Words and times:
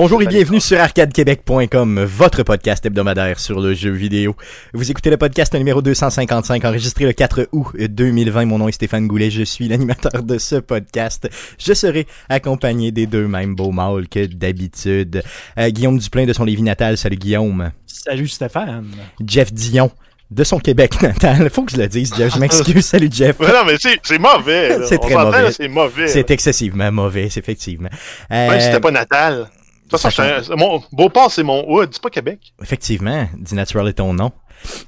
Bonjour 0.00 0.22
et 0.22 0.26
bienvenue 0.26 0.60
sur 0.60 0.80
arcadequebec.com, 0.80 2.04
votre 2.04 2.42
podcast 2.42 2.86
hebdomadaire 2.86 3.38
sur 3.38 3.60
le 3.60 3.74
jeu 3.74 3.90
vidéo. 3.90 4.34
Vous 4.72 4.90
écoutez 4.90 5.10
le 5.10 5.18
podcast 5.18 5.52
numéro 5.52 5.82
255, 5.82 6.64
enregistré 6.64 7.04
le 7.04 7.12
4 7.12 7.48
août 7.52 7.76
2020. 7.76 8.46
Mon 8.46 8.56
nom 8.56 8.68
est 8.68 8.72
Stéphane 8.72 9.06
Goulet, 9.06 9.30
je 9.30 9.42
suis 9.42 9.68
l'animateur 9.68 10.22
de 10.22 10.38
ce 10.38 10.56
podcast. 10.56 11.28
Je 11.58 11.74
serai 11.74 12.06
accompagné 12.30 12.92
des 12.92 13.06
deux 13.06 13.28
mêmes 13.28 13.54
beaux 13.54 13.72
mâles 13.72 14.08
que 14.08 14.24
d'habitude. 14.24 15.22
Euh, 15.58 15.68
Guillaume 15.68 15.98
Duplain 15.98 16.24
de 16.24 16.32
son 16.32 16.44
Lévis 16.44 16.62
natal, 16.62 16.96
salut 16.96 17.16
Guillaume. 17.16 17.70
Salut 17.84 18.28
Stéphane. 18.28 18.86
Jeff 19.22 19.52
Dion 19.52 19.90
de 20.30 20.44
son 20.44 20.60
Québec 20.60 21.02
natal. 21.02 21.50
Faut 21.50 21.64
que 21.64 21.72
je 21.72 21.76
le 21.76 21.88
dise, 21.88 22.14
Jeff. 22.16 22.32
Je 22.32 22.38
m'excuse. 22.38 22.86
Salut, 22.86 23.10
Jeff. 23.12 23.36
Mais 23.38 23.48
non, 23.48 23.64
mais 23.66 23.74
c'est 23.78 24.18
mauvais. 24.18 24.78
C'est 24.86 24.96
très 24.96 25.14
mauvais. 25.14 25.52
C'est 25.52 25.68
mauvais. 25.68 26.08
C'est 26.08 26.30
excessivement 26.30 26.90
mauvais, 26.90 27.26
effectivement. 27.26 27.90
Euh, 28.32 28.48
Même 28.48 28.60
si 28.60 28.66
c'était 28.66 28.80
pas 28.80 28.92
natal. 28.92 29.50
De 29.90 29.96
toute 29.98 30.12
façon, 30.12 30.56
mon 30.56 30.80
Beauport, 30.92 31.32
c'est 31.32 31.42
mon 31.42 31.68
hood, 31.68 31.88
c'est 31.92 32.02
pas 32.02 32.10
Québec. 32.10 32.52
Effectivement, 32.62 33.28
dit 33.36 33.56
Natural 33.56 33.88
est 33.88 33.94
ton 33.94 34.12
nom. 34.14 34.30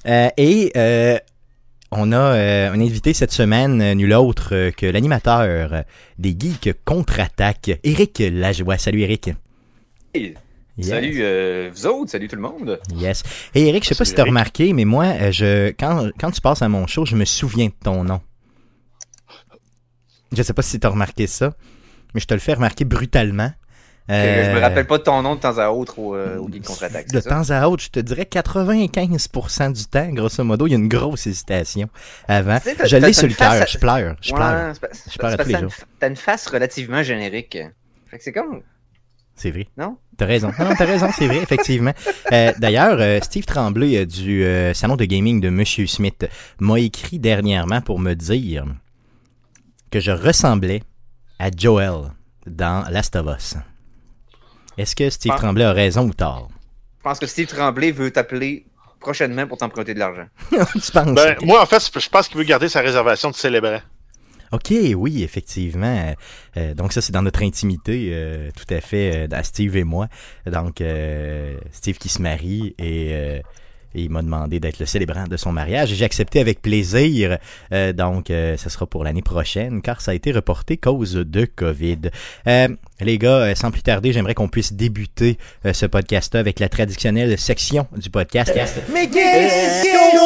Euh, 0.06 0.28
et 0.36 0.70
euh, 0.76 1.18
on 1.90 2.12
a 2.12 2.16
euh, 2.16 2.70
un 2.70 2.80
invité 2.80 3.12
cette 3.12 3.32
semaine, 3.32 3.94
nul 3.94 4.12
autre 4.14 4.70
que 4.70 4.86
l'animateur 4.86 5.84
des 6.18 6.36
Geeks 6.38 6.84
Contre-Attaque, 6.84 7.80
Eric 7.82 8.22
Lajoie. 8.32 8.78
Salut 8.78 9.00
Eric. 9.00 9.30
Hey. 10.14 10.34
Yes. 10.78 10.88
Salut 10.88 11.18
euh, 11.18 11.70
vous 11.74 11.86
autres, 11.86 12.12
salut 12.12 12.28
tout 12.28 12.36
le 12.36 12.42
monde. 12.42 12.80
Yes. 12.94 13.24
Et 13.56 13.66
Eric, 13.66 13.82
je 13.82 13.88
sais 13.88 13.94
pas 13.94 14.04
si 14.04 14.14
tu 14.14 14.20
as 14.20 14.24
remarqué, 14.24 14.72
mais 14.72 14.84
moi, 14.84 15.30
je 15.32 15.68
quand, 15.70 16.10
quand 16.18 16.30
tu 16.30 16.40
passes 16.40 16.62
à 16.62 16.68
mon 16.68 16.86
show, 16.86 17.04
je 17.04 17.16
me 17.16 17.24
souviens 17.24 17.66
de 17.66 17.74
ton 17.82 18.04
nom. 18.04 18.20
Je 20.30 20.42
sais 20.42 20.54
pas 20.54 20.62
si 20.62 20.78
tu 20.78 20.86
as 20.86 20.90
remarqué 20.90 21.26
ça, 21.26 21.54
mais 22.14 22.20
je 22.20 22.26
te 22.26 22.34
le 22.34 22.40
fais 22.40 22.54
remarquer 22.54 22.84
brutalement. 22.84 23.50
Euh, 24.10 24.50
je 24.50 24.56
me 24.56 24.60
rappelle 24.60 24.86
pas 24.86 24.98
de 24.98 25.04
ton 25.04 25.22
nom 25.22 25.36
de 25.36 25.40
temps 25.40 25.58
à 25.58 25.68
autre 25.70 25.98
au, 25.98 26.14
euh, 26.14 26.38
au 26.38 26.50
Geek 26.50 26.64
Contre-Attaque. 26.64 27.08
De 27.12 27.20
temps 27.20 27.50
à 27.50 27.68
autre, 27.68 27.84
je 27.84 27.90
te 27.90 28.00
dirais 28.00 28.28
95% 28.30 29.72
du 29.72 29.84
temps, 29.84 30.08
grosso 30.08 30.42
modo, 30.42 30.66
il 30.66 30.70
y 30.70 30.74
a 30.74 30.78
une 30.78 30.88
grosse 30.88 31.26
hésitation 31.26 31.88
avant. 32.26 32.58
Je 32.84 32.96
l'ai 32.96 33.12
sur 33.12 33.28
le 33.28 33.34
cœur, 33.34 33.66
je 33.66 33.78
pleure. 33.78 34.16
Je 34.20 34.32
pleure. 34.32 34.74
Je 35.10 35.18
pleure 35.18 35.32
à 35.32 35.36
tous 35.36 35.48
les 35.48 35.58
jours. 35.58 35.72
T'as 36.00 36.08
une 36.08 36.16
face 36.16 36.46
relativement 36.48 37.02
générique. 37.02 37.58
Fait 38.10 38.18
que 38.18 38.24
c'est 38.24 38.32
comme. 38.32 38.62
C'est 39.34 39.50
vrai. 39.50 39.66
Non? 39.76 39.96
T'as 40.16 40.26
raison. 40.26 40.52
Non, 40.58 40.74
t'as 40.76 40.84
raison, 40.84 41.08
c'est 41.16 41.26
vrai, 41.26 41.38
effectivement. 41.38 41.92
Euh, 42.32 42.52
D'ailleurs, 42.58 42.98
euh, 43.00 43.18
Steve 43.22 43.44
Tremblay 43.44 43.96
euh, 43.96 44.06
du 44.06 44.44
salon 44.74 44.96
de 44.96 45.04
gaming 45.04 45.40
de 45.40 45.48
Monsieur 45.48 45.86
Smith 45.86 46.28
m'a 46.60 46.78
écrit 46.78 47.18
dernièrement 47.18 47.80
pour 47.80 47.98
me 47.98 48.14
dire 48.14 48.64
que 49.90 50.00
je 50.00 50.10
ressemblais 50.10 50.82
à 51.38 51.48
Joel 51.56 52.12
dans 52.46 52.88
Last 52.90 53.16
of 53.16 53.26
Us. 53.36 53.56
Est-ce 54.78 54.96
que 54.96 55.10
Steve 55.10 55.34
Tremblay 55.36 55.64
a 55.64 55.72
raison 55.72 56.06
ou 56.06 56.14
tort? 56.14 56.48
Je 56.98 57.02
pense 57.02 57.18
que 57.18 57.26
Steve 57.26 57.46
Tremblay 57.46 57.92
veut 57.92 58.10
t'appeler 58.10 58.64
prochainement 59.00 59.46
pour 59.46 59.58
t'emprunter 59.58 59.94
de 59.94 59.98
l'argent. 59.98 60.26
tu 60.50 60.92
penses? 60.92 61.14
Ben, 61.14 61.36
moi, 61.42 61.60
en 61.60 61.66
fait, 61.66 61.90
je 61.98 62.08
pense 62.08 62.28
qu'il 62.28 62.38
veut 62.38 62.44
garder 62.44 62.68
sa 62.68 62.80
réservation 62.80 63.30
de 63.30 63.34
célébrant. 63.34 63.80
OK, 64.52 64.72
oui, 64.96 65.22
effectivement. 65.22 66.14
Euh, 66.56 66.74
donc 66.74 66.92
ça, 66.92 67.00
c'est 67.00 67.12
dans 67.12 67.22
notre 67.22 67.42
intimité, 67.42 68.10
euh, 68.12 68.50
tout 68.54 68.72
à 68.72 68.80
fait, 68.80 69.26
euh, 69.32 69.42
Steve 69.42 69.76
et 69.76 69.84
moi. 69.84 70.08
Donc, 70.46 70.80
euh, 70.80 71.56
Steve 71.72 71.96
qui 71.96 72.10
se 72.10 72.20
marie 72.20 72.74
et, 72.78 73.10
euh, 73.12 73.40
et 73.94 74.02
il 74.02 74.10
m'a 74.10 74.22
demandé 74.22 74.60
d'être 74.60 74.78
le 74.78 74.86
célébrant 74.86 75.26
de 75.26 75.36
son 75.36 75.52
mariage 75.52 75.92
et 75.92 75.94
j'ai 75.94 76.04
accepté 76.04 76.40
avec 76.40 76.62
plaisir. 76.62 77.38
Euh, 77.72 77.92
donc, 77.92 78.26
ce 78.28 78.68
sera 78.68 78.86
pour 78.86 79.04
l'année 79.04 79.22
prochaine 79.22 79.82
car 79.82 80.00
ça 80.00 80.12
a 80.12 80.14
été 80.14 80.32
reporté 80.32 80.76
cause 80.76 81.14
de 81.14 81.44
COVID. 81.44 82.10
les 82.46 83.18
gars, 83.18 83.54
sans 83.54 83.70
plus 83.70 83.82
tarder, 83.82 84.12
j'aimerais 84.12 84.34
qu'on 84.34 84.48
puisse 84.48 84.72
débuter 84.72 85.38
ce 85.72 85.86
podcast 85.86 86.34
avec 86.34 86.60
la 86.60 86.68
traditionnelle 86.68 87.38
section 87.38 87.86
du 87.96 88.10
podcast. 88.10 88.52
Mais 88.92 89.08
qu'est-ce 89.08 89.82
qu'on 89.92 90.22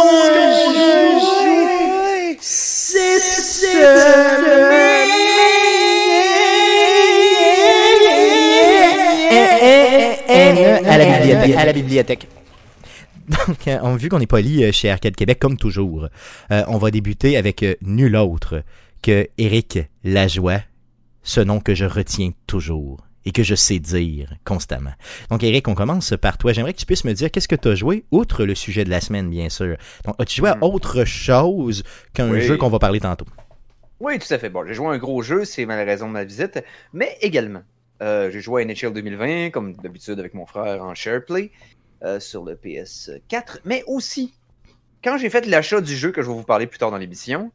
à 10.85 10.99
la 10.99 11.19
bibliothèque. 11.19 11.57
À 11.57 11.65
la 11.65 11.73
bibliothèque. 11.73 12.29
Donc, 13.29 13.59
on 13.67 13.95
a 13.95 13.97
vu 13.97 14.09
qu'on 14.09 14.21
est 14.21 14.27
poli 14.27 14.73
chez 14.73 14.91
Arcade 14.91 15.17
Québec, 15.17 15.39
comme 15.41 15.57
toujours. 15.57 16.09
Euh, 16.51 16.63
on 16.69 16.79
va 16.79 16.91
débuter 16.91 17.37
avec 17.37 17.63
euh, 17.63 17.75
nul 17.83 18.17
autre 18.17 18.63
que 19.03 19.29
Éric 19.39 19.79
Lajoie, 20.05 20.61
ce 21.23 21.41
nom 21.41 21.61
que 21.61 21.75
je 21.75 21.85
retiens 21.85 22.31
toujours 22.47 23.03
et 23.25 23.33
que 23.33 23.43
je 23.43 23.57
sais 23.57 23.81
dire 23.81 24.33
constamment. 24.45 24.93
Donc, 25.31 25.43
Eric, 25.43 25.67
on 25.67 25.75
commence 25.75 26.15
par 26.21 26.39
toi. 26.39 26.53
J'aimerais 26.53 26.73
que 26.73 26.79
tu 26.79 26.87
puisses 26.87 27.05
me 27.05 27.13
dire 27.13 27.31
qu'est-ce 27.31 27.49
que 27.49 27.57
tu 27.57 27.69
as 27.69 27.75
joué, 27.75 28.05
outre 28.13 28.45
le 28.45 28.55
sujet 28.55 28.85
de 28.85 28.91
la 28.91 29.01
semaine, 29.01 29.29
bien 29.29 29.49
sûr. 29.49 29.77
Donc, 30.05 30.15
as-tu 30.21 30.37
joué 30.37 30.51
à 30.51 30.63
autre 30.65 31.05
chose 31.05 31.83
qu'un 32.15 32.31
Oui. 32.31 32.41
jeu 32.41 32.57
qu'on 32.57 32.69
va 32.69 32.79
parler 32.79 33.01
tantôt? 33.01 33.27
Oui, 33.99 34.19
tout 34.21 34.33
à 34.33 34.39
fait. 34.39 34.49
Bon, 34.51 34.65
j'ai 34.65 34.75
joué 34.75 34.87
à 34.87 34.91
un 34.91 34.99
gros 34.99 35.23
jeu, 35.23 35.45
c'est 35.45 35.67
ma 35.67 35.75
raison 35.77 36.07
de 36.07 36.13
ma 36.13 36.23
visite, 36.23 36.63
mais 36.93 37.17
également, 37.21 37.63
euh, 38.03 38.31
j'ai 38.31 38.41
joué 38.41 38.63
à 38.63 38.65
NHL 38.65 38.93
2020, 38.93 39.51
comme 39.51 39.75
d'habitude 39.75 40.21
avec 40.21 40.35
mon 40.35 40.47
frère 40.47 40.85
en 40.85 40.95
SharePlay, 40.95 41.51
euh, 42.03 42.21
sur 42.21 42.45
le 42.45 42.55
PS4, 42.55 43.59
mais 43.65 43.83
aussi, 43.87 44.35
quand 45.03 45.19
j'ai 45.19 45.31
fait 45.31 45.47
l'achat 45.47 45.81
du 45.81 45.97
jeu 45.97 46.11
que 46.13 46.23
je 46.23 46.29
vais 46.29 46.35
vous 46.35 46.43
parler 46.45 46.67
plus 46.67 46.79
tard 46.79 46.91
dans 46.91 46.99
l'émission, 46.99 47.53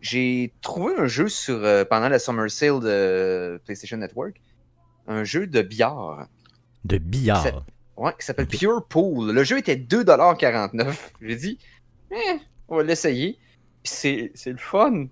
j'ai 0.00 0.52
trouvé 0.62 0.94
un 0.98 1.06
jeu 1.06 1.28
sur 1.28 1.56
euh, 1.64 1.84
pendant 1.84 2.08
la 2.08 2.18
Summer 2.18 2.50
Sale 2.50 2.80
de 2.80 3.60
PlayStation 3.64 3.96
Network, 3.96 4.40
un 5.06 5.24
jeu 5.24 5.46
de 5.46 5.62
billard. 5.62 6.28
De 6.84 6.98
billard. 6.98 7.42
Ça- 7.42 7.64
Ouais, 7.96 8.12
qui 8.20 8.26
s'appelle 8.26 8.46
Pure 8.46 8.84
Pool. 8.86 9.32
Le 9.32 9.42
jeu 9.42 9.56
était 9.56 9.74
2,49$. 9.76 10.94
J'ai 11.22 11.36
dit, 11.36 11.58
eh, 12.12 12.38
on 12.68 12.76
va 12.76 12.82
l'essayer. 12.82 13.38
Puis 13.82 13.92
c'est 13.94 14.32
c'est 14.34 14.50
le 14.50 14.58
fun. 14.58 15.06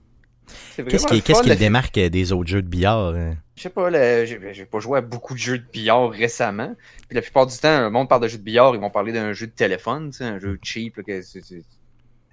Qu'est-ce 0.77 1.07
qui, 1.07 1.15
le 1.15 1.21
qui 1.55 1.57
démarque 1.57 1.99
des 1.99 2.33
autres 2.33 2.51
jeux 2.51 2.61
de 2.61 2.69
billard? 2.69 3.15
hein? 3.15 3.37
Je 3.57 3.63
sais 3.63 3.71
pas, 3.71 3.89
là, 3.89 4.25
j'ai 4.25 4.67
pas 4.67 4.81
joué 4.81 4.99
à 4.99 5.01
beaucoup 5.01 5.35
de 5.35 5.39
jeux 5.39 5.59
de 5.59 5.65
billard 5.73 6.11
récemment. 6.11 6.75
Puis 7.09 7.15
la 7.15 7.23
plupart 7.23 7.47
du 7.47 7.57
temps, 7.57 7.83
le 7.83 7.91
monde 7.91 8.09
parle 8.09 8.23
de 8.23 8.29
jeux 8.29 8.39
de 8.39 8.43
billard, 8.43 8.75
ils 8.75 8.81
vont 8.81 8.91
parler 8.91 9.13
d'un 9.13 9.33
jeu 9.33 9.47
de 9.47 9.53
téléphone, 9.53 10.11
tu 10.11 10.19
sais, 10.19 10.25
un 10.25 10.39
jeu 10.41 10.59
cheap. 10.63 10.97
là, 10.97 11.03
que 11.05 11.23
c'est- 11.23 11.41
c'est- 11.45 11.63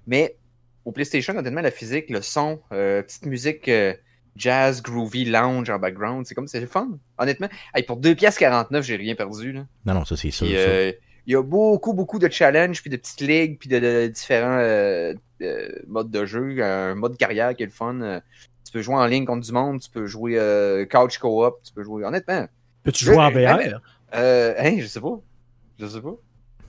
Mais 0.07 0.35
au 0.83 0.91
PlayStation, 0.91 1.37
honnêtement, 1.37 1.61
la 1.61 1.69
physique, 1.71 2.09
le 2.09 2.21
son, 2.23 2.59
euh, 2.73 3.03
petite 3.03 3.27
musique 3.27 3.67
euh, 3.67 3.93
jazz, 4.35 4.81
groovy, 4.81 5.25
lounge 5.25 5.69
en 5.69 5.77
background, 5.77 6.25
c'est 6.25 6.33
comme 6.33 6.47
c'est 6.47 6.59
le 6.59 6.65
fun. 6.65 6.97
Honnêtement, 7.19 7.49
hey, 7.75 7.83
pour 7.83 7.97
2,49$, 7.97 8.81
j'ai 8.83 8.95
rien 8.95 9.13
perdu. 9.13 9.51
Là. 9.51 9.65
Non, 9.85 9.93
non, 9.93 10.05
ça 10.05 10.15
c'est 10.17 10.31
sûr. 10.31 10.47
Euh, 10.55 10.91
il 11.27 11.33
y 11.33 11.35
a 11.35 11.43
beaucoup, 11.43 11.93
beaucoup 11.93 12.17
de 12.17 12.29
challenges, 12.31 12.81
puis 12.81 12.89
de 12.89 12.97
petites 12.97 13.21
ligues, 13.21 13.59
puis 13.59 13.69
de, 13.69 13.77
de 13.79 14.07
différents 14.07 14.57
euh, 14.59 15.13
euh, 15.43 15.69
modes 15.87 16.09
de 16.09 16.25
jeu. 16.25 16.63
Un 16.63 16.95
mode 16.95 17.15
carrière 17.15 17.55
qui 17.55 17.61
est 17.61 17.67
le 17.67 17.71
fun. 17.71 18.21
Tu 18.71 18.77
peux 18.77 18.81
jouer 18.81 18.95
en 18.95 19.05
ligne 19.05 19.25
contre 19.25 19.45
du 19.45 19.51
monde, 19.51 19.81
tu 19.81 19.89
peux 19.89 20.07
jouer 20.07 20.37
euh, 20.39 20.85
couch 20.85 21.17
co-op, 21.17 21.61
tu 21.61 21.73
peux 21.73 21.83
jouer. 21.83 22.05
Honnêtement, 22.05 22.47
Peux-tu 22.83 23.03
jouer 23.03 23.17
en 23.17 23.29
VR? 23.29 23.81
euh, 24.13 24.53
hein, 24.57 24.77
je 24.79 24.87
sais 24.87 25.01
pas. 25.01 25.19
Je 25.77 25.87
sais 25.87 26.01
pas. 26.01 26.13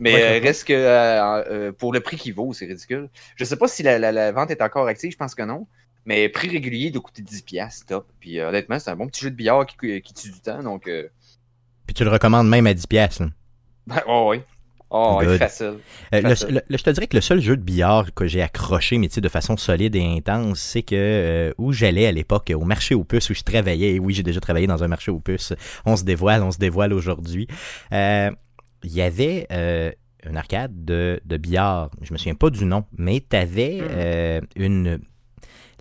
Mais 0.00 0.14
Ouais, 0.14 0.40
euh, 0.40 0.43
reste 0.43 0.64
que 0.66 0.72
euh, 0.72 1.44
euh, 1.69 1.72
pour 1.72 1.93
le 1.93 2.00
prix 2.00 2.16
qu'il 2.16 2.34
vaut, 2.34 2.52
c'est 2.52 2.66
ridicule. 2.66 3.08
Je 3.37 3.44
sais 3.44 3.56
pas 3.56 3.69
si 3.69 3.84
la, 3.84 3.99
la- 4.00 4.10
la 4.10 4.32
vente 4.32 4.50
est 4.50 4.62
encore 4.62 4.88
active, 4.88 5.12
je 5.12 5.16
pense 5.16 5.34
que 5.34 5.43
non. 5.43 5.66
Mais 6.04 6.28
prix 6.28 6.49
régulier 6.49 6.90
doit 6.90 7.02
coûter 7.02 7.22
10$, 7.22 7.84
top. 7.87 8.08
Puis 8.19 8.40
euh, 8.40 8.48
honnêtement, 8.48 8.81
c'est 8.81 8.90
un 8.90 8.96
bon 8.96 9.06
petit 9.06 9.20
jeu 9.20 9.31
de 9.31 9.37
billard 9.37 9.66
qui, 9.66 10.02
qui 10.02 10.14
tue 10.14 10.31
du 10.32 10.40
temps, 10.40 10.62
donc. 10.62 10.88
Euh... 10.88 11.08
Puis 11.87 11.94
tu 11.94 12.02
le 12.05 12.10
recommandes 12.10 12.48
même 12.48 12.66
à 12.66 12.75
10$. 12.75 12.88
piastres, 12.88 13.22
là. 13.22 13.28
ben, 13.87 14.02
oh, 14.06 14.28
oui. 14.31 14.43
Oh, 14.94 15.19
Good. 15.23 15.39
facile. 15.39 15.79
Euh, 16.12 16.21
le- 16.21 16.29
Facile. 16.29 16.49
le- 16.50 16.61
le- 16.69 16.77
je 16.77 16.83
te 16.83 16.91
dirais 16.91 17.06
que 17.06 17.17
le 17.17 17.23
seul 17.23 17.41
jeu 17.41 17.56
de 17.56 17.62
billard 17.62 18.12
que 18.15 18.27
j'ai 18.27 18.43
accroché, 18.43 18.99
mais 18.99 19.09
tu 19.09 19.15
sais, 19.15 19.21
de 19.23 19.29
façon 19.31 19.56
solide 19.56 19.97
et 19.97 20.05
intense, 20.05 20.61
c'est 20.61 20.83
que 20.83 20.94
euh, 20.94 21.53
où 21.56 21.73
j'allais 21.73 22.06
à 22.06 22.12
l'époque, 22.12 22.53
au 22.55 22.65
marché 22.65 22.94
aux 22.94 23.05
puces, 23.05 23.31
où 23.31 23.35
je 23.35 23.43
travaillais, 23.43 23.93
et 23.94 23.99
oui, 23.99 24.12
j'ai 24.12 24.23
déjà 24.23 24.41
travaillé 24.41 24.67
dans 24.67 24.85
un 24.85 24.89
marché 24.89 25.11
aux 25.11 25.21
puces, 25.21 25.55
on 25.87 25.97
se 25.97 26.05
dévoile, 26.05 26.43
on 26.43 26.50
se 26.53 26.59
dévoile 26.59 26.93
aujourd'hui, 26.93 27.47
euh, 27.93 28.31
il 28.85 28.93
y 28.93 29.00
avait 29.00 29.47
une 30.29 30.37
arcade 30.37 30.85
de, 30.85 31.21
de 31.25 31.37
billard, 31.37 31.91
je 32.03 32.12
me 32.12 32.19
souviens 32.19 32.35
pas 32.35 32.50
du 32.50 32.65
nom, 32.65 32.85
mais 32.97 33.25
tu 33.29 33.35
avais 33.37 34.41
Hmm. 34.41 34.62
une... 34.62 34.99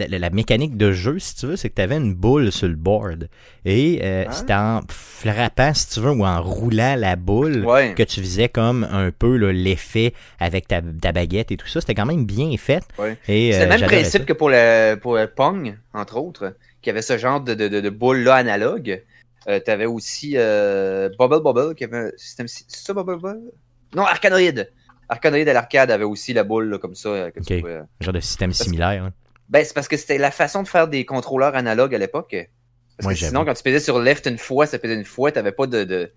La, 0.09 0.29
mécanique 0.29 0.77
de 0.77 0.91
jeu, 0.91 1.19
si 1.19 1.35
tu 1.35 1.45
veux, 1.47 1.55
c'est 1.55 1.69
que 1.69 1.75
tu 1.75 1.81
avais 1.81 1.97
une 1.97 2.13
boule 2.13 2.51
sur 2.51 2.67
le 2.67 2.75
board. 2.75 3.27
Et 3.65 3.99
euh, 4.03 4.25
Ah. 4.27 4.31
c'était 4.31 4.53
en 4.53 4.81
frappant, 4.89 5.73
si 5.73 5.89
tu 5.89 5.99
veux, 5.99 6.11
ou 6.11 6.25
en 6.25 6.41
roulant 6.41 6.95
la 6.97 7.15
boule 7.15 7.65
Ouais. 7.65 7.93
que 7.95 8.03
tu 8.03 8.21
faisais 8.21 8.49
comme 8.49 8.83
un 8.91 9.11
peu 9.11 9.35
l'effet 9.35 10.13
avec 10.39 10.67
ta, 10.67 10.81
ta 10.81 11.11
baguette 11.11 11.51
et 11.51 11.57
tout 11.57 11.67
ça. 11.67 11.81
C'était 11.81 11.95
quand 11.95 12.05
même 12.05 12.25
bien 12.25 12.55
fait. 12.57 12.83
Ouais. 12.97 13.17
Et, 13.27 13.51
C'est 13.53 13.61
euh, 13.61 13.63
le 13.65 13.69
même 13.69 13.81
principe 13.81 14.21
ça. 14.21 14.25
que 14.25 14.33
pour 14.33 14.49
le, 14.49 14.95
pour 14.95 15.15
le 15.15 15.27
Pong, 15.27 15.77
entre 15.93 16.17
autres, 16.17 16.55
qui 16.81 16.89
avait 16.89 17.01
ce 17.01 17.17
genre 17.17 17.41
de, 17.41 17.53
de, 17.53 17.67
de, 17.67 17.79
de 17.81 17.89
boule-là 17.89 18.35
analogue. 18.35 19.03
Euh, 19.47 19.59
T'avais 19.59 19.85
aussi 19.87 20.33
euh, 20.35 21.09
Bubble 21.17 21.41
Bubble, 21.43 21.73
qui 21.75 21.83
avait 21.83 21.97
un 21.97 22.09
système. 22.15 22.47
C'est 22.47 22.65
ça, 22.67 22.93
Bubble 22.93 23.17
Bubble? 23.17 23.39
Non, 23.95 24.03
Arcanoid 24.03 24.65
Arcanoid 25.09 25.47
à 25.49 25.53
l'arcade 25.53 25.91
avait 25.91 26.03
aussi 26.05 26.31
la 26.31 26.43
boule 26.43 26.69
là, 26.69 26.77
comme 26.77 26.95
ça. 26.95 27.09
euh, 27.09 27.31
que 27.31 27.39
tu 27.41 27.59
pouvais- 27.59 27.81
genre 27.99 28.13
de 28.13 28.19
système 28.19 28.53
similaire. 28.53 29.03
hein. 29.03 29.11
Ben, 29.51 29.63
c'est 29.65 29.73
parce 29.75 29.87
que 29.87 29.97
c'était 29.97 30.17
la 30.17 30.31
façon 30.31 30.63
de 30.63 30.67
faire 30.67 30.87
des 30.87 31.05
contrôleurs 31.05 31.55
analogues 31.55 31.93
à 31.93 31.97
l'époque. 31.99 32.35
Parce 32.97 33.13
que 33.19 33.25
sinon, 33.25 33.45
quand 33.45 33.53
tu 33.53 33.63
pesais 33.63 33.79
sur 33.79 33.99
left 33.99 34.25
une 34.25 34.37
fois, 34.37 34.65
ça 34.65 34.79
pesait 34.79 34.95
une 34.95 35.05
fois, 35.05 35.31
t'avais 35.31 35.51
pas 35.51 35.67
de, 35.67 35.83
de, 35.83 36.11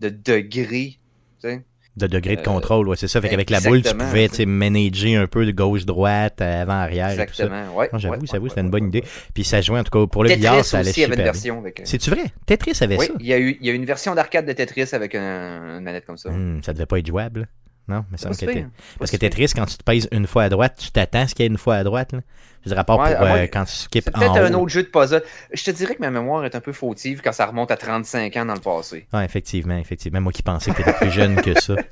de 0.00 0.08
tu 0.08 0.98
sais. 1.40 1.64
De 1.96 2.06
degré 2.06 2.36
de 2.36 2.40
Euh, 2.40 2.44
contrôle, 2.44 2.88
ouais, 2.88 2.96
c'est 2.96 3.08
ça. 3.08 3.20
Fait 3.20 3.28
qu'avec 3.28 3.50
la 3.50 3.60
boule, 3.60 3.82
tu 3.82 3.92
pouvais 3.94 4.26
tu 4.28 4.30
tu 4.30 4.36
sais, 4.36 4.46
manager 4.46 5.20
un 5.20 5.26
peu 5.26 5.44
de 5.44 5.50
gauche-droite, 5.50 6.40
avant-arrière. 6.40 7.08
et 7.08 7.26
tout 7.26 7.34
ça. 7.34 7.44
Exactement. 7.44 7.76
Ouais, 7.76 7.90
J'avoue, 7.94 8.14
ouais, 8.14 8.20
j'avoue, 8.30 8.44
ouais, 8.44 8.48
c'était 8.48 8.60
ouais, 8.60 8.64
une 8.66 8.70
bonne 8.70 8.86
idée. 8.86 9.02
Puis 9.34 9.42
ça 9.42 9.60
jouait, 9.60 9.80
en 9.80 9.84
tout 9.84 9.98
cas, 9.98 10.06
pour 10.06 10.22
le 10.22 10.30
billard, 10.34 10.64
ça 10.64 10.78
allait 10.78 10.90
aussi 10.90 11.02
avait 11.02 11.08
une 11.08 11.12
super 11.14 11.24
bien. 11.24 11.32
version 11.32 11.58
avec. 11.58 11.80
C'est-tu 11.84 12.10
vrai? 12.10 12.26
Tetris 12.46 12.72
avait 12.80 12.96
Oui, 12.96 13.06
ça? 13.06 13.12
il 13.18 13.26
y, 13.26 13.32
a 13.32 13.38
eu, 13.40 13.58
il 13.60 13.66
y 13.66 13.70
a 13.70 13.72
eu 13.72 13.76
une 13.76 13.84
version 13.84 14.14
d'arcade 14.14 14.46
de 14.46 14.52
Tetris 14.52 14.90
avec 14.92 15.16
un- 15.16 15.78
une 15.78 15.84
manette 15.84 16.06
comme 16.06 16.16
ça. 16.16 16.30
Hmm, 16.30 16.62
ça 16.62 16.72
devait 16.72 16.86
pas 16.86 16.98
être 17.00 17.06
jouable. 17.08 17.48
Non, 17.88 18.04
mais 18.12 18.18
ça 18.18 18.28
me 18.28 18.34
Parce 18.98 19.10
que. 19.10 19.16
Tetris, 19.16 19.48
quand 19.56 19.66
tu 19.66 19.76
te 19.76 19.82
pèses 19.82 20.08
une 20.12 20.28
fois 20.28 20.44
à 20.44 20.48
droite, 20.48 20.76
tu 20.80 20.92
t'attends 20.92 21.22
à 21.22 21.26
ce 21.26 21.34
qu'il 21.34 21.42
y 21.42 21.46
ait 21.48 21.50
une 21.50 21.58
fois 21.58 21.74
à 21.74 21.82
droite. 21.82 22.12
Là. 22.12 22.20
Je 22.66 22.74
Ouais, 22.74 22.84
pour 22.84 23.00
ah 23.00 23.08
euh, 23.08 23.34
ouais. 23.34 23.48
quand 23.48 23.64
tu 23.64 23.98
en 23.98 24.18
peut-être 24.18 24.36
un 24.36 24.54
haut. 24.54 24.62
autre 24.62 24.68
jeu 24.68 24.82
de 24.82 24.88
puzzle. 24.88 25.22
Je 25.52 25.64
te 25.64 25.70
dirais 25.70 25.94
que 25.94 26.00
ma 26.00 26.10
mémoire 26.10 26.44
est 26.44 26.54
un 26.54 26.60
peu 26.60 26.72
fautive 26.72 27.20
quand 27.22 27.32
ça 27.32 27.46
remonte 27.46 27.70
à 27.70 27.76
35 27.76 28.36
ans 28.36 28.44
dans 28.44 28.54
le 28.54 28.60
passé. 28.60 29.06
Ouais, 29.12 29.24
effectivement, 29.24 29.78
effectivement. 29.78 30.20
Moi 30.20 30.32
qui 30.32 30.42
pensais 30.42 30.70
que 30.70 30.76
t'étais 30.76 30.92
plus 30.92 31.10
jeune 31.10 31.36
que 31.36 31.58
ça. 31.58 31.74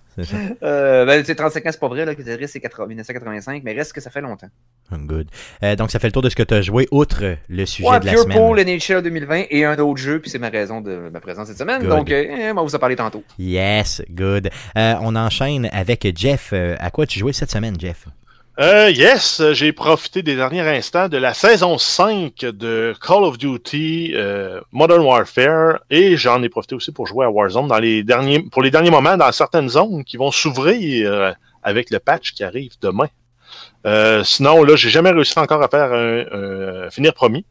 Euh, 0.65 1.05
ben, 1.07 1.21
tu 1.21 1.27
sais, 1.27 1.37
35 1.37 1.65
ans, 1.65 1.69
c'est 1.71 1.79
pas 1.79 1.87
vrai, 1.87 2.05
là, 2.05 2.13
que 2.13 2.23
c'est 2.25 2.61
80 2.61 2.87
1985, 2.89 3.63
mais 3.65 3.73
reste 3.73 3.93
que 3.93 4.01
ça 4.01 4.11
fait 4.11 4.21
longtemps. 4.21 4.49
Good. 4.91 5.29
Euh, 5.63 5.77
donc, 5.77 5.93
ça 5.93 6.01
fait 6.01 6.09
le 6.09 6.13
tour 6.13 6.23
de 6.23 6.29
ce 6.29 6.35
que 6.35 6.43
tu 6.43 6.55
as 6.55 6.61
joué, 6.61 6.89
outre 6.91 7.37
le 7.49 7.67
sujet 7.67 7.89
Ouais, 7.89 8.01
de 8.01 8.07
la 8.07 8.13
Pure 8.15 8.23
semaine. 8.23 8.37
Pool, 8.37 8.61
NHL 8.61 9.03
2020 9.03 9.45
et 9.51 9.65
un 9.65 9.79
autre 9.79 10.01
jeu, 10.01 10.21
puis 10.21 10.29
c'est 10.29 10.41
ma 10.41 10.49
raison 10.49 10.81
de 10.81 11.09
ma 11.13 11.21
présence 11.21 11.47
cette 11.47 11.59
semaine. 11.59 11.83
Good. 11.83 11.91
Donc, 11.91 12.11
euh, 12.11 12.25
eh, 12.29 12.51
on 12.51 12.55
va 12.55 12.63
vous 12.63 12.75
en 12.75 12.79
parler 12.81 12.97
tantôt. 12.97 13.23
Yes, 13.39 14.03
good. 14.11 14.51
On 14.75 15.15
enchaîne 15.15 15.69
avec 15.73 16.05
Jeff. 16.17 16.53
À 16.53 16.91
quoi 16.91 17.07
tu 17.07 17.21
jouais 17.21 17.33
cette 17.33 17.53
semaine, 17.53 17.79
Jeff? 17.79 18.07
Euh, 18.61 18.91
yes, 18.91 19.39
euh, 19.41 19.55
j'ai 19.55 19.73
profité 19.73 20.21
des 20.25 20.35
derniers 20.35 20.63
instants 20.63 21.09
de 21.09 21.17
la 21.17 21.33
saison 21.33 21.79
5 21.79 22.41
de 22.41 22.93
Call 23.01 23.23
of 23.23 23.39
Duty 23.39 24.15
euh, 24.17 24.61
Modern 24.73 25.01
Warfare 25.01 25.79
et 25.91 26.17
j'en 26.17 26.43
ai 26.43 26.49
profité 26.49 26.75
aussi 26.75 26.91
pour 26.91 27.07
jouer 27.07 27.25
à 27.25 27.31
Warzone 27.31 27.69
dans 27.69 27.79
les 27.79 28.03
derniers, 28.03 28.41
pour 28.41 28.63
les 28.63 28.73
derniers 28.73 28.91
moments 28.91 29.17
dans 29.17 29.31
certaines 29.31 29.69
zones 29.69 30.03
qui 30.03 30.17
vont 30.17 30.33
s'ouvrir 30.33 31.13
euh, 31.13 31.33
avec 31.63 31.91
le 31.91 32.01
patch 32.01 32.33
qui 32.33 32.43
arrive 32.43 32.73
demain. 32.81 33.07
Euh, 33.87 34.25
sinon, 34.25 34.65
là, 34.65 34.75
j'ai 34.75 34.91
jamais 34.91 35.13
réussi 35.13 35.39
encore 35.39 35.63
à 35.63 35.69
faire 35.69 35.93
un, 35.93 36.87
un 36.87 36.91
finir 36.91 37.15
promis. 37.15 37.45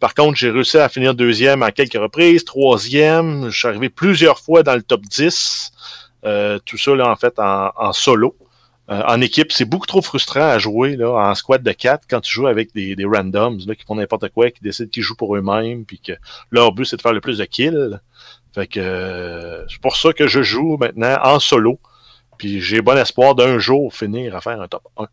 Par 0.00 0.14
contre, 0.14 0.38
j'ai 0.38 0.48
réussi 0.48 0.78
à 0.78 0.88
finir 0.88 1.14
deuxième 1.14 1.62
à 1.62 1.70
quelques 1.70 2.00
reprises, 2.00 2.46
troisième. 2.46 3.50
Je 3.50 3.58
suis 3.58 3.68
arrivé 3.68 3.90
plusieurs 3.90 4.38
fois 4.38 4.62
dans 4.62 4.74
le 4.74 4.82
top 4.82 5.02
10. 5.02 5.70
Euh, 6.24 6.58
tout 6.64 6.78
ça, 6.78 6.94
là, 6.94 7.10
en 7.10 7.16
fait, 7.16 7.38
en, 7.38 7.72
en 7.76 7.92
solo. 7.92 8.34
Euh, 8.88 9.02
en 9.06 9.20
équipe, 9.20 9.50
c'est 9.50 9.64
beaucoup 9.64 9.86
trop 9.86 10.00
frustrant 10.00 10.48
à 10.48 10.58
jouer 10.58 10.96
là, 10.96 11.10
en 11.10 11.34
squad 11.34 11.62
de 11.62 11.72
4 11.72 12.06
quand 12.08 12.20
tu 12.20 12.32
joues 12.32 12.46
avec 12.46 12.72
des, 12.72 12.96
randoms 13.04 13.58
là, 13.66 13.74
qui 13.74 13.84
font 13.84 13.96
n'importe 13.96 14.28
quoi, 14.28 14.50
qui 14.50 14.62
décident 14.62 14.88
qu'ils 14.88 15.02
jouent 15.02 15.16
pour 15.16 15.36
eux-mêmes, 15.36 15.84
puis 15.84 15.98
que 15.98 16.12
leur 16.52 16.72
but 16.72 16.84
c'est 16.84 16.96
de 16.96 17.02
faire 17.02 17.12
le 17.12 17.20
plus 17.20 17.38
de 17.38 17.44
kills. 17.44 17.98
Fait 18.54 18.68
que 18.68 18.78
euh, 18.78 19.66
c'est 19.68 19.80
pour 19.80 19.96
ça 19.96 20.12
que 20.12 20.28
je 20.28 20.42
joue 20.42 20.76
maintenant 20.76 21.16
en 21.22 21.40
solo. 21.40 21.80
Puis 22.38 22.60
j'ai 22.60 22.80
bon 22.80 22.96
espoir 22.96 23.34
d'un 23.34 23.58
jour 23.58 23.92
finir 23.92 24.36
à 24.36 24.40
faire 24.40 24.60
un 24.60 24.68
top 24.68 24.86
1. 24.96 25.06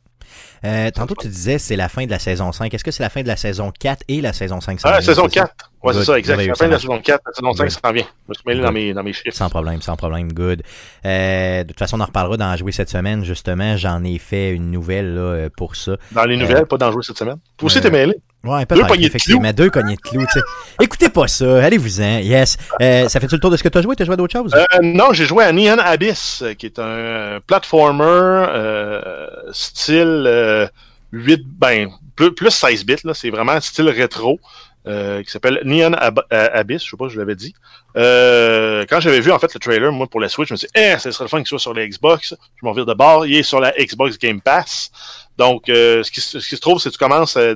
Euh, 0.65 0.91
tantôt, 0.91 1.15
tu 1.19 1.27
disais 1.27 1.57
c'est 1.57 1.75
la 1.75 1.89
fin 1.89 2.05
de 2.05 2.11
la 2.11 2.19
saison 2.19 2.51
5. 2.51 2.73
Est-ce 2.73 2.83
que 2.83 2.91
c'est 2.91 3.03
la 3.03 3.09
fin 3.09 3.21
de 3.21 3.27
la 3.27 3.35
saison 3.35 3.71
4 3.77 4.03
et 4.07 4.21
la 4.21 4.31
saison 4.33 4.61
5 4.61 4.79
s'en 4.79 4.87
Ah, 4.87 4.91
vient, 4.93 5.01
saison 5.01 5.27
c'est 5.29 5.39
ça? 5.39 5.45
4. 5.47 5.71
Ouais, 5.83 5.93
c'est 5.93 6.03
ça, 6.05 6.17
exact. 6.17 6.45
La 6.45 6.55
fin 6.55 6.65
de 6.67 6.71
la 6.71 6.79
saison 6.79 6.99
4, 7.01 7.21
la 7.25 7.33
saison 7.33 7.53
5, 7.53 7.63
Good. 7.63 7.71
ça 7.71 7.79
s'en 7.83 7.93
vient. 7.93 8.03
Je 8.03 8.29
me 8.29 8.33
suis 8.33 8.43
mêlé 8.47 8.61
dans 8.61 8.71
mes, 8.71 8.93
dans 8.93 9.03
mes 9.03 9.11
chiffres. 9.13 9.35
Sans 9.35 9.49
problème, 9.49 9.81
sans 9.81 9.97
problème, 9.97 10.31
good. 10.31 10.63
Euh, 11.05 11.63
de 11.63 11.67
toute 11.67 11.79
façon, 11.79 11.97
on 11.97 12.01
en 12.01 12.05
reparlera 12.05 12.37
dans 12.37 12.55
Jouer 12.55 12.71
cette 12.71 12.89
semaine. 12.89 13.25
Justement, 13.25 13.75
j'en 13.75 14.03
ai 14.05 14.17
fait 14.19 14.51
une 14.51 14.71
nouvelle 14.71 15.13
là, 15.15 15.21
euh, 15.21 15.49
pour 15.55 15.75
ça. 15.75 15.97
Dans 16.13 16.23
les 16.23 16.37
nouvelles, 16.37 16.65
pas 16.65 16.77
d'en 16.77 16.91
jouer 16.91 17.03
cette 17.03 17.17
semaine. 17.17 17.37
Toi 17.57 17.65
aussi, 17.67 17.79
Euh, 17.79 17.81
t'es 17.81 17.91
mêlé. 17.91 18.15
Ouais, 18.45 18.65
Deux 18.65 18.81
poignées 18.85 19.03
de 19.03 19.07
effectivement. 19.07 19.53
Deux 19.53 19.65
de 19.69 19.69
clous, 19.95 20.25
tu 20.25 20.31
sais. 20.33 20.41
Écoutez 20.81 21.07
pas 21.07 21.27
ça, 21.29 21.63
allez-vous-en. 21.63 22.19
Yes. 22.19 22.57
Euh, 22.81 23.07
ça 23.07 23.21
fait-tu 23.21 23.35
le 23.35 23.39
tour 23.39 23.49
de 23.51 23.55
ce 23.55 23.63
que 23.63 23.69
tu 23.69 23.77
as 23.77 23.81
joué? 23.81 23.95
Tu 23.95 24.01
as 24.03 24.05
joué 24.05 24.13
à 24.15 24.17
d'autres 24.17 24.33
choses? 24.33 24.53
Euh, 24.53 24.65
non, 24.81 25.13
j'ai 25.13 25.25
joué 25.25 25.45
à 25.45 25.53
Neon 25.53 25.77
Abyss, 25.79 26.41
euh, 26.41 26.53
qui 26.53 26.65
est 26.65 26.77
un 26.77 27.39
platformer 27.47 28.03
euh, 28.05 29.29
style 29.53 30.25
euh, 30.27 30.67
8, 31.13 31.41
ben, 31.57 31.89
plus, 32.17 32.33
plus 32.33 32.49
16 32.51 32.85
bits, 32.85 32.95
là. 33.05 33.13
C'est 33.13 33.29
vraiment 33.29 33.59
style 33.61 33.87
rétro, 33.87 34.41
qui 34.85 35.31
s'appelle 35.31 35.61
Neon 35.63 35.93
Ab- 35.93 36.25
Abyss, 36.29 36.83
je 36.83 36.89
sais 36.89 36.97
pas 36.97 37.07
si 37.07 37.13
je 37.15 37.19
l'avais 37.19 37.35
dit. 37.35 37.55
Quand 37.95 38.99
j'avais 38.99 39.21
vu, 39.21 39.31
en 39.31 39.39
fait, 39.39 39.53
le 39.53 39.59
trailer, 39.61 39.89
moi, 39.93 40.07
pour 40.07 40.19
la 40.19 40.27
Switch, 40.27 40.49
je 40.49 40.53
me 40.55 40.57
suis 40.57 40.67
dit, 40.67 40.73
eh, 40.81 40.97
ce 40.99 41.11
serait 41.11 41.23
le 41.23 41.29
fun 41.29 41.37
qu'il 41.37 41.47
soit 41.47 41.59
sur 41.59 41.73
la 41.73 41.87
Xbox. 41.87 42.35
Je 42.59 42.65
m'en 42.65 42.73
vire 42.73 42.85
de 42.85 42.93
bord. 42.93 43.25
Il 43.25 43.37
est 43.37 43.43
sur 43.43 43.61
la 43.61 43.71
Xbox 43.71 44.19
Game 44.19 44.41
Pass. 44.41 44.91
Donc, 45.37 45.69
euh, 45.69 46.03
ce, 46.03 46.11
qui, 46.11 46.19
se- 46.19 46.41
ce 46.41 46.49
qui 46.49 46.55
se 46.57 46.61
trouve, 46.61 46.79
c'est 46.81 46.89
que 46.89 46.93
tu 46.95 46.99
commences 46.99 47.37
euh, 47.37 47.55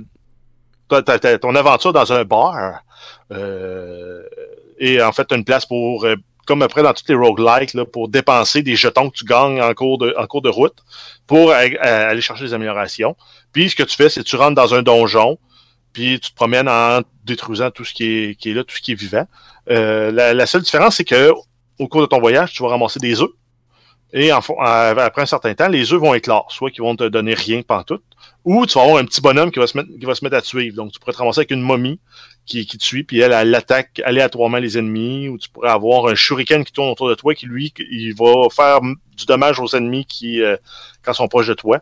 ton 0.88 1.56
aventure 1.56 1.94
dans 1.94 2.12
un 2.14 2.24
bar. 2.24 2.82
Euh, 3.32 4.24
et 4.80 5.02
en 5.02 5.12
fait, 5.12 5.32
une 5.32 5.44
place 5.44 5.66
pour, 5.66 6.06
euh, 6.06 6.16
comme 6.46 6.62
après 6.62 6.84
dans 6.84 6.94
toutes 6.94 7.10
les 7.10 7.16
roguelikes, 7.16 7.76
pour 7.92 8.08
dépenser 8.08 8.62
des 8.62 8.76
jetons 8.76 9.10
que 9.10 9.18
tu 9.18 9.26
gagnes 9.26 9.62
en 9.62 9.74
cours 9.74 9.98
de, 9.98 10.16
en 10.18 10.26
cours 10.28 10.42
de 10.42 10.50
route 10.50 10.78
pour 11.26 11.52
aller 11.52 12.22
chercher 12.22 12.46
des 12.46 12.54
améliorations. 12.54 13.16
Puis 13.52 13.70
ce 13.70 13.76
que 13.76 13.84
tu 13.84 13.96
fais, 13.96 14.10
c'est 14.10 14.22
que 14.22 14.26
tu 14.26 14.36
rentres 14.36 14.56
dans 14.56 14.74
un 14.74 14.82
donjon, 14.82 15.38
puis 15.94 16.20
tu 16.20 16.32
te 16.32 16.36
promènes 16.36 16.70
en 16.70 17.02
détruisant 17.26 17.72
tout 17.72 17.84
ce 17.84 17.94
qui 17.94 18.06
est, 18.06 18.36
qui 18.36 18.52
est 18.52 18.54
là, 18.54 18.64
tout 18.64 18.76
ce 18.76 18.82
qui 18.82 18.94
est 18.94 18.96
vivant. 18.96 19.28
Euh, 19.70 20.12
la, 20.12 20.46
seule 20.46 20.62
différence, 20.62 20.96
c'est 20.96 21.04
que 21.04 21.34
au 21.80 21.88
cours 21.88 22.02
de 22.02 22.06
ton 22.06 22.20
voyage, 22.20 22.54
tu 22.54 22.64
vas 22.64 22.70
ramasser 22.70 23.00
des 23.00 23.22
œufs. 23.22 23.30
Et 24.14 24.32
en- 24.32 24.40
après 24.40 25.22
un 25.22 25.26
certain 25.26 25.54
temps, 25.54 25.68
les 25.68 25.92
œufs 25.92 26.00
vont 26.00 26.14
éclore, 26.14 26.50
soit 26.50 26.72
qu'ils 26.72 26.84
vont 26.84 26.96
te 26.96 27.04
donner 27.04 27.34
rien 27.34 27.62
pantoute, 27.62 28.04
ou 28.48 28.66
tu 28.66 28.78
vas 28.78 28.86
avoir 28.86 28.98
un 28.98 29.04
petit 29.04 29.20
bonhomme 29.20 29.52
qui 29.52 29.60
va 29.60 29.68
se 29.68 29.76
mettre, 29.76 29.90
qui 30.00 30.06
va 30.06 30.16
se 30.16 30.24
mettre 30.24 30.38
à 30.38 30.42
suivre. 30.42 30.74
Donc, 30.74 30.94
tu 30.94 31.00
pourrais 31.00 31.12
te 31.12 31.18
ramasser 31.18 31.40
avec 31.40 31.52
une 31.52 31.62
momie 31.62 32.00
qui, 32.46 32.66
qui 32.66 32.78
te 32.78 33.02
puis 33.04 33.20
elle, 33.20 33.34
elle 33.34 33.54
attaque 33.54 34.02
aléatoirement 34.06 34.58
les 34.58 34.78
ennemis, 34.78 35.28
ou 35.28 35.38
tu 35.38 35.50
pourrais 35.50 35.70
avoir 35.70 36.08
un 36.08 36.16
shuriken 36.16 36.64
qui 36.64 36.72
tourne 36.72 36.88
autour 36.88 37.10
de 37.10 37.16
toi, 37.16 37.36
qui 37.36 37.46
lui, 37.46 37.74
il 37.92 38.16
va 38.16 38.48
faire 38.50 38.80
du 38.82 39.26
dommage 39.26 39.60
aux 39.60 39.76
ennemis 39.76 40.06
qui, 40.06 40.42
euh, 40.42 40.56
quand 41.04 41.12
sont 41.12 41.28
proches 41.28 41.48
de 41.48 41.56
toi. 41.56 41.82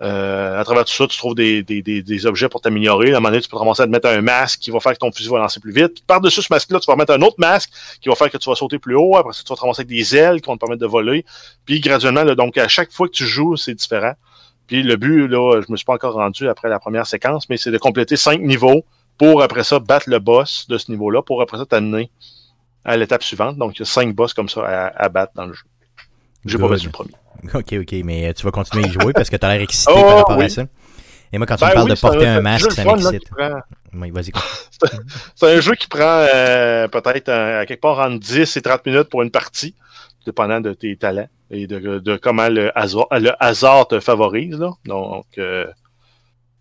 Euh, 0.00 0.58
à 0.58 0.64
travers 0.64 0.86
tout 0.86 0.94
ça, 0.94 1.06
tu 1.06 1.18
trouves 1.18 1.34
des, 1.34 1.62
des, 1.62 1.82
des, 1.82 2.02
des 2.02 2.26
objets 2.26 2.48
pour 2.48 2.62
t'améliorer. 2.62 3.12
À 3.12 3.16
un 3.16 3.20
moment 3.20 3.28
donné, 3.28 3.42
tu 3.42 3.48
peux 3.50 3.56
te 3.56 3.58
ramasser 3.58 3.82
à 3.82 3.86
te 3.86 3.90
mettre 3.90 4.08
un 4.08 4.22
masque 4.22 4.60
qui 4.60 4.70
va 4.70 4.80
faire 4.80 4.92
que 4.92 4.98
ton 4.98 5.12
fusil 5.12 5.28
va 5.28 5.38
lancer 5.38 5.60
plus 5.60 5.72
vite. 5.72 6.06
Par-dessus 6.06 6.40
ce 6.40 6.48
masque-là, 6.48 6.80
tu 6.80 6.86
vas 6.86 6.96
mettre 6.96 7.12
un 7.12 7.20
autre 7.20 7.36
masque 7.36 7.68
qui 8.00 8.08
va 8.08 8.14
faire 8.14 8.30
que 8.30 8.38
tu 8.38 8.48
vas 8.48 8.56
sauter 8.56 8.78
plus 8.78 8.96
haut. 8.96 9.18
Après 9.18 9.34
ça, 9.34 9.42
tu 9.44 9.50
vas 9.50 9.56
te 9.56 9.60
ramasser 9.60 9.80
avec 9.80 9.88
des 9.88 10.16
ailes 10.16 10.40
qui 10.40 10.46
vont 10.46 10.56
te 10.56 10.60
permettre 10.60 10.80
de 10.80 10.86
voler. 10.86 11.26
Puis 11.66 11.80
graduellement, 11.80 12.24
là, 12.24 12.34
donc 12.34 12.56
à 12.56 12.68
chaque 12.68 12.92
fois 12.92 13.08
que 13.08 13.12
tu 13.12 13.26
joues, 13.26 13.58
c'est 13.58 13.74
différent. 13.74 14.14
Puis 14.68 14.82
le 14.84 14.94
but, 14.96 15.26
là, 15.26 15.60
je 15.66 15.72
me 15.72 15.76
suis 15.76 15.84
pas 15.84 15.94
encore 15.94 16.14
rendu 16.14 16.48
après 16.48 16.68
la 16.68 16.78
première 16.78 17.06
séquence, 17.06 17.48
mais 17.48 17.56
c'est 17.56 17.70
de 17.72 17.78
compléter 17.78 18.16
cinq 18.16 18.40
niveaux 18.40 18.84
pour 19.18 19.42
après 19.42 19.64
ça 19.64 19.80
battre 19.80 20.08
le 20.08 20.20
boss 20.20 20.66
de 20.68 20.78
ce 20.78 20.90
niveau-là, 20.92 21.22
pour 21.22 21.42
après 21.42 21.58
ça 21.58 21.66
t'amener 21.66 22.08
à 22.84 22.96
l'étape 22.96 23.22
suivante. 23.24 23.56
Donc 23.56 23.76
il 23.76 23.80
y 23.80 23.82
a 23.82 23.86
cinq 23.86 24.14
boss 24.14 24.32
comme 24.34 24.48
ça 24.48 24.60
à, 24.64 25.04
à 25.04 25.08
battre 25.08 25.32
dans 25.34 25.46
le 25.46 25.54
jeu. 25.54 25.64
J'ai 26.44 26.56
pas 26.58 26.68
battu 26.68 26.86
le 26.86 26.92
premier. 26.92 27.10
Ok, 27.54 27.72
ok, 27.80 27.92
mais 28.04 28.32
tu 28.34 28.44
vas 28.44 28.50
continuer 28.52 28.84
à 28.84 28.86
y 28.88 28.90
jouer 28.92 29.12
parce 29.12 29.28
que 29.30 29.36
tu 29.36 29.44
as 29.44 29.52
l'air 29.52 29.62
excité 29.62 29.92
Oh, 29.96 30.00
par 30.02 30.16
rapport 30.18 30.36
à 30.36 30.38
oui. 30.38 30.50
ça. 30.50 30.64
Et 31.32 31.36
moi, 31.38 31.46
quand 31.46 31.56
tu 31.56 31.60
Ben 31.60 31.68
me 31.68 31.74
parles 31.74 31.84
oui, 31.84 31.90
de 31.90 31.98
un- 31.98 32.00
porter 32.00 32.26
un 32.26 32.40
masque, 32.40 32.72
ça 32.72 32.84
m'excite. 32.84 33.24
qui 33.24 33.30
prend- 33.30 33.60
Oui, 33.94 34.10
vas-y. 34.10 34.30
continue. 34.30 35.02
C'est 35.34 35.56
un 35.56 35.60
jeu 35.60 35.74
qui 35.74 35.86
prend 35.88 36.00
euh, 36.34 36.88
peut-être 36.88 37.28
à 37.28 37.66
quelque 37.66 37.80
part 37.80 37.98
entre 37.98 38.18
10 38.18 38.56
et 38.56 38.62
30 38.62 38.86
minutes 38.86 39.08
pour 39.10 39.22
une 39.22 39.30
partie, 39.30 39.74
dépendant 40.26 40.60
de 40.60 40.72
tes 40.72 40.96
talents 40.96 41.28
et 41.50 41.66
de, 41.66 42.16
comment 42.16 42.48
le 42.48 42.70
hasard, 42.74 43.88
te 43.88 44.00
favorise. 44.00 44.58
Là. 44.58 44.72
Donc, 44.84 45.26
euh, 45.38 45.66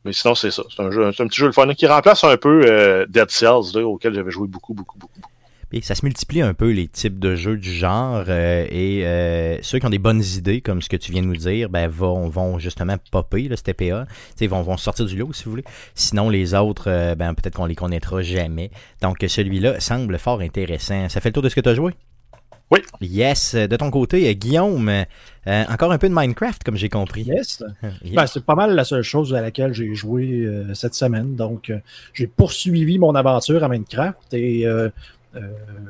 mais 0.06 0.14
sinon, 0.14 0.36
c'est 0.36 0.52
ça. 0.52 0.64
C'est 0.74 0.82
un, 0.82 0.92
jeu, 0.92 1.06
un 1.06 1.12
petit 1.12 1.40
jeu 1.40 1.48
le 1.48 1.52
fun 1.52 1.72
qui 1.74 1.86
remplace 1.88 2.24
un 2.24 2.38
peu 2.38 2.62
euh, 2.66 3.06
Dead 3.10 3.30
Cells, 3.30 3.74
là, 3.76 3.86
auquel 3.86 4.14
j'avais 4.14 4.32
joué 4.32 4.48
beaucoup, 4.48 4.74
beaucoup, 4.74 4.98
beaucoup. 4.98 5.20
ça 5.82 5.96
se 5.96 6.06
multiplie 6.06 6.42
un 6.42 6.54
peu 6.54 6.72
les 6.72 6.88
types 6.88 7.20
de 7.20 7.36
jeux 7.36 7.58
du 7.58 7.70
genre 7.70 8.24
euh, 8.30 8.66
et 8.70 9.60
ceux 9.62 9.80
qui 9.80 9.86
ont 9.86 9.90
des 9.90 10.00
bonnes 10.00 10.24
idées 10.24 10.62
comme 10.62 10.82
ce 10.82 10.88
que 10.88 10.96
tu 10.96 11.12
viens 11.12 11.22
de 11.22 11.28
nous 11.28 11.36
dire 11.36 11.70
ben 11.70 11.90
vont, 11.90 12.58
justement 12.58 12.96
popper 13.12 13.50
là, 13.50 13.58
cet 13.58 13.68
EPA, 13.68 14.06
T'sais, 14.36 14.48
vont, 14.48 14.62
vont 14.62 14.78
sortir 14.78 15.06
du 15.06 15.18
lot 15.18 15.34
si 15.34 15.44
vous 15.44 15.52
voulez. 15.52 15.66
Sinon 15.94 16.30
les 16.30 16.54
autres 16.54 17.16
ben 17.16 17.34
peut-être 17.34 17.56
qu'on 17.56 17.66
les 17.66 17.76
connaîtra 17.76 18.22
jamais. 18.22 18.72
Donc 19.02 19.18
celui-là 19.28 19.82
semble 19.82 20.18
fort 20.18 20.40
intéressant. 20.40 21.10
Ça 21.10 21.20
fait 21.20 21.30
le 21.30 21.34
tour 21.34 21.44
de 21.44 21.50
ce 21.50 21.56
que 21.56 21.62
tu 21.62 21.70
as 21.70 21.76
joué? 21.76 21.92
Oui. 22.72 22.80
Yes, 23.00 23.56
de 23.56 23.76
ton 23.78 23.90
côté 23.92 24.30
euh, 24.30 24.34
Guillaume, 24.34 24.90
euh, 24.90 25.64
encore 25.70 25.92
un 25.92 25.98
peu 25.98 26.10
de 26.10 26.14
Minecraft 26.14 26.64
comme 26.64 26.76
j'ai 26.76 26.90
compris. 26.90 27.24
Yes. 27.24 27.64
Yes. 28.04 28.14
Ben, 28.14 28.28
c'est 28.28 28.44
pas 28.44 28.56
mal 28.56 28.76
la 28.76 28.84
seule 28.84 29.04
chose 29.04 29.34
à 29.34 29.42
laquelle 29.42 29.74
j'ai 29.74 29.96
joué 29.96 30.44
euh, 30.44 30.74
cette 30.74 30.94
semaine. 30.94 31.36
Donc, 31.36 31.70
euh, 31.70 31.80
j'ai 32.14 32.28
poursuivi 32.28 33.00
mon 33.00 33.16
aventure 33.16 33.64
à 33.64 33.70
Minecraft 33.70 34.34
et 34.34 34.68
euh, 34.68 34.90
euh, 35.36 35.42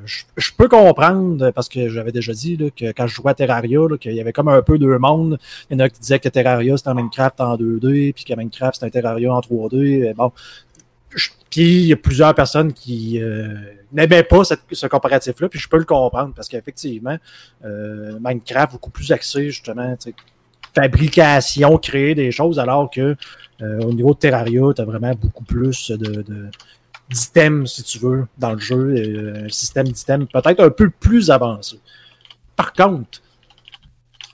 je 0.05 0.23
je 0.35 0.51
peux 0.55 0.67
comprendre, 0.67 1.51
parce 1.51 1.69
que 1.69 1.89
j'avais 1.89 2.11
déjà 2.11 2.33
dit 2.33 2.57
là, 2.57 2.69
que 2.69 2.91
quand 2.91 3.07
je 3.07 3.15
jouais 3.15 3.31
à 3.31 3.33
Terraria, 3.33 3.79
là, 3.79 3.97
qu'il 3.97 4.13
y 4.13 4.21
avait 4.21 4.33
comme 4.33 4.47
un 4.47 4.61
peu 4.61 4.77
deux 4.77 4.97
mondes. 4.97 5.37
Il 5.69 5.77
y 5.77 5.81
en 5.81 5.85
a 5.85 5.89
qui 5.89 5.99
disaient 5.99 6.19
que 6.19 6.29
Terraria 6.29 6.75
c'était 6.77 6.89
un 6.89 6.93
Minecraft 6.95 7.39
en 7.41 7.55
2D, 7.55 8.13
puis 8.13 8.23
que 8.23 8.33
Minecraft 8.35 8.75
c'était 8.75 8.85
un 8.85 9.01
Terraria 9.01 9.33
en 9.33 9.39
3D. 9.39 10.09
Et 10.09 10.13
bon. 10.13 10.31
Puis 11.49 11.79
il 11.81 11.85
y 11.87 11.93
a 11.93 11.97
plusieurs 11.97 12.35
personnes 12.35 12.73
qui 12.73 13.21
euh, 13.21 13.47
n'aimaient 13.91 14.23
pas 14.23 14.43
ce 14.43 14.87
comparatif-là, 14.87 15.49
puis 15.49 15.59
je 15.59 15.67
peux 15.69 15.77
le 15.77 15.85
comprendre, 15.85 16.33
parce 16.35 16.47
qu'effectivement, 16.47 17.17
euh, 17.65 18.17
Minecraft 18.21 18.73
beaucoup 18.73 18.89
plus 18.91 19.11
axé 19.11 19.49
justement, 19.49 19.95
fabrication, 20.75 21.77
créer 21.77 22.13
des 22.15 22.31
choses, 22.31 22.59
alors 22.59 22.89
que 22.89 23.15
euh, 23.61 23.79
au 23.81 23.93
niveau 23.93 24.13
de 24.13 24.19
Terraria, 24.19 24.61
tu 24.75 24.81
as 24.81 24.85
vraiment 24.85 25.13
beaucoup 25.15 25.43
plus 25.43 25.89
de, 25.91 26.21
de- 26.21 26.49
d'items, 27.09 27.71
si 27.73 27.83
tu 27.83 27.97
veux, 27.99 28.27
dans 28.37 28.51
le 28.51 28.59
jeu, 28.59 28.75
euh, 28.97 29.45
un 29.45 29.49
système 29.49 29.87
d'items 29.87 30.27
peut-être 30.31 30.59
un 30.59 30.69
peu 30.69 30.89
plus 30.89 31.31
avancé. 31.31 31.79
Par 32.55 32.73
contre, 32.73 33.21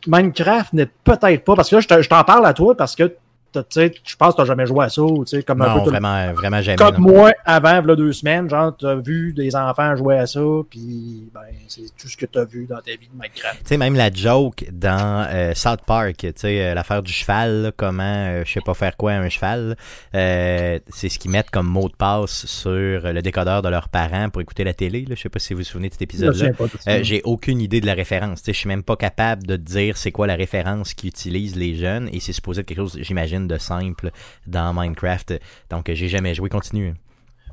Minecraft 0.07 0.73
n'est 0.73 0.89
peut-être 1.03 1.45
pas, 1.45 1.55
parce 1.55 1.69
que 1.69 1.75
là, 1.75 1.81
je 1.81 1.87
te- 1.87 2.01
je 2.01 2.09
t'en 2.09 2.23
parle 2.23 2.45
à 2.45 2.53
toi 2.53 2.75
parce 2.75 2.95
que 2.95 3.15
je 3.55 4.15
pense 4.15 4.33
que 4.33 4.37
t'as 4.37 4.45
jamais 4.45 4.65
joué 4.65 4.85
à 4.85 4.89
ça, 4.89 5.01
ou, 5.01 5.23
tu 5.25 5.37
sais, 5.37 5.43
comme 5.43 5.61
un 5.61 5.67
Non, 5.67 5.73
peu 5.75 5.79
tout 5.79 5.85
le- 5.85 5.91
vraiment, 5.99 6.33
vraiment 6.33 6.61
jamais. 6.61 6.75
comme 6.77 6.95
non. 6.95 7.11
moi, 7.11 7.31
avant 7.45 7.81
là, 7.81 7.95
deux 7.95 8.13
semaines, 8.13 8.49
genre, 8.49 8.75
t'as 8.77 8.95
vu 8.95 9.33
des 9.33 9.55
enfants 9.55 9.95
jouer 9.95 10.17
à 10.17 10.25
ça, 10.27 10.41
puis 10.69 11.29
ben, 11.33 11.41
c'est 11.67 11.81
tout 11.97 12.07
ce 12.07 12.17
que 12.17 12.25
t'as 12.25 12.45
vu 12.45 12.65
dans 12.65 12.77
ta 12.81 12.91
vie 12.91 13.07
de 13.13 13.17
Minecraft. 13.19 13.59
Tu 13.59 13.67
sais, 13.67 13.77
même 13.77 13.95
la 13.95 14.11
joke 14.11 14.65
dans 14.71 15.27
euh, 15.29 15.53
South 15.53 15.81
Park, 15.85 16.15
tu 16.17 16.31
sais, 16.35 16.61
euh, 16.65 16.73
l'affaire 16.73 17.03
du 17.03 17.11
cheval, 17.11 17.61
là, 17.63 17.71
comment, 17.75 18.03
euh, 18.03 18.43
je 18.45 18.51
sais 18.53 18.61
pas 18.65 18.73
faire 18.73 18.97
quoi 18.97 19.11
un 19.13 19.29
cheval, 19.29 19.75
euh, 20.15 20.79
c'est 20.89 21.09
ce 21.09 21.19
qu'ils 21.19 21.31
mettent 21.31 21.49
comme 21.49 21.67
mot 21.67 21.87
de 21.89 21.95
passe 21.95 22.45
sur 22.45 22.71
le 22.71 23.21
décodeur 23.21 23.61
de 23.61 23.69
leurs 23.69 23.89
parents 23.89 24.29
pour 24.29 24.41
écouter 24.41 24.63
la 24.63 24.73
télé. 24.73 25.05
Je 25.09 25.15
sais 25.15 25.29
pas 25.29 25.39
si 25.39 25.53
vous 25.53 25.59
vous 25.59 25.63
souvenez 25.65 25.89
de 25.89 25.93
cet 25.93 26.01
épisode-là. 26.03 26.51
Euh, 26.87 26.99
j'ai 27.03 27.21
aucune 27.23 27.61
idée 27.61 27.81
de 27.81 27.85
la 27.85 27.93
référence. 27.93 28.39
Tu 28.41 28.45
sais, 28.45 28.53
Je 28.53 28.57
suis 28.59 28.67
même 28.67 28.83
pas 28.83 28.95
capable 28.95 29.45
de 29.45 29.55
dire 29.57 29.97
c'est 29.97 30.11
quoi 30.11 30.27
la 30.27 30.35
référence 30.35 30.93
qu'utilisent 30.93 31.55
les 31.55 31.75
jeunes 31.75 32.09
et 32.13 32.19
c'est 32.19 32.33
supposé 32.33 32.61
être 32.61 32.67
quelque 32.67 32.77
chose, 32.77 32.97
j'imagine, 33.01 33.42
de 33.47 33.57
simple 33.57 34.11
dans 34.47 34.73
Minecraft. 34.73 35.39
Donc, 35.69 35.89
j'ai 35.93 36.07
jamais 36.07 36.33
joué. 36.33 36.49
Continue. 36.49 36.93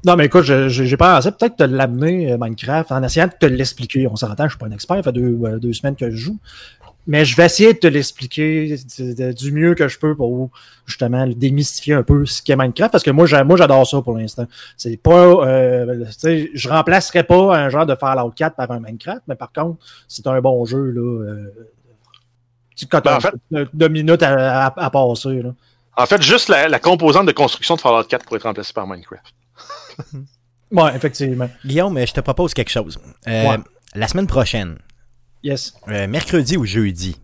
Non, 0.06 0.16
mais 0.16 0.26
écoute, 0.26 0.44
j'ai 0.44 0.96
pensé 0.96 1.30
peut-être 1.30 1.56
te 1.56 1.62
l'amener, 1.62 2.32
euh, 2.32 2.38
Minecraft, 2.40 2.90
en 2.90 3.02
essayant 3.02 3.26
de 3.26 3.32
te 3.38 3.44
l'expliquer. 3.44 4.06
On 4.08 4.16
s'entend, 4.16 4.44
je 4.44 4.50
suis 4.50 4.58
pas 4.58 4.66
un 4.66 4.70
expert, 4.70 4.96
ça 4.96 5.02
fait 5.02 5.12
deux, 5.12 5.38
euh, 5.44 5.58
deux 5.58 5.74
semaines 5.74 5.94
que 5.96 6.10
je 6.10 6.16
joue. 6.16 6.38
Mais 7.06 7.24
je 7.24 7.34
vais 7.36 7.46
essayer 7.46 7.72
de 7.74 7.78
te 7.78 7.86
l'expliquer 7.86 8.76
du- 9.34 9.52
mieux 9.52 9.74
que 9.74 9.88
je 9.88 9.98
peux 9.98 10.14
pour 10.14 10.50
justement 10.86 11.26
démystifier 11.26 11.94
un 11.94 12.02
peu 12.02 12.24
ce 12.24 12.42
qu'est 12.42 12.56
Minecraft, 12.56 12.92
parce 12.92 13.02
que 13.04 13.10
moi, 13.10 13.26
j'a- 13.26 13.42
moi 13.44 13.56
j'adore 13.56 13.86
ça 13.86 14.00
pour 14.00 14.16
l'instant. 14.16 14.46
C'est 14.76 14.96
pas, 14.96 15.12
euh, 15.46 16.04
tu 16.06 16.12
sais, 16.12 16.50
je 16.54 16.68
remplacerai 16.68 17.24
pas 17.24 17.56
un 17.58 17.68
genre 17.68 17.84
de 17.86 17.94
Fallout 17.94 18.30
4 18.30 18.54
par 18.56 18.70
un 18.70 18.80
Minecraft, 18.80 19.22
mais 19.28 19.34
par 19.34 19.50
contre, 19.52 19.78
c'est 20.08 20.26
un 20.26 20.40
bon 20.40 20.64
jeu 20.66 20.90
là. 20.92 21.24
Euh, 21.24 21.50
tu- 22.76 22.86
quand 22.86 22.98
Ben, 23.04 23.10
t'as 23.10 23.16
en 23.16 23.20
fait- 23.20 23.34
deux- 23.50 23.68
deux 23.72 23.88
minutes 23.88 24.22
à, 24.22 24.66
à- 24.66 24.84
à 24.84 24.90
passer 24.90 25.42
là. 25.42 25.54
En 25.96 26.06
fait, 26.06 26.22
juste 26.22 26.48
la, 26.48 26.68
la 26.68 26.78
composante 26.78 27.26
de 27.26 27.32
construction 27.32 27.76
de 27.76 27.80
Fallout 27.80 28.04
4 28.04 28.24
pourrait 28.24 28.36
être 28.38 28.44
remplacée 28.44 28.72
par 28.72 28.86
Minecraft. 28.86 29.34
Ouais, 30.72 30.94
effectivement. 30.94 31.50
Guillaume, 31.66 31.96
euh, 31.98 32.06
je 32.06 32.12
te 32.12 32.20
propose 32.20 32.54
quelque 32.54 32.70
chose. 32.70 32.96
Euh, 33.26 33.48
Ouais. 33.50 33.58
La 33.96 34.06
semaine 34.06 34.28
prochaine, 34.28 34.78
Yes. 35.42 35.74
euh, 35.88 36.06
mercredi 36.06 36.56
ou 36.56 36.64
jeudi, 36.64 37.16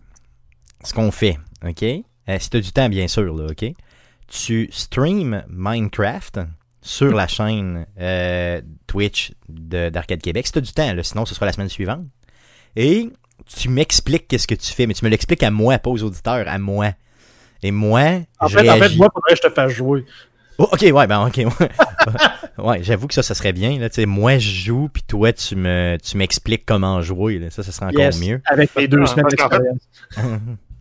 ce 0.83 0.93
qu'on 0.93 1.11
fait, 1.11 1.37
OK? 1.65 1.81
Euh, 1.81 2.37
si 2.39 2.49
tu 2.49 2.57
as 2.57 2.59
du 2.59 2.71
temps, 2.73 2.89
bien 2.89 3.07
sûr, 3.07 3.33
là, 3.33 3.47
OK? 3.49 3.65
Tu 4.27 4.67
stream 4.73 5.45
Minecraft 5.47 6.41
sur 6.81 7.13
la 7.15 7.27
chaîne 7.27 7.85
euh, 8.01 8.61
Twitch 8.85 9.31
de- 9.47 9.87
d'Arcade 9.89 10.21
Québec. 10.21 10.45
Si 10.45 10.51
tu 10.51 10.57
as 10.57 10.61
du 10.61 10.73
temps, 10.73 10.93
là, 10.93 11.01
sinon 11.03 11.25
ce 11.25 11.33
sera 11.33 11.45
la 11.45 11.53
semaine 11.53 11.69
suivante. 11.69 12.05
Et 12.75 13.09
tu 13.45 13.69
m'expliques 13.69 14.27
qu'est-ce 14.27 14.47
que 14.47 14.55
tu 14.55 14.73
fais, 14.73 14.87
mais 14.87 14.93
tu 14.93 15.05
me 15.05 15.09
l'expliques 15.09 15.43
à 15.43 15.51
moi, 15.51 15.77
pas 15.79 15.89
aux 15.89 16.03
auditeurs, 16.03 16.49
à 16.49 16.59
moi. 16.59 16.91
Et 17.63 17.71
moi, 17.71 18.21
En 18.39 18.47
je 18.47 18.57
fait, 18.57 18.69
en 18.69 18.77
fait, 18.77 18.95
moi, 18.95 19.09
faudrait 19.13 19.31
que 19.31 19.37
je 19.43 19.47
te 19.47 19.53
fasse 19.53 19.71
jouer. 19.71 20.05
Oh, 20.59 20.67
ok, 20.71 20.81
ouais, 20.81 21.07
ben 21.07 21.27
ok. 21.27 21.37
Ouais, 21.37 21.69
Ouais, 22.57 22.79
j'avoue 22.83 23.07
que 23.07 23.13
ça, 23.13 23.21
ça 23.21 23.35
serait 23.35 23.53
bien. 23.53 23.77
Là, 23.77 23.89
moi, 24.07 24.37
je 24.39 24.49
joue, 24.49 24.89
puis 24.91 25.03
toi, 25.03 25.31
tu 25.31 25.55
me, 25.55 25.97
tu 26.03 26.17
m'expliques 26.17 26.65
comment 26.65 27.01
jouer. 27.01 27.37
Là. 27.37 27.49
Ça, 27.51 27.61
ça 27.61 27.71
serait 27.71 27.85
encore 27.85 27.99
Yes, 27.99 28.19
mieux. 28.19 28.41
Avec 28.45 28.71
les 28.75 28.87
deux 28.87 29.05
semaines 29.05 29.27
d'expérience. 29.27 29.79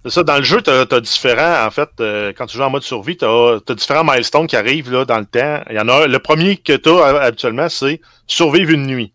C'est 0.05 0.11
ça, 0.13 0.23
dans 0.23 0.37
le 0.37 0.45
jeu, 0.45 0.63
tu 0.63 0.71
as, 0.71 1.01
différents, 1.01 1.67
en 1.67 1.71
fait, 1.73 1.89
euh, 1.99 2.33
quand 2.37 2.47
tu 2.47 2.57
joues 2.57 2.63
en 2.63 2.71
mode 2.71 2.85
survie, 2.85 3.17
tu 3.17 3.25
as, 3.25 3.59
différents 3.75 4.05
milestones 4.05 4.47
qui 4.47 4.55
arrivent 4.55 4.91
là, 4.93 5.05
dans 5.05 5.19
le 5.19 5.27
temps. 5.27 5.61
Il 5.69 5.75
y 5.75 5.81
en 5.81 5.89
a 5.89 6.05
un- 6.05 6.07
le 6.07 6.19
premier 6.21 6.57
que 6.57 6.75
tu 6.77 6.89
as 6.89 7.07
habituellement, 7.23 7.69
c'est 7.69 8.01
survivre 8.29 8.71
une 8.71 8.87
nuit. 8.87 9.13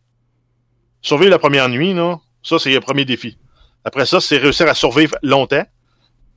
Survivre 1.02 1.32
la 1.32 1.40
première 1.40 1.70
nuit, 1.70 1.94
là, 1.94 2.18
ça, 2.44 2.60
c'est 2.60 2.74
le 2.74 2.82
premier 2.82 3.06
défi. 3.06 3.38
Après 3.86 4.06
ça, 4.06 4.20
c'est 4.20 4.38
réussir 4.38 4.68
à 4.68 4.74
survivre 4.74 5.16
longtemps. 5.24 5.64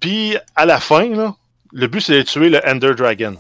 Puis, 0.01 0.37
à 0.55 0.67
la 0.67 0.81
fin, 0.81 1.09
là, 1.09 1.35
le 1.73 1.87
but, 1.87 2.01
c'est 2.01 2.17
de 2.19 2.23
tuer 2.23 2.51
le 2.51 2.61
Ender 2.69 2.95
Dragon. 2.95 3.37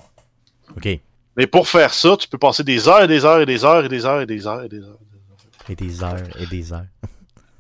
Ok. 0.77 0.89
Mais 1.37 1.47
pour 1.47 1.69
faire 1.69 1.93
ça, 1.93 2.17
tu 2.19 2.29
peux 2.29 2.39
passer 2.39 2.63
des 2.65 2.89
heures 2.89 3.03
et 3.03 3.09
des 3.09 3.25
heures 3.25 3.41
et 3.41 3.47
des 3.47 3.65
heures 3.65 3.85
et 3.85 3.89
des 3.89 4.07
heures 4.07 4.21
et 4.21 4.27
des 4.27 4.47
heures 4.47 4.63
et 4.65 4.69
des 4.69 4.81
heures 4.83 4.99
Et 5.69 5.75
des 5.75 6.03
heures 6.03 6.17
et 6.41 6.47
des 6.47 6.73
heures. 6.73 6.87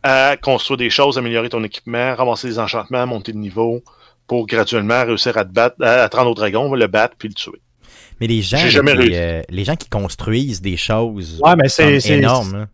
à 0.02 0.36
construire 0.36 0.76
des 0.78 0.90
choses, 0.90 1.18
améliorer 1.18 1.48
ton 1.48 1.64
équipement, 1.64 2.14
ramasser 2.14 2.48
des 2.48 2.58
enchantements, 2.58 3.06
monter 3.06 3.32
de 3.32 3.38
niveau 3.38 3.82
pour 4.26 4.46
graduellement 4.46 5.04
réussir 5.04 5.36
à 5.36 5.44
te 5.44 5.50
battre, 5.52 5.76
à, 5.82 6.02
à 6.04 6.08
te 6.08 6.16
rendre 6.16 6.30
au 6.30 6.34
dragon, 6.34 6.72
le 6.74 6.86
battre 6.86 7.14
puis 7.18 7.28
le 7.28 7.34
tuer. 7.34 7.60
Mais 8.20 8.28
les 8.28 8.42
gens, 8.42 8.58
qui, 8.58 8.78
euh, 8.78 9.42
les 9.48 9.64
gens 9.64 9.74
qui 9.76 9.88
construisent 9.88 10.60
des 10.62 10.76
choses 10.76 11.40
Ouais, 11.44 11.56
mais 11.56 11.68
c'est 11.68 11.98
comme 12.22 12.66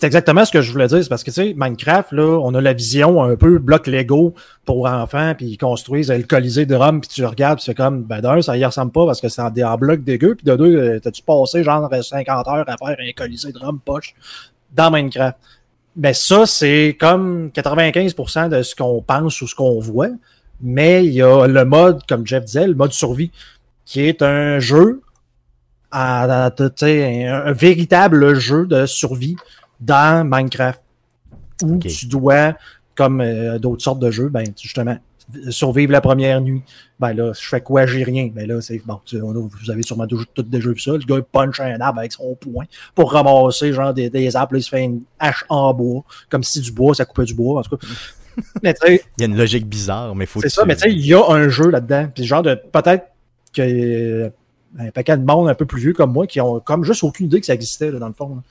c'est- 0.00 0.06
exactement 0.06 0.44
ce 0.44 0.52
que 0.52 0.60
je 0.62 0.70
voulais 0.72 0.86
dire. 0.86 1.02
C'est 1.02 1.08
parce 1.08 1.24
que, 1.24 1.30
tu 1.30 1.34
sais, 1.34 1.54
Minecraft, 1.56 2.12
là, 2.12 2.38
on 2.42 2.54
a 2.54 2.60
la 2.60 2.72
vision 2.72 3.22
un 3.22 3.36
peu 3.36 3.58
bloc 3.58 3.86
Lego 3.86 4.34
pour 4.64 4.86
enfants, 4.86 5.34
puis 5.36 5.46
ils 5.46 5.58
construisent 5.58 6.10
le 6.10 6.22
Colisée 6.22 6.66
de 6.66 6.74
Rome, 6.74 7.00
puis 7.00 7.08
tu 7.08 7.24
regardes, 7.24 7.60
c'est 7.60 7.74
comme, 7.74 8.02
ben 8.02 8.20
d'un, 8.20 8.42
ça 8.42 8.56
y 8.56 8.64
ressemble 8.64 8.92
pas 8.92 9.06
parce 9.06 9.20
que 9.20 9.28
c'est 9.28 9.42
en, 9.42 9.52
en 9.54 9.76
bloc 9.76 10.02
dégueu, 10.04 10.34
puis 10.34 10.44
de 10.44 10.56
deux, 10.56 10.76
euh, 10.76 11.00
t'as-tu 11.00 11.22
passé 11.22 11.62
genre 11.64 11.88
50 12.02 12.48
heures 12.48 12.64
à 12.68 12.76
faire 12.76 12.96
un 12.98 13.12
Colisée 13.16 13.52
de 13.52 13.58
Rome 13.58 13.80
poche 13.84 14.14
dans 14.74 14.90
Minecraft? 14.90 15.36
Ben 15.96 16.12
ça, 16.12 16.44
c'est 16.46 16.96
comme 17.00 17.50
95% 17.54 18.48
de 18.50 18.62
ce 18.62 18.74
qu'on 18.76 19.00
pense 19.02 19.40
ou 19.40 19.48
ce 19.48 19.54
qu'on 19.54 19.80
voit, 19.80 20.10
mais 20.60 21.04
il 21.06 21.12
y 21.12 21.22
a 21.22 21.46
le 21.46 21.64
mode, 21.64 22.00
comme 22.08 22.26
Jeff 22.26 22.44
disait, 22.44 22.66
le 22.66 22.74
mode 22.74 22.92
survie, 22.92 23.30
qui 23.86 24.02
est 24.02 24.20
un 24.22 24.58
jeu, 24.58 25.00
à, 25.90 26.46
à- 26.46 26.50
un 26.84 27.52
véritable 27.52 28.34
jeu 28.34 28.66
de 28.66 28.84
survie 28.86 29.36
dans 29.80 30.26
Minecraft, 30.28 30.80
où 31.62 31.78
tu 31.78 32.06
dois, 32.06 32.54
comme 32.94 33.20
euh, 33.20 33.58
d'autres 33.58 33.82
sortes 33.82 33.98
de 34.00 34.10
jeux, 34.10 34.28
ben 34.28 34.44
justement, 34.60 34.96
survivre 35.50 35.90
la 35.92 36.00
première 36.00 36.40
nuit. 36.40 36.62
Ben 37.00 37.12
là, 37.12 37.32
je 37.38 37.46
fais 37.48 37.60
quoi, 37.60 37.84
j'ai 37.86 38.04
rien. 38.04 38.30
Ben 38.34 38.46
là, 38.46 38.60
c'est 38.60 38.80
bon, 38.84 39.00
tu- 39.04 39.20
on 39.20 39.32
vous 39.32 39.70
avez 39.70 39.82
sûrement 39.82 40.06
tous 40.06 40.24
déjà 40.44 40.70
vu 40.70 40.78
ça. 40.78 40.92
Le 40.92 40.98
gars 40.98 41.20
punch 41.32 41.60
un 41.60 41.80
arbre 41.80 41.98
avec 42.00 42.12
son 42.12 42.34
poing 42.36 42.64
pour 42.94 43.12
ramasser 43.12 43.72
genre 43.72 43.92
des, 43.92 44.08
des 44.10 44.36
arbres, 44.36 44.54
là, 44.54 44.58
il 44.60 44.62
se 44.62 44.68
fait 44.68 44.84
une 44.84 45.02
hache 45.18 45.44
en 45.48 45.74
bois, 45.74 46.04
comme 46.30 46.42
si 46.44 46.60
du 46.60 46.70
bois, 46.72 46.94
ça 46.94 47.04
coupait 47.04 47.24
du 47.24 47.34
bois, 47.34 47.60
en 47.60 47.62
tout 47.62 47.76
cas. 47.76 47.86
Mais 48.62 48.74
Il 48.82 49.00
y 49.18 49.22
a 49.22 49.26
une 49.26 49.36
logique 49.36 49.66
bizarre, 49.66 50.14
mais 50.14 50.26
faut 50.26 50.42
c'est 50.42 50.50
ça, 50.50 50.66
mais 50.66 50.76
tu 50.76 50.82
sais, 50.82 50.92
il 50.92 51.06
y 51.06 51.14
a 51.14 51.24
un 51.26 51.48
jeu 51.48 51.70
là-dedans. 51.70 52.10
Puis 52.14 52.24
genre 52.24 52.42
de 52.42 52.54
peut-être 52.54 53.06
que 53.54 53.62
euh, 53.62 54.28
un 54.78 54.90
paquet 54.90 55.16
de 55.16 55.24
monde 55.24 55.48
un 55.48 55.54
peu 55.54 55.64
plus 55.64 55.80
vieux 55.80 55.92
comme 55.94 56.12
moi 56.12 56.26
qui 56.26 56.38
ont 56.42 56.60
comme 56.60 56.84
juste 56.84 57.02
aucune 57.02 57.26
idée 57.26 57.40
que 57.40 57.46
ça 57.46 57.54
existait 57.54 57.90
là, 57.90 57.98
dans 57.98 58.08
le 58.08 58.12
fond. 58.12 58.34
là. 58.36 58.42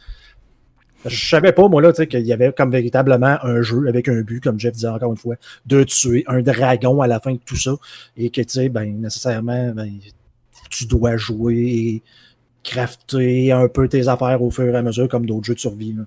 Je 1.06 1.28
savais 1.30 1.52
pas, 1.52 1.68
moi, 1.68 1.82
là, 1.82 1.92
tu 1.92 1.98
sais, 1.98 2.08
qu'il 2.08 2.26
y 2.26 2.34
avait 2.34 2.52
comme 2.52 2.72
véritablement 2.72 3.38
un 3.44 3.62
jeu 3.62 3.88
avec 3.88 4.08
un 4.08 4.22
but, 4.22 4.42
comme 4.44 4.60
Jeff 4.60 4.74
disait 4.74 4.88
encore 4.88 5.12
une 5.12 5.18
fois, 5.18 5.36
de 5.66 5.84
tuer 5.84 6.24
un 6.28 6.42
dragon 6.42 7.02
à 7.02 7.08
la 7.08 7.20
fin 7.20 7.34
de 7.34 7.40
tout 7.46 7.58
ça. 7.58 7.74
Et 8.18 8.30
que, 8.30 8.42
tu 8.42 8.50
sais, 8.50 8.70
ben, 8.70 9.00
nécessairement, 9.02 9.72
ben, 9.76 9.90
tu 10.70 10.86
dois 10.86 11.16
jouer 11.18 11.56
et 11.58 12.02
crafter 12.64 13.52
un 13.52 13.68
peu 13.68 13.88
tes 13.88 14.08
affaires 14.08 14.42
au 14.42 14.50
fur 14.50 14.66
et 14.74 14.76
à 14.76 14.82
mesure, 14.82 15.08
comme 15.08 15.26
d'autres 15.28 15.46
jeux 15.46 15.54
de 15.54 15.60
survie. 15.60 15.94
là. 15.94 16.04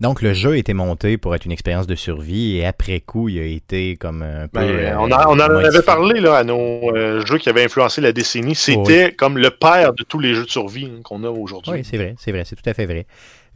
Donc, 0.00 0.22
le 0.22 0.32
jeu 0.32 0.52
a 0.52 0.56
été 0.56 0.72
monté 0.72 1.18
pour 1.18 1.34
être 1.34 1.44
une 1.44 1.52
expérience 1.52 1.86
de 1.86 1.94
survie 1.94 2.56
et 2.56 2.64
après 2.64 3.00
coup, 3.00 3.28
il 3.28 3.38
a 3.38 3.44
été 3.44 3.96
comme 3.96 4.22
un 4.22 4.48
peu. 4.48 4.58
Ben, 4.60 4.68
euh, 4.70 4.96
on, 4.98 5.10
a- 5.12 5.26
on 5.28 5.34
en 5.34 5.38
avait 5.40 5.82
parlé 5.82 6.20
là, 6.20 6.36
à 6.36 6.44
nos 6.44 6.94
euh, 6.96 7.24
jeux 7.26 7.36
qui 7.36 7.50
avaient 7.50 7.64
influencé 7.64 8.00
la 8.00 8.12
décennie. 8.12 8.54
C'était 8.54 9.12
comme 9.12 9.36
le 9.36 9.50
père 9.50 9.92
de 9.92 10.02
tous 10.02 10.18
les 10.18 10.34
jeux 10.34 10.44
de 10.46 10.50
survie 10.50 10.86
hein, 10.86 11.00
qu'on 11.04 11.22
a 11.24 11.28
aujourd'hui. 11.28 11.72
Oui, 11.74 11.80
c'est 11.84 11.98
vrai, 11.98 12.14
c'est 12.18 12.32
vrai, 12.32 12.44
c'est 12.46 12.56
tout 12.56 12.68
à 12.70 12.72
fait 12.72 12.86
vrai. 12.86 13.06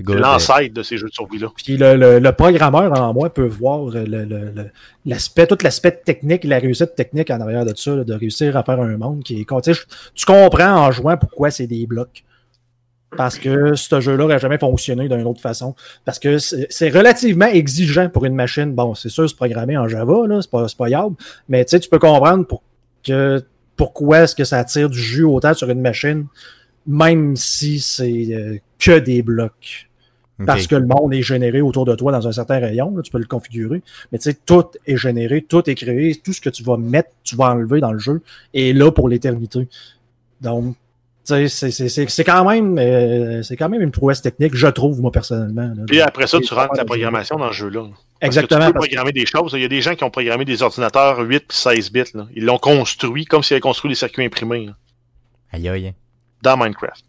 C'est 0.07 0.13
euh, 0.15 0.19
l'ancêtre 0.21 0.75
de 0.75 0.83
ces 0.83 0.97
jeux 0.97 1.09
de 1.09 1.13
survie-là. 1.15 1.49
Puis 1.57 1.77
le, 1.77 1.97
le- 1.97 2.19
le 2.19 2.33
programmeur 2.33 2.93
en 3.01 3.13
moi 3.15 3.33
peut 3.33 3.47
voir 3.47 3.85
le- 3.87 4.05
le- 4.05 4.25
le- 4.25 4.71
l'aspect, 5.07 5.47
tout 5.47 5.59
l'aspect 5.63 5.93
technique, 6.05 6.45
la 6.45 6.59
réussite 6.59 6.95
technique 6.95 7.31
en 7.31 7.41
arrière 7.41 7.65
de 7.65 7.75
ça, 7.77 7.95
là, 7.97 8.05
de 8.05 8.15
réussir 8.15 8.57
à 8.57 8.63
faire 8.63 8.81
un 8.81 8.97
monde 8.97 9.23
qui 9.23 9.41
est. 9.41 9.47
tu 10.15 10.27
comprends 10.27 10.87
en 10.87 10.91
jouant 10.93 11.17
pourquoi 11.17 11.51
c'est 11.51 11.67
des 11.67 11.87
blocs. 11.87 12.25
Parce 13.15 13.39
que 13.39 13.75
ce 13.75 14.01
jeu-là 14.01 14.17
n'aurait 14.17 14.39
jamais 14.39 14.57
fonctionné 14.57 15.07
d'une 15.07 15.27
autre 15.27 15.43
façon. 15.43 15.75
Parce 16.07 16.19
que 16.19 16.39
c'est 16.39 16.89
relativement 16.89 17.45
exigeant 17.47 18.09
pour 18.09 18.25
une 18.25 18.35
machine. 18.35 18.73
Bon, 18.75 18.95
c'est 18.95 19.11
sûr, 19.11 19.29
c'est 19.29 19.37
programmé 19.37 19.77
en 19.77 19.87
Java, 19.87 20.27
là, 20.27 20.41
c'est 20.41 20.51
pas, 20.51 20.67
pas 20.79 20.89
yable, 20.89 21.15
mais 21.47 21.63
tu 21.67 21.73
sais, 21.73 21.81
tu 21.81 21.91
peux 21.91 21.99
comprendre 21.99 22.47
pour 22.47 22.63
que, 23.05 23.45
pourquoi 23.77 24.21
est-ce 24.21 24.35
que 24.35 24.45
ça 24.45 24.65
tire 24.65 24.89
du 24.89 24.99
jus 24.99 25.25
autant 25.25 25.53
sur 25.53 25.69
une 25.69 25.83
machine, 25.83 26.27
même 26.87 27.37
si 27.37 27.81
c'est 27.81 28.29
euh, 28.33 28.57
que 28.79 28.99
des 28.99 29.23
blocs 29.23 29.91
parce 30.47 30.67
que 30.67 30.75
le 30.77 30.87
monde 30.87 31.13
est 31.15 31.23
généré 31.23 31.61
autour 31.61 31.85
de 31.85 31.95
toi 31.95 32.13
dans 32.13 32.27
un 32.29 32.33
certain 32.33 32.59
rayon, 32.59 32.95
là, 32.97 33.03
tu 33.03 33.11
peux 33.11 33.19
le 33.19 33.25
configurer. 33.27 33.83
Mais 34.11 34.19
tu 34.19 34.25
sais, 34.31 34.37
tout 34.47 34.65
est 34.87 34.97
généré, 34.97 35.43
tout 35.43 35.69
est 35.69 35.75
créé, 35.75 36.15
tout 36.17 36.33
ce 36.33 36.41
que 36.41 36.51
tu 36.51 36.63
vas 36.63 36.77
mettre, 36.77 37.11
tu 37.25 37.37
vas 37.37 37.51
enlever 37.51 37.81
dans 37.81 37.93
le 37.93 37.99
jeu, 37.99 38.23
est 38.55 38.73
là 38.77 38.91
pour 38.91 39.09
l'éternité. 39.09 39.69
Donc, 40.41 40.75
tu 41.25 41.35
sais, 41.35 41.49
c'est- 41.49 41.71
c'est- 41.71 41.89
c'est 41.89 42.11
c'est 42.11 42.25
quand 42.25 42.45
même 42.49 42.77
euh, 42.79 43.43
c'est 43.45 43.57
quand 43.57 43.69
même 43.69 43.81
une 43.83 43.93
prouesse 43.93 44.23
technique, 44.23 44.55
je 44.57 44.67
trouve, 44.67 45.01
moi, 45.01 45.13
personnellement. 45.13 45.69
là. 45.77 45.85
Puis 45.87 46.01
après 46.01 46.27
ça, 46.27 46.39
Et 46.39 46.41
tu 46.41 46.53
rentres 46.55 46.77
de- 46.79 46.83
programmation 46.85 47.37
dans 47.37 47.47
le 47.47 47.53
jeu-là. 47.53 47.85
Exactement. 48.21 48.61
Que 48.61 48.65
tu 48.65 48.69
peux 48.69 48.73
parce 48.75 48.87
programmer 48.89 49.13
des 49.13 49.27
choses. 49.27 49.53
Il 49.55 49.63
y 49.63 49.65
a 49.65 49.69
des 49.69 49.81
gens 49.81 49.95
qui 49.95 50.05
ont 50.05 50.11
programmé 50.11 50.45
des 50.45 50.63
ordinateurs 50.63 51.19
8 51.21 51.45
puis 51.49 51.57
16 51.59 51.91
bits. 51.93 52.03
là. 52.15 52.27
Ils 52.37 52.45
l'ont 52.45 52.59
construit 52.59 53.25
comme 53.25 53.43
s'ils 53.43 53.55
avaient 53.55 53.61
construit 53.61 53.89
des 53.89 53.95
circuits 53.97 54.25
imprimés 54.25 54.67
là, 54.67 54.73
Aïe, 55.53 55.69
aïe. 55.69 55.93
dans 56.43 56.57
Minecraft. 56.57 57.05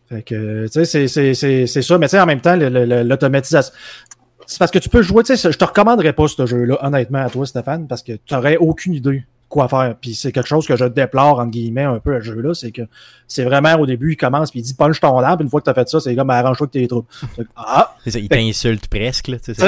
c'est- 0.85 1.07
c'est- 1.07 1.33
c'est 1.33 1.67
c'est 1.67 1.81
ça. 1.81 1.97
Mais 1.97 2.07
tu 2.07 2.11
sais, 2.11 2.19
en 2.19 2.25
même 2.25 2.41
temps, 2.41 2.55
l'automatisation. 2.55 3.73
C'est 4.47 4.59
parce 4.59 4.71
que 4.71 4.79
tu 4.79 4.89
peux 4.89 5.01
jouer, 5.01 5.23
tu 5.23 5.35
sais, 5.37 5.51
je 5.51 5.57
te 5.57 5.63
recommanderais 5.63 6.13
pas 6.13 6.27
ce 6.27 6.45
jeu-là, 6.45 6.77
honnêtement, 6.85 7.19
à 7.19 7.29
toi, 7.29 7.45
Stéphane, 7.45 7.87
parce 7.87 8.03
que 8.03 8.13
tu 8.13 8.33
n'aurais 8.33 8.57
aucune 8.57 8.93
idée 8.93 9.23
quoi 9.47 9.67
faire. 9.67 9.95
Puis 9.99 10.15
c'est 10.15 10.31
quelque 10.31 10.47
chose 10.47 10.65
que 10.65 10.75
je 10.75 10.85
déplore, 10.85 11.39
entre 11.39 11.51
guillemets, 11.51 11.83
un 11.83 11.99
peu 11.99 12.15
à 12.15 12.19
ce 12.19 12.25
jeu-là, 12.25 12.53
c'est 12.53 12.71
que 12.71 12.81
c'est 13.27 13.43
vraiment 13.43 13.75
au 13.75 13.85
début, 13.85 14.13
il 14.13 14.17
commence, 14.17 14.49
puis 14.51 14.61
il 14.61 14.63
dit 14.63 14.73
punch 14.73 14.99
ton 14.99 15.17
arbre, 15.19 15.43
une 15.43 15.49
fois 15.49 15.59
que 15.61 15.65
tu 15.65 15.69
as 15.69 15.73
fait 15.73 15.87
ça, 15.89 15.99
c'est 15.99 16.15
comme 16.15 16.29
arrange-toi 16.29 16.67
que 16.67 16.71
tes 16.71 16.87
troupes. 16.87 17.07
Ah! 17.55 17.95
Ça, 18.07 18.17
il 18.17 18.27
t'insulte 18.29 18.87
presque, 18.87 19.27
là. 19.27 19.37
tu 19.39 19.53
sais, 19.53 19.61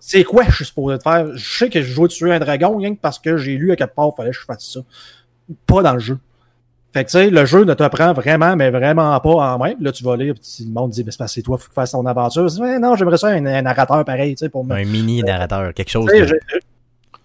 c'est 0.00 0.24
quoi 0.24 0.44
je 0.48 0.54
suis 0.56 0.64
supposé 0.66 0.98
de 0.98 1.02
faire? 1.02 1.26
Je 1.34 1.58
sais 1.58 1.70
que 1.70 1.80
je 1.80 1.92
joue 1.94 2.06
tuer 2.08 2.32
un 2.32 2.38
dragon, 2.40 2.76
rien 2.76 2.94
que 2.94 3.00
parce 3.00 3.18
que 3.18 3.36
j'ai 3.36 3.56
lu 3.56 3.72
à 3.72 3.76
quelque 3.76 3.94
part, 3.94 4.10
fallait 4.16 4.30
que 4.30 4.36
je 4.36 4.44
fasse 4.44 4.64
ça. 4.68 4.80
Pas 5.66 5.82
dans 5.82 5.94
le 5.94 5.98
jeu. 6.00 6.18
Fait 6.98 7.04
que 7.04 7.10
tu 7.10 7.18
sais, 7.18 7.30
le 7.30 7.44
jeu 7.44 7.64
ne 7.64 7.74
te 7.74 7.86
prend 7.88 8.12
vraiment, 8.12 8.56
mais 8.56 8.70
vraiment 8.70 9.18
pas 9.20 9.30
en 9.30 9.58
main. 9.58 9.74
Là, 9.80 9.92
tu 9.92 10.02
vas 10.02 10.16
lire, 10.16 10.34
le 10.34 10.72
monde 10.72 10.90
dit, 10.90 11.04
ben, 11.04 11.12
c'est 11.12 11.18
parce 11.18 11.30
que 11.30 11.34
c'est 11.36 11.42
toi, 11.42 11.56
faut 11.58 11.64
que 11.64 11.68
tu 11.70 11.74
fasses 11.74 11.92
ton 11.92 12.04
aventure. 12.06 12.48
Je 12.48 12.54
dis, 12.54 12.60
non, 12.80 12.96
j'aimerais 12.96 13.18
ça 13.18 13.28
un, 13.28 13.46
un 13.46 13.62
narrateur 13.62 14.04
pareil, 14.04 14.34
tu 14.34 14.40
sais, 14.44 14.48
pour 14.48 14.64
me. 14.64 14.74
Un 14.74 14.84
mini 14.84 15.22
narrateur, 15.22 15.72
quelque 15.74 15.90
chose. 15.90 16.06
De- 16.06 16.24
je- 16.24 16.34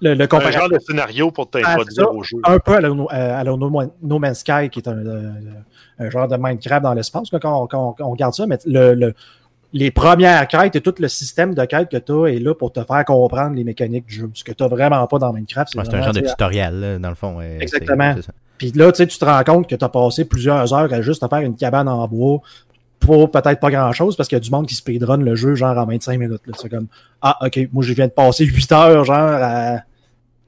le, 0.02 0.14
le 0.16 0.28
Un 0.36 0.52
genre 0.52 0.70
de 0.70 0.78
scénario 0.80 1.32
pour 1.32 1.50
Ah, 1.54 1.60
t'introduire 1.62 2.06
ça. 2.06 2.12
au 2.12 2.24
jeu. 2.24 2.38
un 2.44 2.60
peu 2.60 2.76
à 2.76 2.82
la, 2.82 2.90
No- 2.90 3.08
euh, 3.12 3.40
à 3.40 3.44
la 3.44 3.52
no, 3.56 3.70
Man- 3.70 3.90
No 4.02 4.20
Man's 4.20 4.40
Sky, 4.40 4.70
qui 4.70 4.80
est 4.80 4.88
un, 4.88 4.98
euh, 4.98 5.32
un 5.98 6.10
genre 6.10 6.28
de 6.28 6.36
Minecraft 6.38 6.84
dans 6.84 6.94
l'espace, 6.94 7.30
quand 7.32 7.64
on, 7.64 7.68
quand 7.68 7.96
on- 8.00 8.04
on 8.06 8.12
regarde 8.12 8.34
ça, 8.34 8.46
mais 8.46 8.58
le, 8.66 8.94
le- 8.94 9.14
les 9.72 9.90
premières 9.90 10.48
quêtes 10.48 10.76
et 10.76 10.82
tout 10.82 10.94
le 11.00 11.08
système 11.08 11.56
de 11.56 11.66
quêtes 11.66 11.90
que 11.90 11.98
tu 11.98 12.12
as 12.12 12.28
est 12.36 12.40
là 12.40 12.54
pour 12.54 12.72
te 12.72 12.84
faire 12.84 13.04
comprendre 13.06 13.56
les 13.56 13.64
mécaniques 13.64 14.06
du 14.06 14.14
jeu. 14.16 14.30
Ce 14.36 14.44
que 14.44 14.52
tu 14.52 14.64
vraiment 14.66 15.08
pas 15.08 15.18
dans 15.18 15.34
Minecraft. 15.34 15.74
Ouais, 15.76 15.84
c'est 15.86 15.96
un 15.96 16.02
genre 16.04 16.14
de 16.14 16.20
tutoriel, 16.20 16.80
là, 16.80 17.00
dans 17.00 17.10
le 17.10 17.16
fond. 17.16 17.40
euh, 17.42 17.58
Exactement. 17.60 18.14
c'est 18.18 18.22
ça. 18.24 18.34
Puis 18.72 18.80
là, 18.80 18.94
tu 18.94 19.06
te 19.06 19.26
rends 19.26 19.44
compte 19.44 19.68
que 19.68 19.76
tu 19.76 19.84
as 19.84 19.90
passé 19.90 20.24
plusieurs 20.24 20.74
heures 20.74 20.94
à 20.94 21.02
juste 21.02 21.22
te 21.22 21.28
faire 21.28 21.40
une 21.40 21.58
cabane 21.58 21.90
en 21.90 22.08
bois 22.08 22.40
pour 22.98 23.30
peut-être 23.30 23.60
pas 23.60 23.70
grand-chose 23.70 24.16
parce 24.16 24.30
qu'il 24.30 24.38
y 24.38 24.38
a 24.38 24.40
du 24.40 24.50
monde 24.52 24.66
qui 24.68 24.76
speedrun 24.76 25.18
le 25.18 25.36
jeu 25.36 25.56
genre 25.56 25.78
en 25.78 25.86
25 25.86 26.18
minutes. 26.18 26.42
C'est 26.58 26.70
comme 26.70 26.88
Ah, 27.22 27.38
ok, 27.46 27.60
moi 27.74 27.84
je 27.84 27.92
viens 27.92 28.08
de 28.08 28.14
passer 28.14 28.46
8 28.46 28.72
heures 28.72 29.04
genre 29.04 29.18
à, 29.18 29.80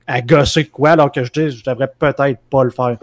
à 0.08 0.22
gosser 0.22 0.64
quoi 0.64 0.92
alors 0.92 1.12
que 1.12 1.26
je 1.26 1.32
dis 1.34 1.52
je 1.58 1.62
devrais 1.66 1.92
peut-être 2.00 2.40
pas 2.50 2.64
le 2.64 2.70
faire. 2.70 2.98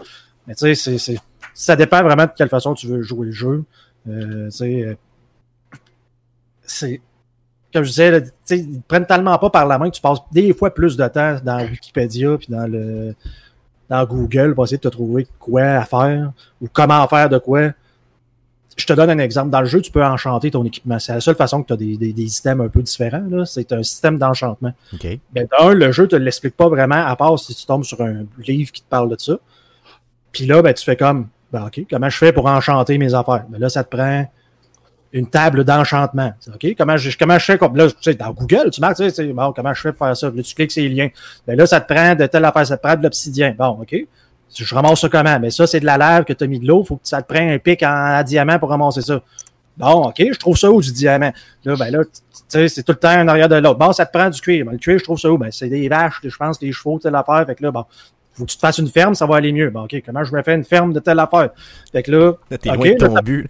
Mais 0.47 0.55
tu 0.55 0.73
sais, 0.75 0.97
c'est- 0.97 1.19
ça 1.53 1.75
dépend 1.75 2.01
vraiment 2.01 2.23
de 2.25 2.31
quelle 2.35 2.49
façon 2.49 2.73
tu 2.73 2.87
veux 2.87 3.03
jouer 3.03 3.27
le 3.27 3.31
jeu. 3.31 3.63
Euh, 4.09 4.49
euh, 4.61 4.95
c'est 6.65 7.01
comme 7.71 7.83
je 7.83 7.89
disais, 7.89 8.23
ils 8.51 8.79
te 8.81 8.87
prennent 8.87 9.05
tellement 9.05 9.37
pas 9.37 9.49
par 9.51 9.65
la 9.67 9.77
main 9.77 9.89
que 9.89 9.95
tu 9.95 10.01
passes 10.01 10.19
des 10.31 10.53
fois 10.53 10.73
plus 10.73 10.95
de 10.97 11.07
temps 11.07 11.37
dans 11.43 11.59
Wikipédia 11.59 12.37
puis 12.37 12.47
dans 12.49 12.67
le 12.67 13.13
dans 13.93 14.05
Google 14.05 14.55
pour 14.55 14.63
essayer 14.63 14.77
de 14.77 14.81
te 14.81 14.87
trouver 14.87 15.27
quoi 15.37 15.61
à 15.61 15.85
faire 15.85 16.31
ou 16.59 16.67
comment 16.71 17.07
faire 17.07 17.29
de 17.29 17.37
quoi. 17.37 17.69
Je 18.75 18.87
te 18.87 18.93
donne 18.93 19.11
un 19.11 19.19
exemple. 19.19 19.51
Dans 19.51 19.59
le 19.59 19.67
jeu, 19.67 19.81
tu 19.81 19.91
peux 19.91 20.03
enchanter 20.03 20.49
ton 20.49 20.65
équipement. 20.65 20.97
C'est 20.97 21.13
la 21.13 21.21
seule 21.21 21.35
façon 21.35 21.61
que 21.61 21.67
tu 21.67 21.73
as 21.73 21.77
des, 21.77 21.95
des, 21.95 22.11
des 22.11 22.27
systèmes 22.27 22.59
un 22.59 22.69
peu 22.69 22.81
différents. 22.81 23.45
C'est 23.45 23.71
un 23.71 23.83
système 23.83 24.17
d'enchantement. 24.17 24.73
OK. 24.93 25.19
Ben, 25.31 25.47
d'un, 25.47 25.75
le 25.75 25.91
jeu 25.91 26.07
te 26.07 26.15
l'explique 26.15 26.57
pas 26.57 26.67
vraiment, 26.69 27.05
à 27.05 27.15
part 27.15 27.37
si 27.37 27.53
tu 27.53 27.67
tombes 27.67 27.83
sur 27.83 28.01
un 28.01 28.25
livre 28.39 28.71
qui 28.71 28.81
te 28.81 28.89
parle 28.89 29.09
de 29.09 29.15
ça. 29.19 29.37
Puis 30.31 30.47
là, 30.47 30.63
ben, 30.63 30.73
tu 30.73 30.83
fais 30.83 30.97
comme, 30.97 31.27
ben, 31.51 31.67
OK, 31.67 31.85
comment 31.87 32.09
je 32.09 32.17
fais 32.17 32.33
pour 32.33 32.47
enchanter 32.47 32.97
mes 32.97 33.13
affaires? 33.13 33.45
Ben 33.49 33.59
là, 33.59 33.69
ça 33.69 33.83
te 33.83 33.95
prend 33.95 34.25
une 35.13 35.27
table 35.27 35.63
d'enchantement. 35.63 36.33
OK, 36.53 36.75
comment 36.77 36.97
je, 36.97 37.15
comment 37.17 37.37
je 37.37 37.45
fais? 37.45 37.57
Comme, 37.57 37.75
là, 37.77 37.87
tu 37.87 37.95
sais, 38.01 38.15
dans 38.15 38.31
Google, 38.31 38.69
tu 38.71 38.81
marques, 38.81 38.97
tu 38.97 39.09
sais, 39.09 39.25
bon, 39.27 39.53
comment 39.55 39.73
je 39.73 39.81
fais 39.81 39.91
pour 39.93 40.07
faire 40.07 40.17
ça? 40.17 40.31
Là, 40.35 40.41
tu 40.43 40.55
cliques 40.55 40.71
ces 40.71 40.89
liens. 40.89 41.09
Ben 41.47 41.55
là, 41.57 41.65
ça 41.67 41.79
te 41.79 41.93
prend 41.93 42.15
de 42.15 42.25
telle 42.25 42.43
affaire, 42.45 42.65
ça 42.65 42.77
te 42.77 42.81
prend 42.81 42.95
de 42.95 43.03
l'obsidien. 43.03 43.53
Bon, 43.57 43.79
OK? 43.81 43.95
Je 44.55 44.75
ramasse 44.75 45.01
ça 45.01 45.09
comment? 45.09 45.39
Mais 45.39 45.49
ça, 45.51 45.65
c'est 45.65 45.79
de 45.79 45.85
la 45.85 45.97
lave 45.97 46.25
que 46.25 46.33
tu 46.33 46.43
as 46.43 46.47
mis 46.47 46.59
de 46.59 46.67
l'eau. 46.67 46.83
Faut 46.83 46.95
que 46.97 47.07
ça 47.07 47.21
te 47.21 47.27
prenne 47.31 47.49
un 47.49 47.57
pic 47.59 47.81
en, 47.83 47.87
à 48.15 48.23
diamant 48.23 48.59
pour 48.59 48.69
ramasser 48.69 49.01
ça. 49.01 49.21
Bon, 49.77 50.03
OK, 50.09 50.15
je 50.31 50.37
trouve 50.37 50.57
ça 50.57 50.71
où 50.71 50.79
du 50.81 50.91
diamant? 50.91 51.31
Là, 51.65 51.75
ben 51.75 51.89
là, 51.91 52.03
tu 52.05 52.11
sais, 52.47 52.67
c'est 52.67 52.83
tout 52.83 52.91
le 52.91 52.99
temps 52.99 53.09
un 53.09 53.27
arrière 53.27 53.49
de 53.49 53.55
l'autre. 53.55 53.79
Bon, 53.79 53.91
ça 53.93 54.05
te 54.05 54.15
prend 54.15 54.29
du 54.29 54.39
cuir. 54.41 54.65
Ben, 54.65 54.73
le 54.73 54.77
cuir, 54.77 54.99
je 54.99 55.03
trouve 55.03 55.19
ça 55.19 55.31
où? 55.31 55.37
Ben, 55.39 55.49
c'est 55.51 55.69
des 55.69 55.87
vaches, 55.89 56.19
je 56.23 56.35
pense, 56.37 56.59
des 56.59 56.71
chevaux, 56.71 56.99
telle 56.99 57.15
affaire. 57.15 57.43
Fait 57.47 57.55
que 57.55 57.63
là, 57.63 57.71
bon, 57.71 57.83
faut 58.33 58.45
que 58.45 58.49
tu 58.51 58.55
te 58.57 58.61
fasses 58.61 58.77
une 58.77 58.89
ferme, 58.89 59.15
ça 59.15 59.25
va 59.25 59.37
aller 59.37 59.51
mieux. 59.51 59.69
Bon, 59.71 59.83
OK, 59.85 59.95
comment 60.05 60.23
je 60.23 60.31
me 60.35 60.41
fais 60.43 60.53
une 60.53 60.63
ferme 60.63 60.93
de 60.93 60.99
telle 60.99 61.19
affaire? 61.19 61.49
Fait 61.91 62.03
que 62.03 62.11
là, 62.11 62.33
t'es 62.49 62.69
OK, 62.69 62.75
loin 62.77 62.85
de 62.95 63.01
là, 63.01 63.07
ton 63.07 63.13
t'as- 63.15 63.21
but. 63.23 63.49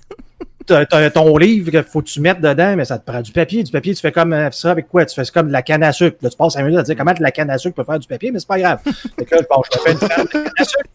T'as, 0.66 1.10
ton 1.10 1.38
livre 1.38 1.72
qu'il 1.72 1.84
faut 1.84 2.02
que 2.02 2.08
tu 2.08 2.22
mettes 2.22 2.42
dedans, 2.42 2.76
mais 2.76 2.86
ça 2.86 2.98
te 2.98 3.10
prend 3.10 3.22
du 3.22 3.32
papier. 3.32 3.64
Du 3.64 3.72
papier, 3.72 3.94
tu 3.94 4.02
fais 4.02 4.12
comme 4.12 4.34
euh, 4.34 4.52
ça 4.52 4.72
avec 4.72 4.88
quoi? 4.88 5.06
Tu 5.06 5.16
fais 5.16 5.30
comme 5.32 5.48
de 5.48 5.54
la 5.54 5.62
canne 5.62 5.84
à 5.84 5.92
sucre. 5.92 6.18
Là, 6.22 6.30
tu 6.30 6.38
passes 6.38 6.56
un 6.56 6.64
minute 6.64 6.80
à 6.80 6.84
dire 6.84 6.96
comment 6.96 7.14
de 7.14 7.22
la 7.22 7.32
canne 7.32 7.50
à 7.50 7.58
sucre 7.58 7.76
peut 7.76 7.84
faire 7.84 8.00
du 8.00 8.08
papier, 8.08 8.32
mais 8.32 8.40
c'est 8.40 8.48
pas 8.48 8.60
grave. 8.60 8.80
Fait 8.86 9.26
que 9.26 9.36
là, 9.36 9.42
bon, 9.50 9.62
je 9.64 9.78
me 9.78 9.84
fais 9.84 9.92
une 9.92 9.98
ferme 9.98 10.24
de 10.24 10.32
canne 10.32 10.52
à 10.58 10.64
sucre. 10.64 10.90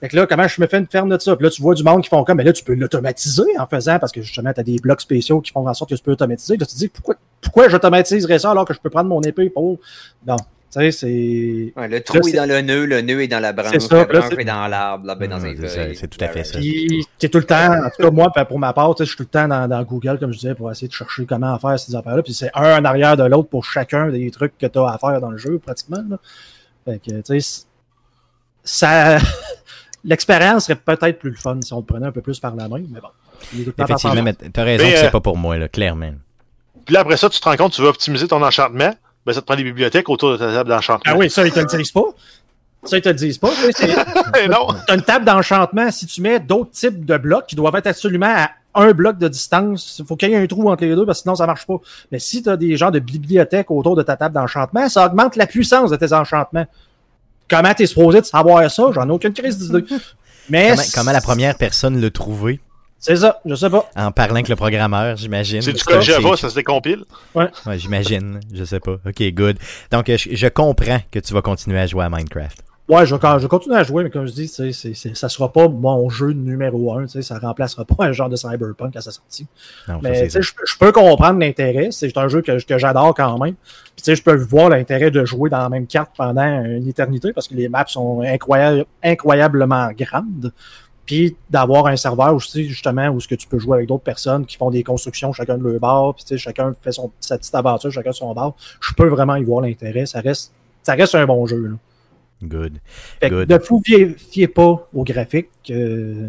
Fait 0.00 0.08
que 0.08 0.16
là, 0.16 0.26
comment 0.26 0.48
je 0.48 0.60
me 0.60 0.66
fais 0.66 0.78
une 0.78 0.86
ferme 0.86 1.10
de 1.10 1.18
ça? 1.18 1.36
Puis 1.36 1.44
là, 1.44 1.50
tu 1.50 1.60
vois 1.60 1.74
du 1.74 1.84
monde 1.84 2.02
qui 2.02 2.08
font 2.08 2.24
comme, 2.24 2.38
mais 2.38 2.44
là, 2.44 2.54
tu 2.54 2.64
peux 2.64 2.74
l'automatiser 2.74 3.58
en 3.58 3.66
faisant, 3.66 3.98
parce 3.98 4.12
que 4.12 4.22
justement, 4.22 4.52
tu 4.52 4.60
as 4.60 4.62
des 4.62 4.76
blocs 4.76 5.02
spéciaux 5.02 5.42
qui 5.42 5.52
font 5.52 5.68
en 5.68 5.74
sorte 5.74 5.90
que 5.90 5.94
tu 5.94 6.02
peux 6.02 6.12
automatiser. 6.12 6.56
Là, 6.56 6.64
tu 6.64 6.72
te 6.72 6.78
dis, 6.78 6.88
pourquoi, 6.88 7.16
pourquoi 7.42 7.68
j'automatiserais 7.68 8.38
ça 8.38 8.50
alors 8.50 8.64
que 8.64 8.72
je 8.72 8.80
peux 8.80 8.88
prendre 8.88 9.10
mon 9.10 9.20
épée 9.20 9.50
pour? 9.50 9.78
Non. 10.26 10.36
Tu 10.72 10.78
sais, 10.78 10.90
c'est. 10.92 11.72
Ouais, 11.76 11.88
le 11.88 12.00
trou 12.00 12.18
Là, 12.18 12.28
est 12.28 12.32
dans 12.32 12.48
le 12.48 12.60
nœud, 12.60 12.86
le 12.86 13.00
nœud 13.00 13.22
est 13.22 13.28
dans 13.28 13.40
la 13.40 13.52
branche, 13.52 13.78
ça, 13.78 13.96
la 13.96 14.04
branche 14.04 14.32
est 14.38 14.44
dans 14.44 14.68
l'arbre, 14.68 15.04
l'arbre 15.04 15.24
est 15.24 15.28
dans 15.28 15.44
un 15.44 15.54
c'est 15.94 16.08
tout 16.08 16.24
à 16.24 16.28
fait 16.28 16.44
ça. 16.44 16.60
Puis, 16.60 17.04
tu 17.18 17.26
es 17.26 17.28
tout 17.28 17.38
le 17.38 17.44
temps, 17.44 17.72
en 17.72 17.90
tout 17.90 18.02
cas, 18.02 18.10
moi, 18.10 18.30
pour 18.46 18.58
ma 18.60 18.72
part, 18.72 18.94
je 18.96 19.02
suis 19.02 19.16
tout 19.16 19.24
le 19.24 19.28
temps 19.28 19.48
dans, 19.48 19.66
dans 19.66 19.82
Google, 19.82 20.20
comme 20.20 20.32
je 20.32 20.38
disais, 20.38 20.54
pour 20.54 20.70
essayer 20.70 20.86
de 20.86 20.92
chercher 20.92 21.26
comment 21.26 21.58
faire 21.58 21.76
ces 21.78 21.96
affaires-là. 21.96 22.22
Puis 22.22 22.34
c'est 22.34 22.52
un 22.54 22.80
en 22.80 22.84
arrière 22.84 23.16
de 23.16 23.24
l'autre 23.24 23.48
pour 23.48 23.64
chacun 23.64 24.10
des 24.10 24.30
trucs 24.30 24.56
que 24.58 24.66
tu 24.66 24.78
as 24.78 24.86
à 24.86 24.98
faire 24.98 25.20
dans 25.20 25.30
le 25.30 25.38
jeu, 25.38 25.58
pratiquement. 25.58 26.04
Là. 26.08 26.18
Fait 26.84 27.00
que, 27.00 27.20
tu 27.20 27.40
sais, 27.40 27.64
ça. 28.62 29.18
L'expérience 30.04 30.66
serait 30.66 30.76
peut-être 30.76 31.18
plus 31.18 31.30
le 31.30 31.36
fun 31.36 31.58
si 31.62 31.72
on 31.74 31.78
le 31.78 31.84
prenait 31.84 32.06
un 32.06 32.12
peu 32.12 32.22
plus 32.22 32.38
par 32.38 32.54
la 32.54 32.68
main, 32.68 32.82
mais 32.88 33.00
bon. 33.00 33.08
Effectivement, 33.76 34.22
mais 34.22 34.34
t'as 34.34 34.64
raison 34.64 34.84
Mais, 34.84 34.92
que 34.92 34.98
euh, 34.98 35.00
c'est 35.02 35.10
pas 35.10 35.20
pour 35.20 35.36
moi, 35.36 35.58
là, 35.58 35.68
clairement. 35.68 36.12
Puis 36.84 36.94
là, 36.94 37.00
après 37.00 37.16
ça, 37.16 37.28
tu 37.28 37.40
te 37.40 37.48
rends 37.48 37.56
compte, 37.56 37.72
tu 37.72 37.82
veux 37.82 37.88
optimiser 37.88 38.28
ton 38.28 38.42
enchantement. 38.42 38.94
Ben, 39.30 39.34
ça 39.34 39.42
te 39.42 39.46
prend 39.46 39.54
des 39.54 39.62
bibliothèques 39.62 40.08
autour 40.08 40.32
de 40.32 40.38
ta 40.38 40.52
table 40.52 40.68
d'enchantement. 40.70 41.12
Ah 41.14 41.16
oui, 41.16 41.30
ça, 41.30 41.46
ils 41.46 41.52
te 41.52 41.60
le 41.60 41.66
disent 41.66 41.92
pas. 41.92 42.02
Ça, 42.82 42.96
ils 42.96 43.00
te 43.00 43.08
le 43.10 43.14
disent 43.14 43.38
pas. 43.38 43.50
Eh 44.42 44.48
non! 44.48 44.66
T'as 44.88 44.96
une 44.96 45.02
table 45.02 45.24
d'enchantement, 45.24 45.88
si 45.92 46.04
tu 46.06 46.20
mets 46.20 46.40
d'autres 46.40 46.72
types 46.72 47.04
de 47.04 47.16
blocs 47.16 47.46
qui 47.46 47.54
doivent 47.54 47.76
être 47.76 47.86
absolument 47.86 48.26
à 48.26 48.50
un 48.74 48.90
bloc 48.90 49.18
de 49.18 49.28
distance, 49.28 50.00
il 50.00 50.04
faut 50.04 50.16
qu'il 50.16 50.30
y 50.30 50.32
ait 50.32 50.36
un 50.36 50.48
trou 50.48 50.68
entre 50.68 50.84
les 50.84 50.96
deux 50.96 51.06
parce 51.06 51.20
que 51.20 51.22
sinon 51.22 51.36
ça 51.36 51.46
marche 51.46 51.64
pas. 51.64 51.76
Mais 52.10 52.18
si 52.18 52.42
tu 52.42 52.48
as 52.48 52.56
des 52.56 52.76
genres 52.76 52.90
de 52.90 52.98
bibliothèques 52.98 53.70
autour 53.70 53.94
de 53.94 54.02
ta 54.02 54.16
table 54.16 54.34
d'enchantement, 54.34 54.88
ça 54.88 55.06
augmente 55.06 55.36
la 55.36 55.46
puissance 55.46 55.90
de 55.90 55.96
tes 55.96 56.12
enchantements. 56.12 56.66
Comment 57.48 57.72
t'es 57.72 57.86
supposé 57.86 58.22
de 58.22 58.26
savoir 58.26 58.68
ça? 58.68 58.90
J'en 58.92 59.08
ai 59.08 59.12
aucune 59.12 59.32
crise 59.32 59.58
d'idée. 59.58 59.84
Mais 60.48 60.70
Comment, 60.70 60.82
comment 60.92 61.12
la 61.12 61.20
première 61.20 61.56
personne 61.56 62.00
l'a 62.00 62.10
trouvé? 62.10 62.58
C'est 63.00 63.16
ça, 63.16 63.40
je 63.46 63.54
sais 63.54 63.70
pas. 63.70 63.88
En 63.96 64.12
parlant 64.12 64.34
avec 64.34 64.48
le 64.48 64.56
programmeur, 64.56 65.16
j'imagine. 65.16 65.62
C'est 65.62 65.72
du 65.72 65.78
Ça, 65.78 65.90
code 65.92 66.02
Java, 66.02 66.36
ça 66.36 66.50
se 66.50 66.54
décompile? 66.54 67.04
Ouais, 67.34 67.48
j'imagine. 67.78 68.40
Je 68.52 68.62
sais 68.64 68.78
pas. 68.78 68.96
Ok, 69.06 69.22
good. 69.32 69.56
Donc, 69.90 70.04
je, 70.08 70.28
je 70.32 70.46
comprends 70.48 70.98
que 71.10 71.18
tu 71.18 71.32
vas 71.32 71.40
continuer 71.42 71.78
à 71.80 71.86
jouer 71.86 72.04
à 72.04 72.10
Minecraft. 72.10 72.62
Ouais, 72.88 73.06
je, 73.06 73.14
continuer 73.46 73.76
à 73.76 73.84
jouer, 73.84 74.02
mais 74.02 74.10
comme 74.10 74.26
je 74.26 74.32
dis, 74.32 74.48
c'est, 74.48 74.72
c'est, 74.72 74.94
c'est- 74.94 75.14
ça 75.16 75.28
sera 75.28 75.52
pas 75.52 75.68
mon 75.68 76.10
jeu 76.10 76.32
numéro 76.32 76.92
un. 76.92 77.02
tu 77.04 77.12
sais, 77.12 77.22
Ça 77.22 77.38
remplacera 77.38 77.84
pas 77.84 78.04
un 78.04 78.10
genre 78.12 78.28
de 78.28 78.34
cyberpunk 78.34 78.96
à 78.96 79.00
sa 79.00 79.12
sortie. 79.12 79.46
Non, 79.88 79.94
ça, 79.94 80.08
Mais 80.08 80.14
c'est 80.16 80.24
tu 80.24 80.30
sais, 80.32 80.42
ça. 80.42 80.54
je, 80.66 80.72
je 80.72 80.76
peux 80.78 80.90
comprendre 80.90 81.38
l'intérêt. 81.38 81.88
C'est 81.92 82.14
un 82.18 82.26
jeu 82.26 82.42
que, 82.42 82.60
que 82.62 82.78
j'adore 82.78 83.14
quand 83.14 83.38
même. 83.38 83.54
Puis 83.54 83.94
tu 83.98 84.02
sais, 84.04 84.16
je 84.16 84.22
peux 84.24 84.34
voir 84.34 84.70
l'intérêt 84.70 85.12
de 85.12 85.24
jouer 85.24 85.48
dans 85.48 85.58
la 85.58 85.68
même 85.68 85.86
carte 85.86 86.10
pendant 86.18 86.42
une 86.64 86.88
éternité 86.88 87.32
parce 87.32 87.46
que 87.46 87.54
les 87.54 87.68
maps 87.68 87.84
sont 87.86 88.22
incroyable- 88.22 88.84
incroyablement 89.04 89.90
grandes. 89.96 90.52
Puis 91.10 91.36
d'avoir 91.50 91.86
un 91.88 91.96
serveur 91.96 92.32
aussi, 92.34 92.68
justement, 92.68 93.08
où 93.08 93.18
ce 93.20 93.26
que 93.26 93.34
tu 93.34 93.48
peux 93.48 93.58
jouer 93.58 93.78
avec 93.78 93.88
d'autres 93.88 94.04
personnes 94.04 94.46
qui 94.46 94.56
font 94.56 94.70
des 94.70 94.84
constructions 94.84 95.32
chacun 95.32 95.58
de 95.58 95.68
leur 95.68 95.80
bord, 95.80 96.14
puis 96.14 96.24
tu 96.24 96.28
sais, 96.28 96.38
chacun 96.38 96.72
fait 96.82 96.92
son, 96.92 97.10
sa 97.18 97.36
petite 97.36 97.52
aventure, 97.54 97.90
chacun 97.90 98.12
son 98.12 98.32
bord. 98.32 98.54
Je 98.80 98.92
peux 98.94 99.08
vraiment 99.08 99.34
y 99.34 99.42
voir 99.42 99.62
l'intérêt. 99.62 100.06
Ça 100.06 100.20
reste, 100.20 100.52
ça 100.84 100.94
reste 100.94 101.16
un 101.16 101.26
bon 101.26 101.46
jeu. 101.46 101.66
Là. 101.66 101.76
Good. 102.44 102.74
Fait 103.20 103.28
que 103.28 103.34
Good. 103.44 103.50
ne 103.50 103.58
vous 103.58 103.82
fiez, 104.30 104.46
pas 104.46 104.88
aux 104.94 105.02
graphiques. 105.04 105.48
euh, 105.70 106.28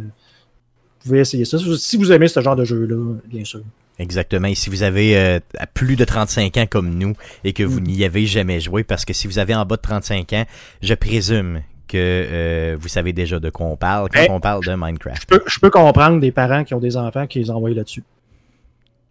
vous 1.04 1.10
pouvez 1.10 1.20
essayer 1.20 1.46
ça. 1.46 1.58
Si 1.78 1.96
vous 1.98 2.12
aimez 2.12 2.28
ce 2.28 2.40
genre 2.42 2.56
de 2.56 2.66
jeu-là, 2.66 3.18
bien 3.28 3.46
sûr. 3.46 3.62
Exactement. 4.00 4.48
Et 4.48 4.56
si 4.56 4.70
vous 4.72 4.82
avez 4.82 5.16
euh, 5.18 5.40
à 5.60 5.68
plus 5.68 5.96
de 5.96 6.06
35 6.06 6.58
ans 6.58 6.66
comme 6.68 6.90
nous 6.96 7.14
et 7.44 7.54
que 7.54 7.62
vous 7.64 7.80
Mm. 7.80 7.84
n'y 7.84 8.04
avez 8.04 8.26
jamais 8.26 8.60
joué, 8.60 8.84
parce 8.84 9.06
que 9.06 9.14
si 9.14 9.28
vous 9.28 9.38
avez 9.38 9.54
en 9.54 9.64
bas 9.66 9.76
de 9.76 9.82
35 9.82 10.34
ans, 10.34 10.46
je 10.82 10.94
présume 10.96 11.62
que 11.92 11.98
euh, 11.98 12.78
vous 12.80 12.88
savez 12.88 13.12
déjà 13.12 13.40
de 13.40 13.50
quoi 13.50 13.66
on 13.66 13.76
parle 13.76 14.10
quand 14.10 14.26
on 14.30 14.40
parle 14.40 14.66
de 14.66 14.74
Minecraft. 14.74 15.22
Je 15.22 15.28
peux, 15.28 15.44
je 15.46 15.60
peux 15.60 15.70
comprendre 15.70 16.20
des 16.20 16.32
parents 16.32 16.64
qui 16.64 16.74
ont 16.74 16.80
des 16.80 16.96
enfants 16.96 17.28
qui 17.28 17.40
les 17.40 17.52
envoient 17.52 17.72
là-dessus. 17.72 18.04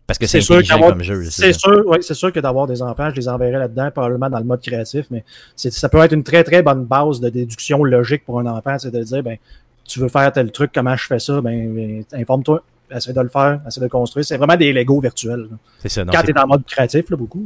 Parce 0.06 0.18
que 0.18 0.26
c'est 0.26 0.40
sûr 0.40 0.60
comme 0.66 1.02
jeu. 1.02 1.24
C'est 1.30 1.52
sûr, 1.52 1.84
oui, 1.86 1.98
c'est 2.00 2.14
sûr 2.14 2.32
que 2.32 2.40
d'avoir 2.40 2.66
des 2.66 2.82
enfants, 2.82 3.10
je 3.10 3.16
les 3.16 3.28
enverrai 3.28 3.58
là-dedans, 3.58 3.90
probablement 3.92 4.28
dans 4.28 4.38
le 4.38 4.44
mode 4.44 4.60
créatif, 4.60 5.06
mais 5.10 5.24
ça 5.54 5.88
peut 5.88 5.98
être 5.98 6.12
une 6.12 6.24
très, 6.24 6.42
très 6.42 6.62
bonne 6.62 6.84
base 6.84 7.20
de 7.20 7.28
déduction 7.28 7.84
logique 7.84 8.24
pour 8.24 8.40
un 8.40 8.46
enfant, 8.46 8.76
c'est 8.78 8.90
de 8.90 9.02
dire, 9.04 9.22
ben, 9.22 9.36
tu 9.84 10.00
veux 10.00 10.08
faire 10.08 10.32
tel 10.32 10.50
truc, 10.50 10.72
comment 10.74 10.96
je 10.96 11.06
fais 11.06 11.20
ça, 11.20 11.40
ben, 11.40 11.74
ben, 11.74 12.04
informe-toi, 12.20 12.64
essaie 12.90 13.12
de 13.12 13.20
le 13.20 13.28
faire, 13.28 13.60
essaie 13.68 13.80
de 13.80 13.84
le 13.84 13.90
construire. 13.90 14.24
C'est 14.24 14.36
vraiment 14.36 14.56
des 14.56 14.72
Lego 14.72 15.00
virtuels. 15.00 15.48
C'est 15.78 15.88
ça. 15.88 16.04
non, 16.04 16.12
Quand 16.12 16.22
tu 16.22 16.30
es 16.30 16.38
en 16.38 16.46
mode 16.46 16.64
créatif, 16.66 17.08
là, 17.10 17.16
beaucoup. 17.16 17.44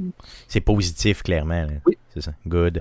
C'est 0.48 0.60
positif, 0.60 1.22
clairement. 1.22 1.62
là. 1.62 1.72
Oui. 1.86 1.98
C'est 2.14 2.22
ça. 2.22 2.32
Good. 2.46 2.80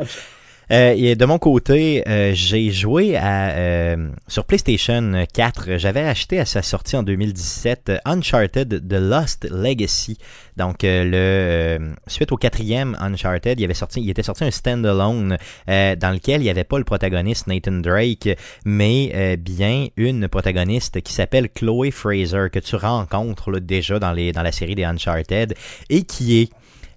Euh, 0.71 0.93
et 0.95 1.15
de 1.15 1.25
mon 1.25 1.39
côté, 1.39 2.07
euh, 2.07 2.31
j'ai 2.33 2.71
joué 2.71 3.15
à, 3.15 3.51
euh, 3.51 4.09
sur 4.27 4.45
PlayStation 4.45 5.25
4. 5.33 5.77
J'avais 5.77 6.01
acheté 6.01 6.39
à 6.39 6.45
sa 6.45 6.61
sortie 6.61 6.95
en 6.95 7.03
2017 7.03 7.89
euh, 7.89 7.97
Uncharted 8.05 8.87
The 8.87 8.93
Lost 8.93 9.47
Legacy. 9.49 10.17
Donc, 10.55 10.79
le 10.83 11.93
suite 12.07 12.31
au 12.31 12.37
quatrième 12.37 12.95
Uncharted, 12.99 13.59
il, 13.59 13.63
avait 13.63 13.73
sorti, 13.73 14.01
il 14.01 14.09
était 14.09 14.23
sorti 14.23 14.43
un 14.43 14.51
standalone 14.51 15.37
dans 15.67 16.13
lequel 16.13 16.41
il 16.41 16.43
n'y 16.43 16.49
avait 16.51 16.63
pas 16.63 16.77
le 16.77 16.83
protagoniste 16.83 17.47
Nathan 17.47 17.71
Drake, 17.71 18.29
mais 18.63 19.35
bien 19.37 19.87
une 19.97 20.27
protagoniste 20.27 21.01
qui 21.01 21.11
s'appelle 21.11 21.49
Chloe 21.49 21.89
Fraser, 21.89 22.49
que 22.51 22.59
tu 22.59 22.75
rencontres 22.75 23.59
déjà 23.59 23.97
dans, 23.97 24.11
les, 24.11 24.31
dans 24.31 24.43
la 24.43 24.51
série 24.51 24.75
des 24.75 24.83
Uncharted, 24.83 25.55
et 25.89 26.03
qui 26.03 26.41
est 26.41 26.49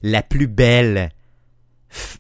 la 0.03 0.23
plus 0.23 0.49
belle 0.49 1.09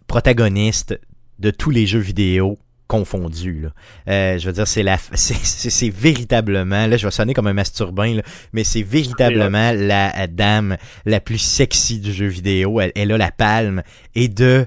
protagoniste 0.07 0.99
de 1.39 1.51
tous 1.51 1.71
les 1.71 1.87
jeux 1.87 2.01
vidéo 2.01 2.59
confondus. 2.87 3.63
Là. 3.63 3.69
Euh, 4.09 4.39
je 4.39 4.47
veux 4.47 4.53
dire, 4.53 4.67
c'est 4.67 4.83
la, 4.83 4.97
c'est, 5.15 5.89
véritablement, 5.91 6.87
là, 6.87 6.97
je 6.97 7.07
vais 7.07 7.11
sonner 7.11 7.35
comme 7.35 7.47
un 7.47 7.53
masturbain, 7.53 8.15
là, 8.15 8.23
mais 8.53 8.65
c'est 8.65 8.83
véritablement 8.83 9.73
la 9.73 10.17
euh, 10.17 10.27
dame 10.29 10.77
la 11.05 11.21
plus 11.21 11.39
sexy 11.39 11.99
du 11.99 12.13
jeu 12.13 12.27
vidéo. 12.27 12.81
Elle, 12.81 12.93
elle 12.95 13.13
a 13.13 13.19
la 13.19 13.31
palme 13.31 13.83
et 14.15 14.29
de 14.29 14.67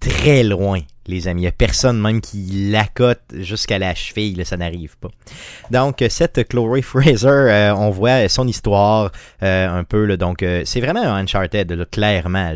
très 0.00 0.42
loin, 0.42 0.80
les 1.08 1.28
amis. 1.28 1.42
Il 1.42 1.44
n'y 1.44 1.48
a 1.48 1.52
personne 1.52 2.00
même 2.00 2.20
qui 2.20 2.70
l'accote 2.70 3.22
jusqu'à 3.32 3.78
la 3.78 3.94
cheville, 3.94 4.44
ça 4.44 4.56
n'arrive 4.56 4.96
pas. 4.98 5.08
Donc, 5.70 6.02
euh, 6.02 6.08
cette 6.08 6.48
Chloe 6.48 6.82
Fraser, 6.82 7.28
euh, 7.28 7.74
on 7.74 7.90
voit 7.90 8.28
son 8.28 8.46
histoire 8.46 9.12
euh, 9.42 9.68
un 9.68 9.84
peu. 9.84 10.04
Là, 10.04 10.16
donc, 10.16 10.42
euh, 10.42 10.62
c'est 10.64 10.80
vraiment 10.80 11.02
un 11.02 11.22
Uncharted, 11.22 11.70
là, 11.70 11.84
clairement, 11.84 12.52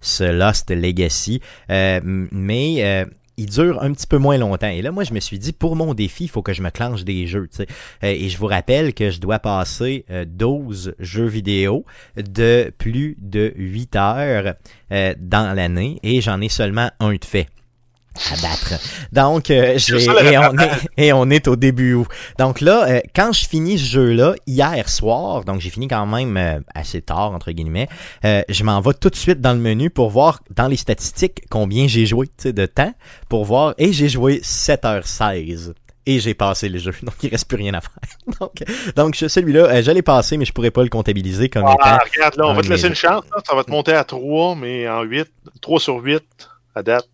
ce 0.00 0.24
Lost 0.24 0.70
Legacy. 0.70 1.40
Mais 1.68 3.06
il 3.38 3.46
dure 3.46 3.82
un 3.82 3.92
petit 3.92 4.06
peu 4.06 4.16
moins 4.16 4.38
longtemps. 4.38 4.68
Et 4.68 4.80
là, 4.80 4.92
moi, 4.92 5.04
je 5.04 5.12
me 5.12 5.20
suis 5.20 5.38
dit, 5.38 5.52
pour 5.52 5.76
mon 5.76 5.92
défi, 5.92 6.24
il 6.24 6.28
faut 6.28 6.42
que 6.42 6.54
je 6.54 6.62
me 6.62 6.70
clenche 6.70 7.04
des 7.04 7.26
jeux. 7.26 7.48
et 8.02 8.28
je 8.28 8.38
vous 8.38 8.46
rappelle 8.46 8.94
que 8.94 9.10
je 9.10 9.20
dois 9.20 9.38
passer 9.38 10.06
euh, 10.10 10.24
12 10.26 10.94
jeux 10.98 11.26
vidéo 11.26 11.84
de 12.16 12.72
plus 12.78 13.16
de 13.20 13.52
8 13.56 13.96
heures 13.96 14.54
dans 14.90 15.54
l'année. 15.54 15.98
Et 16.02 16.20
j'en 16.20 16.40
ai 16.40 16.48
seulement 16.48 16.90
un 17.00 17.12
de 17.12 17.24
fait 17.24 17.48
à 18.32 18.40
battre. 18.42 18.74
Donc, 19.12 19.50
euh, 19.50 19.76
et, 19.78 20.38
on 20.38 20.58
est, 20.58 20.70
et 20.96 21.12
on 21.12 21.30
est 21.30 21.48
au 21.48 21.56
début 21.56 21.94
août. 21.94 22.06
Donc 22.38 22.60
là, 22.60 22.86
euh, 22.88 23.00
quand 23.14 23.32
je 23.32 23.46
finis 23.46 23.78
ce 23.78 23.84
jeu-là, 23.86 24.34
hier 24.46 24.88
soir, 24.88 25.44
donc 25.44 25.60
j'ai 25.60 25.70
fini 25.70 25.88
quand 25.88 26.06
même 26.06 26.36
euh, 26.36 26.60
assez 26.74 27.02
tard, 27.02 27.32
entre 27.32 27.50
guillemets, 27.52 27.88
euh, 28.24 28.42
je 28.48 28.64
m'en 28.64 28.80
vais 28.80 28.94
tout 28.94 29.10
de 29.10 29.16
suite 29.16 29.40
dans 29.40 29.52
le 29.52 29.58
menu 29.58 29.90
pour 29.90 30.10
voir 30.10 30.40
dans 30.54 30.68
les 30.68 30.76
statistiques 30.76 31.42
combien 31.50 31.86
j'ai 31.86 32.06
joué 32.06 32.28
de 32.44 32.66
temps, 32.66 32.92
pour 33.28 33.44
voir, 33.44 33.74
et 33.78 33.92
j'ai 33.92 34.08
joué 34.08 34.40
7h16. 34.42 35.72
Et 36.08 36.20
j'ai 36.20 36.34
passé 36.34 36.68
le 36.68 36.78
jeu, 36.78 36.92
donc 37.02 37.14
il 37.22 37.30
reste 37.30 37.48
plus 37.48 37.56
rien 37.56 37.74
à 37.74 37.80
faire. 37.80 37.90
Donc, 38.40 38.62
donc 38.94 39.16
celui-là, 39.16 39.64
euh, 39.66 39.82
je 39.82 39.90
l'ai 39.90 40.02
passé, 40.02 40.36
mais 40.36 40.44
je 40.44 40.52
pourrais 40.52 40.70
pas 40.70 40.82
le 40.84 40.88
comptabiliser 40.88 41.48
comme 41.48 41.64
Ah, 41.66 41.74
étant. 41.74 41.98
regarde, 42.14 42.36
là, 42.36 42.46
on 42.46 42.54
va 42.54 42.62
te 42.62 42.68
laisser 42.68 42.86
une 42.88 42.94
chance. 42.94 43.24
là. 43.34 43.42
Ça 43.46 43.54
va 43.56 43.64
te 43.64 43.70
monter 43.72 43.92
à 43.92 44.04
3, 44.04 44.54
mais 44.56 44.88
en 44.88 45.02
8. 45.02 45.26
3 45.60 45.80
sur 45.80 45.96
8 45.96 46.22
à 46.76 46.82
date. 46.84 47.08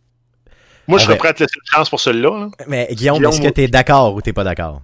Moi, 0.89 0.99
je 0.99 1.03
Ah 1.03 1.07
serais 1.07 1.15
ben- 1.15 1.19
prêt 1.19 1.29
à 1.29 1.33
te 1.35 1.43
laisser 1.43 1.55
une 1.57 1.71
chance 1.79 1.89
pour 1.91 2.01
celui-là. 2.01 2.31
là. 2.31 2.49
Mais 2.67 2.89
Guillaume, 2.93 3.17
Guillaume, 3.19 3.33
est-ce 3.33 3.41
que 3.43 3.49
t'es 3.49 3.69
d'accord 3.69 4.15
ou 4.15 4.21
t'es 4.21 4.33
pas 4.33 4.45
d'accord? 4.45 4.83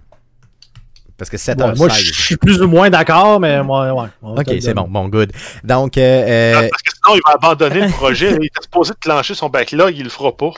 Parce 1.17 1.29
que 1.29 1.35
7h16. 1.35 1.55
Bon, 1.57 1.75
moi, 1.75 1.89
je 1.89 2.13
suis 2.13 2.37
plus 2.37 2.61
ou 2.61 2.69
moins 2.69 2.89
d'accord, 2.89 3.41
mais 3.41 3.61
moi, 3.61 3.91
ouais. 3.93 4.07
Ok, 4.21 4.45
c'est 4.61 4.73
bon, 4.73 4.83
donner. 4.83 4.93
bon, 4.93 5.09
good. 5.09 5.33
Donc, 5.65 5.97
euh, 5.97 6.01
euh, 6.01 6.69
Parce 6.69 6.81
que 6.81 6.91
sinon, 6.95 7.17
il 7.17 7.21
va 7.27 7.33
abandonner 7.33 7.81
le 7.87 7.91
projet. 7.91 8.29
il 8.39 8.45
était 8.45 8.61
supposé 8.61 8.93
de 8.93 8.99
clencher 8.99 9.33
son 9.35 9.49
backlog, 9.49 9.97
il 9.97 10.03
le 10.05 10.09
fera 10.09 10.31
pas. 10.37 10.51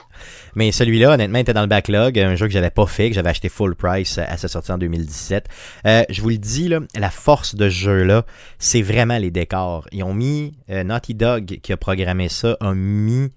mais 0.54 0.72
celui-là, 0.72 1.14
honnêtement, 1.16 1.40
était 1.40 1.54
dans 1.54 1.62
le 1.62 1.68
backlog, 1.68 2.20
un 2.20 2.36
jeu 2.36 2.46
que 2.46 2.54
j'avais 2.54 2.70
pas 2.70 2.86
fait, 2.86 3.10
que 3.10 3.16
j'avais 3.16 3.32
acheté 3.32 3.50
full 3.50 3.74
price 3.76 4.20
à 4.20 4.38
sa 4.38 4.48
sortie 4.48 4.72
en 4.72 4.78
2017. 4.78 5.48
Euh, 5.88 6.04
je 6.10 6.22
vous 6.22 6.30
le 6.30 6.38
dis, 6.38 6.68
là, 6.68 6.78
la 6.96 7.10
force 7.10 7.56
de 7.56 7.68
ce 7.68 7.74
jeu-là, 7.76 8.24
c'est 8.60 8.84
vraiment 8.84 9.18
les 9.18 9.32
décors. 9.32 9.88
Ils 9.92 10.04
ont 10.04 10.14
mis, 10.14 10.54
euh, 10.70 10.84
Naughty 10.84 11.16
Dog, 11.16 11.60
qui 11.64 11.74
a 11.74 11.78
programmé 11.78 12.30
ça, 12.30 12.56
a 12.62 12.76
mis 12.76 13.32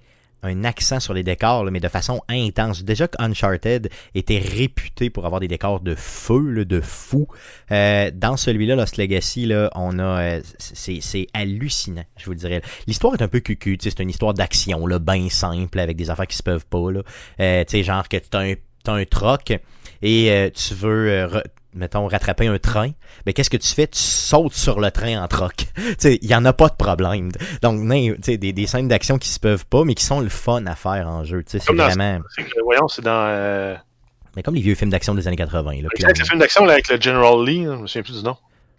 un 0.45 0.65
accent 0.65 1.01
sur 1.01 1.15
les 1.15 1.23
décors, 1.23 1.65
mais 1.65 1.81
de 1.81 1.89
façon 1.89 2.21
intense. 2.29 2.85
Déjà 2.85 3.09
que 3.09 3.17
Uncharted 3.21 3.91
était 4.15 4.39
réputé 4.39 5.11
pour 5.11 5.27
avoir 5.27 5.41
des 5.41 5.49
décors 5.49 5.81
de 5.81 5.95
feu, 5.95 6.65
de 6.65 6.81
fou. 6.81 7.27
Euh, 7.73 8.11
dans 8.15 8.37
celui-là, 8.37 8.77
Lost 8.77 8.97
Legacy, 8.97 9.51
on 9.75 9.99
a, 9.99 10.03
euh, 10.03 10.41
c'est, 10.59 11.27
hallucinant, 11.33 12.05
je 12.17 12.27
vous 12.27 12.33
le 12.33 12.39
dirais. 12.39 12.63
L'histoire 12.87 13.15
est 13.15 13.23
un 13.23 13.29
peu 13.29 13.41
cucu, 13.41 13.79
tu 13.79 13.91
c'est 13.91 14.01
une 14.01 14.11
histoire 14.11 14.35
d'action, 14.35 14.87
bien 15.01 15.29
simple, 15.29 15.79
avec 15.79 15.97
des 15.97 16.11
affaires 16.11 16.27
qui 16.27 16.37
se 16.37 16.43
peuvent 16.43 16.67
pas, 16.67 16.93
là. 16.93 17.03
Euh, 17.41 17.65
tu 17.65 17.83
genre 17.83 18.09
que 18.09 18.19
t'as 18.19 18.43
un, 18.43 18.55
t'as 18.83 18.95
un 18.95 19.05
troc 19.05 19.53
et 20.03 20.51
tu 20.55 20.75
veux, 20.75 21.29
mettons, 21.75 22.07
rattraper 22.07 22.47
un 22.47 22.59
train, 22.59 22.91
mais 23.27 23.33
qu'est-ce 23.33 23.51
que 23.51 23.57
tu 23.57 23.69
fais? 23.69 23.87
Tu 23.87 23.99
sautes 23.99 24.55
sur 24.55 24.81
le 24.81 24.91
train 24.91 25.23
en 25.23 25.29
troc. 25.29 25.55
tu 25.75 25.95
sais, 25.99 26.19
il 26.23 26.29
y 26.29 26.35
en 26.35 26.45
a 26.45 26.53
pas 26.53 26.69
de 26.69 26.75
problème. 26.75 27.31
Donc, 27.63 27.81
non, 27.81 27.95
tu 27.95 28.19
sais, 28.23 28.37
des, 28.37 28.53
des 28.53 28.67
scènes 28.67 28.89
d'action 28.89 29.19
qui 29.19 29.29
se 29.29 29.41
peuvent 29.41 29.67
pas, 29.67 29.85
mais 29.85 29.95
qui 29.95 30.05
sont 30.05 30.21
le 30.21 30.29
fun 30.29 30.65
à 30.67 30.75
faire 30.75 31.09
en 31.09 31.25
jeu, 31.25 31.43
tu 31.43 31.53
sais, 31.53 31.59
c'est 31.59 31.75
vraiment... 31.75 32.21
Que, 32.37 32.63
voyons, 32.63 32.89
c'est 32.89 33.03
dans. 33.03 33.27
Euh... 33.29 33.75
Mais 34.37 34.43
comme 34.43 34.55
les 34.55 34.63
vieux 34.63 34.75
films 34.75 34.91
d'action 34.91 35.15
des 35.15 35.29
années 35.29 35.37
80, 35.37 35.63
là. 35.63 35.69
Avec 35.69 35.83
le 35.83 35.89
clairement. 35.89 36.25
film 36.25 36.41
d'action 36.41 36.65
là, 36.65 36.73
avec 36.73 36.89
le 36.89 37.01
General 37.01 37.45
Lee, 37.45 37.65
je 37.65 37.71
me 37.71 37.87
souviens 37.87 38.03
plus 38.03 38.19
du 38.19 38.25
nom. 38.25 38.37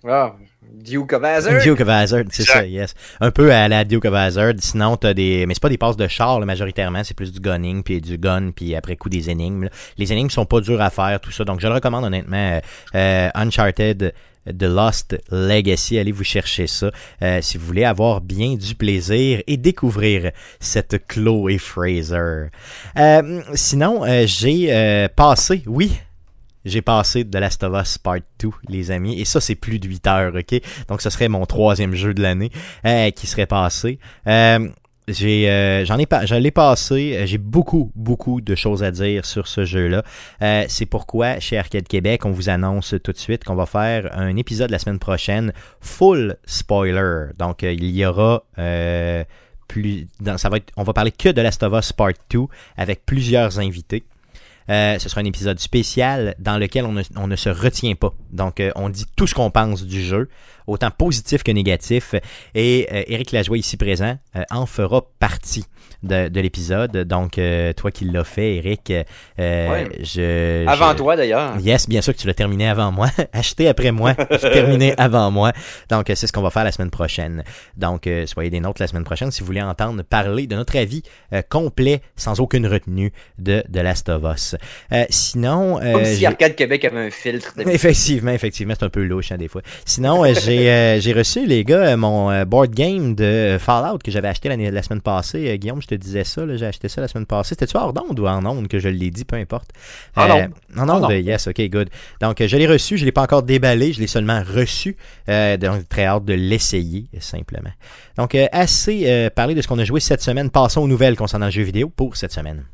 Ah, 0.08 0.36
Duke 0.74 1.14
of 1.14 1.24
Hazzard. 1.24 1.64
Duke 1.64 1.82
of 1.82 1.90
Hazzard, 1.90 2.24
c'est 2.32 2.44
ça, 2.44 2.66
yes. 2.66 2.94
Un 3.20 3.32
peu 3.32 3.52
à 3.52 3.68
la 3.68 3.84
Duke 3.84 4.06
of 4.06 4.14
Hazzard. 4.14 4.54
Sinon, 4.60 4.98
t'as 4.98 5.14
des. 5.14 5.46
Mais 5.48 5.54
c'est 5.56 5.62
pas 5.62 5.70
des 5.70 5.78
passes 5.78 5.98
de 5.98 6.08
char, 6.08 6.40
là, 6.40 6.46
majoritairement. 6.46 7.04
C'est 7.04 7.16
plus 7.16 7.32
du 7.32 7.40
gunning, 7.40 7.82
puis 7.84 8.02
du 8.02 8.18
gun, 8.18 8.52
puis 8.56 8.76
après 8.76 8.96
coup 8.96 9.10
des 9.10 9.30
énigmes. 9.30 9.64
là. 9.64 9.70
Les 9.98 10.14
énigmes 10.14 10.30
sont 10.30 10.46
pas 10.46 10.62
dures 10.62 10.82
à 10.82 10.90
faire, 10.92 11.20
tout 11.20 11.32
ça. 11.32 11.44
Donc, 11.44 11.60
je 11.60 11.68
le 11.68 11.74
recommande 11.74 12.06
honnêtement. 12.06 12.38
euh, 12.38 12.60
euh, 12.96 13.30
Uncharted. 13.36 14.14
The 14.48 14.62
Lost 14.66 15.18
Legacy, 15.32 15.98
allez 15.98 16.12
vous 16.12 16.24
chercher 16.24 16.68
ça 16.68 16.92
euh, 17.24 17.40
si 17.42 17.58
vous 17.58 17.66
voulez 17.66 17.84
avoir 17.84 18.22
bien 18.22 18.54
du 18.54 18.76
plaisir 18.76 19.42
et 19.48 19.58
découvrir 19.58 20.30
cette 20.60 21.08
Chloe 21.08 21.58
Fraser. 21.58 22.50
Euh, 22.96 23.42
sinon, 23.56 24.04
euh, 24.06 24.26
j'ai 24.28 25.08
passé, 25.16 25.64
oui, 25.66 25.94
j'ai 26.66 26.82
passé 26.82 27.24
de 27.24 27.38
Last 27.38 27.64
of 27.64 27.80
Us 27.80 27.98
Part 27.98 28.20
2, 28.40 28.50
les 28.70 28.92
amis. 28.92 29.20
Et 29.20 29.26
ça, 29.26 29.40
c'est 29.40 29.56
plus 29.56 29.80
de 29.80 29.88
8 29.88 30.08
heures, 30.08 30.34
OK? 30.36 30.60
Donc, 30.88 31.02
ce 31.02 31.10
serait 31.10 31.30
mon 31.30 31.46
troisième 31.46 31.94
jeu 31.96 32.14
de 32.14 32.22
l'année 32.22 32.50
euh, 32.86 33.12
qui 33.12 33.28
serait 33.28 33.46
passé. 33.46 34.00
Euh, 34.28 34.68
euh, 35.22 35.86
j'en 35.86 36.00
ai 36.00 36.08
pas, 36.08 36.26
je 36.26 36.34
l'ai 36.34 36.50
passé. 36.50 37.22
J'ai 37.28 37.38
beaucoup, 37.38 37.92
beaucoup 37.96 38.42
de 38.42 38.56
choses 38.56 38.84
à 38.84 38.90
dire 38.90 39.24
sur 39.26 39.48
ce 39.48 39.64
jeu-là. 39.64 40.04
Euh, 40.42 40.66
c'est 40.68 40.88
pourquoi, 40.88 41.40
chez 41.40 41.58
Arcade 41.60 41.88
Québec, 41.88 42.26
on 42.26 42.32
vous 42.32 42.50
annonce 42.50 42.96
tout 43.04 43.12
de 43.12 43.18
suite 43.18 43.44
qu'on 43.44 43.54
va 43.56 43.68
faire 43.68 44.10
un 44.18 44.36
épisode 44.36 44.72
la 44.72 44.80
semaine 44.80 44.98
prochaine, 45.00 45.54
full 45.80 46.36
spoiler. 46.46 47.28
Donc, 47.38 47.62
il 47.62 47.86
y 47.96 48.04
aura 48.06 48.44
plus, 49.68 50.08
dans- 50.20 50.38
ça 50.38 50.50
va 50.50 50.58
être, 50.58 50.72
on 50.78 50.84
va 50.84 50.94
parler 50.94 51.12
que 51.12 51.30
de 51.30 51.42
Last 51.42 51.64
of 51.64 51.74
Us 51.74 51.92
Part 51.94 52.14
2 52.30 52.42
avec 52.78 53.06
plusieurs 53.06 53.60
invités. 53.60 54.04
Euh, 54.70 54.98
ce 54.98 55.10
sera 55.10 55.22
un 55.22 55.26
épisode 55.26 55.60
spécial 55.60 56.36
dans 56.40 56.58
lequel 56.58 56.86
on 56.86 57.28
ne, 57.28 57.36
se 57.36 57.50
retient 57.50 57.96
pas. 57.96 58.14
Donc, 58.32 58.60
euh, 58.60 58.72
on 58.76 58.90
dit 58.90 59.06
tout 59.16 59.28
ce 59.28 59.36
qu'on 59.36 59.52
pense 59.52 59.84
du 59.84 60.02
jeu, 60.04 60.30
autant 60.68 60.92
positif 60.92 61.44
que 61.44 61.52
négatif. 61.52 62.16
Et 62.56 62.88
euh, 62.92 63.04
Eric 63.08 63.32
Lajoie, 63.32 63.58
ici 63.58 63.78
présent, 63.78 64.18
euh, 64.36 64.44
en 64.50 64.66
fera 64.66 65.04
partie 65.20 65.66
de, 66.06 66.30
de 66.30 66.40
l'épisode. 66.42 66.96
Donc, 66.98 67.38
euh, 67.38 67.74
toi 67.74 67.92
qui 67.92 68.06
l'as 68.06 68.24
fait, 68.24 68.56
Eric, 68.56 68.92
euh, 69.40 69.70
Ouais. 69.70 69.90
je... 70.02 70.66
Avant 70.68 70.92
je- 70.92 70.98
toi, 70.98 71.16
d'ailleurs. 71.16 71.58
Yes, 71.60 71.88
bien 71.90 72.02
sûr 72.02 72.14
que 72.14 72.20
tu 72.20 72.28
l'as 72.28 72.34
terminé 72.34 72.68
avant 72.68 72.92
moi. 72.92 73.08
Acheté 73.34 73.68
après 73.68 73.92
moi, 73.92 74.14
terminé 74.42 74.94
avant 74.98 75.32
moi. 75.32 75.52
Donc, 75.90 76.06
c'est 76.14 76.28
ce 76.28 76.32
qu'on 76.34 76.42
va 76.42 76.50
faire 76.50 76.64
la 76.64 76.72
semaine 76.72 76.90
prochaine. 76.92 77.44
Donc, 77.78 78.08
euh, 78.08 78.26
soyez 78.26 78.50
des 78.50 78.60
nôtres 78.60 78.82
la 78.82 78.88
semaine 78.88 79.04
prochaine 79.04 79.32
si 79.32 79.42
vous 79.42 79.48
voulez 79.48 79.62
entendre 79.62 80.04
parler 80.04 80.48
de 80.48 80.56
notre 80.56 80.78
avis 80.78 81.04
euh, 81.34 81.42
complet, 81.50 82.02
sans 82.16 82.40
aucune 82.40 82.68
retenue, 82.68 83.12
de 83.40 83.64
The 83.74 83.78
Last 83.78 84.10
of 84.10 84.24
Us. 84.34 84.56
Euh, 84.92 85.06
sinon... 85.10 85.80
euh, 85.82 85.94
Comme 85.94 86.06
si 86.06 86.26
Arcade 86.26 86.56
Québec 86.56 86.86
avait 86.86 87.08
un 87.08 87.10
filtre. 87.10 87.54
de- 87.58 87.70
Effectivement, 87.70 88.32
effectivement, 88.32 88.74
c'est 88.78 88.86
un 88.86 88.90
peu 88.90 89.04
louche 89.04 89.32
hein, 89.32 89.38
des 89.38 89.48
fois. 89.48 89.62
Sinon, 89.86 90.24
euh, 90.24 90.34
j'ai 90.34 90.70
euh, 90.70 91.00
j'ai 91.00 91.14
reçu, 91.14 91.46
les 91.46 91.64
gars, 91.64 91.96
mon 91.98 92.44
board 92.46 92.72
game 92.72 93.16
de 93.16 93.58
Fallout 93.60 94.00
que 94.04 94.12
j'avais 94.12 94.28
acheté 94.28 94.50
la 94.50 94.82
semaine 94.84 95.02
passée. 95.02 95.58
Guillaume, 95.58 95.82
je 95.82 95.88
te 95.88 95.95
disais 95.96 96.24
ça, 96.24 96.42
j'ai 96.56 96.66
acheté 96.66 96.90
ça 96.90 97.02
la 97.02 97.08
semaine 97.08 97.26
passée. 97.26 97.50
C'était-tu 97.50 97.78
hors 97.78 97.94
d'onde 97.94 98.20
ou 98.20 98.28
en 98.28 98.46
onde 98.46 98.68
que 98.68 98.80
je 98.80 98.90
l'ai 98.90 99.12
dit, 99.12 99.26
peu 99.26 99.36
importe? 99.36 99.72
En 100.16 100.30
Euh, 100.30 100.46
onde. 100.46 100.52
En 100.78 100.90
En 100.90 101.04
onde, 101.04 101.12
yes, 101.12 101.48
ok, 101.48 101.62
good. 101.70 101.90
Donc, 102.22 102.44
je 102.46 102.58
l'ai 102.58 102.68
reçu, 102.68 102.98
je 102.98 103.06
l'ai 103.06 103.12
pas 103.12 103.24
encore 103.24 103.44
déballé, 103.44 103.94
je 103.94 104.00
l'ai 104.00 104.08
seulement 104.08 104.42
reçu. 104.44 104.98
Euh, 105.30 105.58
donc, 105.58 105.88
très 105.90 106.06
hâte 106.06 106.26
de 106.26 106.34
l'essayer, 106.34 107.06
simplement. 107.20 107.72
Donc, 108.18 108.36
euh, 108.36 108.48
assez 108.52 109.04
euh, 109.06 109.30
parlé 109.30 109.56
de 109.56 109.62
ce 109.62 109.68
qu'on 109.68 109.80
a 109.80 109.86
joué 109.86 110.00
cette 110.00 110.22
semaine. 110.22 110.50
Passons 110.50 110.82
aux 110.82 110.88
nouvelles 110.88 111.16
concernant 111.16 111.48
le 111.48 111.52
jeu 111.52 111.64
vidéo 111.64 111.90
pour 111.90 112.16
cette 112.16 112.32
semaine. 112.32 112.66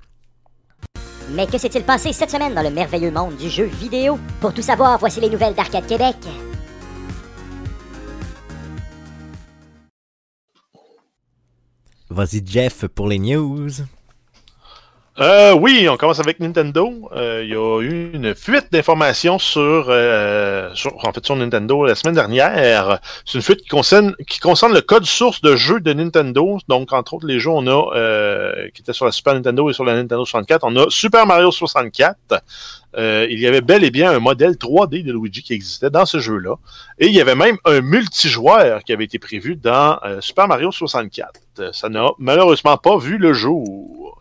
Mais 1.34 1.48
que 1.48 1.58
s'est-il 1.58 1.84
passé 1.84 2.12
cette 2.12 2.32
semaine 2.32 2.54
dans 2.54 2.62
le 2.62 2.72
merveilleux 2.72 3.12
monde 3.12 3.38
du 3.38 3.50
jeu 3.50 3.66
vidéo? 3.66 4.20
Pour 4.42 4.54
tout 4.54 4.62
savoir, 4.62 5.00
voici 5.00 5.22
les 5.22 5.30
nouvelles 5.30 5.54
d'Arcade 5.54 5.88
Québec. 5.88 6.18
Vas-y, 12.12 12.44
Jeff, 12.46 12.88
pour 12.88 13.08
les 13.08 13.20
news. 13.20 13.70
Euh, 15.20 15.54
oui, 15.54 15.88
on 15.90 15.98
commence 15.98 16.20
avec 16.20 16.40
Nintendo. 16.40 17.10
Euh, 17.12 17.42
il 17.44 17.50
y 17.50 17.56
a 17.56 17.82
eu 17.82 18.12
une 18.14 18.34
fuite 18.34 18.68
d'informations 18.72 19.40
sur, 19.40 19.88
euh, 19.90 20.74
sur, 20.74 20.94
en 21.06 21.12
fait, 21.12 21.26
sur 21.26 21.36
Nintendo 21.36 21.86
la 21.86 21.96
semaine 21.96 22.16
dernière. 22.16 23.00
C'est 23.26 23.38
une 23.38 23.42
fuite 23.42 23.62
qui 23.62 23.68
concerne, 23.68 24.16
qui 24.28 24.40
concerne 24.40 24.74
le 24.74 24.80
code 24.80 25.04
source 25.04 25.42
de 25.42 25.58
jeux 25.58 25.82
de 25.82 25.92
Nintendo. 25.92 26.60
Donc, 26.70 26.94
entre 26.94 27.16
autres, 27.16 27.28
les 27.28 27.40
jeux, 27.40 27.52
on 27.52 27.68
a, 27.68 27.94
euh, 27.96 28.70
qui 28.74 28.82
étaient 28.82 28.94
sur 28.94 29.06
la 29.06 29.12
Super 29.12 29.34
Nintendo 29.34 29.70
et 29.70 29.74
sur 29.74 29.84
la 29.84 29.96
Nintendo 29.96 30.24
64. 30.24 30.64
On 30.64 30.76
a 30.78 30.86
Super 30.90 31.26
Mario 31.26 31.52
64. 31.52 32.18
Euh, 32.98 33.28
il 33.30 33.40
y 33.40 33.48
avait 33.48 33.62
bel 33.62 33.84
et 33.84 33.92
bien 33.92 34.12
un 34.12 34.20
modèle 34.20 34.54
3D 34.54 35.04
de 35.04 35.12
Luigi 35.12 35.44
qui 35.44 35.54
existait 35.54 35.90
dans 35.90 36.06
ce 36.06 36.20
jeu-là. 36.20 36.56
Et 37.00 37.08
il 37.08 37.14
y 37.14 37.20
avait 37.20 37.36
même 37.36 37.58
un 37.66 37.82
multijoueur 37.82 38.82
qui 38.84 38.94
avait 38.94 39.06
été 39.06 39.20
prévu 39.20 39.58
dans 39.58 39.98
Super 40.22 40.48
Mario 40.48 40.72
64. 40.72 41.32
Euh, 41.60 41.70
Ça 41.74 41.90
n'a 41.90 42.08
malheureusement 42.18 42.78
pas 42.78 42.98
vu 42.98 43.18
le 43.18 43.34
jour. 43.34 44.21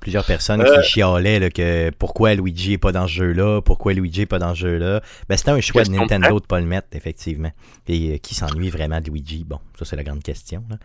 Plusieurs 0.00 0.24
personnes 0.24 0.62
Euh. 0.62 0.80
qui 0.80 0.88
chialaient 0.88 1.38
là, 1.38 1.50
que 1.50 1.90
pourquoi 1.90 2.34
Luigi 2.34 2.72
est 2.72 2.78
pas 2.78 2.90
dans 2.92 3.06
ce 3.06 3.12
jeu-là, 3.12 3.60
pourquoi 3.60 3.92
Luigi 3.92 4.22
est 4.22 4.26
pas 4.26 4.38
dans 4.38 4.54
ce 4.54 4.60
jeu-là. 4.60 5.00
Ben, 5.28 5.36
c'était 5.36 5.50
un 5.50 5.60
choix 5.60 5.84
de 5.84 5.90
Nintendo 5.90 6.40
de 6.40 6.46
pas 6.46 6.58
le 6.58 6.66
mettre, 6.66 6.88
effectivement. 6.92 7.50
Et 7.86 8.14
euh, 8.14 8.16
qui 8.18 8.34
s'ennuie 8.34 8.70
vraiment 8.70 9.00
de 9.00 9.10
Luigi? 9.10 9.44
Bon, 9.44 9.58
ça 9.78 9.84
c'est 9.84 9.96
la 9.96 10.02
grande 10.04 10.22
question. 10.22 10.64
là. 10.70 10.76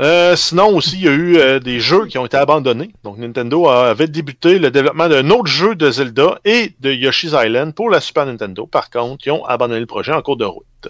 Euh, 0.00 0.34
sinon 0.34 0.74
aussi, 0.74 0.96
il 0.96 1.02
y 1.04 1.08
a 1.08 1.12
eu 1.12 1.60
des 1.60 1.78
jeux 1.78 2.06
qui 2.06 2.18
ont 2.18 2.26
été 2.26 2.36
abandonnés. 2.36 2.92
Donc 3.04 3.16
Nintendo 3.18 3.68
avait 3.68 4.08
débuté 4.08 4.58
le 4.58 4.72
développement 4.72 5.08
d'un 5.08 5.30
autre 5.30 5.46
jeu 5.46 5.76
de 5.76 5.88
Zelda 5.88 6.40
et 6.44 6.74
de 6.80 6.90
Yoshi's 6.92 7.32
Island 7.32 7.74
pour 7.74 7.90
la 7.90 8.00
Super 8.00 8.26
Nintendo. 8.26 8.66
Par 8.66 8.90
contre, 8.90 9.24
ils 9.26 9.30
ont 9.30 9.44
abandonné 9.44 9.78
le 9.78 9.86
projet 9.86 10.12
en 10.12 10.20
cours 10.20 10.36
de 10.36 10.44
route. 10.46 10.88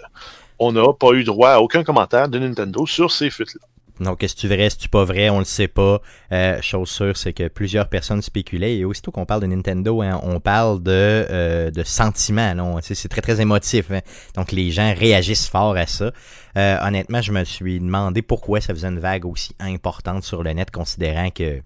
On 0.57 0.71
n'a 0.71 0.91
pas 0.99 1.11
eu 1.11 1.23
droit 1.23 1.49
à 1.51 1.59
aucun 1.59 1.83
commentaire 1.83 2.29
de 2.29 2.39
Nintendo 2.39 2.87
sur 2.87 3.11
ces 3.11 3.29
fuites-là. 3.29 3.61
Donc, 3.99 4.23
est-ce 4.23 4.35
que 4.35 4.41
tu 4.41 4.47
vrai, 4.47 4.59
est-ce 4.63 4.75
que 4.75 4.81
tu 4.81 4.89
pas 4.89 5.03
vrai, 5.05 5.29
on 5.29 5.39
le 5.39 5.45
sait 5.45 5.67
pas. 5.67 6.01
Euh, 6.31 6.61
chose 6.61 6.89
sûre, 6.89 7.15
c'est 7.17 7.33
que 7.33 7.47
plusieurs 7.47 7.87
personnes 7.87 8.21
spéculaient. 8.21 8.77
Et 8.77 8.85
aussitôt 8.85 9.11
qu'on 9.11 9.25
parle 9.25 9.41
de 9.41 9.47
Nintendo, 9.47 10.01
hein, 10.01 10.19
on 10.23 10.39
parle 10.39 10.81
de, 10.83 10.91
euh, 10.91 11.71
de 11.71 11.83
sentiments. 11.83 12.79
C'est 12.81 13.07
très, 13.09 13.21
très 13.21 13.41
émotif. 13.41 13.91
hein. 13.91 14.01
Donc, 14.35 14.51
les 14.51 14.71
gens 14.71 14.93
réagissent 14.97 15.47
fort 15.47 15.75
à 15.77 15.85
ça. 15.85 16.11
Euh, 16.57 16.77
honnêtement, 16.81 17.21
je 17.21 17.31
me 17.31 17.43
suis 17.43 17.79
demandé 17.79 18.21
pourquoi 18.21 18.61
ça 18.61 18.73
faisait 18.73 18.87
une 18.87 18.99
vague 18.99 19.25
aussi 19.25 19.53
importante 19.59 20.23
sur 20.23 20.43
le 20.43 20.51
net, 20.53 20.71
considérant 20.71 21.29
que 21.29 21.61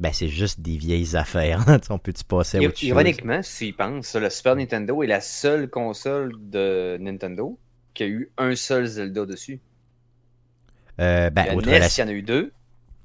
ben, 0.00 0.12
c'est 0.12 0.28
juste 0.28 0.60
des 0.60 0.76
vieilles 0.76 1.14
affaires. 1.16 1.62
Sais, 1.64 1.80
on 1.90 1.98
peut-tu 1.98 2.24
passer 2.24 2.58
à 2.58 2.60
Ir- 2.60 2.68
autre 2.68 2.78
chose? 2.78 2.88
Ironiquement, 2.88 3.40
si 3.42 3.68
tu 3.68 3.72
penses, 3.74 4.14
le 4.16 4.28
Super 4.28 4.56
Nintendo 4.56 5.02
est 5.02 5.06
la 5.06 5.20
seule 5.20 5.70
console 5.70 6.32
de 6.38 6.98
Nintendo 7.00 7.58
qui 7.94 8.02
a 8.02 8.06
eu 8.06 8.30
un 8.36 8.56
seul 8.56 8.86
Zelda 8.86 9.24
dessus. 9.24 9.60
Euh, 11.00 11.30
ben, 11.30 11.46
la 11.46 11.54
outre 11.56 11.68
NES, 11.68 11.78
la- 11.80 11.86
il 11.88 11.98
y 12.00 12.02
en 12.02 12.08
a 12.08 12.12
eu 12.12 12.22
deux. 12.22 12.52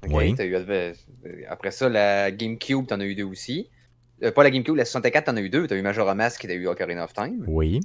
Oui. 0.08 0.34
eu- 0.38 1.44
après 1.48 1.70
ça, 1.70 1.88
la 1.88 2.30
GameCube, 2.30 2.86
t'en 2.86 3.00
as 3.00 3.04
eu 3.04 3.14
deux 3.14 3.24
aussi. 3.24 3.68
Euh, 4.22 4.30
pas 4.32 4.42
la 4.42 4.50
GameCube, 4.50 4.76
la 4.76 4.84
64, 4.84 5.24
t'en 5.26 5.36
as 5.36 5.40
eu 5.40 5.50
deux. 5.50 5.66
T'as 5.66 5.76
eu 5.76 5.82
Majora 5.82 6.14
Mask 6.14 6.44
et 6.44 6.48
t'as 6.48 6.54
eu 6.54 6.66
Ocarina 6.68 7.04
of 7.04 7.12
Time. 7.12 7.44
Oui. 7.46 7.80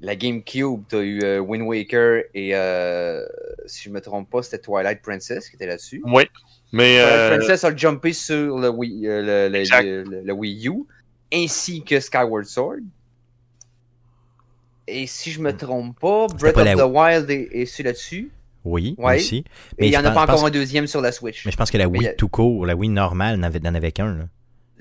La 0.00 0.16
GameCube, 0.16 0.84
t'as 0.88 1.00
eu 1.02 1.20
euh, 1.22 1.40
Wind 1.40 1.66
Waker 1.66 2.22
et, 2.32 2.54
euh, 2.54 3.22
si 3.66 3.82
je 3.84 3.90
me 3.90 4.00
trompe 4.00 4.30
pas, 4.30 4.42
c'était 4.42 4.58
Twilight 4.58 5.02
Princess 5.02 5.48
qui 5.50 5.56
était 5.56 5.66
là-dessus. 5.66 6.02
Oui. 6.06 6.24
Mais 6.72 6.96
Twilight 6.98 7.12
euh, 7.12 7.36
Princess 7.36 7.64
a 7.64 7.76
jumpé 7.76 8.12
sur 8.14 8.58
le 8.58 8.68
Wii, 8.70 9.06
euh, 9.08 9.20
le, 9.48 9.52
le- 9.52 9.58
Exact. 9.58 9.82
le- 9.84 10.22
le 10.24 10.32
Wii 10.32 10.68
U, 10.68 10.84
ainsi 11.34 11.82
que 11.84 11.98
Skyward 12.00 12.44
Sword. 12.46 12.78
Et 14.86 15.06
si 15.06 15.30
je 15.30 15.40
me 15.40 15.54
trompe 15.56 15.98
pas, 16.00 16.26
Breath 16.28 16.54
pas 16.54 16.60
of 16.62 16.66
la- 16.66 16.74
the 16.76 16.88
Wild 16.90 17.30
est, 17.30 17.48
est 17.52 17.66
sur 17.66 17.84
là-dessus. 17.84 18.30
Oui, 18.64 18.94
Ouais. 18.98 19.16
aussi. 19.16 19.44
Mais 19.78 19.86
il 19.86 19.90
n'y 19.90 19.96
en 19.96 20.00
a 20.00 20.10
pense- 20.10 20.14
pas 20.26 20.32
encore 20.34 20.46
un 20.46 20.50
deuxième 20.50 20.86
sur 20.86 21.00
la 21.00 21.12
Switch. 21.12 21.44
Mais 21.46 21.52
je 21.52 21.56
pense 21.56 21.70
que 21.70 21.78
la 21.78 21.88
Wii 21.88 22.14
tout 22.18 22.28
court, 22.28 22.66
la 22.66 22.74
Wii 22.76 22.90
normale, 22.90 23.36
n'en 23.36 23.46
avait, 23.46 23.64
avait 23.66 23.92
qu'un. 23.92 24.14
là. 24.14 24.24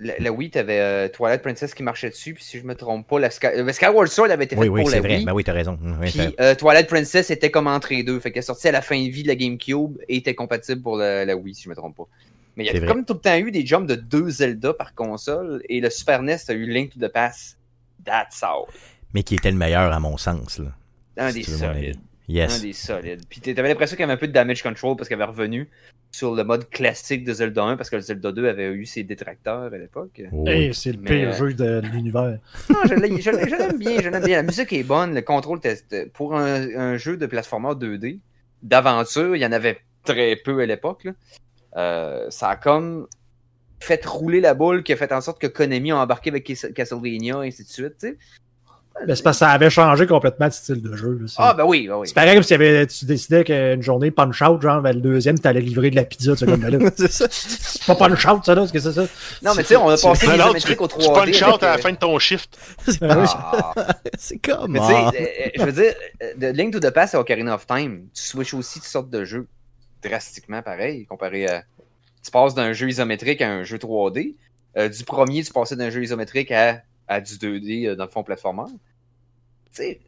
La, 0.01 0.13
la 0.17 0.31
Wii, 0.31 0.49
t'avais 0.49 0.79
euh, 0.79 1.07
Twilight 1.09 1.41
Princess 1.41 1.73
qui 1.73 1.83
marchait 1.83 2.09
dessus, 2.09 2.33
puis 2.33 2.41
si 2.43 2.57
je 2.57 2.63
me 2.65 2.73
trompe 2.73 3.05
pas, 3.05 3.19
la 3.19 3.29
Sky... 3.29 3.47
euh, 3.47 3.69
Skyward 3.73 4.07
Sword 4.07 4.31
avait 4.31 4.45
été 4.45 4.55
Oui, 4.55 4.67
fait 4.67 4.69
oui, 4.69 4.81
pour 4.81 4.89
la 4.91 4.99
vrai. 5.01 5.15
Wii. 5.17 5.25
Ben 5.25 5.33
oui, 5.33 5.43
t'as 5.43 5.51
raison. 5.51 5.77
Oui, 5.81 6.09
Puis 6.09 6.35
euh, 6.39 6.55
Twilight 6.55 6.87
Princess 6.87 7.29
était 7.31 7.51
comme 7.51 7.67
entre 7.67 7.89
les 7.93 8.03
deux. 8.03 8.17
Fait 8.21 8.31
qu'elle 8.31 8.39
est 8.39 8.43
sortie 8.43 8.69
à 8.69 8.71
la 8.71 8.81
fin 8.81 8.97
de 8.97 9.09
vie 9.09 9.23
de 9.23 9.27
la 9.27 9.35
GameCube 9.35 9.97
et 10.07 10.15
était 10.17 10.35
compatible 10.35 10.81
pour 10.81 10.95
la, 10.95 11.25
la 11.25 11.35
Wii, 11.35 11.53
si 11.53 11.63
je 11.63 11.69
me 11.69 11.75
trompe 11.75 11.97
pas. 11.97 12.07
Mais 12.55 12.65
il 12.65 12.73
y 12.73 12.77
a 12.83 12.87
comme 12.87 13.03
tout 13.05 13.13
le 13.13 13.19
temps 13.19 13.37
eu 13.37 13.51
des 13.51 13.65
jumps 13.65 13.87
de 13.87 13.95
deux 13.95 14.29
Zelda 14.29 14.73
par 14.73 14.93
console 14.95 15.61
et 15.67 15.81
le 15.81 15.89
Super 15.89 16.21
NES 16.23 16.37
a 16.47 16.53
eu 16.53 16.65
Link 16.65 16.91
to 16.91 16.99
the 17.05 17.11
Past. 17.11 17.57
That's 18.05 18.41
all. 18.41 18.65
mais 19.13 19.23
qui 19.23 19.35
était 19.35 19.51
le 19.51 19.57
meilleur 19.57 19.91
à 19.91 19.99
mon 19.99 20.15
sens. 20.17 20.59
Là. 20.59 20.71
Un 21.17 21.31
Si 21.31 21.39
des 21.39 21.93
solides. 22.29 22.41
Un 22.41 22.53
Yes. 22.53 22.61
des 22.61 22.73
solides. 22.73 23.21
Puis 23.29 23.41
t'avais 23.41 23.67
l'impression 23.69 23.95
qu'il 23.95 24.01
y 24.01 24.05
avait 24.05 24.13
un 24.13 24.17
peu 24.17 24.27
de 24.27 24.31
damage 24.33 24.61
control 24.63 24.95
parce 24.95 25.09
qu'elle 25.09 25.21
avait 25.21 25.31
revenu 25.31 25.69
sur 26.11 26.33
le 26.35 26.43
mode 26.43 26.69
classique 26.69 27.23
de 27.23 27.33
Zelda 27.33 27.63
1 27.63 27.77
parce 27.77 27.89
que 27.89 27.95
le 27.95 28.01
Zelda 28.01 28.31
2 28.31 28.47
avait 28.47 28.71
eu 28.71 28.85
ses 28.85 29.03
détracteurs 29.03 29.73
à 29.73 29.77
l'époque. 29.77 30.21
Oui. 30.31 30.49
Hey, 30.49 30.73
c'est 30.73 30.91
le 30.91 30.99
pire 31.01 31.29
euh, 31.29 31.33
jeu 31.33 31.53
de 31.53 31.81
l'univers. 31.91 32.39
Non, 32.69 32.77
je 32.87 32.93
l'ai- 32.95 33.21
je 33.21 33.31
l'ai- 33.31 33.49
je 33.49 33.55
l'aime 33.55 33.77
bien, 33.77 34.01
je 34.01 34.09
l'aime 34.09 34.23
bien. 34.23 34.37
La 34.37 34.43
musique 34.43 34.71
est 34.73 34.83
bonne, 34.83 35.13
le 35.15 35.21
contrôle 35.21 35.57
était- 35.59 35.75
c'était- 35.75 36.05
pour 36.07 36.35
un, 36.35 36.75
un 36.75 36.97
jeu 36.97 37.17
de 37.17 37.25
platformer 37.25 37.75
2D, 37.75 38.19
d'aventure, 38.63 39.35
il 39.35 39.41
y 39.41 39.45
en 39.45 39.51
avait 39.51 39.79
très 40.03 40.35
peu 40.35 40.59
à 40.61 40.65
l'époque. 40.65 41.07
Euh, 41.77 42.25
ça 42.29 42.49
a 42.49 42.55
comme 42.55 43.07
fait 43.79 44.03
rouler 44.05 44.41
la 44.41 44.53
boule 44.53 44.83
qui 44.83 44.91
a 44.91 44.97
fait 44.97 45.11
en 45.13 45.21
sorte 45.21 45.39
que 45.39 45.47
Konami 45.47 45.91
a 45.91 45.97
embarqué 45.97 46.29
avec 46.31 46.43
Cas- 46.45 46.71
Castlevania 46.75 47.43
et 47.43 47.47
ainsi 47.47 47.63
de 47.63 47.69
suite. 47.69 47.93
tu 47.99 48.07
sais. 48.09 48.11
Ben, 48.11 48.17
c'est 49.07 49.23
parce 49.23 49.37
que 49.37 49.39
ça 49.39 49.49
avait 49.49 49.69
changé 49.69 50.05
complètement 50.07 50.47
de 50.47 50.53
style 50.53 50.81
de 50.81 50.95
jeu. 50.95 51.17
là. 51.21 51.27
Ah 51.37 51.53
ben 51.53 51.63
oui, 51.65 51.87
ben 51.87 51.97
oui. 51.97 52.07
c'est 52.07 52.13
pareil 52.13 52.33
comme 52.35 52.43
si 52.43 52.53
avait- 52.53 52.85
tu 52.87 53.05
décidais 53.05 53.43
qu'une 53.43 53.81
journée 53.81 54.11
punch 54.11 54.41
out, 54.41 54.61
genre 54.61 54.81
ben, 54.81 54.93
le 54.93 55.01
deuxième, 55.01 55.39
tu 55.39 55.47
allais 55.47 55.61
livrer 55.61 55.89
de 55.91 55.95
la 55.95 56.03
pizza. 56.05 56.31
Tu 56.33 56.39
sais, 56.39 56.45
comme, 56.45 56.59
ben 56.59 56.77
là, 56.77 56.89
c'est 56.97 57.11
ça. 57.11 57.25
c'est 57.29 57.85
pas 57.85 57.95
punch 57.95 58.25
out, 58.27 58.43
ça, 58.45 58.55
là, 58.55 58.65
c'est 58.67 58.73
que 58.73 58.79
c'est 58.79 58.91
ça. 58.93 59.05
Non, 59.41 59.51
mais 59.55 59.63
tu 59.63 59.69
sais, 59.69 59.75
on 59.77 59.89
a 59.89 59.97
passé 59.97 60.25
tu, 60.27 60.31
l'isométrique 60.33 60.81
au 60.81 60.87
tu 60.87 60.95
3D. 60.97 61.13
punch 61.13 61.41
out 61.43 61.47
avec, 61.47 61.63
à 61.63 61.67
euh, 61.67 61.75
la 61.75 61.77
fin 61.77 61.91
de 61.91 61.97
ton 61.97 62.19
shift. 62.19 62.57
ah. 63.01 63.73
c'est 64.17 64.37
comme. 64.37 64.71
Mais 64.71 64.79
tu 64.79 64.85
sais, 64.87 64.93
euh, 64.93 65.09
euh, 65.15 65.49
je 65.55 65.63
veux 65.63 65.71
dire, 65.71 65.93
euh, 66.23 66.33
de 66.37 66.47
Link 66.47 66.73
to 66.73 66.79
the 66.79 66.89
Past 66.91 67.15
à 67.15 67.19
Ocarina 67.19 67.55
of 67.55 67.65
Time, 67.67 68.07
tu 68.13 68.21
switches 68.23 68.53
aussi 68.53 68.79
toutes 68.79 68.87
sortes 68.89 69.09
de 69.09 69.23
jeux 69.25 69.47
drastiquement 70.03 70.61
pareil, 70.61 71.05
comparé 71.05 71.47
à. 71.47 71.63
Tu 72.23 72.31
passes 72.31 72.53
d'un 72.53 72.73
jeu 72.73 72.89
isométrique 72.89 73.41
à 73.41 73.49
un 73.49 73.63
jeu 73.63 73.77
3D. 73.77 74.35
Euh, 74.77 74.89
du 74.89 75.03
premier, 75.03 75.41
tu 75.43 75.51
passais 75.53 75.75
d'un 75.75 75.89
jeu 75.89 76.03
isométrique 76.03 76.51
à, 76.51 76.81
à 77.07 77.21
du 77.21 77.33
2D 77.35 77.87
euh, 77.87 77.95
dans 77.95 78.03
le 78.03 78.09
fond 78.09 78.23
platformer. 78.23 78.63
Tu 79.73 79.83
sais, 79.83 79.99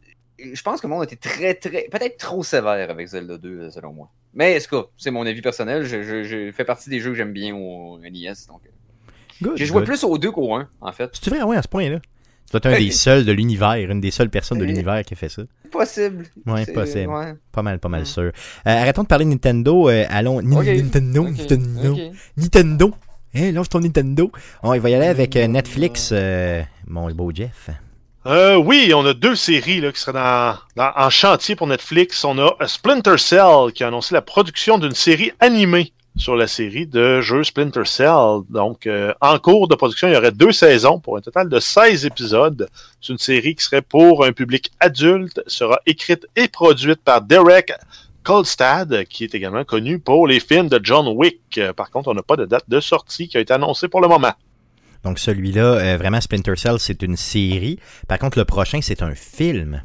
je 0.52 0.62
pense 0.62 0.80
que 0.80 0.86
le 0.86 0.92
monde 0.92 1.04
était 1.04 1.16
très, 1.16 1.54
très. 1.54 1.88
Peut-être 1.90 2.16
trop 2.18 2.42
sévère 2.42 2.90
avec 2.90 3.06
Zelda 3.06 3.38
2, 3.38 3.48
euh, 3.48 3.70
selon 3.70 3.92
moi. 3.92 4.10
Mais, 4.34 4.52
est-ce 4.52 4.66
que 4.68 4.76
c'est 4.96 5.10
mon 5.10 5.26
avis 5.26 5.42
personnel. 5.42 5.84
Je, 5.84 6.02
je, 6.02 6.24
je 6.24 6.52
fais 6.52 6.64
partie 6.64 6.90
des 6.90 7.00
jeux 7.00 7.10
que 7.10 7.16
j'aime 7.16 7.32
bien 7.32 7.54
au 7.54 7.98
NES. 7.98 8.32
Donc, 8.48 8.62
euh, 8.66 9.50
j'ai 9.56 9.66
joué 9.66 9.78
good. 9.78 9.86
plus 9.86 10.04
au 10.04 10.18
2 10.18 10.30
qu'au 10.30 10.54
1, 10.54 10.68
en 10.80 10.92
fait. 10.92 11.10
C'est 11.20 11.30
vrai, 11.30 11.42
ouais, 11.42 11.56
à 11.56 11.62
ce 11.62 11.68
point-là. 11.68 11.98
Tu 12.00 12.52
dois 12.52 12.58
être 12.58 12.66
un 12.66 12.78
des 12.78 12.90
seuls 12.92 13.24
de 13.24 13.32
l'univers, 13.32 13.74
une 13.74 14.00
des 14.00 14.10
seules 14.10 14.30
personnes 14.30 14.58
de 14.58 14.64
l'univers 14.64 15.02
qui 15.04 15.14
a 15.14 15.16
fait 15.16 15.28
ça. 15.28 15.42
Possible. 15.70 16.26
Ouais, 16.46 16.66
possible. 16.66 17.08
ouais. 17.10 17.34
Pas 17.50 17.62
mal, 17.62 17.78
pas 17.78 17.88
mal 17.88 18.04
sûr. 18.04 18.24
Euh, 18.24 18.30
arrêtons 18.64 19.02
de 19.04 19.08
parler 19.08 19.24
de 19.24 19.30
Nintendo. 19.30 19.88
euh, 19.88 20.04
allons. 20.10 20.42
Nintendo, 20.42 21.28
Nintendo. 21.28 21.96
Nintendo. 22.36 22.94
Hein, 23.34 23.52
lance 23.52 23.68
ton 23.70 23.80
Nintendo. 23.80 24.30
On 24.62 24.76
va 24.78 24.90
y 24.90 24.94
aller 24.94 25.06
avec 25.06 25.36
euh, 25.36 25.46
Netflix, 25.46 26.10
euh, 26.12 26.62
mon 26.86 27.10
beau 27.12 27.30
Jeff. 27.34 27.70
Euh, 28.24 28.54
oui, 28.54 28.92
on 28.94 29.04
a 29.04 29.14
deux 29.14 29.34
séries 29.34 29.80
là, 29.80 29.90
qui 29.90 30.00
seraient 30.00 30.12
dans, 30.12 30.56
en 30.76 31.10
chantier 31.10 31.56
pour 31.56 31.66
Netflix. 31.66 32.24
On 32.24 32.38
a 32.38 32.54
Splinter 32.68 33.18
Cell 33.18 33.72
qui 33.74 33.82
a 33.82 33.88
annoncé 33.88 34.14
la 34.14 34.22
production 34.22 34.78
d'une 34.78 34.94
série 34.94 35.32
animée 35.40 35.92
sur 36.16 36.36
la 36.36 36.46
série 36.46 36.86
de 36.86 37.20
jeux 37.20 37.42
Splinter 37.42 37.84
Cell. 37.84 38.42
Donc, 38.48 38.86
euh, 38.86 39.12
en 39.20 39.40
cours 39.40 39.66
de 39.66 39.74
production, 39.74 40.06
il 40.06 40.14
y 40.14 40.16
aurait 40.16 40.30
deux 40.30 40.52
saisons 40.52 41.00
pour 41.00 41.16
un 41.16 41.20
total 41.20 41.48
de 41.48 41.58
16 41.58 42.06
épisodes. 42.06 42.68
C'est 43.00 43.12
une 43.12 43.18
série 43.18 43.56
qui 43.56 43.64
serait 43.64 43.82
pour 43.82 44.24
un 44.24 44.32
public 44.32 44.70
adulte, 44.78 45.42
sera 45.48 45.80
écrite 45.86 46.24
et 46.36 46.46
produite 46.46 47.02
par 47.02 47.22
Derek 47.22 47.72
Kolstad, 48.22 49.04
qui 49.06 49.24
est 49.24 49.34
également 49.34 49.64
connu 49.64 49.98
pour 49.98 50.28
les 50.28 50.38
films 50.38 50.68
de 50.68 50.78
John 50.80 51.08
Wick. 51.08 51.40
Euh, 51.58 51.72
Par 51.72 51.90
contre, 51.90 52.08
on 52.08 52.14
n'a 52.14 52.22
pas 52.22 52.36
de 52.36 52.44
date 52.44 52.68
de 52.68 52.78
sortie 52.78 53.26
qui 53.26 53.36
a 53.36 53.40
été 53.40 53.52
annoncée 53.52 53.88
pour 53.88 54.00
le 54.00 54.06
moment. 54.06 54.32
Donc 55.04 55.18
celui-là, 55.18 55.62
euh, 55.62 55.96
vraiment 55.96 56.20
Splinter 56.20 56.56
Cell, 56.56 56.78
c'est 56.78 57.02
une 57.02 57.16
série. 57.16 57.78
Par 58.08 58.18
contre, 58.18 58.38
le 58.38 58.44
prochain, 58.44 58.80
c'est 58.82 59.02
un 59.02 59.14
film. 59.14 59.82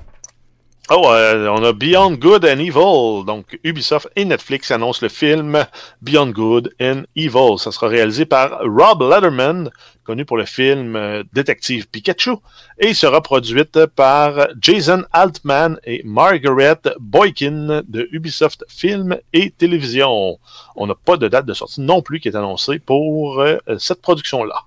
Oh, 0.89 1.05
euh, 1.11 1.49
on 1.49 1.65
a 1.65 1.73
Beyond 1.73 2.13
Good 2.13 2.45
and 2.45 2.59
Evil. 2.59 3.25
Donc, 3.25 3.59
Ubisoft 3.65 4.07
et 4.15 4.23
Netflix 4.23 4.71
annoncent 4.71 4.99
le 5.01 5.09
film 5.09 5.65
Beyond 6.01 6.29
Good 6.29 6.73
and 6.79 7.01
Evil. 7.13 7.57
Ça 7.57 7.73
sera 7.73 7.89
réalisé 7.89 8.25
par 8.25 8.61
Rob 8.61 9.01
Letterman, 9.01 9.69
connu 10.05 10.23
pour 10.23 10.37
le 10.37 10.45
film 10.45 10.95
euh, 10.95 11.23
Détective 11.33 11.89
Pikachu, 11.89 12.37
et 12.79 12.93
sera 12.93 13.21
produite 13.21 13.85
par 13.97 14.47
Jason 14.61 15.03
Altman 15.11 15.77
et 15.83 16.03
Margaret 16.05 16.79
Boykin 17.01 17.81
de 17.85 18.07
Ubisoft 18.13 18.63
Film 18.69 19.17
et 19.33 19.51
Télévision. 19.51 20.39
On 20.77 20.87
n'a 20.87 20.95
pas 20.95 21.17
de 21.17 21.27
date 21.27 21.45
de 21.45 21.53
sortie 21.53 21.81
non 21.81 22.01
plus 22.01 22.21
qui 22.21 22.29
est 22.29 22.35
annoncée 22.37 22.79
pour 22.79 23.41
euh, 23.41 23.57
cette 23.77 24.01
production-là. 24.01 24.63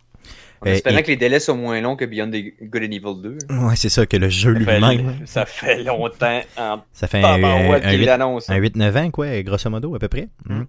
En 0.62 0.68
Euh, 0.68 0.72
espérant 0.74 0.98
et- 0.98 1.02
que 1.02 1.08
les 1.08 1.16
délais 1.16 1.40
soient 1.40 1.54
moins 1.54 1.80
longs 1.80 1.96
que 1.96 2.04
Beyond 2.04 2.30
the 2.30 2.52
Good 2.70 2.82
and 2.82 2.92
Evil 2.92 3.22
2. 3.22 3.38
Ouais, 3.50 3.76
c'est 3.76 3.88
ça, 3.88 4.04
que 4.04 4.16
le 4.18 4.28
jeu 4.28 4.50
lui-même. 4.52 5.20
ça 5.24 5.46
fait 5.46 5.82
longtemps 5.82 6.40
en 6.58 6.80
Ça 6.92 7.06
fait 7.06 7.22
un, 7.24 7.42
un, 7.42 7.80
qu'il 7.80 8.00
huit- 8.00 8.04
l'annonce. 8.04 8.50
un 8.50 8.56
8-9 8.58 8.96
ans, 8.98 9.10
quoi, 9.10 9.40
grosso 9.42 9.70
modo, 9.70 9.94
à 9.94 9.98
peu 9.98 10.08
près. 10.08 10.28
Hum. 10.50 10.66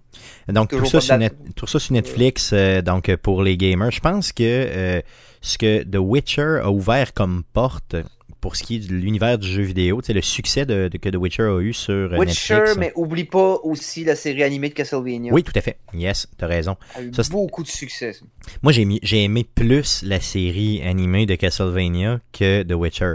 Mm. 0.48 0.52
Donc, 0.54 0.70
tout 0.70 0.84
ça, 0.86 1.00
sur. 1.02 1.18
Net- 1.18 1.36
tout 1.56 1.66
ça 1.66 1.78
sur 1.78 1.92
Netflix, 1.92 2.52
euh, 2.54 2.80
donc 2.80 3.14
pour 3.16 3.42
les 3.42 3.56
gamers. 3.58 3.90
Je 3.90 4.00
pense 4.00 4.32
que 4.32 4.42
euh, 4.44 5.00
ce 5.42 5.58
que 5.58 5.82
The 5.82 5.98
Witcher 5.98 6.60
a 6.62 6.70
ouvert 6.70 7.12
comme 7.12 7.42
porte 7.52 7.96
pour 8.42 8.56
ce 8.56 8.64
qui 8.64 8.76
est 8.76 8.78
de 8.80 8.92
l'univers 8.92 9.38
du 9.38 9.46
jeu 9.48 9.62
vidéo, 9.62 10.02
le 10.06 10.20
succès 10.20 10.66
de, 10.66 10.88
de- 10.88 10.98
que 10.98 11.08
The 11.08 11.14
Witcher 11.16 11.44
a 11.44 11.60
eu 11.60 11.72
sur 11.72 11.92
euh, 11.94 12.18
Witcher, 12.18 12.54
Netflix. 12.56 12.76
mais 12.76 12.92
oublie 12.96 13.24
pas 13.24 13.58
aussi 13.62 14.04
la 14.04 14.16
série 14.16 14.42
animée 14.42 14.68
de 14.68 14.74
Castlevania. 14.74 15.32
Oui, 15.32 15.44
tout 15.44 15.52
à 15.54 15.60
fait. 15.60 15.78
Yes, 15.94 16.28
t'as 16.36 16.48
raison. 16.48 16.76
A 16.96 17.02
eu 17.02 17.12
Ça, 17.14 17.22
beaucoup 17.30 17.62
de 17.62 17.68
succès. 17.68 18.12
ça. 18.12 18.24
Moi, 18.62 18.72
j'ai, 18.72 19.22
aimé 19.22 19.46
plus 19.54 20.02
la 20.02 20.20
série 20.20 20.82
animée 20.82 21.24
de 21.24 21.36
Castlevania 21.36 22.20
que 22.32 22.64
The 22.64 22.72
Witcher. 22.74 23.14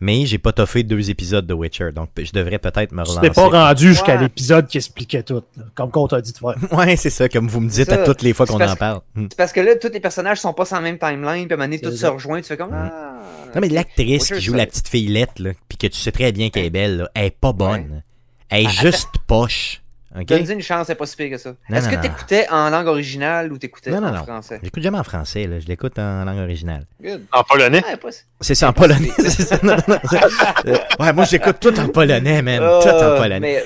Mais 0.00 0.26
j'ai 0.26 0.38
pas 0.38 0.52
toffé 0.52 0.84
deux 0.84 1.10
épisodes 1.10 1.44
de 1.46 1.52
Witcher, 1.54 1.90
donc 1.92 2.10
je 2.16 2.30
devrais 2.32 2.58
peut-être 2.60 2.92
me 2.92 3.02
Tu 3.02 3.10
relancer. 3.10 3.28
t'es 3.28 3.34
pas 3.34 3.48
rendu 3.48 3.88
jusqu'à 3.88 4.14
Ouais. 4.14 4.22
l'épisode 4.22 4.66
qui 4.68 4.76
expliquait 4.78 5.24
tout, 5.24 5.42
là, 5.56 5.64
comme 5.74 5.90
qu'on 5.90 6.06
t'a 6.06 6.20
dit 6.20 6.32
de 6.32 6.38
faire. 6.38 6.54
Ouais, 6.72 6.94
c'est 6.96 7.10
ça, 7.10 7.28
comme 7.28 7.48
vous 7.48 7.60
me 7.60 7.68
dites 7.68 7.90
à 7.90 7.98
toutes 7.98 8.22
les 8.22 8.32
fois 8.32 8.46
qu'on 8.46 8.60
en 8.60 8.76
parle. 8.76 9.00
Mm. 9.14 9.26
C'est 9.30 9.36
parce 9.36 9.52
que 9.52 9.60
là, 9.60 9.74
tous 9.76 9.90
les 9.92 9.98
personnages 10.00 10.38
sont 10.40 10.52
pas 10.52 10.64
sur 10.64 10.76
la 10.76 10.82
même 10.82 10.98
timeline, 10.98 11.46
puis 11.46 11.52
à 11.52 11.54
un 11.54 11.56
moment 11.56 11.64
donné, 11.64 11.80
tout 11.80 11.90
se 11.90 12.06
rejoint, 12.06 12.40
tu 12.40 12.46
fais 12.46 12.56
comme. 12.56 12.70
Mm. 12.70 12.90
Ah, 12.92 13.14
Non, 13.54 13.60
mais 13.60 13.68
l'actrice 13.70 14.28
qui 14.28 14.40
joue 14.40 14.52
ça- 14.52 14.58
la 14.58 14.66
petite 14.66 14.88
fillette, 14.88 15.38
là, 15.40 15.50
puis 15.68 15.78
que 15.78 15.86
tu 15.88 15.96
sais 15.98 16.12
très 16.12 16.30
bien 16.32 16.50
qu'elle 16.50 16.66
est 16.66 16.70
belle, 16.70 16.98
là, 16.98 17.10
elle 17.14 17.24
est 17.26 17.30
pas 17.36 17.52
bonne. 17.52 18.02
Elle 18.50 18.62
est 18.64 18.66
Ah, 18.68 18.82
juste 18.82 19.08
poche. 19.26 19.82
OK? 20.16 20.24
Donne-y 20.24 20.52
une 20.52 20.62
chance, 20.62 20.86
c'est 20.86 20.94
pas 20.94 21.04
si 21.06 21.16
pire 21.16 21.30
que 21.30 21.36
ça. 21.38 21.54
Est-ce 21.70 21.88
que 21.88 21.96
t'écoutais 21.96 22.46
en 22.50 22.70
langue 22.70 22.86
originale 22.86 23.52
ou 23.52 23.58
t'écoutais 23.58 23.90
Non, 23.90 24.00
non, 24.00 24.08
en 24.08 24.12
non. 24.12 24.22
français? 24.24 24.58
J'écoute 24.62 24.82
jamais 24.82 24.98
en 24.98 25.04
français, 25.04 25.46
là. 25.46 25.60
je 25.60 25.66
l'écoute 25.66 25.98
en 25.98 26.24
langue 26.24 26.38
originale. 26.38 26.86
Good. 27.02 27.24
En 27.32 27.42
polonais? 27.44 27.82
Pas 27.82 28.08
C'est 28.40 28.54
ça, 28.54 28.68
en 28.70 28.72
polonais. 28.72 29.10
ça. 29.28 29.58
Non. 29.62 29.76
Euh, 29.86 30.76
ouais, 31.00 31.12
moi 31.12 31.24
j'écoute 31.24 31.56
tout 31.60 31.78
en 31.78 31.88
polonais, 31.88 32.40
man. 32.42 32.58
tout 32.58 32.88
en 32.88 32.92
Euh, 33.02 33.16
polonais. 33.18 33.40
mais- 33.40 33.64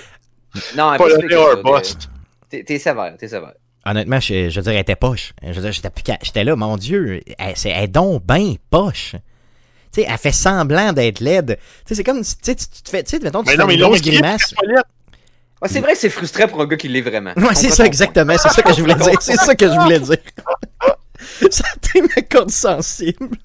Non, 0.76 0.96
Polonais 0.96 1.35
or 1.35 1.62
bust. 1.62 2.09
T'es 2.50 2.78
sévère, 2.78 3.14
t'es 3.16 3.28
sévère. 3.28 3.52
Honnêtement, 3.87 4.20
je, 4.20 4.48
je 4.50 4.57
veux 4.57 4.62
dire, 4.62 4.72
elle 4.72 4.78
était 4.81 4.96
poche. 4.96 5.33
Je 5.42 5.52
veux 5.59 5.70
dire, 5.70 5.72
j'étais 6.22 6.44
là, 6.44 6.55
mon 6.57 6.76
Dieu, 6.76 7.20
elle, 7.38 7.55
est 7.64 7.88
donc 7.88 8.24
ben 8.24 8.55
poche. 8.70 9.16
Tu 9.92 10.00
sais, 10.02 10.07
elle 10.09 10.18
fait 10.18 10.33
semblant 10.33 10.92
d'être 10.92 11.20
laide. 11.20 11.59
Tu 11.59 11.88
sais, 11.88 11.94
c'est 11.96 12.05
comme, 12.05 12.22
si- 12.24 12.37
tu 12.38 12.44
sais, 12.44 12.55
tu 12.55 12.66
tu 12.68 12.83
te 12.83 12.88
fais, 12.90 13.02
tu 13.02 13.11
sais, 13.11 13.18
mettons, 13.22 13.42
tu 13.42 13.46
Mais 13.46 13.52
fais 13.52 13.59
non, 13.59 13.66
mais 13.66 13.74
une 13.74 13.81
grosse 13.83 14.00
grimace. 14.02 14.55
Ouais, 15.62 15.68
c'est 15.68 15.81
vrai 15.81 15.92
que 15.92 15.98
c'est 15.98 16.11
frustrant 16.11 16.48
pour 16.48 16.61
un 16.61 16.66
gars 16.66 16.77
qui 16.77 16.88
l'est 16.88 17.03
vraiment. 17.03 17.33
Ouais, 17.37 17.55
c'est 17.55 17.70
ça, 17.70 17.87
exactement. 17.87 18.37
C'est 18.37 18.48
ça 18.48 18.62
que 18.62 18.75
je 18.75 18.81
voulais 18.81 18.96
dire. 18.96 19.22
C'est 19.22 19.37
ça 19.37 19.55
que 19.55 19.66
je 19.66 19.79
voulais 19.79 20.01
dire. 20.01 20.18
ça 21.51 21.64
été 21.77 22.03
ma 22.03 22.22
corde 22.22 22.51
sensible. 22.51 23.37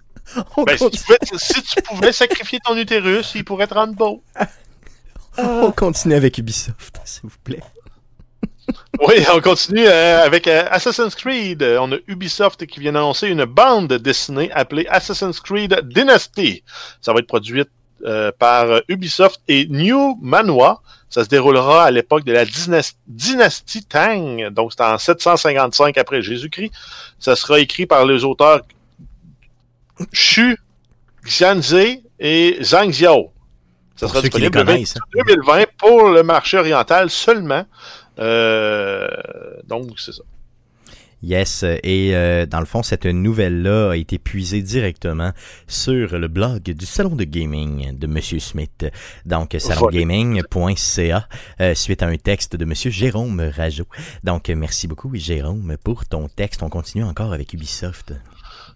On, 0.57 0.63
Ben, 0.63 0.75
si, 0.77 0.89
tu 0.89 0.99
pouvais, 1.03 1.17
si 1.37 1.61
tu 1.61 1.81
pouvais 1.83 2.11
sacrifier 2.11 2.59
ton 2.65 2.75
utérus, 2.75 3.33
il 3.35 3.45
pourrait 3.45 3.67
te 3.67 3.75
rendre 3.75 3.93
beau. 3.93 4.23
on 5.37 5.71
continue 5.71 6.15
avec 6.15 6.39
Ubisoft, 6.39 6.99
s'il 7.05 7.29
vous 7.29 7.37
plaît. 7.43 7.61
Oui, 8.99 9.23
on 9.31 9.39
continue 9.39 9.85
euh, 9.85 10.25
avec 10.25 10.47
euh, 10.47 10.65
Assassin's 10.71 11.13
Creed. 11.13 11.61
On 11.61 11.91
a 11.91 11.97
Ubisoft 12.07 12.65
qui 12.65 12.79
vient 12.79 12.93
d'annoncer 12.93 13.27
une 13.27 13.45
bande 13.45 13.93
dessinée 13.93 14.51
appelée 14.51 14.87
Assassin's 14.89 15.39
Creed 15.39 15.79
Dynasty. 15.83 16.63
Ça 16.99 17.13
va 17.13 17.19
être 17.19 17.27
produite 17.27 17.69
euh, 18.05 18.31
par 18.37 18.65
euh, 18.65 18.79
Ubisoft 18.87 19.41
et 19.47 19.67
New 19.69 20.17
Manoa. 20.21 20.81
Ça 21.09 21.23
se 21.23 21.29
déroulera 21.29 21.85
à 21.85 21.91
l'époque 21.91 22.23
de 22.25 22.33
la 22.33 22.45
dynas- 22.45 22.95
dynastie 23.07 23.85
Tang, 23.85 24.49
donc 24.51 24.73
c'est 24.75 24.83
en 24.83 24.97
755 24.97 25.97
après 25.97 26.21
Jésus-Christ. 26.21 26.71
Ça 27.19 27.35
sera 27.35 27.59
écrit 27.59 27.85
par 27.85 28.05
les 28.05 28.23
auteurs 28.25 28.61
Xu, 30.13 30.57
Xianze 31.25 31.75
et 32.19 32.57
Zhang 32.61 32.89
Xiao. 32.91 33.31
Ça 33.95 34.07
sera 34.07 34.21
disponible 34.21 34.57
le 34.59 34.65
connaissent, 34.65 34.95
hein. 34.97 35.23
2020 35.25 35.65
pour 35.77 36.09
le 36.09 36.23
marché 36.23 36.57
oriental 36.57 37.09
seulement. 37.09 37.65
Euh, 38.19 39.07
donc, 39.65 39.99
c'est 39.99 40.11
ça. 40.11 40.23
Yes, 41.23 41.63
et 41.63 42.15
euh, 42.15 42.45
dans 42.45 42.59
le 42.59 42.67
fond, 42.67 42.83
cette 42.83 43.05
nouvelle-là 43.05 43.91
a 43.91 43.95
été 43.95 44.19
puisée 44.19 44.61
directement 44.61 45.31
sur 45.67 46.19
le 46.19 46.27
blog 46.27 46.61
du 46.61 46.85
salon 46.85 47.15
de 47.15 47.23
gaming 47.23 47.97
de 47.97 48.05
Monsieur 48.05 48.39
Smith. 48.39 48.85
Donc, 49.25 49.55
salongaming.ca, 49.57 51.27
euh, 51.59 51.73
suite 51.73 52.03
à 52.03 52.07
un 52.07 52.17
texte 52.17 52.55
de 52.55 52.65
Monsieur 52.65 52.91
Jérôme 52.91 53.51
Rajot. 53.55 53.87
Donc, 54.23 54.49
merci 54.49 54.87
beaucoup, 54.87 55.09
Jérôme, 55.15 55.75
pour 55.83 56.05
ton 56.05 56.27
texte. 56.27 56.61
On 56.61 56.69
continue 56.69 57.03
encore 57.03 57.33
avec 57.33 57.51
Ubisoft. 57.51 58.13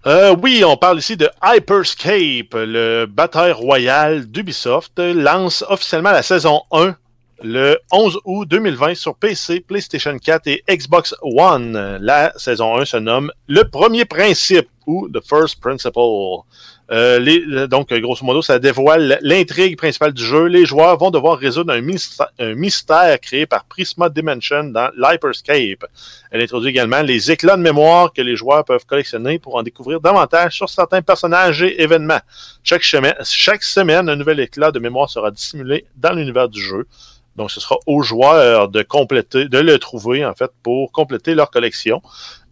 Euh, 0.07 0.35
oui, 0.41 0.63
on 0.65 0.77
parle 0.77 0.97
ici 0.97 1.15
de 1.15 1.29
Hyperscape, 1.43 2.55
le 2.55 3.05
bataille 3.05 3.51
royal 3.51 4.25
d'Ubisoft, 4.25 4.97
lance 4.97 5.63
officiellement 5.69 6.11
la 6.11 6.23
saison 6.23 6.63
1 6.71 6.95
le 7.43 7.79
11 7.91 8.19
août 8.25 8.47
2020 8.47 8.95
sur 8.95 9.15
PC, 9.15 9.61
PlayStation 9.61 10.17
4 10.17 10.47
et 10.47 10.63
Xbox 10.69 11.15
One. 11.21 11.97
La 12.01 12.33
saison 12.37 12.77
1 12.77 12.85
se 12.85 12.97
nomme 12.97 13.31
Le 13.47 13.63
premier 13.63 14.05
principe 14.05 14.67
ou 14.85 15.09
The 15.09 15.21
First 15.25 15.59
Principle. 15.59 16.43
Euh, 16.91 17.19
euh, 17.25 17.67
donc, 17.67 17.93
grosso 17.93 18.25
modo, 18.25 18.41
ça 18.41 18.59
dévoile 18.59 19.17
l'intrigue 19.21 19.77
principale 19.77 20.11
du 20.11 20.23
jeu. 20.23 20.45
Les 20.45 20.65
joueurs 20.65 20.97
vont 20.97 21.09
devoir 21.09 21.37
résoudre 21.37 21.73
un 21.73 22.53
mystère, 22.53 23.19
créé 23.21 23.45
par 23.45 23.63
Prisma 23.65 24.09
Dimension 24.09 24.65
dans 24.65 24.89
l'Hyperscape. 24.97 25.85
Elle 26.31 26.41
introduit 26.41 26.69
également 26.69 27.01
les 27.01 27.31
éclats 27.31 27.55
de 27.55 27.61
mémoire 27.61 28.11
que 28.11 28.21
les 28.21 28.35
joueurs 28.35 28.65
peuvent 28.65 28.85
collectionner 28.85 29.39
pour 29.39 29.55
en 29.55 29.63
découvrir 29.63 30.01
davantage 30.01 30.55
sur 30.57 30.69
certains 30.69 31.01
personnages 31.01 31.63
et 31.63 31.81
événements. 31.81 32.21
Chaque 32.63 32.83
semaine 32.83 34.09
un 34.09 34.15
nouvel 34.15 34.41
éclat 34.41 34.71
de 34.71 34.79
mémoire 34.79 35.09
sera 35.09 35.31
dissimulé 35.31 35.85
dans 35.95 36.13
l'univers 36.13 36.49
du 36.49 36.61
jeu. 36.61 36.87
Donc, 37.35 37.49
ce 37.51 37.59
sera 37.59 37.77
aux 37.87 38.01
joueurs 38.01 38.67
de 38.67 38.81
compléter, 38.81 39.47
de 39.47 39.57
le 39.57 39.79
trouver, 39.79 40.25
en 40.25 40.33
fait, 40.33 40.51
pour 40.63 40.91
compléter 40.91 41.33
leur 41.33 41.49
collection. 41.49 42.01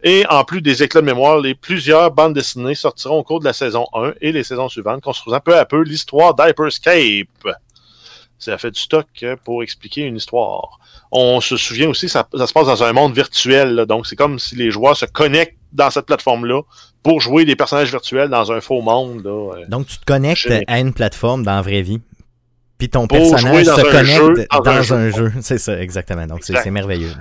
Et 0.02 0.24
en 0.28 0.44
plus 0.44 0.62
des 0.62 0.82
éclats 0.82 1.02
de 1.02 1.06
mémoire, 1.06 1.38
les 1.38 1.54
plusieurs 1.54 2.10
bandes 2.10 2.32
dessinées 2.32 2.74
sortiront 2.74 3.18
au 3.18 3.22
cours 3.22 3.40
de 3.40 3.44
la 3.44 3.52
saison 3.52 3.86
1 3.92 4.14
et 4.22 4.32
les 4.32 4.44
saisons 4.44 4.68
suivantes, 4.68 5.02
construisant 5.02 5.40
peu 5.40 5.56
à 5.56 5.66
peu 5.66 5.82
l'histoire 5.82 6.34
d'Hyperscape. 6.34 7.28
Ça 8.38 8.56
fait 8.56 8.70
du 8.70 8.80
stock 8.80 9.06
euh, 9.22 9.36
pour 9.44 9.62
expliquer 9.62 10.00
une 10.00 10.16
histoire. 10.16 10.80
On 11.12 11.42
se 11.42 11.58
souvient 11.58 11.90
aussi, 11.90 12.08
ça, 12.08 12.26
ça 12.34 12.46
se 12.46 12.52
passe 12.54 12.66
dans 12.66 12.82
un 12.82 12.94
monde 12.94 13.14
virtuel, 13.14 13.74
là. 13.74 13.84
donc 13.84 14.06
c'est 14.06 14.16
comme 14.16 14.38
si 14.38 14.56
les 14.56 14.70
joueurs 14.70 14.96
se 14.96 15.04
connectent 15.04 15.58
dans 15.72 15.90
cette 15.90 16.06
plateforme-là 16.06 16.62
pour 17.02 17.20
jouer 17.20 17.44
des 17.44 17.56
personnages 17.56 17.90
virtuels 17.90 18.28
dans 18.28 18.52
un 18.52 18.60
faux 18.60 18.80
monde. 18.80 19.22
Là. 19.24 19.30
euh. 19.30 19.64
Donc, 19.68 19.86
tu 19.86 19.98
te 19.98 20.04
connectes 20.04 20.50
à 20.66 20.80
une 20.80 20.92
plateforme 20.92 21.42
dans 21.42 21.54
la 21.54 21.62
vraie 21.62 21.82
vie. 21.82 22.00
Puis 22.80 22.88
ton 22.90 23.06
personnage 23.06 23.66
se 23.66 23.82
connecte 23.82 24.50
dans 24.64 24.92
un 24.94 25.10
jeu. 25.10 25.10
jeu. 25.12 25.32
C'est 25.40 25.58
ça, 25.58 25.78
exactement. 25.80 26.26
Donc, 26.26 26.40
c'est 26.42 26.54
Exact. 26.54 26.70
merveilleux. 26.72 27.12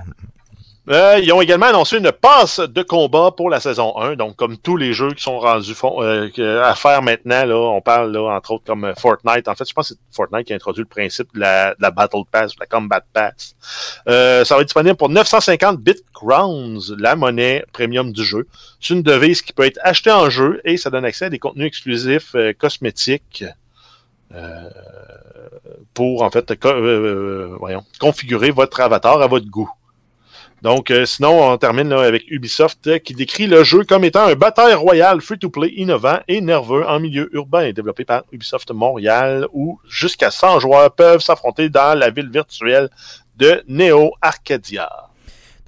Euh, 0.89 1.19
ils 1.21 1.31
ont 1.31 1.39
également 1.39 1.67
annoncé 1.67 1.97
une 1.99 2.11
passe 2.11 2.59
de 2.59 2.81
combat 2.81 3.29
pour 3.37 3.51
la 3.51 3.59
saison 3.59 3.95
1. 3.99 4.15
Donc, 4.15 4.35
comme 4.37 4.57
tous 4.57 4.75
les 4.75 4.91
jeux 4.93 5.11
qui 5.13 5.21
sont 5.21 5.37
rendus 5.37 5.75
euh, 5.83 6.63
à 6.63 6.73
faire 6.73 7.03
maintenant, 7.03 7.45
là, 7.45 7.55
on 7.55 7.79
parle 7.79 8.11
là, 8.11 8.35
entre 8.35 8.53
autres 8.53 8.63
comme 8.65 8.85
euh, 8.85 8.95
Fortnite. 8.95 9.47
En 9.47 9.53
fait, 9.53 9.69
je 9.69 9.73
pense 9.75 9.89
que 9.89 9.93
c'est 9.93 10.15
Fortnite 10.15 10.47
qui 10.47 10.53
a 10.53 10.55
introduit 10.55 10.81
le 10.81 10.87
principe 10.87 11.27
de 11.35 11.41
la, 11.41 11.75
de 11.75 11.81
la 11.81 11.91
Battle 11.91 12.23
Pass, 12.31 12.55
de 12.55 12.59
la 12.59 12.65
Combat 12.65 13.01
Pass. 13.13 13.53
Euh, 14.07 14.43
ça 14.43 14.55
va 14.55 14.61
être 14.61 14.67
disponible 14.67 14.95
pour 14.95 15.09
950 15.09 15.77
Bitcrowns, 15.79 16.79
la 16.97 17.15
monnaie 17.15 17.63
premium 17.71 18.11
du 18.11 18.23
jeu. 18.23 18.47
C'est 18.81 18.95
une 18.95 19.03
devise 19.03 19.43
qui 19.43 19.53
peut 19.53 19.65
être 19.67 19.79
achetée 19.83 20.11
en 20.11 20.31
jeu 20.31 20.59
et 20.65 20.77
ça 20.77 20.89
donne 20.89 21.05
accès 21.05 21.25
à 21.25 21.29
des 21.29 21.37
contenus 21.37 21.67
exclusifs 21.67 22.33
euh, 22.33 22.51
cosmétiques. 22.57 23.43
euh, 24.33 24.69
pour 25.93 26.23
en 26.23 26.29
fait 26.29 26.51
euh, 26.65 27.55
voyons, 27.59 27.83
configurer 27.99 28.51
votre 28.51 28.79
avatar 28.81 29.21
à 29.21 29.27
votre 29.27 29.47
goût. 29.47 29.69
Donc, 30.61 30.91
euh, 30.91 31.05
sinon, 31.05 31.51
on 31.51 31.57
termine 31.57 31.93
avec 31.93 32.29
Ubisoft 32.29 32.85
euh, 32.87 32.99
qui 32.99 33.13
décrit 33.13 33.47
le 33.47 33.63
jeu 33.63 33.85
comme 33.85 34.03
étant 34.03 34.25
un 34.25 34.35
bataille 34.35 34.73
royal 34.73 35.21
free-to-play 35.21 35.69
innovant 35.77 36.19
et 36.27 36.41
nerveux 36.41 36.85
en 36.85 36.99
milieu 36.99 37.29
urbain 37.33 37.61
et 37.61 37.71
développé 37.71 38.03
par 38.03 38.23
Ubisoft 38.33 38.71
Montréal 38.71 39.47
où 39.53 39.79
jusqu'à 39.87 40.31
100 40.31 40.59
joueurs 40.59 40.93
peuvent 40.93 41.21
s'affronter 41.21 41.69
dans 41.69 41.97
la 41.97 42.09
ville 42.09 42.29
virtuelle 42.29 42.89
de 43.37 43.63
Neo 43.69 44.11
Arcadia. 44.21 45.09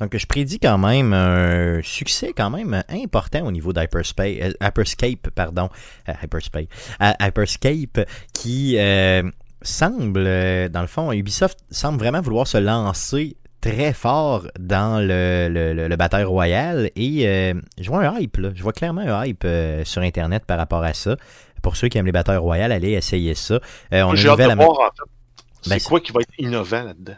Donc, 0.02 0.18
je 0.18 0.26
prédis 0.26 0.58
quand 0.58 0.80
même 0.80 1.14
un 1.14 1.80
succès 1.84 2.34
quand 2.36 2.50
même 2.50 2.84
important 2.90 3.46
au 3.46 3.52
niveau 3.52 3.72
d'Hyperspace, 3.72 4.38
euh, 4.42 4.52
Hyperscape, 4.60 5.30
pardon, 5.30 5.70
euh, 6.10 6.14
Hyperspace, 6.24 6.66
euh, 7.02 7.12
Hyperscape, 7.20 8.08
qui 8.34 8.78
euh, 8.80 9.22
semble, 9.62 10.24
euh, 10.26 10.70
dans 10.70 10.82
le 10.82 10.88
fond, 10.88 11.12
Ubisoft 11.12 11.60
semble 11.70 11.98
vraiment 12.00 12.22
vouloir 12.22 12.48
se 12.48 12.58
lancer 12.58 13.38
très 13.62 13.94
fort 13.94 14.48
dans 14.60 15.00
le, 15.00 15.48
le, 15.50 15.74
le, 15.74 15.88
le 15.88 15.96
bataille 15.96 16.24
royal 16.24 16.90
et 16.96 17.28
euh, 17.28 17.54
je 17.80 17.90
vois 17.90 18.08
un 18.08 18.18
hype, 18.20 18.38
là. 18.38 18.50
je 18.56 18.64
vois 18.64 18.74
clairement 18.74 19.02
un 19.02 19.26
hype 19.26 19.44
euh, 19.46 19.84
sur 19.86 20.02
Internet 20.02 20.46
par 20.46 20.58
rapport 20.58 20.84
à 20.84 20.94
ça. 20.94 21.16
Pour 21.62 21.76
ceux 21.76 21.88
qui 21.90 22.00
aiment 22.00 22.08
les 22.08 22.12
batailles 22.12 22.38
royales, 22.38 22.72
allez 22.72 22.94
essayer 22.94 23.36
ça. 23.36 23.60
Euh, 23.94 24.02
on 24.04 24.16
J'ai 24.16 24.30
hâte 24.30 24.40
de 24.40 24.44
à- 24.46 24.56
voir, 24.56 24.70
en 24.72 24.76
fait, 24.86 25.04
c'est 25.62 25.70
Ben, 25.70 25.80
quoi 25.82 26.00
qui 26.00 26.12
va 26.12 26.22
être 26.22 26.34
innovant 26.40 26.84
là-dedans? 26.84 27.16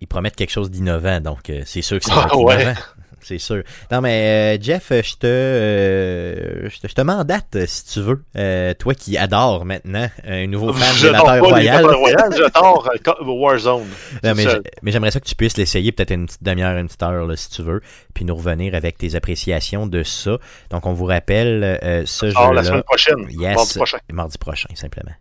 ils 0.00 0.06
promettent 0.06 0.36
quelque 0.36 0.52
chose 0.52 0.70
d'innovant, 0.70 1.20
donc 1.20 1.50
c'est 1.64 1.82
sûr 1.82 1.98
que 1.98 2.04
ça 2.04 2.12
Ah, 2.14 2.20
va 2.20 2.26
être 2.26 2.38
ouais. 2.38 2.62
innovant. 2.62 2.80
c'est 3.20 3.38
sûr. 3.38 3.62
Non, 3.90 4.00
mais 4.00 4.56
euh, 4.58 4.62
Jeff, 4.62 4.88
je 4.90 5.14
te, 5.16 5.26
euh, 5.26 6.68
je 6.68 6.80
te, 6.80 6.88
je 6.88 6.94
te 6.94 7.00
mandate 7.02 7.56
euh, 7.56 7.64
si 7.66 7.86
tu 7.86 8.00
veux. 8.00 8.22
Euh, 8.36 8.74
toi 8.74 8.94
qui 8.94 9.16
adores 9.18 9.64
maintenant 9.64 10.08
un 10.26 10.46
nouveau 10.46 10.72
fan 10.72 10.94
Je 10.96 11.08
de 11.08 11.12
Battle 11.12 11.40
Royale. 11.44 11.86
Royale, 11.86 12.34
j'adore 12.36 12.88
euh, 12.94 13.24
Warzone. 13.24 13.86
Non, 14.24 14.34
mais 14.34 14.92
j'aimerais 14.92 15.10
ça 15.10 15.20
que 15.20 15.26
tu 15.26 15.34
puisses 15.34 15.56
l'essayer 15.56 15.92
peut-être 15.92 16.12
une 16.12 16.26
petite 16.26 16.42
demi-heure, 16.42 16.76
une 16.78 16.86
petite 16.86 17.02
heure, 17.02 17.26
là, 17.26 17.36
si 17.36 17.50
tu 17.50 17.62
veux, 17.62 17.80
puis 18.14 18.24
nous 18.24 18.34
revenir 18.36 18.74
avec 18.74 18.98
tes 18.98 19.14
appréciations 19.14 19.86
de 19.86 20.02
ça. 20.02 20.38
Donc, 20.70 20.86
on 20.86 20.92
vous 20.92 21.04
rappelle 21.06 21.78
euh, 21.82 22.02
ce 22.06 22.26
jeu-là. 22.30 22.52
la 22.52 22.64
semaine 22.64 22.82
prochaine, 22.82 23.26
Yes. 23.30 23.54
mardi 23.56 23.74
prochain. 23.74 23.98
Mardi 24.12 24.38
prochain, 24.38 24.68
simplement. 24.74 25.12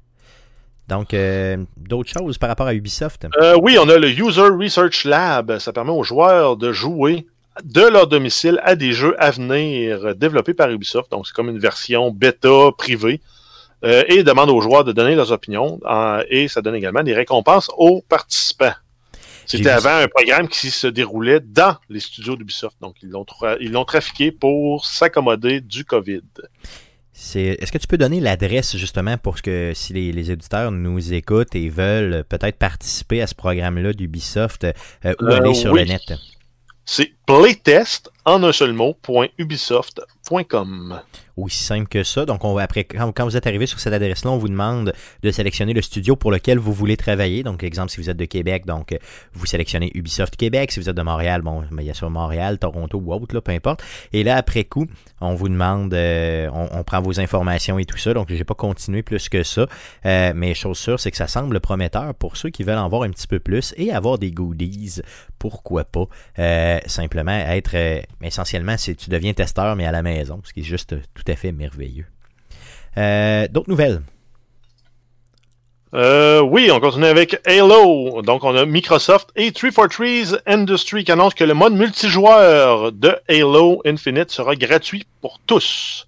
Donc, 0.87 1.13
euh, 1.13 1.57
d'autres 1.75 2.09
choses 2.09 2.37
par 2.37 2.47
rapport 2.47 2.67
à 2.67 2.73
Ubisoft? 2.73 3.27
Euh, 3.41 3.57
oui, 3.61 3.77
on 3.77 3.89
a 3.89 3.97
le 3.97 4.09
User 4.09 4.47
Research 4.57 5.03
Lab. 5.03 5.57
Ça 5.59 5.73
permet 5.73 5.91
aux 5.91 6.03
joueurs 6.03 6.55
de 6.55 6.71
jouer 6.71 7.27
de 7.63 7.81
leur 7.81 8.07
domicile 8.07 8.59
à 8.63 8.75
des 8.75 8.93
jeux 8.93 9.15
à 9.19 9.31
venir 9.31 10.15
développés 10.15 10.53
par 10.53 10.69
Ubisoft. 10.69 11.11
Donc, 11.11 11.27
c'est 11.27 11.33
comme 11.33 11.49
une 11.49 11.59
version 11.59 12.11
bêta 12.11 12.71
privée. 12.77 13.21
Euh, 13.85 14.03
et 14.07 14.23
demande 14.23 14.49
aux 14.49 14.59
joueurs 14.59 14.83
de 14.83 14.91
donner 14.91 15.13
leurs 15.13 15.31
opinions. 15.31 15.79
euh, 15.85 16.23
et 16.29 16.47
ça 16.47 16.63
donne 16.63 16.73
également 16.73 17.03
des 17.03 17.13
récompenses 17.13 17.69
aux 17.77 18.01
participants. 18.09 18.73
C'était 19.45 19.69
avant 19.69 19.97
un 19.97 20.07
programme 20.07 20.47
qui 20.47 20.71
se 20.71 20.87
déroulait 20.87 21.39
dans 21.39 21.75
les 21.87 21.99
studios 21.99 22.35
d'Ubisoft. 22.35 22.75
Donc, 22.81 22.95
ils 23.03 23.09
l'ont 23.09 23.23
tra- 23.23 23.85
trafiqué 23.85 24.31
pour 24.31 24.83
s'accommoder 24.83 25.61
du 25.61 25.85
COVID. 25.85 26.23
Est-ce 27.13 27.71
que 27.71 27.77
tu 27.77 27.87
peux 27.87 27.97
donner 27.97 28.19
l'adresse 28.19 28.75
justement 28.75 29.17
pour 29.17 29.41
que 29.41 29.71
si 29.75 29.93
les, 29.93 30.11
les 30.11 30.31
auditeurs 30.31 30.71
nous 30.71 31.13
écoutent 31.13 31.55
et 31.55 31.69
veulent 31.69 32.23
peut-être 32.27 32.57
participer 32.57 33.21
à 33.21 33.27
ce 33.27 33.35
programme-là 33.35 33.93
d'Ubisoft, 33.93 34.63
euh, 34.63 34.73
Euh, 35.05 35.13
aller 35.31 35.53
sur 35.53 35.71
oui. 35.71 35.81
le 35.81 35.85
net? 35.85 36.13
C'est 36.89 37.11
playtest 37.25 38.09
en 38.23 38.41
un 38.43 38.53
seul 38.53 38.71
mot, 38.71 38.93
point 38.93 39.27
ubisoft.com. 39.37 41.01
Aussi 41.35 41.63
simple 41.63 41.87
que 41.87 42.03
ça. 42.03 42.25
Donc, 42.25 42.41
après, 42.59 42.85
quand, 42.85 43.25
vous 43.25 43.37
êtes 43.37 43.45
arrivé 43.45 43.67
sur 43.67 43.79
cette 43.79 43.93
adresse-là, 43.93 44.31
on 44.31 44.37
vous 44.37 44.47
demande 44.47 44.93
de 45.21 45.31
sélectionner 45.31 45.73
le 45.73 45.81
studio 45.81 46.15
pour 46.15 46.31
lequel 46.31 46.57
vous 46.57 46.71
voulez 46.71 46.95
travailler. 46.97 47.43
Donc, 47.43 47.61
exemple, 47.63 47.91
si 47.91 48.01
vous 48.01 48.09
êtes 48.09 48.17
de 48.17 48.25
Québec, 48.25 48.65
donc 48.65 48.97
vous 49.33 49.45
sélectionnez 49.45 49.91
Ubisoft 49.95 50.37
Québec. 50.37 50.71
Si 50.71 50.79
vous 50.79 50.89
êtes 50.89 50.95
de 50.95 51.01
Montréal, 51.01 51.41
bon, 51.41 51.63
ben, 51.71 51.81
il 51.81 51.87
y 51.87 51.91
a 51.91 51.93
sur 51.93 52.09
Montréal, 52.09 52.57
Toronto 52.57 52.97
ou 52.97 53.13
autre, 53.13 53.39
peu 53.41 53.51
importe. 53.51 53.83
Et 54.13 54.23
là, 54.23 54.37
après 54.37 54.63
coup, 54.63 54.87
on 55.19 55.35
vous 55.35 55.49
demande, 55.49 55.93
euh, 55.93 56.49
on, 56.53 56.69
on 56.71 56.83
prend 56.83 57.01
vos 57.01 57.19
informations 57.19 57.77
et 57.77 57.85
tout 57.85 57.97
ça. 57.97 58.13
Donc, 58.13 58.27
j'ai 58.29 58.45
pas 58.45 58.55
continué 58.55 59.03
plus 59.03 59.29
que 59.29 59.43
ça. 59.43 59.67
Euh, 60.05 60.31
mais 60.33 60.53
chose 60.53 60.77
sûre, 60.77 60.99
c'est 60.99 61.11
que 61.11 61.17
ça 61.17 61.27
semble 61.27 61.59
prometteur 61.59 62.15
pour 62.15 62.37
ceux 62.37 62.49
qui 62.49 62.63
veulent 62.63 62.77
en 62.77 62.89
voir 62.89 63.03
un 63.03 63.09
petit 63.09 63.27
peu 63.27 63.39
plus 63.39 63.73
et 63.77 63.91
avoir 63.91 64.17
des 64.17 64.31
goodies. 64.31 65.01
Pourquoi 65.39 65.83
pas? 65.83 66.05
Euh, 66.39 66.79
simplement 66.85 67.31
être, 67.31 67.75
euh, 67.75 68.01
essentiellement, 68.23 68.75
c'est 68.77 68.95
tu 68.95 69.09
deviens 69.09 69.33
testeur, 69.33 69.75
mais 69.75 69.85
à 69.85 69.91
la 69.91 70.01
maison, 70.01 70.41
ce 70.43 70.53
qui 70.53 70.61
est 70.61 70.63
juste 70.63 70.95
tout 71.13 71.23
à 71.27 71.35
fait 71.35 71.51
merveilleux. 71.51 72.05
Euh, 72.97 73.47
D'autres 73.49 73.69
nouvelles? 73.69 74.01
Oui, 75.93 76.69
on 76.71 76.79
continue 76.79 77.05
avec 77.05 77.39
Halo. 77.47 78.21
Donc, 78.21 78.43
on 78.43 78.55
a 78.55 78.65
Microsoft 78.65 79.29
et 79.35 79.51
343 79.51 80.39
Industry 80.45 81.03
qui 81.03 81.11
annoncent 81.11 81.35
que 81.35 81.43
le 81.43 81.53
mode 81.53 81.73
multijoueur 81.73 82.91
de 82.91 83.15
Halo 83.27 83.81
Infinite 83.85 84.31
sera 84.31 84.55
gratuit 84.55 85.07
pour 85.21 85.39
tous. 85.47 86.06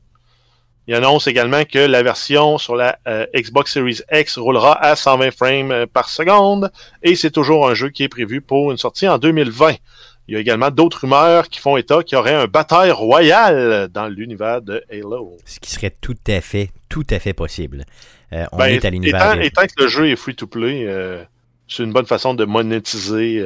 Il 0.90 0.96
annonce 0.96 1.28
également 1.28 1.66
que 1.66 1.78
la 1.78 2.02
version 2.02 2.58
sur 2.58 2.76
la 2.76 2.98
euh, 3.08 3.28
Xbox 3.36 3.74
Series 3.74 4.00
X 4.12 4.40
roulera 4.40 4.74
à 4.84 4.96
120 4.96 5.30
frames 5.30 5.72
euh, 5.72 5.86
par 5.86 6.10
seconde 6.10 6.72
et 7.04 7.16
c'est 7.16 7.30
toujours 7.30 7.70
un 7.70 7.76
jeu 7.76 7.90
qui 7.90 8.02
est 8.02 8.10
prévu 8.10 8.42
pour 8.42 8.72
une 8.72 8.78
sortie 8.78 9.08
en 9.08 9.20
2020. 9.20 9.76
Il 10.28 10.34
y 10.34 10.38
a 10.38 10.40
également 10.40 10.72
d'autres 10.72 11.02
rumeurs 11.02 11.48
qui 11.48 11.60
font 11.60 11.78
état 11.78 12.02
qu'il 12.02 12.16
y 12.16 12.20
aurait 12.20 12.34
un 12.34 12.48
bataille 12.48 12.90
royale 12.90 13.88
dans 13.94 14.08
l'univers 14.08 14.64
de 14.64 14.84
Halo. 14.92 15.38
Ce 15.46 15.60
qui 15.60 15.70
serait 15.70 15.94
tout 16.02 16.18
à 16.28 16.42
fait, 16.42 16.72
tout 16.90 17.06
à 17.12 17.20
fait 17.20 17.34
possible. 17.34 17.86
Euh, 18.34 18.46
on 18.52 18.58
Ben, 18.58 18.66
est 18.74 18.84
à 18.84 18.90
l'univers. 18.90 19.22
étant, 19.34 19.36
de- 19.36 19.42
étant 19.46 19.62
que 19.68 19.84
le 19.84 19.88
jeu 19.88 20.10
est 20.10 20.16
free-to-play, 20.16 20.86
euh, 20.88 21.24
c'est 21.68 21.84
une 21.84 21.94
bonne 21.94 22.08
façon 22.08 22.34
de 22.34 22.46
monétiser 22.46 23.40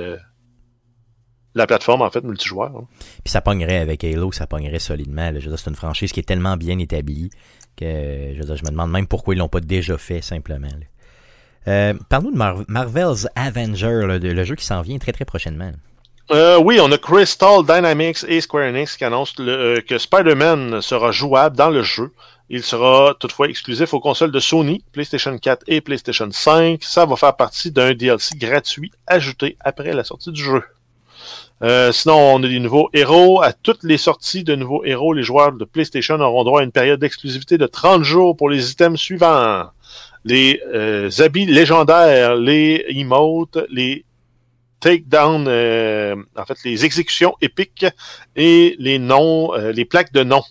la 1.55 1.67
plateforme, 1.67 2.01
en 2.01 2.09
fait, 2.09 2.23
multijoueur. 2.23 2.71
hein. 2.75 2.87
Puis 3.23 3.31
ça 3.31 3.41
pognerait 3.41 3.77
avec 3.77 4.03
Halo, 4.03 4.31
ça 4.31 4.47
pognerait 4.47 4.79
solidement. 4.79 5.31
là. 5.31 5.39
Je 5.39 5.45
veux 5.45 5.49
dire, 5.51 5.59
c'est 5.59 5.69
une 5.69 5.75
franchise 5.75 6.11
qui 6.11 6.19
est 6.19 6.23
tellement 6.23 6.57
bien 6.57 6.79
établie 6.79 7.29
que 7.77 7.85
je, 8.33 8.39
veux 8.39 8.45
dire, 8.45 8.55
je 8.55 8.63
me 8.63 8.69
demande 8.71 8.91
même 8.91 9.07
pourquoi 9.07 9.33
ils 9.35 9.37
l'ont 9.37 9.47
pas 9.49 9.59
déjà 9.59 9.97
fait, 9.97 10.21
simplement. 10.21 10.67
Euh, 11.67 11.93
Parle-nous 12.09 12.31
de 12.31 12.37
Mar- 12.37 12.63
Marvel's 12.67 13.27
Avenger, 13.35 14.05
là, 14.07 14.19
de- 14.19 14.29
le 14.31 14.43
jeu 14.43 14.55
qui 14.55 14.65
s'en 14.65 14.81
vient 14.81 14.97
très 14.97 15.11
très 15.13 15.25
prochainement. 15.25 15.71
Euh, 16.31 16.57
oui, 16.59 16.79
on 16.81 16.91
a 16.91 16.97
Crystal 16.97 17.65
Dynamics 17.65 18.23
et 18.27 18.41
Square 18.41 18.69
Enix 18.69 18.95
qui 18.97 19.03
annoncent 19.05 19.33
le- 19.39 19.51
euh, 19.77 19.81
que 19.81 19.97
Spider-Man 19.97 20.81
sera 20.81 21.11
jouable 21.11 21.55
dans 21.57 21.69
le 21.69 21.83
jeu. 21.83 22.11
Il 22.49 22.63
sera 22.63 23.15
toutefois 23.19 23.47
exclusif 23.47 23.93
aux 23.93 23.99
consoles 23.99 24.31
de 24.31 24.39
Sony, 24.39 24.83
PlayStation 24.91 25.37
4 25.37 25.63
et 25.67 25.81
PlayStation 25.81 26.29
5. 26.31 26.83
Ça 26.83 27.05
va 27.05 27.15
faire 27.15 27.35
partie 27.35 27.71
d'un 27.71 27.93
DLC 27.93 28.35
gratuit 28.37 28.91
ajouté 29.07 29.57
après 29.61 29.93
la 29.93 30.03
sortie 30.03 30.31
du 30.31 30.43
jeu. 30.43 30.63
Euh, 31.63 31.91
sinon, 31.91 32.35
on 32.35 32.43
a 32.43 32.47
des 32.47 32.59
nouveaux 32.59 32.89
héros. 32.93 33.41
À 33.41 33.53
toutes 33.53 33.83
les 33.83 33.97
sorties 33.97 34.43
de 34.43 34.55
nouveaux 34.55 34.83
héros, 34.83 35.13
les 35.13 35.23
joueurs 35.23 35.53
de 35.53 35.65
PlayStation 35.65 36.15
auront 36.19 36.43
droit 36.43 36.61
à 36.61 36.63
une 36.63 36.71
période 36.71 36.99
d'exclusivité 36.99 37.57
de 37.57 37.65
30 37.65 38.03
jours 38.03 38.35
pour 38.35 38.49
les 38.49 38.71
items 38.71 38.99
suivants. 38.99 39.69
Les 40.25 40.61
euh, 40.73 41.09
habits 41.19 41.45
légendaires, 41.45 42.35
les 42.35 42.85
emotes, 42.89 43.59
les 43.69 44.05
takedown, 44.83 45.45
euh, 45.47 46.15
en 46.35 46.45
fait, 46.45 46.57
les 46.65 46.83
exécutions 46.83 47.35
épiques 47.41 47.85
et 48.35 48.75
les 48.79 48.99
noms, 48.99 49.53
euh, 49.53 49.71
les 49.71 49.85
plaques 49.85 50.11
de 50.11 50.23
noms. 50.23 50.43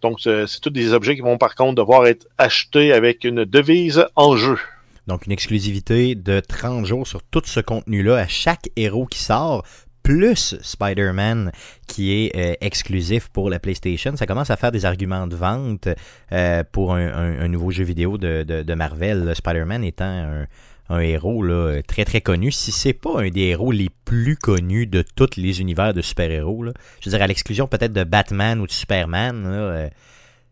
Donc, 0.00 0.20
c'est 0.20 0.46
c'est 0.46 0.60
tous 0.60 0.70
des 0.70 0.94
objets 0.94 1.14
qui 1.14 1.20
vont 1.20 1.38
par 1.38 1.54
contre 1.54 1.74
devoir 1.74 2.06
être 2.06 2.26
achetés 2.38 2.92
avec 2.92 3.24
une 3.24 3.44
devise 3.44 4.06
en 4.16 4.36
jeu. 4.36 4.58
Donc 5.06 5.26
une 5.26 5.32
exclusivité 5.32 6.14
de 6.14 6.40
30 6.40 6.86
jours 6.86 7.06
sur 7.06 7.22
tout 7.22 7.42
ce 7.44 7.60
contenu-là 7.60 8.16
à 8.16 8.26
chaque 8.26 8.70
héros 8.76 9.06
qui 9.06 9.18
sort, 9.18 9.64
plus 10.02 10.56
Spider-Man 10.60 11.50
qui 11.86 12.12
est 12.12 12.36
euh, 12.36 12.54
exclusif 12.60 13.28
pour 13.28 13.48
la 13.50 13.58
PlayStation. 13.58 14.16
Ça 14.16 14.26
commence 14.26 14.50
à 14.50 14.56
faire 14.56 14.70
des 14.70 14.84
arguments 14.84 15.26
de 15.26 15.34
vente 15.34 15.88
euh, 16.32 16.62
pour 16.70 16.94
un, 16.94 17.48
nouveau 17.48 17.70
jeu 17.70 17.84
vidéo 17.84 18.18
de, 18.18 18.42
de- 18.42 18.74
Marvel. 18.74 19.34
Spider-Man 19.34 19.82
étant 19.82 20.04
un, 20.04 20.46
un 20.90 21.00
héros 21.00 21.44
très 21.86 22.04
très 22.04 22.20
connu, 22.20 22.52
si 22.52 22.70
c'est 22.72 22.92
pas 22.92 23.22
un 23.22 23.28
des 23.30 23.42
héros 23.42 23.72
les 23.72 23.88
plus 24.04 24.36
connus 24.36 24.86
de 24.86 25.02
tous 25.16 25.36
les 25.36 25.60
univers 25.60 25.94
de 25.94 26.02
super-héros. 26.02 26.66
Je 27.00 27.08
veux 27.08 27.10
dire, 27.16 27.22
à 27.22 27.26
l'exclusion 27.26 27.66
peut-être 27.66 27.92
de 27.92 28.04
Batman 28.04 28.60
ou 28.60 28.66
de 28.66 28.72
Superman, 28.72 29.44
euh, 29.46 29.88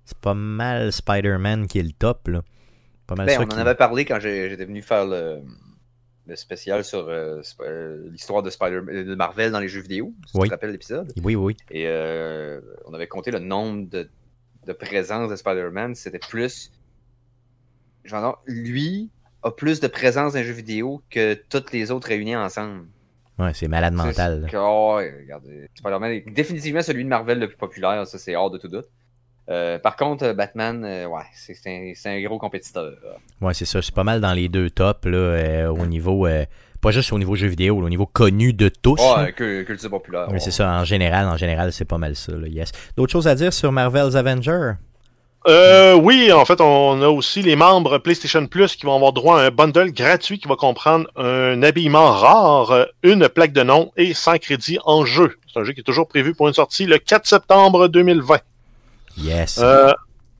c'est 0.05 0.19
pas 0.19 0.35
mal 0.35 0.93
Spider-Man 0.93 1.67
qui 1.67 1.79
est 1.79 1.83
le 1.83 1.93
top. 1.93 2.29
Là. 2.29 2.43
Pas 3.07 3.15
mal 3.15 3.27
Ben, 3.27 3.41
on 3.41 3.55
en 3.55 3.59
avait 3.59 3.75
parlé 3.75 4.05
quand 4.05 4.21
j'étais 4.21 4.65
venu 4.65 4.83
faire 4.83 5.05
le, 5.07 5.41
le 6.27 6.37
spécial 6.37 6.85
sur 6.85 7.09
euh, 7.09 7.41
Sp- 7.43 7.63
euh, 7.63 8.09
l'histoire 8.11 8.43
de 8.43 9.15
Marvel 9.15 9.51
dans 9.53 9.61
les 9.61 9.69
jeux 9.69 9.81
vidéo. 9.81 10.15
Si 10.27 10.37
Oui. 10.37 10.43
tu 10.43 10.49
te 10.49 10.55
rappelles 10.55 10.71
l'épisode. 10.73 11.13
Oui, 11.23 11.35
oui. 11.35 11.57
Et 11.71 11.85
euh, 11.89 12.61
on 12.87 12.95
avait 12.95 13.09
compté 13.09 13.31
le 13.31 13.39
nombre 13.41 13.89
de, 13.89 14.09
de 14.67 14.73
présences 14.73 15.31
de 15.31 15.37
Spider-Man. 15.37 15.95
C'était 15.95 16.19
plus. 16.21 16.71
Genre, 18.05 18.43
lui 18.47 19.11
a 19.43 19.51
plus 19.51 19.81
de 19.81 19.87
présence 19.89 20.33
dans 20.33 20.39
les 20.39 20.45
jeux 20.45 20.53
vidéo 20.53 21.03
que 21.11 21.35
toutes 21.35 21.73
les 21.73 21.91
autres 21.91 22.09
réunies 22.09 22.37
ensemble. 22.37 22.87
Ouais, 23.39 23.53
c'est 23.55 23.67
malade 23.69 23.95
mental. 23.95 24.47
que- 24.51 24.57
oh, 24.57 25.01
Spider-Man 25.75 26.11
est 26.13 26.31
définitivement 26.31 26.83
celui 26.83 27.03
de 27.05 27.09
Marvel 27.09 27.39
le 27.41 27.49
plus 27.49 27.57
populaire, 27.57 28.07
ça 28.07 28.19
c'est 28.19 28.37
hors 28.37 28.51
de 28.51 28.59
tout 28.59 28.69
doute. 28.69 28.87
Euh, 29.51 29.78
par 29.78 29.97
contre, 29.97 30.24
euh, 30.24 30.34
Batman, 30.34 30.84
euh, 30.84 31.07
ouais, 31.07 31.22
c'est 31.34 32.07
un, 32.07 32.22
gros 32.22 32.38
compétiteur. 32.38 32.93
Ouais, 33.40 33.55
c'est 33.55 33.64
ça. 33.64 33.82
C'est 33.82 33.95
pas 33.95 34.05
mal 34.05 34.20
dans 34.20 34.32
les 34.32 34.49
deux 34.49 34.70
tops 34.70 35.05
là, 35.07 35.18
euh, 35.18 35.68
au 35.68 35.86
niveau. 35.86 36.26
euh, 36.26 36.45
pas 36.80 36.90
juste 36.90 37.12
au 37.12 37.18
niveau 37.18 37.36
jeu 37.36 37.47
vidéo, 37.47 37.80
là, 37.80 37.86
au 37.86 37.88
niveau 37.88 38.07
connu 38.07 38.53
de 38.53 38.68
tous. 38.68 38.97
là. 38.97 39.24
Ouais, 39.24 39.32
que, 39.32 39.62
culture 39.62 39.88
populaire. 39.88 40.26
Mais 40.28 40.34
ouais. 40.34 40.40
c'est 40.40 40.51
ça, 40.51 40.68
en 40.68 40.84
général, 40.84 41.26
en 41.28 41.36
général, 41.36 41.72
c'est 41.72 41.84
pas 41.84 41.99
mal 41.99 42.16
ça. 42.16 42.32
Là, 42.32 42.49
yes. 42.49 42.72
D'autres 42.97 43.12
choses 43.12 43.28
à 43.28 43.34
dire 43.34 43.53
sur 43.53 43.70
Marvel's 43.70 44.16
Avenger? 44.16 44.72
Euh, 45.49 45.95
oui, 45.95 46.30
en 46.32 46.45
fait, 46.45 46.61
on 46.61 47.03
a 47.03 47.09
aussi 47.09 47.43
les 47.43 47.57
membres 47.57 47.99
PlayStation 47.99 48.47
Plus 48.47 48.76
qui 48.76 48.86
vont 48.86 48.95
avoir 48.95 49.12
droit 49.12 49.40
à 49.40 49.47
un 49.47 49.51
bundle 49.51 49.93
gratuit 49.93 50.38
qui 50.38 50.47
va 50.47 50.55
comprendre 50.55 51.09
un 51.16 51.62
habillement 51.62 52.12
rare, 52.12 52.86
une 53.03 53.28
plaque 53.28 53.53
de 53.53 53.62
nom 53.62 53.90
et 53.97 54.14
100 54.14 54.38
crédits 54.38 54.78
en 54.84 55.05
jeu. 55.05 55.36
C'est 55.53 55.61
un 55.61 55.64
jeu 55.64 55.72
qui 55.72 55.80
est 55.80 55.84
toujours 55.84 56.07
prévu 56.07 56.34
pour 56.34 56.47
une 56.47 56.55
sortie 56.55 56.86
le 56.86 56.99
4 56.99 57.26
septembre 57.26 57.88
2020. 57.88 58.38
Yes. 59.17 59.59
Euh, 59.63 59.93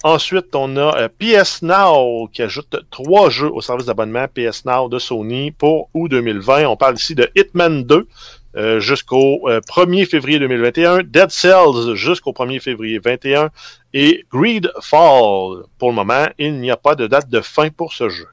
ensuite, 0.03 0.55
on 0.55 0.77
a 0.77 0.97
euh, 0.97 1.09
PS 1.18 1.62
Now 1.62 2.29
qui 2.33 2.43
ajoute 2.43 2.77
trois 2.91 3.31
jeux 3.31 3.51
au 3.51 3.61
service 3.61 3.87
d'abonnement 3.87 4.27
PS 4.29 4.64
Now 4.64 4.89
de 4.89 4.99
Sony 4.99 5.51
pour 5.51 5.89
août 5.95 6.09
2020. 6.09 6.66
On 6.66 6.77
parle 6.77 6.97
ici 6.97 7.14
de 7.14 7.31
Hitman 7.37 7.85
2 7.85 8.07
euh, 8.55 8.81
jusqu'au 8.81 9.49
euh, 9.49 9.61
1er 9.61 10.07
février 10.07 10.39
2021, 10.39 11.05
Dead 11.05 11.31
Cells 11.31 11.95
jusqu'au 11.95 12.33
1er 12.33 12.61
février 12.61 12.99
2021 12.99 13.51
et 13.95 14.27
Greedfall. 14.31 15.64
Pour 15.79 15.89
le 15.89 15.95
moment, 15.95 16.27
il 16.39 16.61
n'y 16.61 16.70
a 16.70 16.77
pas 16.77 16.95
de 16.95 17.07
date 17.07 17.31
de 17.31 17.41
fin 17.41 17.70
pour 17.70 17.95
ce 17.95 18.11
jeu. 18.11 18.27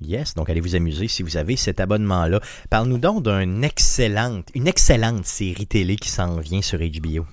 Yes, 0.00 0.34
donc 0.34 0.50
allez 0.50 0.60
vous 0.60 0.74
amuser 0.74 1.06
si 1.08 1.22
vous 1.22 1.36
avez 1.36 1.56
cet 1.56 1.80
abonnement-là. 1.80 2.40
Parle-nous 2.70 2.98
donc 2.98 3.22
d'une 3.22 3.62
excellente, 3.62 4.48
une 4.54 4.66
excellente 4.66 5.24
série 5.24 5.66
télé 5.66 5.96
qui 5.96 6.08
s'en 6.08 6.38
vient 6.38 6.60
sur 6.60 6.78
HBO. 6.80 7.24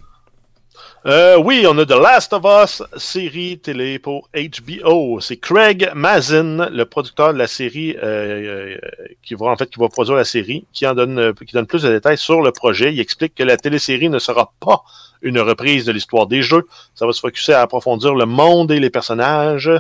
Euh, 1.05 1.37
oui, 1.37 1.65
on 1.67 1.77
a 1.77 1.85
The 1.85 1.91
Last 1.91 2.31
of 2.31 2.43
Us, 2.45 2.81
série 2.95 3.59
télé 3.59 3.99
pour 3.99 4.29
HBO. 4.33 5.19
C'est 5.19 5.37
Craig 5.37 5.91
Mazin, 5.93 6.69
le 6.69 6.85
producteur 6.85 7.33
de 7.33 7.37
la 7.37 7.47
série, 7.47 7.95
euh, 8.01 8.77
euh, 8.77 8.77
qui 9.21 9.35
va 9.35 9.47
en 9.47 9.57
fait 9.57 9.69
produire 9.91 10.15
la 10.15 10.23
série, 10.23 10.65
qui 10.71 10.85
donne 10.85 11.33
qui 11.45 11.53
donne 11.53 11.67
plus 11.67 11.83
de 11.83 11.89
détails 11.89 12.17
sur 12.17 12.41
le 12.41 12.51
projet. 12.51 12.93
Il 12.93 12.99
explique 12.99 13.35
que 13.35 13.43
la 13.43 13.57
télésérie 13.57 14.09
ne 14.09 14.19
sera 14.19 14.53
pas 14.61 14.83
une 15.21 15.39
reprise 15.39 15.85
de 15.85 15.91
l'histoire 15.91 16.27
des 16.27 16.41
jeux. 16.41 16.67
Ça 16.95 17.05
va 17.05 17.11
se 17.11 17.19
focuser 17.19 17.53
à 17.53 17.61
approfondir 17.61 18.15
le 18.15 18.25
monde 18.25 18.71
et 18.71 18.79
les 18.79 18.89
personnages. 18.89 19.71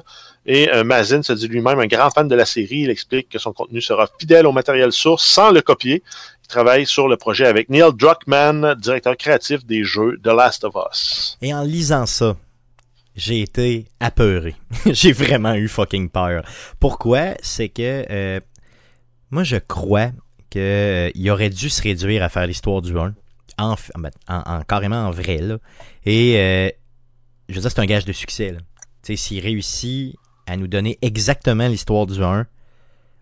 Et 0.45 0.69
euh, 0.73 0.83
Mazin 0.83 1.21
se 1.23 1.31
dit 1.33 1.47
lui-même 1.47 1.79
un 1.79 1.87
grand 1.87 2.09
fan 2.09 2.27
de 2.27 2.35
la 2.35 2.45
série. 2.45 2.79
Il 2.81 2.89
explique 2.89 3.29
que 3.29 3.39
son 3.39 3.53
contenu 3.53 3.81
sera 3.81 4.09
fidèle 4.19 4.45
au 4.45 4.51
matériel 4.51 4.91
source 4.91 5.23
sans 5.25 5.51
le 5.51 5.61
copier. 5.61 6.03
Il 6.43 6.47
travaille 6.47 6.85
sur 6.85 7.07
le 7.07 7.15
projet 7.17 7.45
avec 7.45 7.69
Neil 7.69 7.91
Druckmann, 7.95 8.75
directeur 8.75 9.15
créatif 9.15 9.65
des 9.65 9.83
jeux 9.85 10.19
The 10.23 10.27
Last 10.27 10.65
of 10.65 10.75
Us. 10.91 11.37
Et 11.41 11.53
en 11.53 11.63
lisant 11.63 12.05
ça, 12.05 12.35
j'ai 13.15 13.41
été 13.41 13.85
apeuré. 14.01 14.55
j'ai 14.85 15.13
vraiment 15.13 15.53
eu 15.55 15.67
fucking 15.69 16.09
peur. 16.09 16.43
Pourquoi? 16.79 17.35
C'est 17.41 17.69
que 17.69 18.05
euh, 18.09 18.39
moi, 19.31 19.43
je 19.43 19.55
crois 19.57 20.09
qu'il 20.49 21.31
aurait 21.31 21.49
dû 21.49 21.69
se 21.69 21.81
réduire 21.81 22.21
à 22.21 22.29
faire 22.29 22.45
l'histoire 22.47 22.81
du 22.81 22.97
1. 22.97 23.13
En, 23.59 23.75
f- 23.75 23.91
en, 24.27 24.41
en- 24.57 24.61
carrément 24.63 25.05
en 25.07 25.11
vrai, 25.11 25.37
là. 25.37 25.57
Et 26.05 26.37
euh, 26.37 26.69
je 27.49 27.55
veux 27.55 27.61
dire, 27.61 27.71
c'est 27.71 27.79
un 27.79 27.85
gage 27.85 28.03
de 28.05 28.11
succès, 28.13 28.55
s'il 29.15 29.39
réussit 29.41 30.15
à 30.47 30.57
nous 30.57 30.67
donner 30.67 30.97
exactement 31.01 31.67
l'histoire 31.67 32.05
du 32.05 32.21
1, 32.21 32.45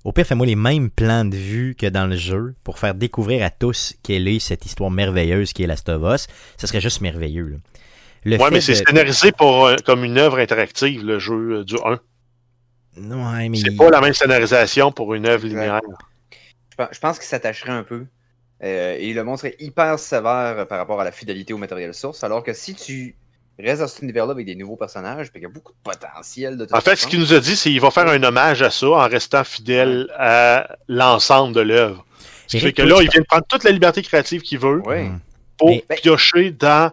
au 0.03 0.11
pire, 0.11 0.25
fais-moi 0.25 0.47
les 0.47 0.55
mêmes 0.55 0.89
plans 0.89 1.25
de 1.25 1.35
vue 1.35 1.75
que 1.75 1.85
dans 1.85 2.07
le 2.07 2.15
jeu 2.15 2.55
pour 2.63 2.79
faire 2.79 2.95
découvrir 2.95 3.45
à 3.45 3.49
tous 3.51 3.93
quelle 4.01 4.27
est 4.27 4.39
cette 4.39 4.65
histoire 4.65 4.89
merveilleuse 4.89 5.53
qui 5.53 5.61
est 5.63 5.67
Last 5.67 5.87
of 5.89 6.01
Us. 6.15 6.27
Ça 6.57 6.65
serait 6.67 6.81
juste 6.81 7.01
merveilleux, 7.01 7.47
là. 7.49 7.57
Le 8.23 8.37
Ouais, 8.37 8.45
fait 8.45 8.51
mais 8.51 8.61
c'est 8.61 8.73
de- 8.73 8.77
scénarisé 8.87 9.31
pour, 9.31 9.65
euh, 9.65 9.75
comme 9.85 10.03
une 10.03 10.17
œuvre 10.19 10.39
interactive, 10.39 11.03
le 11.03 11.17
jeu 11.19 11.59
euh, 11.59 11.63
du 11.63 11.75
1. 11.83 11.99
Ouais, 12.97 13.49
mais 13.49 13.57
C'est 13.57 13.75
pas 13.75 13.89
la 13.89 14.01
même 14.01 14.13
scénarisation 14.13 14.91
pour 14.91 15.13
une 15.13 15.25
œuvre 15.25 15.45
linéaire. 15.47 15.81
Je 16.71 16.75
pense- 16.75 16.89
Je 16.91 16.99
pense 16.99 17.17
qu'il 17.19 17.27
s'attacherait 17.27 17.71
un 17.71 17.83
peu. 17.83 18.05
euh, 18.63 18.95
et 18.99 19.13
le 19.13 19.23
monde 19.23 19.37
serait 19.39 19.55
hyper 19.59 19.97
sévère 19.97 20.67
par 20.67 20.77
rapport 20.77 21.01
à 21.01 21.03
la 21.03 21.11
fidélité 21.11 21.51
au 21.53 21.57
matériel 21.57 21.93
source. 21.95 22.23
Alors 22.23 22.43
que 22.43 22.53
si 22.53 22.75
tu 22.75 23.15
restes 23.61 23.81
dans 23.81 23.87
cet 23.87 24.01
univers-là 24.03 24.31
avec 24.31 24.45
des 24.45 24.55
nouveaux 24.55 24.75
personnages, 24.75 25.31
puis 25.31 25.39
qu'il 25.39 25.47
y 25.47 25.51
a 25.51 25.53
beaucoup 25.53 25.71
de 25.73 25.77
potentiel 25.83 26.57
de 26.57 26.67
En 26.71 26.81
fait, 26.81 26.95
ce 26.95 27.07
qu'il 27.07 27.19
nous 27.19 27.33
a 27.33 27.39
dit, 27.39 27.55
c'est 27.55 27.69
qu'il 27.69 27.81
va 27.81 27.91
faire 27.91 28.07
un 28.07 28.21
hommage 28.23 28.61
à 28.61 28.69
ça 28.71 28.87
en 28.87 29.07
restant 29.07 29.43
fidèle 29.43 30.09
à 30.17 30.75
l'ensemble 30.87 31.53
de 31.53 31.61
l'œuvre. 31.61 32.05
Ce 32.47 32.57
qui 32.57 32.59
fait 32.63 32.73
que 32.73 32.81
là, 32.81 32.97
il 33.01 33.09
vient 33.09 33.21
de 33.21 33.25
prendre 33.25 33.45
toute 33.47 33.63
la 33.63 33.71
liberté 33.71 34.01
créative 34.01 34.41
qu'il 34.41 34.59
veut 34.59 34.81
Ouais. 34.85 35.03
Mm. 35.05 35.19
pour 35.57 35.69
Mais- 35.69 35.83
piocher 36.01 36.51
dans 36.51 36.91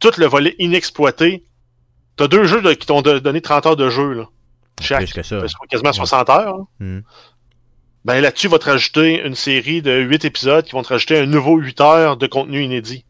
tout 0.00 0.10
le 0.18 0.26
volet 0.26 0.54
inexploité. 0.58 1.44
T'as 2.16 2.26
deux 2.28 2.44
jeux 2.44 2.62
de- 2.62 2.72
qui 2.72 2.86
t'ont 2.86 3.02
donné 3.02 3.40
30 3.40 3.66
heures 3.66 3.76
de 3.76 3.88
jeu, 3.90 4.12
là. 4.12 4.24
Chaque. 4.80 5.04
Plus 5.04 5.12
que 5.14 5.22
ça. 5.22 5.40
Quasiment 5.68 5.92
60 5.92 6.30
heures. 6.30 6.56
là. 6.58 6.64
Mm. 6.86 7.02
Ben 8.04 8.20
là-dessus, 8.20 8.46
il 8.46 8.50
va 8.50 8.58
te 8.58 8.64
rajouter 8.70 9.20
une 9.24 9.34
série 9.34 9.82
de 9.82 9.92
8 10.00 10.24
épisodes 10.24 10.64
qui 10.64 10.72
vont 10.72 10.82
te 10.82 10.88
rajouter 10.88 11.18
un 11.18 11.26
nouveau 11.26 11.56
8 11.58 11.80
heures 11.80 12.16
de 12.16 12.26
contenu 12.26 12.62
inédit. 12.62 13.04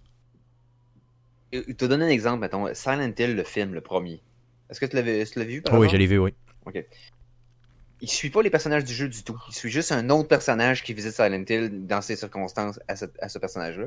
Je 1.52 1.60
te 1.72 1.84
donne 1.84 2.02
un 2.02 2.08
exemple, 2.08 2.40
mettons. 2.40 2.72
Silent 2.74 3.12
Hill, 3.18 3.34
le 3.34 3.44
film, 3.44 3.74
le 3.74 3.80
premier. 3.80 4.20
Est-ce 4.70 4.80
que 4.80 4.86
tu 4.86 4.96
l'avais 4.96 5.24
vu 5.24 5.62
par 5.62 5.74
Oh 5.74 5.78
oui, 5.78 5.88
je 5.90 5.96
l'ai 5.96 6.06
vu, 6.06 6.18
oui. 6.18 6.34
Il 8.00 8.08
suit 8.08 8.30
pas 8.30 8.42
les 8.42 8.50
personnages 8.50 8.84
du 8.84 8.92
jeu 8.94 9.08
du 9.08 9.24
tout. 9.24 9.36
Il 9.48 9.54
suit 9.54 9.70
juste 9.70 9.90
un 9.90 10.08
autre 10.10 10.28
personnage 10.28 10.84
qui 10.84 10.94
visite 10.94 11.12
Silent 11.12 11.44
Hill 11.48 11.86
dans 11.86 12.00
ces 12.00 12.14
circonstances 12.16 12.78
à 12.86 12.94
ce, 12.94 13.06
à 13.20 13.28
ce 13.28 13.38
personnage-là. 13.38 13.86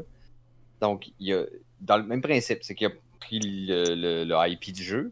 Donc, 0.82 1.08
il 1.20 1.28
y 1.28 1.34
a, 1.34 1.46
dans 1.80 1.98
le 1.98 2.04
même 2.04 2.22
principe, 2.22 2.60
c'est 2.64 2.76
qu'il 2.76 2.88
a 2.88 2.92
pris 3.20 3.40
le, 3.40 3.94
le- 3.96 4.24
le 4.26 4.50
IP 4.50 4.74
du 4.74 4.84
jeu, 4.84 5.12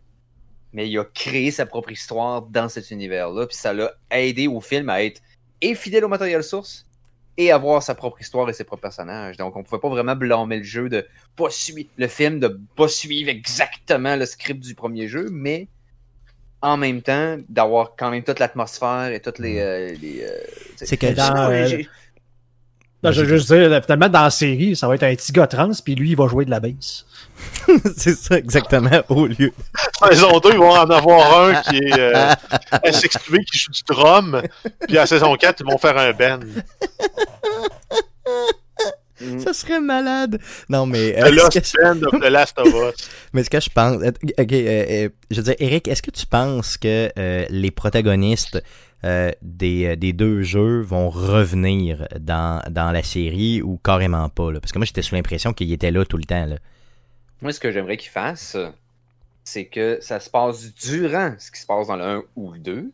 mais 0.73 0.89
il 0.89 0.97
a 0.97 1.05
créé 1.05 1.51
sa 1.51 1.65
propre 1.65 1.91
histoire 1.91 2.41
dans 2.41 2.67
cet 2.67 2.89
univers-là, 2.91 3.45
puis 3.47 3.55
ça 3.55 3.71
l'a 3.71 3.93
aidé 4.11 4.47
au 4.47 4.59
film 4.59 4.89
à 4.89 5.03
être 5.03 5.21
et 5.61 5.75
fidèle 5.75 6.03
au 6.03 6.07
matériel 6.09 6.43
source 6.43 6.85
et 7.39 7.51
avoir 7.53 7.81
sa 7.81 7.95
propre 7.95 8.19
histoire 8.19 8.49
et 8.49 8.53
ses 8.53 8.65
propres 8.65 8.81
personnages. 8.81 9.37
Donc, 9.37 9.55
on 9.55 9.63
pouvait 9.63 9.79
pas 9.79 9.87
vraiment 9.87 10.15
blâmer 10.15 10.57
le 10.57 10.63
jeu 10.63 10.89
de 10.89 11.07
pas 11.37 11.49
suivre 11.49 11.89
le 11.95 12.07
film, 12.07 12.37
de 12.41 12.59
pas 12.75 12.89
suivre 12.89 13.29
exactement 13.29 14.17
le 14.17 14.25
script 14.25 14.61
du 14.61 14.75
premier 14.75 15.07
jeu, 15.07 15.29
mais 15.31 15.69
en 16.61 16.75
même 16.75 17.01
temps, 17.01 17.37
d'avoir 17.47 17.95
quand 17.97 18.11
même 18.11 18.23
toute 18.23 18.39
l'atmosphère 18.39 19.13
et 19.13 19.21
toutes 19.21 19.39
les. 19.39 19.59
euh, 19.59 19.95
les, 20.01 20.21
euh, 20.21 20.37
C'est 20.75 20.97
que 20.97 21.07
je 21.07 21.13
dans, 21.13 21.49
euh, 21.49 21.81
Non, 23.03 23.13
je 23.13 23.21
veux 23.21 23.37
juste 23.37 23.53
dire, 23.53 23.81
finalement, 23.85 24.09
dans 24.09 24.23
la 24.23 24.31
série, 24.31 24.75
ça 24.75 24.89
va 24.89 24.95
être 24.95 25.03
un 25.03 25.15
petit 25.15 25.31
gars 25.31 25.47
trans, 25.47 25.71
puis 25.85 25.95
lui, 25.95 26.09
il 26.09 26.17
va 26.17 26.27
jouer 26.27 26.43
de 26.43 26.49
la 26.49 26.59
bass. 26.59 27.05
c'est 27.95 28.17
ça, 28.17 28.37
exactement, 28.37 29.01
au 29.07 29.27
lieu. 29.27 29.53
Saison 30.11 30.39
2, 30.39 30.49
ils 30.51 30.57
vont 30.57 30.71
en 30.71 30.89
avoir 30.89 31.41
un 31.43 31.61
qui 31.61 31.77
est 31.77 31.99
euh, 31.99 32.33
qui 33.51 33.57
joue 33.59 33.71
du 33.71 33.81
drum. 33.87 34.41
Puis 34.87 34.97
à 34.97 35.05
saison 35.05 35.35
4, 35.35 35.59
ils 35.61 35.65
vont 35.71 35.77
faire 35.77 35.97
un 35.97 36.11
band. 36.13 36.39
Mm. 39.21 39.39
Ça 39.39 39.51
serait 39.53 39.81
malade. 39.81 40.39
Non, 40.69 40.85
mais. 40.85 41.11
The 41.13 41.25
euh, 41.25 41.31
Lost 41.31 41.61
ce 41.61 41.73
que- 41.73 41.83
Band 41.83 42.07
of 42.07 42.21
The 42.21 42.29
Last 42.29 42.57
of 42.59 42.67
Us. 42.67 43.09
Mais 43.33 43.43
ce 43.43 43.49
que 43.49 43.59
je 43.59 43.69
pense. 43.69 44.01
euh, 44.01 44.11
Ok, 44.39 44.53
euh, 44.53 44.85
euh, 45.05 45.09
je 45.29 45.37
veux 45.37 45.43
dire, 45.43 45.55
Eric, 45.59 45.87
est-ce 45.89 46.01
que 46.01 46.11
tu 46.11 46.25
penses 46.25 46.77
que 46.77 47.11
euh, 47.19 47.45
les 47.49 47.71
protagonistes 47.71 48.63
euh, 49.03 49.31
des, 49.41 49.97
des 49.97 50.13
deux 50.13 50.41
jeux 50.43 50.79
vont 50.81 51.09
revenir 51.09 52.07
dans, 52.17 52.61
dans 52.69 52.91
la 52.91 53.03
série 53.03 53.61
ou 53.61 53.77
carrément 53.83 54.29
pas? 54.29 54.51
Là? 54.53 54.61
Parce 54.61 54.71
que 54.71 54.77
moi, 54.79 54.85
j'étais 54.85 55.01
sous 55.01 55.15
l'impression 55.15 55.51
qu'ils 55.51 55.73
étaient 55.73 55.91
là 55.91 56.05
tout 56.05 56.17
le 56.17 56.23
temps. 56.23 56.45
Là. 56.45 56.55
Moi, 57.41 57.51
ce 57.51 57.59
que 57.59 57.71
j'aimerais 57.71 57.97
qu'il 57.97 58.11
fasse, 58.11 58.55
c'est 59.49 59.65
que 59.65 59.97
ça 60.01 60.19
se 60.19 60.29
passe 60.29 60.73
durant 60.75 61.33
ce 61.37 61.51
qui 61.51 61.59
se 61.59 61.65
passe 61.65 61.87
dans 61.87 61.95
le 61.95 62.03
1 62.03 62.23
ou 62.35 62.51
le 62.53 62.59
2 62.59 62.91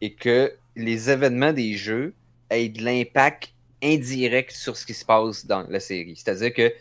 et 0.00 0.14
que 0.14 0.52
les 0.76 1.10
événements 1.10 1.52
des 1.52 1.74
jeux 1.74 2.14
aient 2.50 2.68
de 2.68 2.82
l'impact 2.82 3.52
indirect 3.82 4.50
sur 4.52 4.76
ce 4.76 4.84
qui 4.84 4.94
se 4.94 5.04
passe 5.04 5.46
dans 5.46 5.64
la 5.68 5.80
série. 5.80 6.14
C'est-à-dire 6.16 6.52
que 6.52 6.72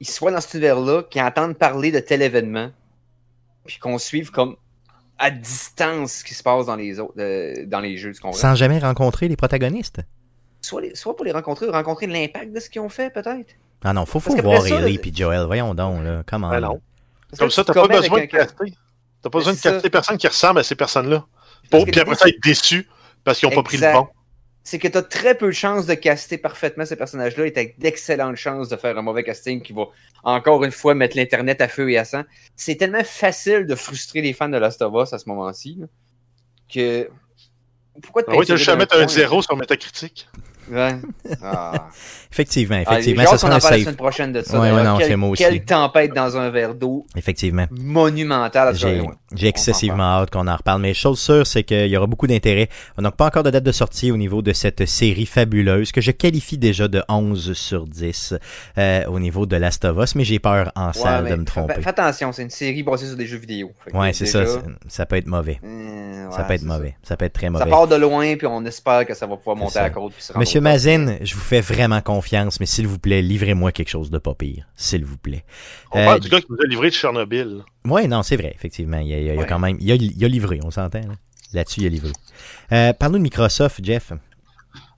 ils 0.00 0.08
soient 0.08 0.30
dans 0.30 0.40
cet 0.40 0.54
univers-là, 0.54 1.02
qu'ils 1.04 1.22
entendent 1.22 1.56
parler 1.56 1.90
de 1.90 1.98
tel 2.00 2.22
événement, 2.22 2.70
puis 3.66 3.78
qu'on 3.78 3.98
suive 3.98 4.30
comme 4.30 4.56
à 5.18 5.30
distance 5.30 6.12
ce 6.12 6.24
qui 6.24 6.34
se 6.34 6.42
passe 6.42 6.66
dans 6.66 6.76
les 6.76 7.00
autres, 7.00 7.14
euh, 7.18 7.66
dans 7.66 7.80
les 7.80 7.96
jeux? 7.96 8.12
Sans 8.32 8.54
jamais 8.54 8.78
rencontrer 8.78 9.26
les 9.28 9.36
protagonistes? 9.36 10.00
Soit, 10.60 10.82
les- 10.82 10.94
soit 10.94 11.16
pour 11.16 11.24
les 11.24 11.32
rencontrer 11.32 11.66
ou 11.66 11.72
rencontrer 11.72 12.06
l'impact 12.06 12.52
de 12.52 12.60
ce 12.60 12.70
qu'ils 12.70 12.80
ont 12.80 12.88
fait, 12.88 13.10
peut-être. 13.12 13.54
Ah 13.82 13.92
non, 13.92 14.06
faut, 14.06 14.20
faut 14.20 14.36
voir 14.42 14.64
Ellie 14.66 15.00
et 15.02 15.12
Joel. 15.14 15.46
Voyons 15.46 15.74
donc, 15.74 16.04
là. 16.04 16.22
Comment? 16.26 16.50
Ben 16.50 16.60
non. 16.60 16.80
Comme 17.36 17.50
ça, 17.50 17.64
tu 17.64 17.72
t'as 17.72 17.74
pas 17.74 17.88
besoin 17.88 18.20
de 18.20 18.26
caster. 18.26 18.72
T'as 19.22 19.30
pas 19.30 19.38
besoin 19.38 19.52
de 19.52 19.58
caster 19.58 19.90
personne 19.90 20.16
qui 20.16 20.28
ressemble 20.28 20.60
à 20.60 20.62
ces 20.62 20.74
personnes-là. 20.74 21.26
Pour, 21.70 21.84
puis 21.84 22.00
après 22.00 22.14
ça, 22.14 22.28
être 22.28 22.42
déçu 22.42 22.88
parce 23.24 23.38
qu'ils 23.38 23.48
ont 23.48 23.54
pas 23.54 23.62
pris 23.62 23.76
le 23.76 23.92
bon. 23.92 24.08
c'est 24.64 24.78
que 24.78 24.88
tu 24.88 24.96
as 24.96 25.02
très 25.02 25.36
peu 25.36 25.46
de 25.46 25.52
chances 25.52 25.84
de 25.86 25.94
caster 25.94 26.38
parfaitement 26.38 26.86
ces 26.86 26.96
personnages-là 26.96 27.46
et 27.46 27.52
tu 27.52 27.60
as 27.60 27.64
d'excellentes 27.76 28.36
chances 28.36 28.68
de 28.68 28.76
faire 28.76 28.96
un 28.96 29.02
mauvais 29.02 29.24
casting 29.24 29.60
qui 29.60 29.72
va 29.74 29.84
encore 30.22 30.64
une 30.64 30.70
fois 30.70 30.94
mettre 30.94 31.16
l'Internet 31.16 31.60
à 31.60 31.68
feu 31.68 31.90
et 31.90 31.98
à 31.98 32.04
sang. 32.04 32.22
C'est 32.56 32.76
tellement 32.76 33.04
facile 33.04 33.66
de 33.66 33.74
frustrer 33.74 34.22
les 34.22 34.32
fans 34.32 34.48
de 34.48 34.56
Last 34.56 34.80
of 34.80 34.94
Us 34.94 35.12
à 35.12 35.18
ce 35.18 35.28
moment-ci 35.28 35.80
que. 36.72 37.08
Pourquoi 38.00 38.22
te 38.22 38.30
Ah 38.30 38.36
oui, 38.36 38.46
d'un 38.46 38.76
mettre 38.76 38.96
un 38.96 39.08
zéro 39.08 39.42
sur 39.42 39.56
Metacritic. 39.56 40.28
Ouais. 40.70 40.96
Ah. 41.42 41.88
Effectivement, 42.30 42.76
Ah, 42.86 42.92
effectivement. 42.92 43.22
j'ai 43.22 43.28
ça 43.28 43.38
sera 43.38 43.52
en 43.52 43.56
un 43.56 43.58
parle 43.60 43.72
la 43.74 43.80
semaine 43.80 43.96
prochaine 43.96 44.32
de 44.32 44.42
ça. 44.42 44.54
Ouais, 44.60 44.68
ouais, 44.70 44.76
d'ailleurs. 44.76 44.92
non, 44.92 44.98
Quelle- 44.98 45.08
c'est 45.08 45.16
moi 45.16 45.28
aussi. 45.30 45.42
Quelle 45.42 45.64
tempête 45.64 46.14
dans 46.14 46.36
un 46.36 46.50
verre 46.50 46.74
d'eau 46.74 47.06
Effectivement. 47.16 47.66
monumentale. 47.70 48.68
à 48.68 48.74
ce 48.74 48.86
J'ai 49.34 49.46
excessivement 49.48 50.02
hâte 50.20 50.30
qu'on 50.30 50.46
en 50.46 50.56
reparle. 50.56 50.80
Mais 50.82 50.94
chose 50.94 51.18
sûre, 51.18 51.46
c'est 51.46 51.62
qu'il 51.64 51.86
y 51.86 51.96
aura 51.96 52.06
beaucoup 52.06 52.26
d'intérêt. 52.26 52.68
On 52.96 53.02
n'a 53.02 53.10
pas 53.10 53.26
encore 53.26 53.42
de 53.42 53.50
date 53.50 53.64
de 53.64 53.72
sortie 53.72 54.10
au 54.10 54.16
niveau 54.16 54.42
de 54.42 54.52
cette 54.52 54.86
série 54.86 55.26
fabuleuse 55.26 55.92
que 55.92 56.00
je 56.00 56.10
qualifie 56.10 56.58
déjà 56.58 56.86
de 56.88 57.02
11 57.08 57.52
sur 57.54 57.86
10 57.86 58.34
euh, 58.76 59.04
au 59.06 59.18
niveau 59.20 59.46
de 59.46 59.56
Last 59.56 59.84
of 59.84 59.96
Us, 60.02 60.14
mais 60.14 60.24
j'ai 60.24 60.38
peur 60.38 60.70
en 60.76 60.88
Ouais, 60.88 60.92
salle 60.92 61.28
de 61.30 61.34
me 61.34 61.44
tromper. 61.44 61.80
Fais 61.80 61.88
attention, 61.88 62.32
c'est 62.32 62.42
une 62.42 62.50
série 62.50 62.82
basée 62.82 63.06
sur 63.06 63.16
des 63.16 63.26
jeux 63.26 63.38
vidéo. 63.38 63.70
Ouais, 63.94 64.12
c'est 64.12 64.26
ça. 64.26 64.40
déjà, 64.40 64.52
c'est- 64.52 64.88
Ça 64.88 65.06
peut 65.06 65.16
être 65.16 65.26
mauvais. 65.26 65.60
euh, 65.64 66.30
Ça 66.30 66.44
peut 66.44 66.54
être 66.54 66.62
mauvais. 66.64 66.94
Ça 67.02 67.16
peut 67.16 67.24
être 67.24 67.32
très 67.32 67.46
Ça 67.46 67.50
mauvais. 67.52 67.70
part 67.70 67.86
de 67.88 67.96
loin, 67.96 68.36
puis 68.36 68.46
on 68.46 68.64
espère 68.64 69.06
que 69.06 69.14
ça 69.14 69.26
va 69.26 69.36
pouvoir 69.36 69.56
monter 69.56 69.72
ça. 69.74 69.80
à 69.80 69.82
la 69.84 69.90
côte. 69.90 70.12
puis 70.12 70.22
se 70.22 70.32
rendre 70.32 70.40
Monsieur. 70.60 70.96
Mazin, 70.98 71.16
je 71.22 71.34
vous 71.34 71.40
fais 71.40 71.60
vraiment 71.60 72.00
confiance, 72.00 72.60
mais 72.60 72.66
s'il 72.66 72.86
vous 72.86 72.98
plaît, 72.98 73.22
livrez-moi 73.22 73.72
quelque 73.72 73.88
chose 73.90 74.10
de 74.10 74.18
pas 74.18 74.34
pire. 74.34 74.66
S'il 74.76 75.04
vous 75.04 75.16
plaît. 75.18 75.44
On 75.92 75.98
Euh, 75.98 76.04
parle 76.04 76.20
du 76.20 76.28
gars 76.28 76.40
qui 76.40 76.46
nous 76.50 76.58
a 76.62 76.66
livré 76.66 76.88
de 76.90 76.94
Tchernobyl. 76.94 77.62
Ouais, 77.86 78.06
non, 78.06 78.22
c'est 78.22 78.36
vrai, 78.36 78.52
effectivement. 78.54 78.98
Il 78.98 79.08
y 79.08 79.14
a, 79.14 79.18
il 79.18 79.24
y 79.26 79.30
a- 79.30 79.32
il 79.32 79.36
y 79.36 79.38
a 79.38 79.40
Ouais. 79.42 79.46
quand 79.48 79.58
même. 79.58 79.76
Il 79.80 79.86
y 79.86 79.92
a, 79.92 79.94
il 79.94 80.16
y 80.18 80.24
a 80.24 80.28
livré, 80.28 80.60
on 80.64 80.70
s'entend. 80.70 81.00
là. 81.00 81.14
Là-dessus, 81.54 81.80
il 81.80 81.84
y 81.84 81.86
a 81.86 81.90
livré. 81.90 82.12
Euh, 82.72 82.92
Parle-nous 82.92 83.18
de 83.18 83.22
Microsoft, 83.22 83.80
Jeff. 83.82 84.12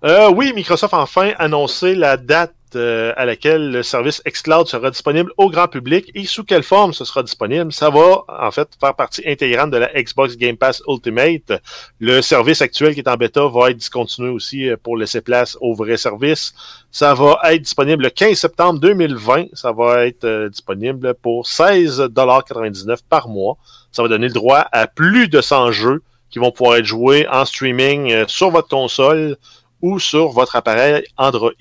Euh, 0.05 0.31
oui, 0.35 0.53
Microsoft 0.55 0.95
a 0.95 0.99
enfin 1.01 1.33
annoncé 1.39 1.95
la 1.95 2.17
date 2.17 2.55
euh, 2.77 3.12
à 3.16 3.25
laquelle 3.25 3.71
le 3.71 3.83
service 3.83 4.23
xCloud 4.27 4.66
sera 4.66 4.91
disponible 4.91 5.33
au 5.37 5.51
grand 5.51 5.68
public 5.68 6.11
et 6.14 6.25
sous 6.25 6.45
quelle 6.45 6.62
forme 6.62 6.93
ce 6.93 7.05
sera 7.05 7.23
disponible. 7.23 7.73
Ça 7.73 7.91
va 7.91 8.25
en 8.29 8.51
fait 8.51 8.68
faire 8.79 8.95
partie 8.95 9.23
intégrante 9.27 9.71
de 9.71 9.79
la 9.79 9.89
Xbox 9.95 10.37
Game 10.37 10.57
Pass 10.57 10.83
Ultimate. 10.89 11.61
Le 11.99 12.21
service 12.23 12.62
actuel 12.62 12.95
qui 12.95 13.01
est 13.01 13.09
en 13.09 13.16
bêta 13.16 13.47
va 13.47 13.71
être 13.71 13.77
discontinué 13.77 14.29
aussi 14.29 14.68
euh, 14.68 14.77
pour 14.83 14.97
laisser 14.97 15.21
place 15.21 15.57
au 15.61 15.75
vrai 15.75 15.97
service. 15.97 16.55
Ça 16.91 17.14
va 17.14 17.39
être 17.53 17.62
disponible 17.62 18.05
le 18.05 18.11
15 18.11 18.37
septembre 18.37 18.81
2020. 18.81 19.47
Ça 19.53 19.73
va 19.73 20.07
être 20.07 20.25
euh, 20.25 20.49
disponible 20.49 21.14
pour 21.14 21.47
16,99$ 21.47 22.99
par 23.09 23.29
mois. 23.29 23.57
Ça 23.93 24.03
va 24.03 24.09
donner 24.09 24.29
le 24.29 24.35
droit 24.35 24.66
à 24.73 24.87
plus 24.87 25.29
de 25.29 25.41
100 25.41 25.73
jeux 25.73 26.03
qui 26.31 26.39
vont 26.39 26.53
pouvoir 26.53 26.77
être 26.77 26.85
joués 26.85 27.27
en 27.29 27.45
streaming 27.45 28.12
euh, 28.12 28.25
sur 28.29 28.51
votre 28.51 28.68
console 28.68 29.37
ou 29.83 29.99
sur 29.99 30.29
votre 30.29 30.57
appareil 30.57 31.05
Android 31.16 31.53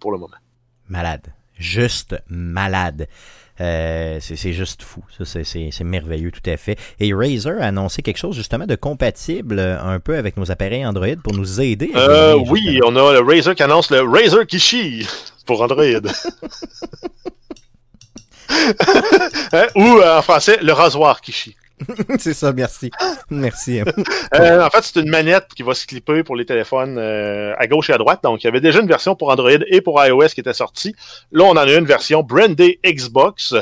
pour 0.00 0.12
le 0.12 0.18
moment. 0.18 0.36
Malade. 0.88 1.26
Juste 1.58 2.16
malade. 2.28 3.08
Euh, 3.60 4.18
c'est 4.20 4.36
c'est 4.36 4.52
juste 4.52 4.82
fou. 4.82 5.02
Ça, 5.16 5.24
c'est- 5.24 5.44
c'est 5.44 5.70
c'est 5.72 5.84
merveilleux, 5.84 6.30
tout 6.30 6.50
à 6.50 6.58
fait. 6.58 6.78
Et 7.00 7.14
Razer 7.14 7.58
a 7.62 7.66
annoncé 7.68 8.02
quelque 8.02 8.18
chose 8.18 8.36
justement 8.36 8.66
de 8.66 8.74
compatible 8.76 9.58
euh, 9.58 9.80
un 9.82 9.98
peu 9.98 10.18
avec 10.18 10.36
nos 10.36 10.50
appareils 10.50 10.84
Android 10.84 11.16
pour 11.24 11.32
nous 11.32 11.60
aider. 11.62 11.90
à 11.94 11.98
Euh, 11.98 12.34
oui, 12.50 12.60
justement. 12.72 12.88
on 12.88 13.08
a 13.08 13.12
le 13.14 13.20
Razer 13.20 13.54
qui 13.54 13.62
annonce 13.62 13.90
le 13.90 14.02
Razer 14.02 14.46
Kishi 14.46 15.06
pour 15.46 15.62
Android. 15.62 15.82
Hein, 19.52 19.66
Ou 19.74 20.00
en 20.02 20.22
français, 20.22 20.58
le 20.62 20.72
rasoir 20.72 21.20
Kishi. 21.20 21.56
c'est 22.18 22.34
ça, 22.34 22.52
merci. 22.52 22.90
Merci. 23.30 23.80
Euh, 24.34 24.64
en 24.64 24.70
fait, 24.70 24.82
c'est 24.82 25.00
une 25.00 25.10
manette 25.10 25.48
qui 25.54 25.62
va 25.62 25.74
se 25.74 25.86
clipper 25.86 26.22
pour 26.22 26.36
les 26.36 26.46
téléphones 26.46 26.96
euh, 26.98 27.54
à 27.58 27.66
gauche 27.66 27.90
et 27.90 27.92
à 27.92 27.98
droite. 27.98 28.20
Donc, 28.22 28.42
il 28.42 28.46
y 28.46 28.48
avait 28.48 28.60
déjà 28.60 28.80
une 28.80 28.88
version 28.88 29.14
pour 29.14 29.30
Android 29.30 29.50
et 29.50 29.80
pour 29.80 30.02
iOS 30.04 30.28
qui 30.28 30.40
était 30.40 30.54
sortie. 30.54 30.94
Là, 31.32 31.44
on 31.44 31.50
en 31.50 31.56
a 31.56 31.72
une 31.72 31.84
version 31.84 32.22
brandée 32.22 32.80
Xbox. 32.84 33.54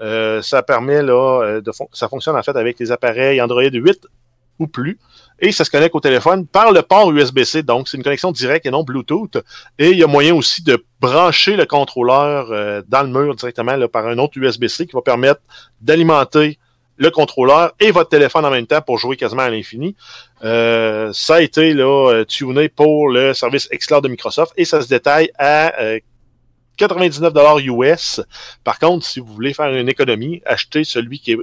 Euh, 0.00 0.42
ça 0.42 0.62
permet 0.62 1.02
là, 1.02 1.60
de 1.60 1.70
ça 1.92 2.08
fonctionne 2.08 2.36
en 2.36 2.42
fait 2.42 2.56
avec 2.56 2.78
les 2.78 2.92
appareils 2.92 3.40
Android 3.40 3.62
8 3.62 4.06
ou 4.58 4.66
plus. 4.66 4.98
Et 5.38 5.52
ça 5.52 5.64
se 5.64 5.70
connecte 5.70 5.94
au 5.94 6.00
téléphone 6.00 6.46
par 6.46 6.72
le 6.72 6.80
port 6.82 7.10
USB-C. 7.12 7.62
Donc, 7.62 7.88
c'est 7.88 7.96
une 7.96 8.02
connexion 8.02 8.32
directe 8.32 8.64
et 8.64 8.70
non 8.70 8.84
Bluetooth. 8.84 9.36
Et 9.78 9.90
il 9.90 9.98
y 9.98 10.04
a 10.04 10.06
moyen 10.06 10.34
aussi 10.34 10.62
de 10.62 10.82
brancher 11.00 11.56
le 11.56 11.66
contrôleur 11.66 12.48
dans 12.88 13.02
le 13.02 13.08
mur 13.08 13.34
directement 13.34 13.76
là, 13.76 13.86
par 13.86 14.06
un 14.06 14.16
autre 14.16 14.38
USB-C 14.38 14.86
qui 14.86 14.92
va 14.92 15.02
permettre 15.02 15.40
d'alimenter 15.82 16.58
le 16.96 17.10
contrôleur 17.10 17.72
et 17.80 17.90
votre 17.90 18.10
téléphone 18.10 18.44
en 18.44 18.50
même 18.50 18.66
temps 18.66 18.80
pour 18.80 18.98
jouer 18.98 19.16
quasiment 19.16 19.42
à 19.42 19.50
l'infini. 19.50 19.96
Euh, 20.44 21.12
ça 21.12 21.36
a 21.36 21.40
été 21.40 21.74
là, 21.74 22.10
euh, 22.10 22.24
tuné 22.24 22.68
pour 22.68 23.08
le 23.08 23.34
service 23.34 23.68
xCloud 23.68 24.04
de 24.04 24.08
Microsoft 24.08 24.52
et 24.56 24.64
ça 24.64 24.80
se 24.80 24.88
détaille 24.88 25.30
à 25.38 25.78
euh, 25.80 25.98
99$ 26.78 27.62
US. 27.62 28.20
Par 28.64 28.78
contre, 28.78 29.04
si 29.04 29.20
vous 29.20 29.32
voulez 29.32 29.54
faire 29.54 29.72
une 29.74 29.88
économie, 29.88 30.42
achetez 30.44 30.84
celui 30.84 31.18
qui 31.18 31.32
est 31.32 31.38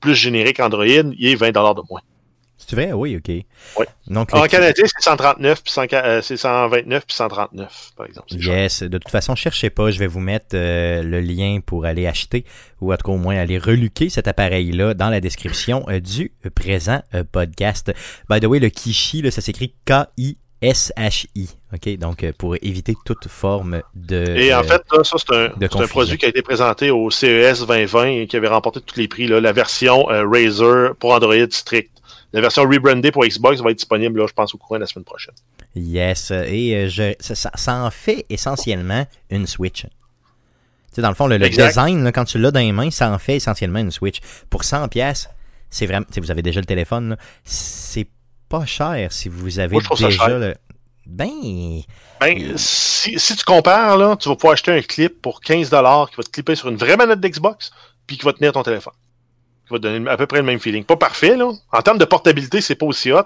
plus 0.00 0.14
générique 0.14 0.60
Android, 0.60 0.84
il 0.84 1.26
est 1.26 1.36
20$ 1.36 1.52
de 1.52 1.82
moins. 1.90 2.00
C'est 2.58 2.74
vrai? 2.74 2.92
Oui, 2.92 3.16
OK. 3.16 3.28
Ouais. 3.28 3.86
Donc, 4.08 4.32
En 4.32 4.46
canadien, 4.46 4.84
c'est 4.86 5.02
139, 5.02 5.62
puis 5.62 5.72
100 5.72 5.92
euh, 5.92 6.22
c'est 6.22 6.36
129, 6.36 7.06
puis 7.06 7.14
139, 7.14 7.92
par 7.96 8.06
exemple. 8.06 8.32
Yes, 8.32 8.82
de 8.82 8.98
toute 8.98 9.10
façon, 9.10 9.34
cherchez 9.34 9.70
pas, 9.70 9.90
je 9.90 9.98
vais 9.98 10.06
vous 10.06 10.20
mettre 10.20 10.54
euh, 10.54 11.02
le 11.02 11.20
lien 11.20 11.60
pour 11.64 11.84
aller 11.84 12.06
acheter 12.06 12.44
ou 12.80 12.92
en 12.92 12.96
tout 12.96 13.06
cas 13.06 13.12
au 13.12 13.18
moins 13.18 13.36
aller 13.36 13.58
reluquer 13.58 14.08
cet 14.08 14.26
appareil-là 14.26 14.94
dans 14.94 15.10
la 15.10 15.20
description 15.20 15.84
euh, 15.88 16.00
du 16.00 16.32
présent 16.54 17.02
euh, 17.14 17.24
podcast. 17.30 17.92
By 18.30 18.40
the 18.40 18.46
way, 18.46 18.58
le 18.58 18.68
Kishi, 18.70 19.22
là, 19.22 19.30
ça 19.30 19.42
s'écrit 19.42 19.74
K-I-S-H-I. 19.84 21.50
OK, 21.74 21.98
donc 21.98 22.30
pour 22.32 22.56
éviter 22.62 22.94
toute 23.04 23.28
forme 23.28 23.82
de. 23.94 24.36
Et 24.36 24.54
en 24.54 24.62
fait, 24.62 24.82
là, 24.92 25.04
ça, 25.04 25.16
c'est 25.18 25.34
un, 25.34 25.52
c'est 25.60 25.76
un 25.76 25.86
produit 25.86 26.16
qui 26.16 26.24
a 26.24 26.28
été 26.28 26.42
présenté 26.42 26.90
au 26.90 27.10
CES 27.10 27.66
2020 27.66 28.06
et 28.06 28.26
qui 28.26 28.36
avait 28.36 28.48
remporté 28.48 28.80
tous 28.80 28.96
les 28.96 29.08
prix. 29.08 29.26
Là, 29.26 29.40
la 29.40 29.52
version 29.52 30.04
Razer 30.04 30.94
pour 30.96 31.12
Android 31.12 31.34
strict. 31.50 31.95
La 32.32 32.40
version 32.40 32.62
rebrandée 32.62 33.12
pour 33.12 33.24
Xbox 33.24 33.60
va 33.60 33.70
être 33.70 33.78
disponible, 33.78 34.20
là, 34.20 34.26
je 34.28 34.32
pense, 34.32 34.54
au 34.54 34.58
courant 34.58 34.76
de 34.76 34.80
la 34.80 34.86
semaine 34.86 35.04
prochaine. 35.04 35.34
Yes, 35.74 36.30
euh, 36.30 36.44
et 36.46 36.74
euh, 36.74 36.88
je, 36.88 37.12
ça, 37.20 37.84
en 37.84 37.90
fait 37.90 38.26
essentiellement 38.28 39.06
une 39.30 39.46
Switch. 39.46 39.82
Tu 39.82 39.88
sais, 40.92 41.02
dans 41.02 41.08
le 41.08 41.14
fond, 41.14 41.26
le, 41.26 41.38
design, 41.38 42.02
là, 42.04 42.12
quand 42.12 42.24
tu 42.24 42.38
l'as 42.38 42.50
dans 42.50 42.60
les 42.60 42.72
mains, 42.72 42.90
ça 42.90 43.10
en 43.10 43.18
fait 43.18 43.36
essentiellement 43.36 43.78
une 43.78 43.90
Switch. 43.90 44.20
Pour 44.50 44.64
100 44.64 44.88
pièces, 44.88 45.28
c'est 45.70 45.86
vraiment, 45.86 46.06
vous 46.16 46.30
avez 46.30 46.42
déjà 46.42 46.60
le 46.60 46.66
téléphone, 46.66 47.16
c'est 47.44 48.08
pas 48.48 48.64
cher 48.64 49.12
si 49.12 49.28
vous 49.28 49.58
avez 49.58 49.72
Moi, 49.72 49.82
déjà 49.90 50.10
cher. 50.10 50.38
le... 50.38 50.54
Ben, 51.06 51.82
Ben, 52.20 52.56
si, 52.56 53.18
si 53.18 53.36
tu 53.36 53.44
compares, 53.44 53.96
là, 53.96 54.16
tu 54.16 54.28
vas 54.28 54.34
pouvoir 54.34 54.54
acheter 54.54 54.72
un 54.72 54.82
clip 54.82 55.22
pour 55.22 55.40
15$ 55.40 56.10
qui 56.10 56.16
va 56.16 56.22
te 56.22 56.30
clipper 56.30 56.56
sur 56.56 56.68
une 56.68 56.76
vraie 56.76 56.96
manette 56.96 57.20
d'Xbox, 57.20 57.70
puis 58.06 58.18
qui 58.18 58.24
va 58.24 58.32
tenir 58.32 58.52
ton 58.52 58.62
téléphone. 58.62 58.92
Qui 59.66 59.72
va 59.72 59.78
donner 59.78 60.08
à 60.10 60.16
peu 60.16 60.26
près 60.26 60.38
le 60.38 60.44
même 60.44 60.60
feeling. 60.60 60.84
Pas 60.84 60.96
parfait, 60.96 61.36
là. 61.36 61.50
En 61.72 61.82
termes 61.82 61.98
de 61.98 62.04
portabilité, 62.04 62.60
c'est 62.60 62.74
pas 62.76 62.86
aussi 62.86 63.10
hot. 63.12 63.22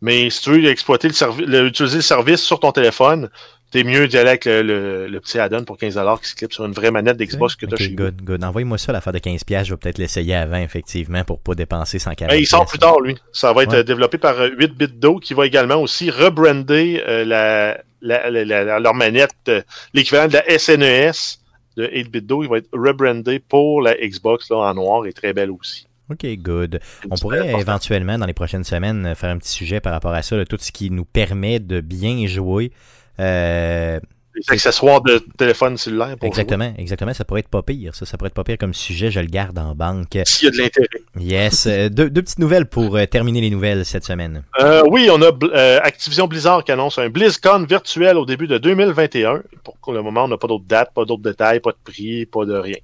Mais 0.00 0.28
si 0.30 0.40
tu 0.42 0.50
veux 0.50 0.66
exploiter 0.66 1.08
le 1.08 1.66
utiliser 1.66 1.96
le 1.96 2.02
service 2.02 2.42
sur 2.42 2.60
ton 2.60 2.72
téléphone, 2.72 3.30
t'es 3.70 3.84
mieux 3.84 4.06
d'y 4.06 4.18
aller 4.18 4.28
avec 4.30 4.44
le, 4.44 4.62
le- 4.62 5.06
le 5.08 5.20
petit 5.20 5.38
add-on 5.38 5.64
pour 5.64 5.76
15$ 5.78 6.20
qui 6.20 6.28
se 6.28 6.34
clip 6.34 6.52
sur 6.52 6.64
une 6.64 6.72
vraie 6.72 6.90
manette 6.90 7.16
d'Xbox 7.16 7.56
que 7.56 7.66
tu 7.66 7.72
as 7.72 7.74
Ok, 7.74 7.80
chez 7.82 7.88
vous. 7.90 7.96
good, 7.96 8.22
good. 8.22 8.44
Envoyez-moi 8.44 8.76
ça, 8.78 8.92
l'affaire 8.92 9.12
de 9.14 9.18
15 9.18 9.44
pièces, 9.44 9.66
je 9.66 9.72
vais 9.72 9.78
peut-être 9.78 9.98
l'essayer 9.98 10.34
avant, 10.34 10.58
effectivement, 10.58 11.24
pour 11.24 11.40
pas 11.40 11.54
dépenser 11.54 11.98
140 11.98 12.30
Ben, 12.30 12.40
il 12.40 12.46
sort 12.46 12.66
plus 12.66 12.78
tard, 12.78 13.00
lui. 13.00 13.16
Ça 13.32 13.52
va 13.52 13.62
être 13.62 13.70
Ouais. 13.72 13.78
euh, 13.78 13.82
développé 13.82 14.18
par 14.18 14.38
euh, 14.40 14.50
8BitDo, 14.50 15.20
qui 15.20 15.32
va 15.34 15.46
également 15.46 15.76
aussi 15.76 16.10
rebrander 16.10 17.02
euh, 17.08 17.24
la, 17.24 17.78
la, 18.02 18.30
la- 18.30 18.44
la- 18.44 18.78
leur 18.80 18.94
manette, 18.94 19.30
euh, 19.48 19.62
l'équivalent 19.94 20.28
de 20.28 20.34
la 20.34 20.58
SNES 20.58 21.38
de 21.76 21.86
8BitDo. 21.86 22.44
Il 22.44 22.50
va 22.50 22.58
être 22.58 22.68
rebrandé 22.72 23.38
pour 23.38 23.82
la 23.82 23.94
Xbox 23.96 24.50
là, 24.50 24.56
en 24.56 24.74
noir 24.74 25.06
et 25.06 25.12
très 25.12 25.32
belle 25.32 25.50
aussi. 25.50 25.86
Ok, 26.10 26.26
good. 26.36 26.80
On 27.10 27.16
pourrait 27.16 27.58
éventuellement, 27.58 28.18
dans 28.18 28.26
les 28.26 28.34
prochaines 28.34 28.64
semaines, 28.64 29.14
faire 29.14 29.30
un 29.30 29.38
petit 29.38 29.52
sujet 29.52 29.80
par 29.80 29.92
rapport 29.92 30.12
à 30.12 30.22
ça, 30.22 30.36
là, 30.36 30.44
tout 30.44 30.58
ce 30.60 30.70
qui 30.70 30.90
nous 30.90 31.06
permet 31.06 31.60
de 31.60 31.80
bien 31.80 32.26
jouer. 32.26 32.72
Euh, 33.20 34.00
Les 34.34 34.42
accessoires 34.48 35.00
de 35.00 35.24
téléphone 35.36 35.76
cellulaire 35.76 36.16
pour 36.18 36.26
exactement, 36.26 36.72
exactement. 36.76 37.14
Ça 37.14 37.24
pourrait 37.24 37.40
être 37.40 37.48
pas 37.48 37.62
pire. 37.62 37.94
Ça, 37.94 38.04
ça 38.04 38.16
pourrait 38.16 38.28
être 38.28 38.34
pas 38.34 38.44
pire 38.44 38.58
comme 38.58 38.74
sujet. 38.74 39.10
Je 39.10 39.20
le 39.20 39.26
garde 39.26 39.58
en 39.58 39.74
banque. 39.74 40.18
S'il 40.24 40.46
y 40.46 40.48
a 40.48 40.50
de 40.50 40.58
l'intérêt. 40.58 40.88
Yes. 41.18 41.66
Euh, 41.66 41.88
deux, 41.88 42.10
deux 42.10 42.22
petites 42.22 42.40
nouvelles 42.40 42.66
pour 42.66 42.96
euh, 42.96 43.06
terminer 43.06 43.40
les 43.40 43.50
nouvelles 43.50 43.84
cette 43.84 44.04
semaine. 44.04 44.42
Euh, 44.60 44.82
oui, 44.90 45.08
on 45.10 45.22
a 45.22 45.30
euh, 45.54 45.80
Activision 45.82 46.26
Blizzard 46.26 46.64
qui 46.64 46.72
annonce 46.72 46.98
un 46.98 47.08
BlizzCon 47.08 47.64
virtuel 47.68 48.16
au 48.16 48.26
début 48.26 48.46
de 48.46 48.58
2021. 48.58 49.42
Pour 49.62 49.92
le 49.92 50.02
moment, 50.02 50.24
on 50.24 50.28
n'a 50.28 50.36
pas 50.36 50.48
d'autres 50.48 50.64
dates, 50.66 50.92
pas 50.92 51.04
d'autres 51.04 51.22
détails, 51.22 51.60
pas 51.60 51.70
de 51.70 51.76
prix, 51.84 52.26
pas 52.26 52.44
de 52.44 52.54
rien. 52.54 52.76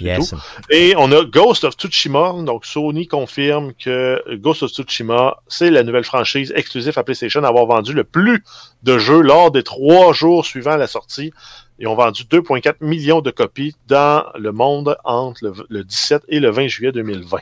Yes. 0.00 0.34
Et 0.70 0.94
on 0.96 1.10
a 1.12 1.24
Ghost 1.24 1.64
of 1.64 1.74
Tsushima. 1.76 2.32
Donc, 2.44 2.64
Sony 2.66 3.06
confirme 3.06 3.72
que 3.74 4.22
Ghost 4.36 4.62
of 4.62 4.70
Tsushima, 4.70 5.36
c'est 5.48 5.70
la 5.70 5.82
nouvelle 5.82 6.04
franchise 6.04 6.52
exclusive 6.56 6.98
à 6.98 7.02
PlayStation 7.04 7.42
à 7.44 7.48
avoir 7.48 7.66
vendu 7.66 7.92
le 7.92 8.04
plus 8.04 8.42
de 8.82 8.98
jeux 8.98 9.20
lors 9.20 9.50
des 9.50 9.62
trois 9.62 10.12
jours 10.12 10.44
suivant 10.46 10.76
la 10.76 10.86
sortie. 10.86 11.32
Ils 11.80 11.86
ont 11.86 11.94
vendu 11.94 12.22
2,4 12.24 12.74
millions 12.80 13.20
de 13.20 13.30
copies 13.30 13.74
dans 13.86 14.24
le 14.36 14.52
monde 14.52 14.96
entre 15.04 15.44
le, 15.44 15.52
le 15.68 15.84
17 15.84 16.22
et 16.28 16.40
le 16.40 16.50
20 16.50 16.66
juillet 16.68 16.92
2020. 16.92 17.38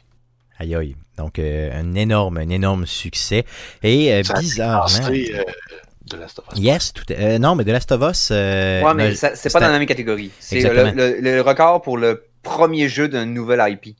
Aïe 0.59 0.74
aïe. 0.74 0.96
Donc, 1.18 1.38
euh, 1.38 1.70
un 1.72 1.94
énorme, 1.94 2.38
un 2.38 2.48
énorme 2.48 2.86
succès. 2.86 3.44
Et 3.82 4.12
euh, 4.14 4.22
bizarrement. 4.38 4.86
dépassé, 4.86 5.34
euh, 5.34 5.42
de 6.11 6.16
Last 6.18 6.38
of 6.38 6.44
Us. 6.52 6.59
Yes, 6.62 6.92
tout 6.92 7.02
à- 7.11 7.12
euh, 7.14 7.38
non, 7.38 7.54
mais 7.57 7.64
de 7.64 7.72
Last 7.72 7.90
of 7.92 8.02
Us. 8.11 8.28
euh, 8.30 8.82
Ouais, 8.82 8.94
mais 8.94 9.14
ça- 9.14 9.34
c'est 9.34 9.52
pas 9.52 9.59
dans 9.61 9.68
la 9.68 9.78
même 9.78 9.88
catégorie. 9.88 10.30
C'est 10.38 10.57
Exactement. 10.57 10.92
le, 10.94 11.14
le- 11.20 11.20
le 11.36 11.40
record 11.40 11.80
pour 11.82 11.96
le 11.98 12.22
premier 12.47 12.88
jeu 12.88 13.09
d'un 13.09 13.26
nouvel 13.26 13.62
IP. 13.68 13.97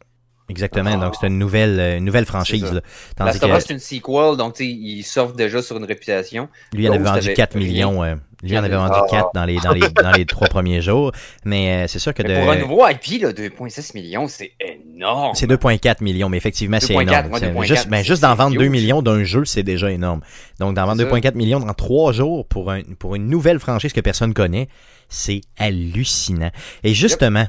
Exactement. 0.49 0.91
Ah. 0.95 0.97
Donc, 1.05 1.15
c'est 1.21 1.27
une 1.27 1.39
nouvelle, 1.41 1.81
euh, 1.81 1.99
une 1.99 2.05
nouvelle 2.05 2.25
franchise. 2.25 2.63
Là. 2.73 2.81
Tandis 3.17 3.31
Last 3.33 3.43
of 3.45 3.51
que 3.51 3.57
Us, 3.57 3.65
c'est 3.67 3.73
une 3.75 3.81
sequel, 3.81 4.37
donc 4.37 4.61
ils 4.61 5.03
surfent 5.03 5.35
déjà 5.35 5.61
sur 5.61 5.77
une 5.77 5.85
réputation. 5.85 6.49
lui, 6.73 6.85
il 6.85 6.89
en 6.91 6.95
avait 6.95 7.03
vendu 7.03 7.19
avait 7.19 7.35
4 7.35 7.59
rien. 7.59 7.67
millions. 7.67 8.05
euh, 8.05 8.15
lui, 8.45 8.51
il 8.53 8.59
en 8.59 8.63
avait 8.63 8.77
vendu 8.77 8.93
Ah. 8.95 9.07
4 9.11 9.31
dans 9.35 9.45
les, 9.45 9.57
dans 9.57 9.73
les, 9.73 9.81
dans 9.91 10.13
les 10.13 10.25
trois 10.25 10.47
premiers 10.47 10.81
jours. 10.83 11.11
Mais 11.45 11.85
euh, 11.85 11.87
c'est 11.89 11.99
sûr 11.99 12.15
que 12.15 12.23
Mais 12.23 12.29
de. 12.37 12.41
pour 12.41 12.51
un 12.53 12.59
nouveau 12.59 12.87
IP, 12.87 13.21
là, 13.23 13.33
2,6 13.33 13.91
millions, 13.97 14.29
c'est 14.29 14.53
énorme. 14.61 15.35
C'est 15.35 15.49
2,4 15.51 15.97
millions, 16.05 16.29
mais 16.29 16.37
effectivement, 16.37 16.79
c'est 16.81 16.95
2,4, 16.95 17.01
énorme. 17.03 17.33
ouais, 17.33 17.41
C'est 17.41 17.51
2,4, 17.53 17.65
juste, 17.67 17.89
ben, 17.89 17.97
c'est- 17.97 18.05
juste 18.05 18.23
d'en 18.23 18.35
vendre 18.37 18.57
2 18.57 18.63
huge. 18.67 18.71
millions 18.71 19.03
d'un 19.03 19.25
jeu, 19.25 19.45
c'est 19.45 19.65
déjà 19.65 19.91
énorme. 19.91 20.21
Donc, 20.61 20.77
d'en 20.77 20.87
vendre 20.87 20.99
C'est 21.03 21.11
ça. 21.11 21.17
2,4 21.17 21.35
millions 21.35 21.59
dans 21.59 21.75
3 21.75 22.13
jours 22.13 22.47
pour, 22.47 22.71
un, 22.71 22.83
pour 23.01 23.17
une 23.17 23.27
nouvelle 23.27 23.59
franchise 23.59 23.93
que 23.93 24.01
personne 24.01 24.33
connaît, 24.33 24.69
c'est 25.09 25.41
hallucinant. 25.59 26.53
Et 26.85 26.95
justement, 26.95 27.47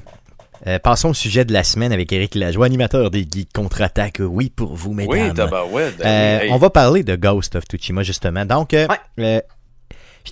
euh, 0.66 0.80
passons 0.80 1.10
au 1.10 1.14
sujet 1.14 1.45
de 1.45 1.53
la 1.53 1.64
semaine 1.64 1.91
avec 1.91 2.12
Eric 2.12 2.34
Lajoie, 2.36 2.66
animateur 2.66 3.12
des 3.12 3.26
Geeks 3.30 3.53
Contre-Attaque. 3.53 4.22
Oui, 4.22 4.49
pour 4.49 4.74
vous, 4.76 4.93
mesdames. 4.93 5.28
Oui, 5.28 5.34
tabarouette. 5.34 5.97
ben 5.97 6.05
Euh, 6.08 6.39
hey. 6.45 6.51
On 6.51 6.58
va 6.58 6.70
parler 6.70 7.03
de 7.03 7.16
Ghost 7.16 7.55
of 7.55 7.66
Tsushima, 7.66 8.03
justement. 8.03 8.45
Donc, 8.45 8.74
euh, 8.74 8.88
Ouais. 9.18 9.43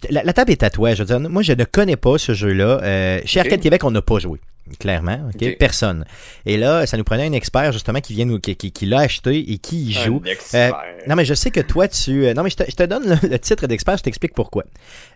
la, 0.09 0.23
la 0.23 0.33
table 0.33 0.51
est 0.51 0.63
à 0.63 0.69
toi. 0.69 0.93
Je 0.93 1.03
veux 1.03 1.05
dire, 1.05 1.19
moi, 1.29 1.41
je 1.43 1.53
ne 1.53 1.63
connais 1.63 1.95
pas 1.97 2.17
ce 2.17 2.33
jeu-là. 2.33 2.79
Chez 3.25 3.39
Ok. 3.39 3.45
Arcade 3.45 3.61
Québec, 3.61 3.83
on 3.83 3.91
n'a 3.91 4.01
pas 4.01 4.19
joué. 4.19 4.39
Clairement. 4.79 5.29
Personne. 5.59 6.05
Et 6.47 6.57
là, 6.57 6.87
ça 6.87 6.97
nous 6.97 7.03
prenait 7.03 7.27
un 7.27 7.33
expert 7.33 7.71
justement 7.71 7.99
qui 8.01 8.13
vient 8.15 8.25
nous, 8.25 8.39
qui, 8.39 8.55
qui, 8.55 8.71
qui 8.71 8.87
l'a 8.87 9.01
acheté 9.01 9.51
et 9.51 9.59
qui 9.59 9.83
y 9.85 9.91
joue. 9.91 10.23
Un 10.25 10.29
expert. 10.31 10.73
Non, 11.07 11.15
mais 11.15 11.23
je 11.23 11.35
sais 11.35 11.51
que 11.51 11.59
toi, 11.59 11.87
tu. 11.87 12.25
euh, 12.25 12.33
non, 12.33 12.41
mais 12.41 12.49
je 12.49 12.55
te, 12.55 12.63
je 12.67 12.75
te 12.75 12.81
donne 12.81 13.03
le, 13.07 13.29
le 13.29 13.37
titre 13.37 13.67
d'expert, 13.67 13.95
je 13.97 14.01
t'explique 14.01 14.33
pourquoi. 14.33 14.63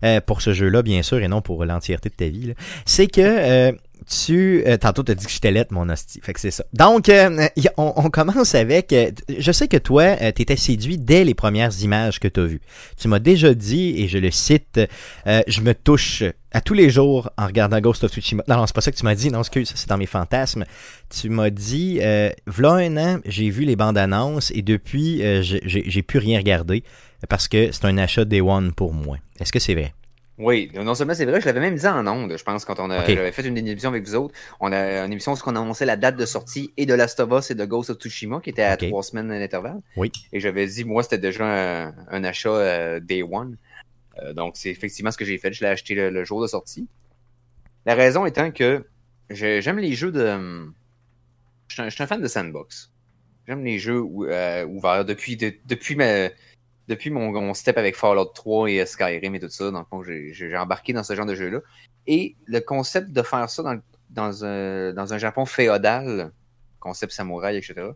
Euh, 0.06 0.22
pour 0.22 0.44
ce 0.44 0.54
jeu-là, 0.54 0.84
bien 0.84 1.02
sûr, 1.02 1.18
et 1.18 1.28
non 1.28 1.42
pour 1.42 1.66
l'entièreté 1.66 2.10
de 2.10 2.14
ta 2.14 2.26
vie. 2.28 2.54
C'est 2.86 3.08
que 3.08 3.76
tu. 4.08 4.64
euh, 4.68 4.78
tantôt, 4.78 5.04
tu 5.04 5.12
as 5.12 5.16
dit 5.16 5.26
que 5.26 5.32
j'étais 5.32 5.52
lettre, 5.52 5.74
mon 5.74 5.90
hostie. 5.90 6.20
Fait 6.22 6.34
que 6.34 6.40
c'est 6.40 6.52
ça. 6.52 6.64
Donc, 6.74 7.10
euh, 7.10 7.48
on, 7.78 7.94
on 7.96 8.10
commence 8.10 8.56
avec. 8.56 8.94
euh, 8.94 9.12
je 9.38 9.52
sais 9.52 9.68
que 9.68 9.78
toi, 9.78 10.16
tu 10.34 10.42
étais 10.42 10.56
séduit 10.56 10.98
dès 10.98 11.24
les 11.24 11.34
premières 11.34 11.72
images 11.82 12.20
que 12.20 12.28
tu 12.28 12.40
as 12.40 12.46
vues. 12.46 12.62
Tu 12.98 13.08
m'as 13.08 13.20
déjà 13.20 13.54
dit, 13.54 13.96
et 13.98 14.08
je 14.08 14.18
le 14.18 14.32
cite, 14.32 14.80
euh, 15.28 15.42
je 15.48 15.62
me 15.62 15.74
touche 15.74 16.24
à 16.52 16.62
tous 16.62 16.74
les 16.74 16.90
jours 16.90 17.30
en 17.38 17.46
regardant 17.46 17.80
Ghost 17.80 18.04
of 18.04 18.12
Tsushima. 18.12 18.44
Non, 18.48 18.58
non, 18.58 18.66
c'est 18.66 18.76
pas 18.76 18.82
ça 18.82 18.92
que 18.92 18.98
tu 18.98 19.06
m'as 19.06 19.16
dit. 19.16 19.30
Non, 19.30 19.40
excuse, 19.40 19.72
c'est 19.76 19.88
dans 19.90 19.98
mes 19.98 20.08
fantasmes. 20.08 20.66
Tu 21.10 21.30
m'as 21.30 21.50
dit, 21.50 22.00
euh, 22.02 22.32
v'là 22.48 22.74
un 22.74 22.98
an, 22.98 23.20
j'ai 23.26 23.50
vu 23.50 23.66
les 23.66 23.76
bandes 23.76 23.98
annonces 23.98 24.52
et 24.56 24.62
depuis, 24.62 25.24
euh, 25.24 25.42
j'ai 25.44 26.02
plus 26.02 26.20
rien 26.20 26.40
regardé 26.40 26.84
parce 27.28 27.48
que 27.48 27.72
c'est 27.72 27.86
un 27.86 27.98
achat 27.98 28.26
Day 28.26 28.42
One 28.42 28.72
pour 28.72 28.94
moi. 28.94 29.18
Est-ce 29.40 29.52
que 29.52 29.60
c'est 29.60 29.74
vrai? 29.74 29.94
Oui, 30.40 30.72
non 30.74 30.96
seulement 30.96 31.14
c'est 31.14 31.26
vrai, 31.26 31.42
je 31.42 31.46
l'avais 31.46 31.60
même 31.60 31.76
dit 31.76 31.86
en 31.86 32.08
ondes, 32.08 32.34
je 32.38 32.44
pense, 32.46 32.64
quand 32.64 32.80
on 32.80 32.90
a, 32.90 33.00
j'avais 33.16 33.32
fait 33.34 33.46
une 33.46 33.58
émission 33.58 33.90
avec 33.90 34.06
vous 34.06 34.16
autres. 34.16 34.34
On 34.62 34.72
a 34.72 35.04
une 35.04 35.12
émission 35.12 35.34
où 35.34 35.38
on 35.46 35.50
annonçait 35.50 35.86
la 35.86 35.98
date 35.98 36.16
de 36.16 36.26
sortie 36.26 36.72
et 36.78 36.86
de 36.86 36.94
Last 36.94 37.20
of 37.20 37.30
Us 37.38 37.52
et 37.52 37.56
de 37.56 37.66
Ghost 37.66 37.90
of 37.90 37.98
Tsushima, 37.98 38.40
qui 38.40 38.50
était 38.52 38.62
à 38.64 38.78
trois 38.90 39.04
semaines 39.04 39.28
d'intervalle. 39.28 39.82
Oui. 39.98 40.12
Et 40.32 40.40
j'avais 40.40 40.66
dit, 40.66 40.86
moi, 40.86 41.04
c'était 41.04 41.18
déjà 41.18 41.88
un, 41.88 41.94
un 42.10 42.24
achat 42.24 42.52
euh, 42.52 43.00
Day 43.02 43.22
One. 43.22 43.58
Euh, 44.24 44.32
donc, 44.34 44.54
c'est 44.56 44.70
effectivement 44.70 45.12
ce 45.12 45.18
que 45.18 45.26
j'ai 45.26 45.38
fait. 45.38 45.52
Je 45.52 45.62
l'ai 45.62 45.70
acheté 45.70 45.94
le, 45.94 46.10
le 46.10 46.24
jour 46.24 46.42
de 46.42 46.48
sortie. 46.48 46.88
La 47.86 47.96
raison 47.96 48.26
étant 48.26 48.52
que 48.52 48.86
j'aime 49.30 49.80
les 49.80 49.94
jeux 49.94 50.12
de. 50.14 50.24
hum, 50.26 50.74
Je 51.68 51.74
suis 51.76 51.82
un, 51.82 51.88
un 51.88 52.08
fan 52.08 52.22
de 52.22 52.28
sandbox. 52.28 52.92
J'aime 53.48 53.64
les 53.66 53.80
jeux 53.80 54.00
ou- 54.00 54.26
euh, 54.26 54.66
ouverts 54.68 55.04
depuis, 55.06 55.36
de- 55.36 55.54
depuis, 55.66 55.96
ma, 55.96 56.30
depuis 56.90 57.12
mon, 57.12 57.32
mon 57.32 57.54
step 57.54 57.78
avec 57.78 57.96
Fallout 57.96 58.26
3 58.34 58.70
et 58.70 58.86
Skyrim 58.86 59.36
et 59.36 59.40
tout 59.40 59.50
ça. 59.50 59.72
Donc, 59.72 59.88
j'ai 60.06 60.34
j'ai 60.34 60.58
embarqué 60.58 60.92
dans 60.92 61.04
ce 61.04 61.16
genre 61.16 61.28
de 61.28 61.36
jeu-là. 61.36 61.60
Et 62.08 62.36
le 62.48 62.60
concept 62.60 63.12
de 63.12 63.22
faire 63.22 63.50
ça 63.50 63.64
dans, 64.10 64.44
un, 64.44 64.94
dans 64.94 65.14
un 65.14 65.18
Japon 65.20 65.46
féodal, 65.46 66.32
concept 66.80 67.14
samouraï, 67.14 67.58
etc. 67.58 67.94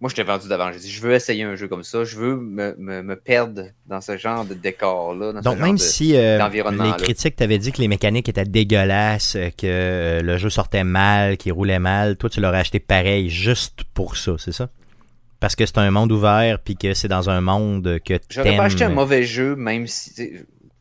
Moi, 0.00 0.10
je 0.10 0.16
t'ai 0.16 0.22
vendu 0.22 0.48
d'avant. 0.48 0.72
J'ai 0.72 0.80
dit, 0.80 0.90
je 0.90 1.00
veux 1.00 1.12
essayer 1.12 1.44
un 1.44 1.54
jeu 1.56 1.68
comme 1.68 1.82
ça. 1.84 2.04
Je 2.04 2.16
veux 2.16 2.36
me, 2.36 2.74
me, 2.78 3.02
me 3.02 3.16
perdre 3.16 3.68
dans 3.86 4.00
ce 4.00 4.16
genre 4.16 4.44
de 4.44 4.54
décor-là. 4.54 5.32
Donc, 5.40 5.58
même 5.58 5.74
de- 5.76 5.80
si 5.80 6.16
euh, 6.16 6.38
les 6.70 6.92
critiques 7.02 7.36
t'avaient 7.36 7.58
dit 7.58 7.72
que 7.72 7.80
les 7.80 7.88
mécaniques 7.88 8.28
étaient 8.28 8.44
dégueulasses, 8.44 9.36
que 9.56 9.66
euh, 9.66 10.20
le 10.22 10.36
jeu 10.36 10.50
sortait 10.50 10.84
mal, 10.84 11.36
qu'il 11.36 11.52
roulait 11.52 11.78
mal, 11.78 12.16
toi, 12.16 12.28
tu 12.28 12.40
l'aurais 12.40 12.58
acheté 12.60 12.80
pareil 12.80 13.30
juste 13.30 13.84
pour 13.94 14.16
ça, 14.16 14.32
c'est 14.38 14.52
ça? 14.52 14.68
Parce 15.40 15.56
que 15.56 15.66
c'est 15.66 15.78
un 15.78 15.90
monde 15.90 16.12
ouvert 16.12 16.58
puis 16.60 16.76
que 16.76 16.94
c'est 16.94 17.08
dans 17.08 17.28
un 17.28 17.40
monde 17.40 17.98
que 18.04 18.18
J'aurais 18.30 18.56
pas 18.56 18.64
acheté 18.64 18.84
un 18.84 18.90
mauvais 18.90 19.24
jeu, 19.24 19.56
même 19.56 19.86
si. 19.86 20.32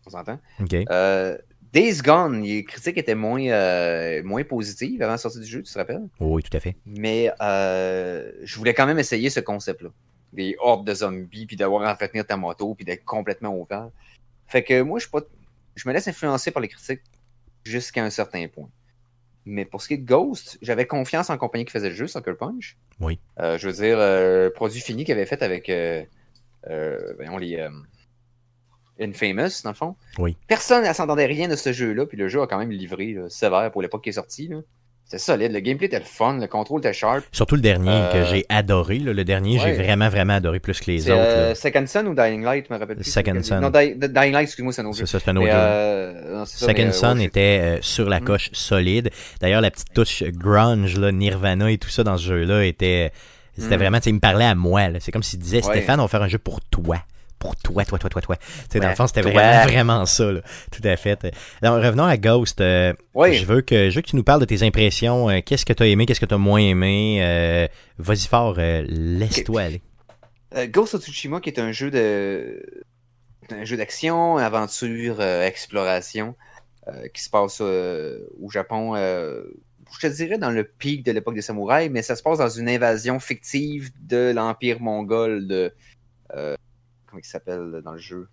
On 0.06 0.10
s'entend? 0.10 0.40
OK. 0.60 0.74
Euh, 0.90 1.38
Days 1.74 2.02
Gone, 2.04 2.44
les 2.44 2.64
critiques 2.64 3.00
étaient 3.00 3.16
moins, 3.16 3.48
euh, 3.48 4.22
moins 4.24 4.44
positives 4.44 5.02
avant 5.02 5.14
la 5.14 5.18
sortie 5.18 5.40
du 5.40 5.48
jeu, 5.48 5.64
tu 5.64 5.74
te 5.74 5.80
rappelles? 5.80 6.08
Oui, 6.20 6.44
tout 6.44 6.56
à 6.56 6.60
fait. 6.60 6.76
Mais 6.86 7.32
euh, 7.42 8.32
je 8.44 8.58
voulais 8.58 8.76
quand 8.76 8.86
même 8.86 9.00
essayer 9.00 9.32
ce 9.32 9.40
concept-là. 9.40 9.90
Des 10.34 10.56
hordes 10.60 10.86
de 10.86 10.94
zombies, 10.94 11.48
puis 11.48 11.56
d'avoir 11.56 11.84
à 11.84 11.92
entretenir 11.92 12.28
ta 12.28 12.38
moto, 12.38 12.76
puis 12.76 12.86
d'être 12.86 13.04
complètement 13.04 13.58
ouvert. 13.58 13.90
Fait 14.46 14.64
que 14.64 14.82
moi, 14.82 15.00
je, 15.00 15.06
suis 15.06 15.12
pas... 15.12 15.22
je 15.76 15.88
me 15.90 15.94
laisse 15.94 16.08
influencer 16.08 16.52
par 16.52 16.62
les 16.62 16.68
critiques 16.68 17.02
jusqu'à 17.64 18.04
un 18.04 18.12
certain 18.12 18.48
point. 18.48 18.70
Mais 19.46 19.66
pour 19.66 19.82
ce 19.82 19.90
qui 19.90 19.96
est 19.96 19.98
de 19.98 20.06
Ghost, 20.06 20.58
j'avais 20.62 20.86
confiance 20.88 21.30
en 21.30 21.34
la 21.34 21.38
compagnie 21.38 21.66
qui 21.66 21.72
faisait 21.72 21.90
le 21.90 21.96
jeu, 21.96 22.08
Sucker 22.08 22.36
Punch. 22.40 22.78
Oui. 23.00 23.20
Euh, 23.40 23.58
je 23.58 23.68
veux 23.68 23.74
dire, 23.74 23.98
euh, 24.00 24.50
produit 24.50 24.80
fini 24.80 25.04
qu'ils 25.04 25.14
avaient 25.14 25.26
fait 25.26 25.42
avec 25.42 25.70
euh, 25.70 26.04
euh, 26.70 27.38
les 27.40 27.58
euh, 27.58 27.70
Infamous, 29.00 29.64
dans 29.64 29.72
le 29.72 29.76
fond. 29.76 29.96
Oui. 30.18 30.38
Personne 30.48 30.88
ne 30.88 30.94
s'entendait 30.94 31.26
rien 31.26 31.48
de 31.48 31.56
ce 31.56 31.74
jeu-là, 31.74 32.06
puis 32.06 32.18
le 32.18 32.28
jeu 32.28 32.42
a 32.42 32.48
quand 32.48 32.58
même 32.58 32.72
livré 32.72 33.14
là, 33.14 33.30
sévère 33.30 33.72
pour 33.72 33.82
l'époque 33.82 34.04
qui 34.04 34.10
est 34.10 34.14
sorti. 34.14 34.48
là. 34.48 34.62
C'était 35.06 35.18
solide, 35.18 35.52
le 35.52 35.60
gameplay 35.60 35.88
était 35.88 36.00
le 36.00 36.06
fun, 36.06 36.40
le 36.40 36.48
contrôle 36.48 36.80
était 36.80 36.94
sharp. 36.94 37.24
Surtout 37.32 37.56
le 37.56 37.62
dernier 37.62 37.92
Euh, 37.92 38.12
que 38.14 38.24
j'ai 38.30 38.46
adoré. 38.50 38.98
là. 39.00 39.14
Le 39.14 39.24
dernier, 39.24 39.60
j'ai 39.60 39.74
vraiment, 39.74 40.10
vraiment 40.10 40.34
adoré 40.34 40.60
plus 40.60 40.80
que 40.80 40.90
les 40.90 41.10
autres. 41.12 41.20
euh. 41.22 41.54
Second 41.56 41.86
Son 41.86 42.08
ou 42.08 42.16
Dying 42.16 42.44
Light, 42.44 42.66
je 42.70 42.74
me 42.74 42.80
rappelle 42.80 42.96
plus. 42.96 43.04
Second 43.12 43.44
Son. 43.44 43.60
Non, 43.60 43.70
Di- 43.70 43.96
Dying 43.96 44.32
Light, 44.34 44.44
excuse-moi, 44.44 44.74
c'est 44.74 44.82
un 44.82 44.86
autre 44.86 44.96
C'est 44.96 45.02
jeu. 45.02 45.06
ça, 45.08 45.20
c'est 45.20 45.30
un 45.30 45.36
autre 45.36 45.46
Mais, 45.46 45.52
jeu. 45.52 45.58
euh, 45.58 46.38
non, 46.40 46.46
ça, 46.46 46.58
Second 46.66 46.74
mais, 46.78 46.86
euh, 46.88 46.92
Son 46.92 47.18
ouais, 47.18 47.26
était 47.26 47.60
euh, 47.62 47.78
sur 47.82 48.10
la 48.10 48.22
Mm. 48.22 48.24
coche 48.26 48.50
solide. 48.54 49.10
D'ailleurs, 49.40 49.62
la 49.62 49.70
petite 49.72 49.94
touche 49.94 50.24
grunge, 50.24 50.98
là, 50.98 51.12
Nirvana 51.12 51.70
et 51.70 51.78
tout 51.78 51.90
ça 51.90 52.04
dans 52.04 52.18
ce 52.18 52.26
jeu-là 52.26 52.64
était. 52.66 53.12
C'était 53.58 53.76
Mm. 53.76 53.80
vraiment, 53.80 53.98
tu 54.00 54.04
sais, 54.06 54.10
il 54.10 54.14
me 54.16 54.20
parlait 54.20 54.46
à 54.46 54.56
moi. 54.56 54.90
là. 54.90 55.00
C'est 55.00 55.12
comme 55.12 55.22
s'il 55.22 55.38
disait 55.40 55.58
Ouais. 55.58 55.64
Stéphane, 55.64 56.00
on 56.00 56.04
va 56.04 56.08
faire 56.10 56.24
un 56.24 56.28
jeu 56.28 56.40
pour 56.40 56.60
toi. 56.62 56.98
Pour 57.44 57.58
toi, 57.58 57.84
toi, 57.84 58.00
toi, 58.00 58.10
toi, 58.10 58.22
toi. 58.22 58.36
Tu 58.38 58.44
sais, 58.72 58.80
dans 58.80 58.86
Ouais, 58.86 58.92
le 58.92 58.96
fond, 58.96 59.06
c'était 59.06 59.20
vraiment, 59.22 59.64
vraiment 59.66 60.06
ça. 60.06 60.32
là. 60.32 60.40
Tout 60.72 60.82
à 60.86 60.96
fait. 60.96 61.30
Alors, 61.62 61.76
revenons 61.84 62.06
à 62.06 62.16
Ghost. 62.16 62.62
euh, 62.62 62.94
Oui. 63.14 63.34
je, 63.34 63.44
veux 63.46 63.60
que, 63.60 63.90
je 63.90 63.96
veux 63.98 64.02
que 64.02 64.08
tu 64.08 64.16
nous 64.16 64.24
parles 64.24 64.40
de 64.40 64.46
tes 64.46 64.64
impressions. 64.64 65.30
euh, 65.30 65.42
qu'est-ce 65.46 65.66
que 65.66 65.74
tu 65.74 65.84
as 65.84 65.88
aimé, 65.88 66.06
qu'est-ce 66.06 66.22
que 66.22 66.26
tu 66.26 66.34
as 66.34 66.38
moins 66.38 66.62
aimé. 66.62 67.20
euh, 67.22 67.68
Vas-y 67.98 68.28
fort, 68.28 68.56
laisse-toi 68.58 69.62
aller. 69.62 69.82
Ghost 70.70 70.94
of 70.96 71.02
Tsushima, 71.02 71.42
qui 71.42 71.50
est 71.50 71.60
un 71.60 71.74
jeu 71.74 71.92
de 71.92 72.64
un 73.52 73.66
jeu 73.66 73.76
d'action, 73.76 74.38
aventure, 74.38 75.22
exploration, 75.22 76.36
qui 77.14 77.22
se 77.22 77.30
passe 77.30 77.60
au 77.60 78.50
Japon. 78.50 78.96
je 78.96 80.00
te 80.00 80.08
dirais 80.08 80.38
dans 80.38 80.50
le 80.52 80.64
pic 80.64 81.04
de 81.04 81.12
l'époque 81.12 81.36
des 81.36 81.42
samouraïs, 81.42 81.90
mais 81.92 82.02
ça 82.04 82.16
se 82.16 82.24
passe 82.24 82.38
dans 82.38 82.50
une 82.50 82.70
invasion 82.70 83.20
fictive 83.20 83.92
de 84.02 84.32
l'empire 84.34 84.80
mongol 84.80 85.46
de 85.48 85.74
euh, 86.36 86.56
comment 87.14 87.22
il 87.24 87.28
s'appelle 87.30 87.82
dans 87.86 87.92
le 87.94 88.00
jeu. 88.00 88.28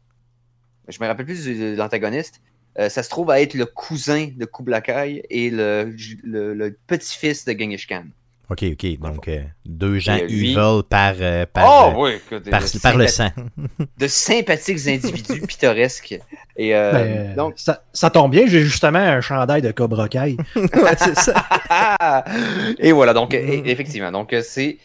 Je 0.89 0.99
me 1.01 1.07
rappelle 1.07 1.27
plus 1.27 1.45
de 1.45 1.77
l'antagoniste. 1.77 2.41
Euh, 2.79 2.89
ça 2.89 3.03
se 3.03 3.11
trouve 3.11 3.31
à 3.31 3.41
être 3.41 3.55
le 3.55 3.67
cousin 3.67 4.29
de 4.35 4.45
Kublai 4.47 4.81
Kai 4.83 5.23
et 5.29 5.51
le, 5.51 5.95
le- 6.25 6.55
le 6.55 6.77
petit-fils 6.87 7.45
de 7.45 7.53
Genghis 7.53 7.85
Khan. 7.89 8.05
OK, 8.49 8.65
OK. 8.73 8.99
Donc, 8.99 9.29
euh, 9.29 9.43
deux 9.67 9.99
gens 9.99 10.17
lui- 10.17 10.53
evil 10.53 10.83
par, 10.89 11.15
euh, 11.21 11.45
par, 11.53 11.65
oh 11.67 11.91
euh, 11.91 12.03
oui, 12.03 12.11
écoute, 12.17 12.49
par, 12.51 12.63
de 12.63 12.79
par 12.81 12.97
le 12.97 13.07
sang. 13.07 13.29
de 13.99 14.07
sympathiques 14.09 14.87
individus 14.89 15.41
pittoresques. 15.43 16.19
Et 16.57 16.75
euh, 16.75 16.93
Ben, 16.93 17.35
donc, 17.37 17.55
ça, 17.59 17.85
ça 17.93 18.09
tombe 18.11 18.31
bien, 18.33 18.47
j'ai 18.47 18.63
justement 18.63 18.99
un 18.99 19.21
chandail 19.21 19.63
de 19.63 19.71
Cobra 19.73 20.09
Kai. 20.09 20.37
Et 22.79 22.93
voilà, 22.93 23.13
donc 23.13 23.35
e- 23.35 23.63
effectivement, 23.67 24.11
donc 24.13 24.33
euh, 24.33 24.43
c'est 24.45 24.79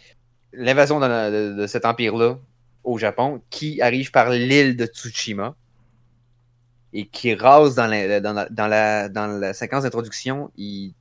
l'invasion 0.54 1.00
de, 1.00 1.06
la- 1.06 1.32
de- 1.32 1.54
de 1.54 1.68
cet 1.68 1.86
empire-là 1.86 2.38
au 2.86 2.98
Japon 2.98 3.42
qui 3.50 3.82
arrive 3.82 4.12
par 4.12 4.30
l'île 4.30 4.78
de 4.78 4.86
Tsushima 4.86 5.56
et 6.94 7.08
qui 7.08 7.34
rase 7.34 7.76
dans 7.76 7.88
la, 7.88 8.22
dans 8.22 8.34
la, 8.34 8.48
dans 8.50 8.68
la, 8.68 9.10
dans 9.10 9.28
la 9.28 9.54
séquence 9.54 9.84
d'introduction, 9.84 10.52
il, 10.56 10.94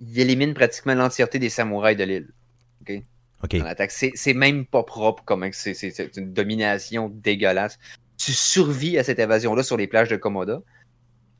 il 0.00 0.18
élimine 0.18 0.54
pratiquement 0.54 0.94
l'entièreté 0.94 1.38
des 1.38 1.50
samouraïs 1.50 1.98
de 1.98 2.04
l'île. 2.04 2.32
OK? 2.80 3.02
dans 3.48 3.64
l'attaque. 3.64 3.90
C'est 3.90 4.12
c'est 4.14 4.34
même 4.34 4.66
pas 4.66 4.82
propre 4.82 5.24
comme 5.24 5.50
c'est 5.52 6.16
une 6.16 6.32
domination 6.32 7.08
dégueulasse. 7.08 7.78
Tu 8.16 8.32
survis 8.32 8.98
à 8.98 9.04
cette 9.04 9.18
invasion-là 9.18 9.62
sur 9.62 9.76
les 9.76 9.86
plages 9.86 10.10
de 10.10 10.16
Komoda 10.16 10.62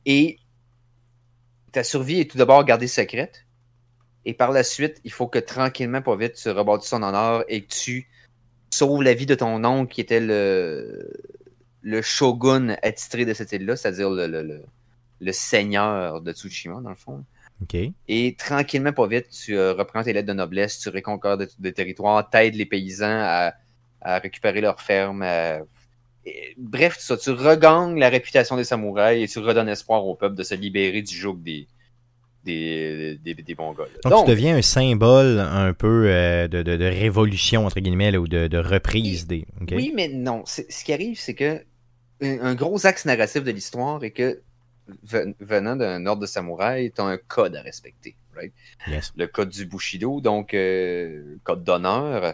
et 0.05 0.39
ta 1.71 1.83
survie 1.83 2.19
est 2.19 2.29
tout 2.29 2.37
d'abord 2.37 2.65
gardée 2.65 2.87
secrète. 2.87 3.45
Et 4.25 4.33
par 4.33 4.51
la 4.51 4.63
suite, 4.63 4.99
il 5.03 5.11
faut 5.11 5.27
que 5.27 5.39
tranquillement, 5.39 6.01
pas 6.01 6.15
vite, 6.15 6.33
tu 6.33 6.49
rebâtis 6.49 6.87
son 6.87 7.01
honneur 7.01 7.43
et 7.47 7.63
que 7.63 7.73
tu 7.73 8.07
sauves 8.73 9.03
la 9.03 9.13
vie 9.13 9.25
de 9.25 9.35
ton 9.35 9.63
oncle 9.63 9.93
qui 9.93 10.01
était 10.01 10.19
le, 10.19 11.11
le 11.81 12.01
shogun 12.01 12.75
attitré 12.81 13.25
de 13.25 13.33
cette 13.33 13.51
île-là, 13.51 13.75
c'est-à-dire 13.75 14.09
le, 14.09 14.27
le, 14.27 14.41
le- 14.43 14.63
le 15.23 15.31
seigneur 15.33 16.19
de 16.21 16.31
Tsushima, 16.33 16.81
dans 16.81 16.89
le 16.89 16.95
fond. 16.95 17.23
OK. 17.61 17.77
Et 18.07 18.35
tranquillement, 18.39 18.91
pas 18.91 19.05
vite, 19.05 19.29
tu 19.29 19.55
euh, 19.55 19.73
reprends 19.73 20.01
tes 20.01 20.13
lettres 20.13 20.27
de 20.29 20.33
noblesse, 20.33 20.79
tu 20.79 20.89
réconquères 20.89 21.37
des 21.37 21.47
de 21.59 21.69
territoires, 21.69 22.27
t'aides 22.27 22.55
les 22.55 22.65
paysans 22.65 23.05
à, 23.21 23.53
à 24.01 24.17
récupérer 24.17 24.61
leurs 24.61 24.81
fermes. 24.81 25.21
à- 25.21 25.59
et- 26.25 26.55
bref, 26.57 26.95
tout 26.97 27.03
ça, 27.03 27.17
tu 27.17 27.29
regagnes 27.29 27.99
la 27.99 28.09
réputation 28.09 28.55
des 28.57 28.63
samouraïs 28.63 29.23
et 29.23 29.31
tu 29.31 29.37
redonnes 29.39 29.69
espoir 29.69 30.03
au 30.07 30.15
peuple 30.15 30.35
de 30.35 30.43
se 30.43 30.55
libérer 30.55 31.03
du 31.03 31.15
joug 31.15 31.35
des, 31.43 31.67
des, 32.43 33.17
des, 33.23 33.33
des 33.35 33.55
Mongols. 33.55 33.89
Donc, 34.05 34.25
tu 34.25 34.31
deviens 34.31 34.57
un 34.57 34.61
symbole 34.61 35.39
un 35.39 35.73
peu 35.73 36.05
euh, 36.07 36.47
de, 36.47 36.63
de, 36.63 36.75
de 36.75 36.85
révolution, 36.85 37.65
entre 37.65 37.79
guillemets, 37.79 38.11
là, 38.11 38.19
ou 38.19 38.27
de, 38.27 38.47
de 38.47 38.57
reprise 38.57 39.27
des. 39.27 39.45
Oui, 39.71 39.91
mais 39.95 40.07
non. 40.07 40.43
Ce 40.45 40.83
qui 40.83 40.93
arrive, 40.93 41.19
c'est 41.19 41.35
que 41.35 41.61
un, 42.21 42.39
un 42.41 42.55
gros 42.55 42.85
axe 42.85 43.05
narratif 43.05 43.43
de 43.43 43.51
l'histoire 43.51 44.03
est 44.03 44.11
que 44.11 44.41
ven- 45.03 45.35
venant 45.39 45.75
d'un 45.75 46.05
ordre 46.05 46.21
de 46.21 46.27
samouraï, 46.27 46.91
tu 46.91 47.01
as 47.01 47.05
un 47.05 47.17
code 47.17 47.55
à 47.55 47.61
respecter. 47.61 48.15
Right? 48.35 48.53
Yes. 48.87 49.11
Le 49.17 49.27
code 49.27 49.49
du 49.49 49.65
Bushido, 49.65 50.21
donc 50.21 50.53
euh, 50.53 51.35
code 51.43 51.63
d'honneur. 51.63 52.33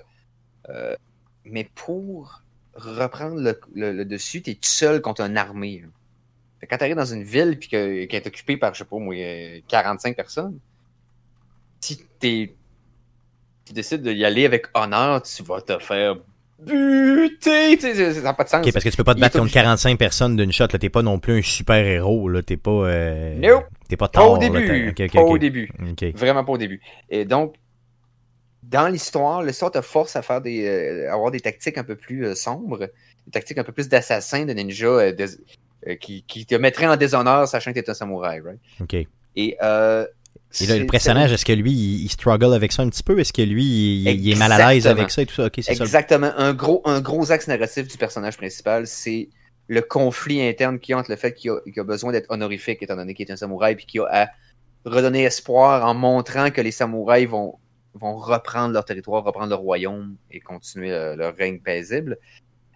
Euh, 0.70 0.96
mais 1.44 1.68
pour 1.76 2.42
reprendre 2.76 3.42
le, 3.42 3.60
le- 3.74 3.94
le 3.94 4.06
dessus, 4.06 4.42
tu 4.42 4.52
es 4.52 4.54
tout 4.56 4.60
seul 4.64 5.02
contre 5.02 5.22
une 5.22 5.38
armée. 5.38 5.84
Fait 6.60 6.68
quand 6.68 6.78
tu 6.78 6.84
arrives 6.84 6.96
dans 6.96 7.06
une 7.06 7.24
ville 7.24 7.58
puis 7.60 7.70
que, 7.70 8.06
qui 8.06 8.16
est 8.16 8.26
occupée 8.28 8.58
par, 8.58 8.74
je 8.74 8.80
sais 8.80 8.86
pas 8.86 8.98
moi, 8.98 9.16
euh, 9.16 9.60
45 9.68 10.16
personnes, 10.16 10.58
si 11.80 12.00
t'es, 12.20 12.56
tu 13.66 13.74
décides 13.74 14.02
d'y 14.02 14.26
aller 14.26 14.46
avec 14.46 14.66
honneur, 14.74 15.22
tu 15.22 15.44
vas 15.44 15.62
te 15.62 15.78
faire 15.80 16.16
buter. 16.60 17.78
Ça 17.80 18.22
n'a 18.22 18.34
pas 18.34 18.44
de 18.44 18.50
sens. 18.50 18.66
Ok, 18.66 18.74
parce 18.74 18.84
que 18.84 18.90
tu 18.90 18.98
peux 18.98 19.04
pas 19.04 19.14
te 19.14 19.20
battre 19.20 19.38
contre 19.38 19.52
obligé- 19.52 19.54
45 19.62 19.98
personnes 20.00 20.36
d'une 20.36 20.52
shot. 20.52 20.68
Là, 20.74 20.80
t'es 20.80 20.90
pas 20.90 21.04
non 21.04 21.20
plus 21.20 21.40
un 21.40 21.42
super 21.44 21.86
héros. 21.86 22.30
Là, 22.30 22.42
t'es 22.42 22.58
pas. 22.58 22.72
Euh... 22.72 23.36
Nope. 23.36 23.66
T'es 23.88 23.96
pas 23.98 24.08
Pas 24.08 24.26
au 24.26 24.38
début. 24.38 24.94
pas 25.14 25.22
au 25.22 25.38
début. 25.38 25.70
Vraiment 26.16 26.44
pas 26.44 26.54
au 26.54 26.58
début. 26.58 26.82
Et 27.10 27.26
donc, 27.26 27.56
dans 28.64 28.88
l'histoire, 28.88 29.44
l'histoire 29.44 29.72
te 29.72 29.82
force 29.82 30.16
à 30.16 30.22
faire 30.22 30.42
des, 30.42 30.66
euh, 30.66 31.14
avoir 31.14 31.32
des 31.32 31.40
tactiques 31.40 31.78
un 31.78 31.84
peu 31.84 31.96
plus 31.96 32.26
euh, 32.26 32.36
sombres, 32.36 32.80
des 32.80 33.32
tactiques 33.32 33.58
un 33.60 33.64
peu 33.64 33.72
plus 33.72 33.88
d'assassin, 33.88 34.46
de 34.46 34.52
ninja, 34.54 34.88
euh, 34.88 35.14
euh, 35.18 35.28
qui, 35.96 36.24
qui 36.24 36.46
te 36.46 36.56
mettraient 36.56 36.88
en 36.88 36.96
déshonneur, 36.98 37.48
sachant 37.48 37.72
que 37.74 37.80
t'es 37.80 37.90
un 37.90 37.94
samouraï, 37.94 38.42
right? 38.42 38.60
ok. 38.82 38.94
Et 38.94 39.08
Et, 39.36 39.58
euh, 39.62 40.02
là, 40.04 40.08
c'est- 40.50 40.80
le 40.80 40.88
personnage, 40.88 41.32
est-ce 41.32 41.46
que 41.46 41.54
lui, 41.54 41.72
il, 41.72 42.10
struggle 42.10 42.54
avec 42.54 42.72
ça 42.72 42.82
un 42.84 42.90
petit 42.90 43.04
peu? 43.04 43.20
Est-ce 43.20 43.34
que 43.34 43.42
lui, 43.42 43.64
il, 43.66 44.08
il 44.08 44.32
est 44.32 44.36
mal 44.36 44.52
à 44.52 44.58
l'aise 44.58 44.78
Exactement. 44.88 45.00
avec 45.02 45.12
ça 45.12 45.22
et 45.22 45.26
tout 45.26 45.36
ça? 45.36 45.46
Ok, 45.46 45.54
c'est 45.58 45.76
ça. 45.76 45.84
Exactement. 45.84 46.32
Un 46.38 46.54
gros, 46.54 46.82
un 46.86 47.02
gros 47.02 47.32
axe 47.32 47.48
narratif 47.48 47.88
du 47.88 47.98
personnage 47.98 48.38
principal, 48.38 48.88
c'est 48.88 49.30
le 49.68 49.82
conflit 49.82 50.42
interne 50.42 50.80
qu'il 50.80 50.94
y 50.94 50.96
a 50.96 51.00
entre 51.00 51.12
le 51.12 51.18
fait 51.18 51.34
qu'il 51.34 51.52
a, 51.52 51.58
a 51.82 51.84
besoin 51.84 52.12
d'être 52.12 52.32
honorifique, 52.32 52.82
étant 52.82 52.96
donné 52.96 53.14
qu'il 53.14 53.28
est 53.28 53.32
un 53.32 53.36
samouraï, 53.36 53.76
puis 53.76 53.86
qu'il 53.86 54.02
a 54.02 54.24
à 54.24 54.30
redonner 54.86 55.24
espoir 55.24 55.86
en 55.86 55.94
montrant 55.94 56.50
que 56.52 56.62
les 56.62 56.72
samouraïs 56.72 57.28
vont, 57.28 57.56
vont 57.94 58.16
reprendre 58.16 58.74
leur 58.74 58.86
territoire, 58.86 59.24
reprendre 59.24 59.50
leur 59.50 59.60
royaume 59.60 60.16
et 60.32 60.40
continuer 60.40 60.92
euh, 60.92 61.16
leur 61.18 61.36
règne 61.36 61.60
paisible. 61.60 62.18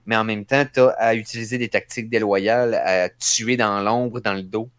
Mais 0.05 0.15
en 0.15 0.23
même 0.23 0.45
temps, 0.45 0.65
tu 0.71 0.79
as 0.79 0.87
à 0.97 1.15
utiliser 1.15 1.57
des 1.57 1.69
tactiques 1.69 2.09
déloyales, 2.09 2.73
à 2.75 3.09
tuer 3.09 3.57
dans 3.57 3.81
l'ombre, 3.81 4.19
dans 4.19 4.33
le 4.33 4.43
dos. 4.43 4.69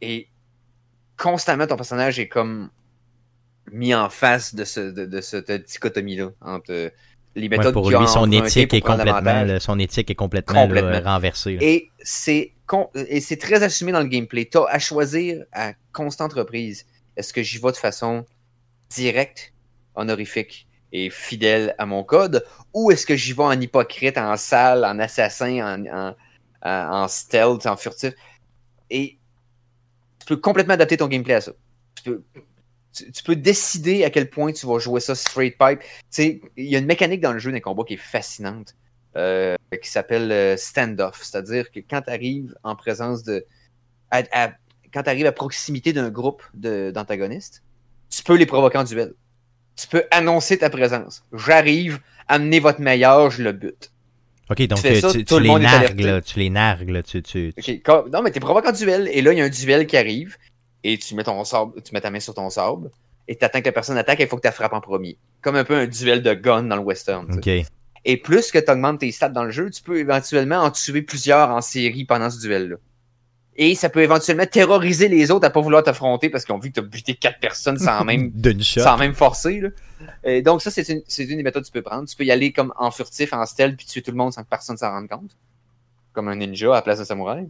Et 0.00 0.28
constamment, 1.16 1.66
ton 1.66 1.76
personnage 1.76 2.18
est 2.18 2.28
comme 2.28 2.70
mis 3.70 3.94
en 3.94 4.10
face 4.10 4.54
de, 4.54 4.64
ce, 4.64 4.80
de, 4.80 5.06
de 5.06 5.20
cette 5.20 5.50
dichotomie-là 5.50 6.30
entre 6.40 6.70
euh, 6.72 6.90
les 7.34 7.48
Ouais, 7.48 7.56
méthodes 7.56 7.72
pour 7.72 7.90
lui, 7.90 8.06
son 8.08 8.30
éthique 8.30 8.74
est 8.74 8.80
complètement, 8.82 9.58
son 9.60 9.78
éthique 9.78 10.10
est 10.10 10.14
complètement, 10.14 10.54
là, 10.54 10.66
Complètement. 10.66 11.10
renversée. 11.10 11.54
là. 11.54 11.58
Et 11.62 11.90
c'est 12.02 12.52
et 12.94 13.20
c'est 13.20 13.36
très 13.36 13.62
assumé 13.62 13.92
dans 13.92 14.00
le 14.00 14.06
gameplay. 14.06 14.48
Tu 14.50 14.56
as 14.56 14.64
à 14.68 14.78
choisir 14.78 15.44
à 15.52 15.74
constante 15.92 16.32
reprise. 16.32 16.86
Est-ce 17.16 17.32
que 17.34 17.42
j'y 17.42 17.58
vais 17.58 17.70
de 17.70 17.76
façon 17.76 18.24
directe, 18.88 19.52
honorifique 19.94 20.66
et 20.92 21.10
fidèle 21.10 21.74
à 21.78 21.86
mon 21.86 22.04
code, 22.04 22.44
ou 22.74 22.90
est-ce 22.90 23.06
que 23.06 23.16
j'y 23.16 23.32
vais 23.32 23.42
en 23.42 23.58
hypocrite, 23.60 24.18
en 24.18 24.36
sale, 24.36 24.84
en 24.84 24.98
assassin, 24.98 25.82
en, 25.86 26.14
en 26.62 27.08
stealth, 27.08 27.66
en 27.66 27.76
furtif? 27.76 28.14
Et 28.90 29.18
tu 30.18 30.26
peux 30.26 30.36
complètement 30.36 30.74
adapter 30.74 30.96
ton 30.98 31.08
gameplay 31.08 31.34
à 31.34 31.40
ça. 31.40 31.52
Tu 31.96 32.02
peux, 32.04 32.22
tu, 32.92 33.22
peux 33.24 33.36
décider 33.36 34.04
à 34.04 34.10
quel 34.10 34.28
point 34.28 34.52
tu 34.52 34.66
vas 34.66 34.78
jouer 34.78 35.00
ça 35.00 35.14
straight 35.14 35.56
pipe. 35.58 35.80
Il 36.18 36.40
y 36.56 36.76
a 36.76 36.78
une 36.78 36.86
mécanique 36.86 37.20
dans 37.20 37.32
le 37.32 37.38
jeu 37.38 37.50
des 37.50 37.60
combats 37.60 37.84
qui 37.84 37.94
est 37.94 37.96
fascinante. 37.96 38.74
Euh, 39.14 39.56
qui 39.82 39.90
s'appelle 39.90 40.32
euh, 40.32 40.56
stand-off. 40.56 41.20
C'est-à-dire 41.22 41.70
que 41.70 41.80
quand 41.80 42.00
tu 42.00 42.10
arrives 42.10 42.54
en 42.62 42.76
présence 42.76 43.22
de. 43.22 43.44
quand 44.10 45.02
tu 45.02 45.08
arrives 45.10 45.26
à 45.26 45.32
proximité 45.32 45.92
d'un 45.92 46.08
groupe 46.08 46.42
d'antagonistes, 46.54 47.62
tu 48.08 48.22
peux 48.22 48.36
les 48.36 48.46
provoquer 48.46 48.78
en 48.78 48.84
duel. 48.84 49.12
Tu 49.76 49.86
peux 49.86 50.04
annoncer 50.10 50.58
ta 50.58 50.70
présence. 50.70 51.24
J'arrive, 51.32 52.00
amenez 52.28 52.60
votre 52.60 52.80
meilleur, 52.80 53.30
je 53.30 53.42
le 53.42 53.52
bute. 53.52 53.90
Ok, 54.50 54.66
donc 54.66 54.78
ça, 54.78 54.90
tu, 54.90 55.24
tout 55.24 55.24
tu 55.24 55.34
le 55.34 55.40
les 55.40 55.48
monde 55.48 55.62
nargues, 55.62 56.00
là, 56.00 56.20
tu 56.20 56.38
les 56.38 56.50
nargues, 56.50 56.90
là, 56.90 57.02
tu, 57.02 57.22
Non, 58.12 58.22
mais 58.22 58.30
t'es 58.30 58.40
provoqué 58.40 58.68
en 58.68 58.72
duel, 58.72 59.08
et 59.10 59.22
là, 59.22 59.32
il 59.32 59.38
y 59.38 59.40
a 59.40 59.44
un 59.44 59.48
duel 59.48 59.86
qui 59.86 59.96
arrive, 59.96 60.36
et 60.84 60.98
tu 60.98 61.14
mets, 61.14 61.24
ton 61.24 61.42
sable, 61.44 61.80
tu 61.82 61.94
mets 61.94 62.00
ta 62.00 62.10
main 62.10 62.20
sur 62.20 62.34
ton 62.34 62.50
sable, 62.50 62.90
et 63.28 63.36
t'attends 63.36 63.60
que 63.60 63.66
la 63.66 63.72
personne 63.72 63.96
attaque, 63.96 64.20
et 64.20 64.24
il 64.24 64.28
faut 64.28 64.36
que 64.36 64.46
tu 64.46 64.52
frappes 64.52 64.72
en 64.74 64.80
premier. 64.80 65.16
Comme 65.40 65.56
un 65.56 65.64
peu 65.64 65.76
un 65.76 65.86
duel 65.86 66.22
de 66.22 66.34
gun 66.34 66.64
dans 66.64 66.76
le 66.76 66.82
western. 66.82 67.26
tu 67.28 67.42
sais. 67.42 67.60
Ok. 67.60 67.66
Et 68.04 68.16
plus 68.16 68.50
que 68.50 68.58
tu 68.58 68.70
augmentes 68.70 69.00
tes 69.00 69.12
stats 69.12 69.28
dans 69.28 69.44
le 69.44 69.52
jeu, 69.52 69.70
tu 69.70 69.80
peux 69.80 69.98
éventuellement 69.98 70.56
en 70.56 70.70
tuer 70.70 71.02
plusieurs 71.02 71.50
en 71.50 71.60
série 71.60 72.04
pendant 72.04 72.30
ce 72.30 72.40
duel-là. 72.40 72.76
Et 73.56 73.74
ça 73.74 73.90
peut 73.90 74.02
éventuellement 74.02 74.46
terroriser 74.46 75.08
les 75.08 75.30
autres 75.30 75.46
à 75.46 75.50
pas 75.50 75.60
vouloir 75.60 75.82
t'affronter 75.82 76.30
parce 76.30 76.44
qu'ils 76.44 76.54
ont 76.54 76.58
vu 76.58 76.70
que 76.70 76.74
tu 76.74 76.80
as 76.80 76.84
buté 76.88 77.14
quatre 77.14 77.38
personnes 77.38 77.78
sans 77.78 78.02
même, 78.06 78.32
sans 78.60 78.96
même 78.96 79.14
forcer. 79.14 79.60
Là. 79.60 79.68
Et 80.24 80.42
donc, 80.42 80.62
ça, 80.62 80.70
c'est 80.70 80.88
une, 80.88 81.02
c'est 81.06 81.24
une 81.24 81.36
des 81.36 81.42
méthodes 81.42 81.62
que 81.62 81.68
tu 81.68 81.72
peux 81.72 81.82
prendre. 81.82 82.08
Tu 82.08 82.16
peux 82.16 82.24
y 82.24 82.30
aller 82.30 82.52
comme 82.52 82.72
en 82.78 82.90
furtif, 82.90 83.32
en 83.32 83.44
stealth, 83.44 83.76
puis 83.76 83.86
tuer 83.86 84.02
tout 84.02 84.10
le 84.10 84.16
monde 84.16 84.32
sans 84.32 84.42
que 84.42 84.48
personne 84.48 84.76
s'en 84.76 84.90
rende 84.90 85.08
compte. 85.08 85.36
Comme 86.12 86.28
un 86.28 86.36
ninja 86.36 86.70
à 86.70 86.76
la 86.76 86.82
place 86.82 86.98
d'un 86.98 87.04
samouraï. 87.04 87.48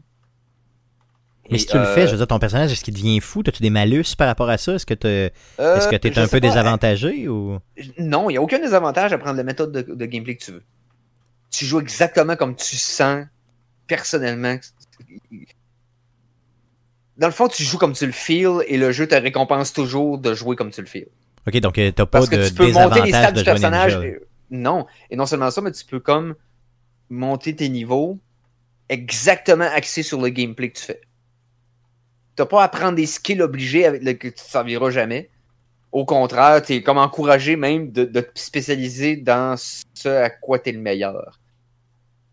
Mais 1.51 1.57
Et, 1.57 1.59
si 1.59 1.67
tu 1.67 1.77
le 1.77 1.83
euh, 1.83 1.95
fais, 1.95 2.07
je 2.07 2.13
veux 2.13 2.19
dire, 2.19 2.27
ton 2.27 2.39
personnage, 2.39 2.73
est-ce 2.73 2.85
qu'il 2.85 2.95
devient 2.95 3.21
fou? 3.21 3.43
As-tu 3.47 3.63
des 3.63 3.71
malus 3.71 4.15
par 4.17 4.29
rapport 4.29 4.49
à 4.49 4.59
ça? 4.59 4.75
Est-ce 4.75 4.87
que 4.87 4.95
tu 4.95 5.07
euh, 5.07 5.29
est-ce 5.59 5.89
que 5.89 5.97
t'es 5.97 6.13
je 6.13 6.21
un 6.21 6.25
peu 6.25 6.41
pas, 6.41 6.49
désavantagé 6.49 7.29
ou? 7.29 7.59
Non, 7.99 8.31
il 8.31 8.35
n'y 8.35 8.39
a 8.39 8.43
aucun 8.43 8.59
désavantage 8.59 9.13
à 9.13 9.19
prendre 9.19 9.37
la 9.37 9.43
méthode 9.43 9.73
de, 9.73 9.95
de 9.95 10.07
gameplay 10.07 10.37
que 10.37 10.45
tu 10.45 10.53
veux. 10.53 10.63
Tu 11.51 11.67
joues 11.67 11.81
exactement 11.81 12.37
comme 12.37 12.55
tu 12.55 12.77
sens 12.77 13.27
personnellement. 13.89 14.57
Dans 17.19 17.27
le 17.27 17.33
fond, 17.33 17.49
tu 17.49 17.63
joues 17.63 17.79
comme 17.79 17.93
tu 17.93 18.07
le 18.07 18.13
feels 18.13 18.65
et 18.67 18.79
le 18.79 18.91
jeu 18.93 19.07
te 19.07 19.15
récompense 19.15 19.73
toujours 19.73 20.19
de 20.19 20.35
jouer 20.35 20.57
comme 20.57 20.71
tu 20.71 20.81
le 20.81 20.87
feels. 20.87 21.09
Ok, 21.47 21.57
donc 21.59 21.79
euh, 21.79 21.91
t'as 21.91 22.07
pas 22.07 22.19
Parce 22.19 22.31
que 22.31 22.37
de 22.37 22.49
tu 22.49 22.55
peux 22.55 22.73
monter 22.73 23.03
les 23.03 23.11
stats 23.11 23.33
du 23.33 23.45
personnage. 23.45 23.99
Non. 24.51 24.87
Et 25.11 25.17
non 25.17 25.27
seulement 25.27 25.51
ça, 25.51 25.61
mais 25.61 25.73
tu 25.73 25.85
peux 25.85 26.01
comme 26.01 26.35
monter 27.11 27.55
tes 27.55 27.69
niveaux 27.69 28.19
exactement 28.89 29.69
axés 29.75 30.03
sur 30.03 30.21
le 30.21 30.29
gameplay 30.29 30.71
que 30.71 30.79
tu 30.79 30.85
fais. 30.85 31.01
T'as 32.37 32.47
pas 32.47 32.63
à 32.63 32.69
prendre 32.69 32.97
des 32.97 33.07
skills 33.07 33.43
obligés 33.43 33.85
avec 33.87 34.03
lesquels 34.03 34.33
tu 34.33 34.43
te 34.43 34.51
serviras 34.51 34.91
jamais. 34.91 35.31
Au 35.91 36.07
contraire, 36.07 36.63
tu 36.63 36.75
es 36.75 36.83
comme 36.83 36.97
encouragé 36.97 37.57
même 37.57 37.93
de, 37.93 38.05
de 38.05 38.21
te 38.21 38.39
spécialiser 38.39 39.17
dans 39.17 39.57
ce 39.59 40.09
à 40.09 40.31
quoi 40.31 40.59
tu 40.59 40.71
es 40.71 40.73
le 40.73 40.81
meilleur. 40.81 41.39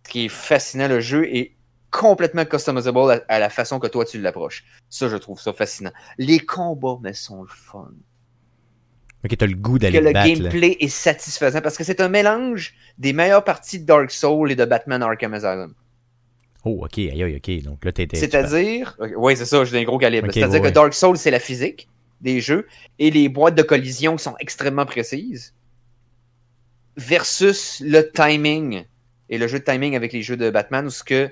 Ce 0.05 0.11
qui 0.11 0.25
est 0.25 0.30
fascinant, 0.30 0.88
le 0.88 1.01
jeu 1.01 1.25
est 1.25 1.55
complètement 1.92 2.46
customizable 2.46 3.00
à, 3.12 3.22
à 3.28 3.40
la 3.40 3.50
façon 3.50 3.80
que 3.80 3.88
toi 3.88 4.06
tu 4.06 4.20
l'approches. 4.22 4.64
Ça, 4.90 5.10
je 5.10 5.18
trouve 5.18 5.40
ça 5.40 5.54
fascinant. 5.54 5.92
Les 6.18 6.40
combats, 6.40 6.98
mais 7.02 7.14
sont 7.14 7.42
le 7.44 7.50
fun 7.50 7.90
Ok, 9.26 9.36
t'as 9.38 9.48
le 9.48 9.56
goût 9.56 9.74
que 9.74 9.80
d'aller 9.80 10.00
le 10.00 10.14
battre. 10.14 10.28
là. 10.30 10.34
gameplay 10.36 10.78
est 10.80 10.88
satisfaisant 10.88 11.60
parce 11.62 11.78
que 11.78 11.84
c'est 11.84 12.00
un 12.00 12.08
mélange 12.08 12.74
des 12.98 13.12
meilleures 13.12 13.44
parties 13.44 13.80
de 13.80 13.86
Dark 13.86 14.12
Souls 14.12 14.50
et 14.52 14.56
de 14.56 14.64
Batman 14.64 15.04
Arkham 15.04 15.34
Asylum. 15.34 15.74
Oh, 16.64 16.84
ok, 16.86 16.98
aïe, 17.00 17.36
ok. 17.38 17.64
Donc 17.64 17.84
là, 17.84 17.92
t'es. 17.92 18.08
t'es- 18.08 18.18
C'est-à-dire, 18.18 18.98
oui, 19.18 19.36
c'est 19.36 19.46
ça, 19.46 19.64
j'ai 19.66 19.78
un 19.80 19.84
gros 19.84 19.98
calibre. 19.98 20.28
C'est-à-dire 20.32 20.54
ouais, 20.56 20.60
que 20.62 20.66
ouais. 20.68 20.72
Dark 20.72 20.94
Souls, 20.94 21.18
c'est 21.18 21.32
la 21.32 21.40
physique 21.40 21.90
des 22.22 22.40
jeux 22.42 22.68
et 22.98 23.12
les 23.12 23.28
boîtes 23.30 23.56
de 23.56 23.62
collision 23.62 24.16
qui 24.16 24.24
sont 24.24 24.36
extrêmement 24.40 24.86
précises 24.86 25.54
versus 26.98 27.82
le 27.86 28.10
timing 28.12 28.84
et 29.30 29.38
le 29.38 29.48
jeu 29.48 29.60
de 29.60 29.64
timing 29.64 29.96
avec 29.96 30.12
les 30.14 30.22
jeux 30.22 30.38
de 30.38 30.50
Batman 30.50 30.86
où 30.86 30.90
ce 30.90 31.04
que 31.04 31.30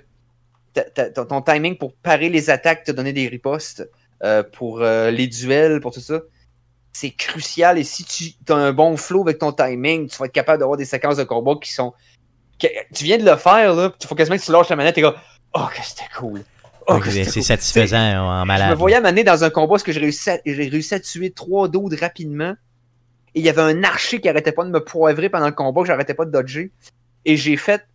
ton 1.27 1.41
timing 1.41 1.77
pour 1.77 1.93
parer 1.95 2.29
les 2.29 2.49
attaques, 2.49 2.83
te 2.83 2.91
donner 2.91 3.13
des 3.13 3.27
ripostes, 3.27 3.87
euh, 4.23 4.43
pour 4.43 4.81
euh, 4.81 5.11
les 5.11 5.27
duels, 5.27 5.79
pour 5.81 5.93
tout 5.93 5.99
ça, 5.99 6.21
c'est 6.93 7.11
crucial. 7.11 7.77
Et 7.77 7.83
si 7.83 8.03
tu 8.05 8.33
as 8.51 8.55
un 8.55 8.73
bon 8.73 8.97
flow 8.97 9.21
avec 9.21 9.37
ton 9.39 9.51
timing, 9.51 10.07
tu 10.09 10.17
vas 10.17 10.25
être 10.25 10.31
capable 10.31 10.59
d'avoir 10.59 10.77
des 10.77 10.85
séquences 10.85 11.17
de 11.17 11.23
combat 11.23 11.53
qui 11.61 11.71
sont. 11.73 11.93
que- 12.59 12.67
tu 12.93 13.03
viens 13.03 13.17
de 13.19 13.23
le 13.29 13.35
faire, 13.35 13.73
là, 13.75 13.91
il 14.01 14.07
faut 14.07 14.15
quasiment 14.15 14.35
que 14.37 14.41
tu 14.43 14.51
lâches 14.51 14.69
la 14.69 14.75
manette 14.75 14.97
et 14.97 15.01
comme 15.03 15.13
Oh, 15.53 15.65
que 15.71 15.83
c'était 15.85 16.09
cool! 16.17 16.43
Oh, 16.87 16.99
c'est 17.03 17.23
cool. 17.25 17.43
satisfaisant 17.43 17.97
en 17.99 18.41
Je 18.41 18.47
malade. 18.47 18.69
me 18.71 18.75
voyais 18.75 18.99
m'amener 19.01 19.23
dans 19.23 19.43
un 19.43 19.49
combat 19.51 19.71
parce 19.73 19.83
que 19.83 19.91
j'ai 19.91 19.99
réussi, 19.99 20.29
à, 20.29 20.39
j'ai 20.45 20.67
réussi 20.69 20.93
à 20.95 20.99
tuer 20.99 21.31
trois 21.31 21.67
d'autres 21.67 21.97
rapidement. 21.99 22.55
Et 23.35 23.39
il 23.41 23.45
y 23.45 23.49
avait 23.49 23.61
un 23.61 23.83
archer 23.83 24.19
qui 24.21 24.27
arrêtait 24.29 24.53
pas 24.53 24.63
de 24.63 24.69
me 24.71 24.83
poivrer 24.83 25.29
pendant 25.29 25.45
le 25.47 25.51
combat, 25.51 25.81
que 25.81 25.87
j'arrêtais 25.87 26.13
pas 26.15 26.25
de 26.25 26.31
dodger. 26.31 26.71
Et 27.25 27.35
j'ai 27.37 27.57
fait, 27.57 27.85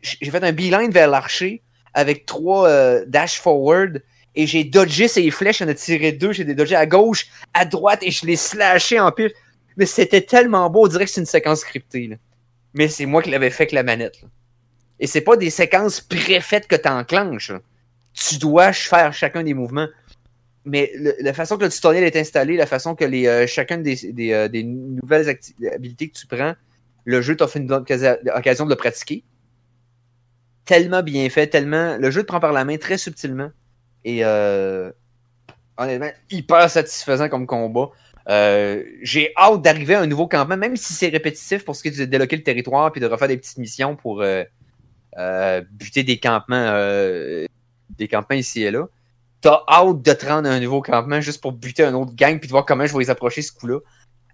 j'ai 0.00 0.30
fait 0.30 0.42
un 0.42 0.52
beeline 0.52 0.90
vers 0.90 1.08
l'archer 1.08 1.62
avec 1.94 2.26
trois 2.26 2.68
euh, 2.68 3.04
dash 3.06 3.40
forward. 3.40 4.02
Et 4.34 4.46
j'ai 4.46 4.62
dodgé 4.64 5.08
ses 5.08 5.28
flèches, 5.30 5.58
j'en 5.58 5.68
ai 5.68 5.74
tiré 5.74 6.12
deux, 6.12 6.32
j'ai 6.32 6.44
dodgé 6.44 6.76
à 6.76 6.86
gauche, 6.86 7.26
à 7.52 7.64
droite, 7.64 8.00
et 8.02 8.10
je 8.10 8.24
l'ai 8.26 8.36
slashé 8.36 9.00
en 9.00 9.10
pile. 9.10 9.32
Mais 9.76 9.86
c'était 9.86 10.20
tellement 10.20 10.70
beau, 10.70 10.84
on 10.84 10.88
dirait 10.88 11.04
que 11.04 11.10
c'est 11.10 11.20
une 11.20 11.26
séquence 11.26 11.60
scriptée. 11.60 12.06
là. 12.06 12.16
Mais 12.74 12.88
c'est 12.88 13.06
moi 13.06 13.22
qui 13.22 13.30
l'avais 13.30 13.50
fait 13.50 13.64
avec 13.64 13.72
la 13.72 13.82
manette. 13.82 14.22
là. 14.22 14.28
Et 15.00 15.06
c'est 15.06 15.22
pas 15.22 15.36
des 15.36 15.50
séquences 15.50 16.00
préfaites 16.00 16.68
que 16.68 16.76
t'enclenches. 16.76 17.52
Tu 18.12 18.38
dois 18.38 18.72
faire 18.72 19.12
chacun 19.12 19.42
des 19.42 19.54
mouvements 19.54 19.88
mais 20.64 20.92
la 21.20 21.32
façon 21.32 21.56
que 21.56 21.64
le 21.64 21.70
tutoriel 21.70 22.04
est 22.04 22.16
installé, 22.16 22.56
la 22.56 22.66
façon 22.66 22.94
que 22.94 23.04
les, 23.04 23.26
euh, 23.26 23.46
chacun 23.46 23.78
des, 23.78 24.32
euh, 24.32 24.48
des 24.48 24.62
nouvelles 24.62 25.36
habilités 25.72 26.08
que 26.08 26.18
tu 26.18 26.26
prends, 26.26 26.54
le 27.04 27.22
jeu 27.22 27.36
t'offre 27.36 27.56
une 27.56 27.72
occasion 27.72 28.64
de 28.66 28.70
le 28.70 28.76
pratiquer. 28.76 29.24
Tellement 30.70 31.02
bien 31.02 31.28
fait, 31.30 31.48
tellement. 31.48 31.96
Le 31.96 32.12
jeu 32.12 32.22
te 32.22 32.28
prend 32.28 32.38
par 32.38 32.52
la 32.52 32.64
main 32.64 32.76
très 32.76 32.96
subtilement. 32.96 33.50
Et 34.04 34.24
euh, 34.24 34.92
honnêtement, 35.76 36.12
hyper 36.30 36.70
satisfaisant 36.70 37.28
comme 37.28 37.44
combat. 37.48 37.88
Euh, 38.28 38.84
J'ai 39.02 39.32
hâte 39.36 39.62
d'arriver 39.62 39.96
à 39.96 40.00
un 40.02 40.06
nouveau 40.06 40.28
campement, 40.28 40.56
même 40.56 40.76
si 40.76 40.92
c'est 40.92 41.08
répétitif 41.08 41.64
pour 41.64 41.74
ce 41.74 41.82
qui 41.82 41.88
est 41.88 41.98
de 41.98 42.04
débloquer 42.04 42.36
le 42.36 42.44
territoire 42.44 42.92
puis 42.92 43.00
de 43.00 43.06
refaire 43.06 43.26
des 43.26 43.36
petites 43.36 43.58
missions 43.58 43.96
pour 43.96 44.22
euh, 44.22 44.44
buter 45.72 46.04
des 46.04 46.20
campements 46.20 46.72
des 47.98 48.06
campements 48.08 48.36
ici 48.36 48.62
et 48.62 48.70
là, 48.70 48.86
t'as 49.40 49.64
hâte 49.68 50.02
de 50.02 50.12
te 50.12 50.24
rendre 50.24 50.48
à 50.48 50.52
un 50.52 50.60
nouveau 50.60 50.82
campement 50.82 51.20
juste 51.20 51.40
pour 51.40 51.50
buter 51.50 51.82
un 51.82 51.94
autre 51.94 52.14
gang 52.14 52.38
puis 52.38 52.46
de 52.46 52.52
voir 52.52 52.64
comment 52.64 52.86
je 52.86 52.92
vais 52.92 53.00
les 53.00 53.10
approcher 53.10 53.42
ce 53.42 53.50
coup-là. 53.50 53.80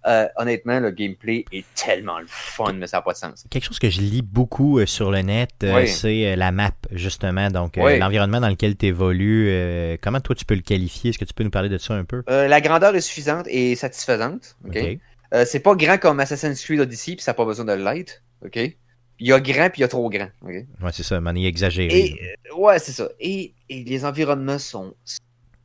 Euh, 0.07 0.29
honnêtement, 0.37 0.79
le 0.79 0.91
gameplay 0.93 1.45
est 1.53 1.65
tellement 1.75 2.19
le 2.21 2.27
fun, 2.29 2.73
mais 2.75 2.87
ça 2.87 2.99
n'a 2.99 3.03
pas 3.03 3.13
de 3.13 3.19
sens. 3.19 3.45
Quelque 3.51 3.65
chose 3.65 3.79
que 3.81 3.91
je 3.91 4.01
lis 4.01 4.23
beaucoup 4.23 4.79
euh, 4.79 4.87
sur 4.87 5.11
le 5.11 5.21
net, 5.23 5.51
euh, 5.65 5.77
Oui. 5.81 5.89
c'est 5.89 6.37
la 6.37 6.53
map, 6.53 6.71
justement. 6.93 7.51
Donc, 7.51 7.75
Oui. 7.77 7.99
l'environnement 7.99 8.41
dans 8.41 8.49
lequel 8.49 8.77
tu 8.77 8.87
évolues. 8.87 9.99
comment 10.01 10.21
toi, 10.21 10.35
tu 10.37 10.45
peux 10.45 10.55
le 10.55 10.61
qualifier? 10.63 11.11
Est-ce 11.11 11.19
que 11.19 11.25
tu 11.25 11.35
peux 11.35 11.43
nous 11.45 11.51
parler 11.51 11.69
de 11.69 11.79
ça 11.79 11.95
un 11.95 12.05
peu? 12.05 12.23
La 12.29 12.61
grandeur 12.61 12.95
est 12.95 13.01
suffisante 13.01 13.47
et 13.49 13.75
satisfaisante. 13.75 14.57
ok? 14.67 14.99
C'est 15.45 15.61
pas 15.61 15.75
grand 15.75 15.99
comme 15.99 16.21
Assassin's 16.21 16.63
Creed 16.65 16.79
Odyssey, 16.81 17.17
puis 17.17 17.23
ça 17.25 17.33
n'a 17.33 17.35
pas 17.35 17.45
besoin 17.45 17.65
de 17.65 17.73
light. 17.73 18.23
ok? 18.45 18.57
Il 19.19 19.27
y 19.29 19.33
a 19.33 19.41
grand, 19.41 19.71
puis 19.71 19.79
il 19.79 19.81
y 19.81 19.85
a 19.85 19.89
trop 19.89 20.09
grand. 20.11 20.29
Ouais, 20.43 20.67
c'est 20.93 21.03
ça, 21.03 21.21
manier 21.21 21.47
exagéré. 21.49 21.97
Et 21.99 22.53
ouais, 22.57 22.79
c'est 22.79 22.93
ça. 22.93 23.09
Et, 23.19 23.55
et 23.69 23.83
les 23.83 24.05
environnements 24.05 24.59
sont 24.59 24.95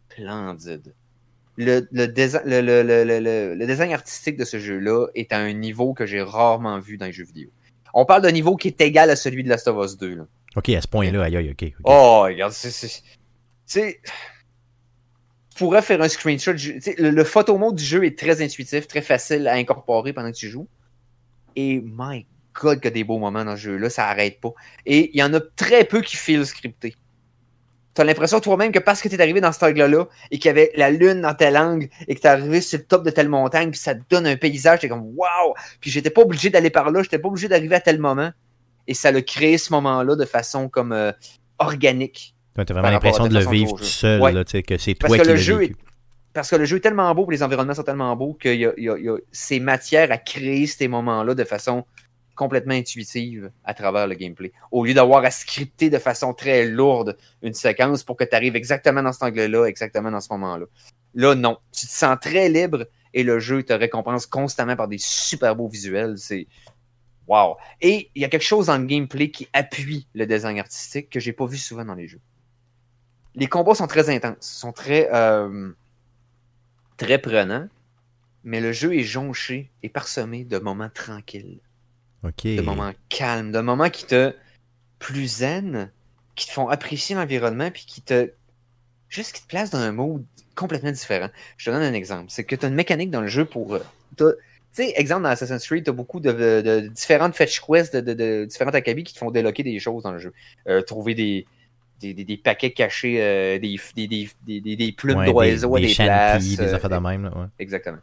splendides. 0.09 0.93
Le, 1.57 1.87
le, 1.91 2.05
le, 2.05 3.53
le, 3.55 3.65
design 3.65 3.91
artistique 3.91 4.37
de 4.37 4.45
ce 4.45 4.57
jeu-là 4.57 5.07
est 5.15 5.33
à 5.33 5.37
un 5.37 5.53
niveau 5.53 5.93
que 5.93 6.05
j'ai 6.05 6.21
rarement 6.21 6.79
vu 6.79 6.97
dans 6.97 7.05
les 7.05 7.11
jeux 7.11 7.25
vidéo. 7.25 7.49
On 7.93 8.05
parle 8.05 8.21
d'un 8.21 8.31
niveau 8.31 8.55
qui 8.55 8.69
est 8.69 8.81
égal 8.81 9.09
à 9.09 9.15
celui 9.15 9.43
de 9.43 9.49
Last 9.49 9.67
of 9.67 9.85
Us 9.85 9.97
2. 9.97 10.15
Là. 10.15 10.23
Ok, 10.55 10.69
à 10.69 10.81
ce 10.81 10.87
point-là, 10.87 11.23
aïe, 11.23 11.37
aïe, 11.37 11.51
ok. 11.51 11.73
Oh, 11.83 12.21
regarde, 12.23 12.53
c'est. 12.53 13.01
Tu 13.65 15.57
pourrais 15.57 15.81
faire 15.81 16.01
un 16.01 16.07
screenshot. 16.07 16.53
Le, 16.53 17.09
le 17.09 17.23
photo 17.23 17.57
mode 17.57 17.75
du 17.75 17.83
jeu 17.83 18.05
est 18.05 18.17
très 18.17 18.41
intuitif, 18.41 18.87
très 18.87 19.01
facile 19.01 19.47
à 19.47 19.53
incorporer 19.53 20.13
pendant 20.13 20.31
que 20.31 20.37
tu 20.37 20.49
joues. 20.49 20.67
Et 21.55 21.81
my 21.85 22.25
god, 22.53 22.79
que 22.79 22.89
des 22.89 23.03
beaux 23.03 23.19
moments 23.19 23.45
dans 23.45 23.55
ce 23.55 23.61
jeu-là, 23.61 23.89
ça 23.89 24.07
arrête 24.07 24.39
pas. 24.39 24.53
Et 24.85 25.11
il 25.13 25.19
y 25.19 25.23
en 25.23 25.33
a 25.33 25.39
très 25.55 25.85
peu 25.85 26.01
qui 26.01 26.15
filent 26.15 26.45
scripté. 26.45 26.95
T'as 27.93 28.03
l'impression 28.05 28.39
toi-même 28.39 28.71
que 28.71 28.79
parce 28.79 29.01
que 29.01 29.09
t'es 29.09 29.19
arrivé 29.21 29.41
dans 29.41 29.51
cet 29.51 29.63
angle-là 29.63 30.07
et 30.31 30.37
qu'il 30.39 30.45
y 30.45 30.49
avait 30.49 30.71
la 30.75 30.89
lune 30.91 31.21
dans 31.21 31.33
tel 31.33 31.57
angle 31.57 31.87
et 32.07 32.15
que 32.15 32.21
t'es 32.21 32.27
arrivé 32.29 32.61
sur 32.61 32.79
le 32.79 32.85
top 32.85 33.03
de 33.03 33.09
telle 33.09 33.27
montagne 33.27 33.69
puis 33.69 33.79
ça 33.79 33.93
te 33.95 34.01
donne 34.09 34.25
un 34.27 34.37
paysage, 34.37 34.79
t'es 34.79 34.87
comme 34.89 35.11
waouh! 35.15 35.53
Puis 35.81 35.91
j'étais 35.91 36.09
pas 36.09 36.21
obligé 36.21 36.49
d'aller 36.49 36.69
par 36.69 36.89
là, 36.91 37.03
j'étais 37.03 37.19
pas 37.19 37.27
obligé 37.27 37.47
d'arriver 37.49 37.75
à 37.75 37.81
tel 37.81 37.99
moment. 37.99 38.31
Et 38.87 38.93
ça 38.93 39.11
l'a 39.11 39.21
créé 39.21 39.57
ce 39.57 39.73
moment-là 39.73 40.15
de 40.15 40.25
façon 40.25 40.69
comme 40.69 40.91
euh, 40.93 41.11
organique. 41.59 42.33
T'as 42.55 42.65
par 42.65 42.77
vraiment 42.77 42.89
l'impression 42.91 43.27
de 43.27 43.33
le 43.37 43.45
vivre 43.45 43.77
tout 43.77 43.83
seul, 43.83 44.21
Ouais. 44.21 44.31
là, 44.31 44.43
tu 44.43 44.51
sais, 44.51 44.63
que 44.63 44.77
c'est 44.77 44.95
Parce 44.95 45.09
toi 45.13 45.17
que 45.19 45.23
qui 45.23 45.29
le 45.29 45.35
jeu 45.37 45.57
vécu. 45.57 45.75
Parce 46.33 46.49
que 46.49 46.55
le 46.55 46.63
jeu 46.65 46.77
est 46.77 46.81
tellement 46.81 47.13
beau, 47.13 47.25
puis 47.25 47.35
les 47.35 47.43
environnements 47.43 47.73
sont 47.73 47.83
tellement 47.83 48.15
beaux 48.15 48.33
qu'il 48.33 48.55
y 48.55 48.65
a, 48.65 48.71
il 48.77 48.83
y 48.85 48.89
a- 48.89 48.97
il 48.97 49.03
y 49.05 49.09
a 49.09 49.17
ces 49.33 49.59
matières 49.59 50.11
à 50.11 50.17
créer 50.17 50.65
ces 50.65 50.87
moments-là 50.87 51.35
de 51.35 51.43
façon 51.43 51.85
complètement 52.41 52.73
intuitive 52.73 53.51
à 53.63 53.75
travers 53.75 54.07
le 54.07 54.15
gameplay. 54.15 54.51
Au 54.71 54.83
lieu 54.83 54.95
d'avoir 54.95 55.23
à 55.23 55.29
scripter 55.29 55.91
de 55.91 55.99
façon 55.99 56.33
très 56.33 56.65
lourde 56.65 57.15
une 57.43 57.53
séquence 57.53 58.03
pour 58.03 58.17
que 58.17 58.23
tu 58.23 58.35
arrives 58.35 58.55
exactement 58.55 59.03
dans 59.03 59.13
cet 59.13 59.21
angle-là, 59.21 59.65
exactement 59.67 60.09
dans 60.09 60.21
ce 60.21 60.33
moment-là. 60.33 60.65
Là, 61.13 61.35
non. 61.35 61.59
Tu 61.71 61.85
te 61.85 61.91
sens 61.91 62.17
très 62.19 62.49
libre 62.49 62.87
et 63.13 63.21
le 63.21 63.39
jeu 63.39 63.61
te 63.61 63.73
récompense 63.73 64.25
constamment 64.25 64.75
par 64.75 64.87
des 64.87 64.97
super 64.97 65.55
beaux 65.55 65.67
visuels. 65.67 66.17
C'est. 66.17 66.47
Wow. 67.27 67.57
Et 67.79 68.09
il 68.15 68.23
y 68.23 68.25
a 68.25 68.27
quelque 68.27 68.41
chose 68.41 68.65
dans 68.65 68.77
le 68.79 68.85
gameplay 68.85 69.29
qui 69.29 69.47
appuie 69.53 70.07
le 70.15 70.25
design 70.25 70.57
artistique 70.57 71.11
que 71.11 71.19
j'ai 71.19 71.33
pas 71.33 71.45
vu 71.45 71.57
souvent 71.57 71.85
dans 71.85 71.93
les 71.93 72.07
jeux. 72.07 72.21
Les 73.35 73.45
combats 73.45 73.75
sont 73.75 73.85
très 73.85 74.09
intenses, 74.09 74.37
sont 74.39 74.71
très. 74.71 75.13
euh, 75.13 75.71
très 76.97 77.19
prenants, 77.19 77.67
mais 78.43 78.61
le 78.61 78.71
jeu 78.71 78.95
est 78.95 79.03
jonché 79.03 79.69
et 79.83 79.89
parsemé 79.89 80.43
de 80.43 80.57
moments 80.57 80.89
tranquilles 80.89 81.59
De 82.57 82.61
moments 82.61 82.93
calmes, 83.09 83.51
de 83.51 83.59
moments 83.59 83.89
qui 83.89 84.05
te 84.05 84.33
plus 84.99 85.37
zen, 85.39 85.89
qui 86.35 86.47
te 86.47 86.51
font 86.51 86.67
apprécier 86.69 87.15
l'environnement, 87.15 87.71
puis 87.71 87.85
qui 87.87 88.01
te 88.01 88.31
juste 89.09 89.33
qui 89.35 89.41
te 89.41 89.47
placent 89.47 89.71
dans 89.71 89.79
un 89.79 89.91
mode 89.91 90.23
complètement 90.55 90.91
différent. 90.91 91.29
Je 91.57 91.65
te 91.65 91.71
donne 91.75 91.83
un 91.83 91.93
exemple, 91.93 92.25
c'est 92.29 92.43
que 92.43 92.55
tu 92.55 92.65
as 92.65 92.69
une 92.69 92.75
mécanique 92.75 93.09
dans 93.11 93.21
le 93.21 93.27
jeu 93.27 93.45
pour 93.45 93.75
euh, 93.75 93.79
tu 94.17 94.25
sais, 94.73 94.93
exemple 94.95 95.23
dans 95.23 95.29
Assassin's 95.29 95.65
Creed, 95.65 95.83
tu 95.83 95.89
as 95.89 95.93
beaucoup 95.93 96.19
de, 96.19 96.31
de- 96.31 96.61
de 96.61 96.87
différentes 96.87 97.35
fetch 97.35 97.59
quests, 97.59 97.93
de, 97.95 98.01
de, 98.01 98.13
de 98.13 98.45
différentes 98.45 98.75
acabis 98.75 99.03
qui 99.03 99.13
te 99.13 99.19
font 99.19 99.31
débloquer 99.31 99.63
des 99.63 99.77
choses 99.79 100.03
dans 100.03 100.11
le 100.13 100.19
jeu. 100.19 100.31
Euh, 100.67 100.81
trouver 100.81 101.13
des, 101.15 101.45
des, 101.99 102.13
des- 102.13 102.23
des 102.23 102.37
paquets 102.37 102.71
cachés, 102.71 103.21
euh, 103.21 103.59
des, 103.59 103.77
des, 103.95 104.91
plumes 104.93 105.17
Ouais, 105.17 105.25
d'oiseaux 105.25 105.75
des, 105.77 105.87
des, 105.87 105.95
places. 105.95 106.55
des 106.55 106.73
affaires 106.73 106.89
de 106.89 106.97
même. 106.97 107.23
Là, 107.23 107.37
ouais. 107.37 107.47
Exactement. 107.59 107.97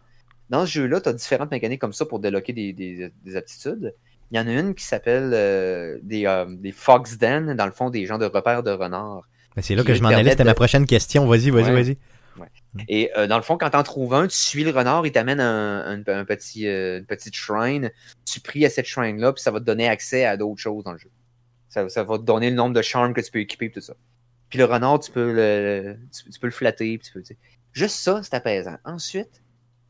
Dans 0.50 0.66
ce 0.66 0.72
jeu-là, 0.72 1.00
tu 1.00 1.08
as 1.08 1.12
différentes 1.14 1.50
mécaniques 1.50 1.80
comme 1.80 1.92
ça 1.94 2.04
pour 2.04 2.18
des, 2.20 2.30
des 2.72 3.36
aptitudes. 3.36 3.94
Il 4.30 4.36
y 4.36 4.40
en 4.40 4.46
a 4.46 4.52
une 4.52 4.74
qui 4.74 4.84
s'appelle 4.84 5.30
euh, 5.32 5.98
des, 6.02 6.26
euh, 6.26 6.44
des 6.48 6.72
Fox 6.72 7.16
Den, 7.18 7.54
dans 7.54 7.66
le 7.66 7.72
fond, 7.72 7.88
des 7.90 8.04
gens 8.06 8.18
de 8.18 8.26
repères 8.26 8.62
de 8.62 8.70
renards. 8.70 9.26
Mais 9.56 9.62
c'est 9.62 9.74
là 9.74 9.82
que 9.82 9.94
je 9.94 10.02
m'en 10.02 10.10
allais, 10.10 10.30
c'était 10.30 10.42
de- 10.44 10.48
ma 10.48 10.54
prochaine 10.54 10.84
question. 10.86 11.26
Vas-y, 11.26 11.50
vas-y, 11.50 11.64
Ouais. 11.72 11.82
vas-y. 11.82 11.96
Et 12.88 13.10
euh, 13.16 13.26
dans 13.26 13.36
le 13.38 13.42
fond, 13.42 13.56
quand 13.58 13.70
tu 13.70 13.76
en 13.76 13.82
trouves 13.82 14.14
un, 14.14 14.28
tu 14.28 14.36
suis 14.36 14.62
le 14.62 14.70
renard, 14.70 15.04
il 15.06 15.10
t'amène 15.12 15.40
un, 15.40 15.80
un- 15.84 16.02
un 16.06 16.24
petit, 16.24 16.68
euh, 16.68 16.98
une 16.98 17.06
petite 17.06 17.34
shrine. 17.34 17.90
Tu 18.24 18.40
pries 18.40 18.64
à 18.64 18.70
cette 18.70 18.86
shrine-là, 18.86 19.32
puis 19.32 19.42
ça 19.42 19.50
va 19.50 19.58
te 19.58 19.64
donner 19.64 19.88
accès 19.88 20.24
à 20.24 20.36
d'autres 20.36 20.60
choses 20.60 20.84
dans 20.84 20.92
le 20.92 20.98
jeu. 20.98 21.10
Ça, 21.68 21.88
ça 21.88 22.04
va 22.04 22.18
te 22.18 22.22
donner 22.22 22.50
le 22.50 22.56
nombre 22.56 22.74
de 22.74 22.82
charmes 22.82 23.12
que 23.14 23.20
tu 23.20 23.30
peux 23.32 23.40
équiper, 23.40 23.70
tout 23.70 23.80
ça. 23.80 23.94
Puis 24.50 24.58
le 24.58 24.66
renard, 24.66 25.00
tu 25.00 25.10
peux 25.10 25.32
le, 25.32 25.96
tu, 26.16 26.30
tu 26.30 26.38
peux 26.38 26.46
le 26.46 26.52
flatter. 26.52 26.98
puis 26.98 27.06
tu 27.08 27.12
peux, 27.12 27.20
tu 27.22 27.28
sais. 27.34 27.38
Juste 27.72 27.96
ça, 27.96 28.20
c'est 28.22 28.34
apaisant. 28.34 28.76
Ensuite, 28.84 29.42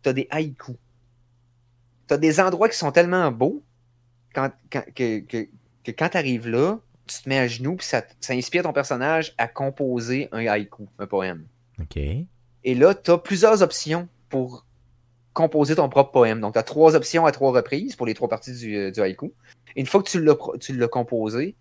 tu 0.02 0.08
as 0.08 0.12
des 0.14 0.26
haïkus. 0.30 0.76
Tu 2.08 2.14
as 2.14 2.18
des 2.18 2.40
endroits 2.40 2.68
qui 2.68 2.78
sont 2.78 2.90
tellement 2.92 3.30
beaux 3.30 3.62
quand, 4.34 4.50
quand- 4.70 4.84
que, 4.94 5.20
que, 5.20 5.48
que 5.84 5.90
quand 5.90 6.08
tu 6.10 6.16
arrives 6.16 6.48
là, 6.48 6.78
tu 7.06 7.22
te 7.22 7.28
mets 7.28 7.38
à 7.38 7.48
genoux, 7.48 7.76
puis 7.76 7.86
ça, 7.86 8.02
ça 8.20 8.34
inspire 8.34 8.62
ton 8.62 8.72
personnage 8.72 9.34
à 9.38 9.48
composer 9.48 10.28
un 10.32 10.46
haïku, 10.46 10.86
un 10.98 11.06
poème. 11.06 11.46
Ok. 11.80 11.96
Et 11.96 12.74
là, 12.74 12.94
tu 12.94 13.10
as 13.10 13.18
plusieurs 13.18 13.62
options 13.62 14.08
pour 14.28 14.66
composer 15.32 15.76
ton 15.76 15.88
propre 15.88 16.10
poème. 16.10 16.40
Donc, 16.40 16.54
tu 16.54 16.58
as 16.58 16.62
trois 16.64 16.96
options 16.96 17.24
à 17.24 17.32
trois 17.32 17.52
reprises 17.52 17.96
pour 17.96 18.06
les 18.06 18.14
trois 18.14 18.28
parties 18.28 18.52
du, 18.52 18.76
euh, 18.76 18.90
du 18.90 19.00
haïku. 19.00 19.32
Et 19.76 19.80
une 19.80 19.86
fois 19.86 20.02
que 20.02 20.10
tu 20.10 20.22
l'as 20.22 20.34
pro- 20.34 20.56
tu 20.58 20.76
l'as 20.76 20.88
composé, 20.88 21.54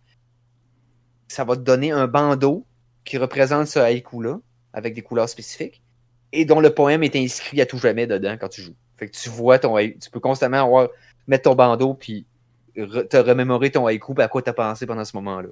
ça 1.27 1.43
va 1.43 1.55
te 1.55 1.61
donner 1.61 1.91
un 1.91 2.07
bandeau 2.07 2.65
qui 3.05 3.17
représente 3.17 3.67
ce 3.67 3.79
haïku-là, 3.79 4.39
avec 4.73 4.93
des 4.93 5.01
couleurs 5.01 5.29
spécifiques, 5.29 5.81
et 6.33 6.43
dont 6.43 6.59
le 6.59 6.73
poème 6.73 7.03
est 7.03 7.15
inscrit 7.15 7.61
à 7.61 7.65
tout 7.65 7.77
jamais 7.77 8.07
dedans 8.07 8.35
quand 8.39 8.49
tu 8.49 8.61
joues. 8.61 8.75
Fait 8.97 9.07
que 9.07 9.15
tu 9.15 9.29
vois 9.29 9.59
ton 9.59 9.75
haïku, 9.75 9.99
tu 9.99 10.09
peux 10.09 10.19
constamment 10.19 10.63
avoir, 10.63 10.89
mettre 11.27 11.43
ton 11.43 11.55
bandeau, 11.55 11.93
puis 11.93 12.25
re- 12.77 13.07
te 13.07 13.17
remémorer 13.17 13.71
ton 13.71 13.85
haïku, 13.87 14.13
puis 14.13 14.23
à 14.23 14.27
quoi 14.27 14.41
tu 14.41 14.49
as 14.49 14.53
pensé 14.53 14.85
pendant 14.85 15.05
ce 15.05 15.15
moment-là. 15.17 15.49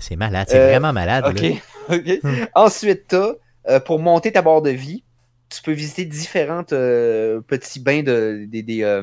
C'est 0.00 0.16
malade, 0.16 0.46
c'est 0.50 0.58
Euh, 0.60 0.68
vraiment 0.70 0.92
malade. 0.92 1.24
OK. 1.28 1.40
là. 1.40 1.50
Hmm. 2.22 2.46
Ensuite, 2.54 3.04
t'as, 3.08 3.32
euh, 3.68 3.78
pour 3.80 3.98
monter 3.98 4.32
ta 4.32 4.40
barre 4.42 4.62
de 4.62 4.70
vie, 4.70 5.04
tu 5.50 5.60
peux 5.62 5.72
visiter 5.72 6.04
différents 6.06 6.64
euh, 6.72 7.40
petits 7.42 7.78
bains 7.80 8.02
de 8.02 8.46
des, 8.48 8.62
des, 8.62 9.02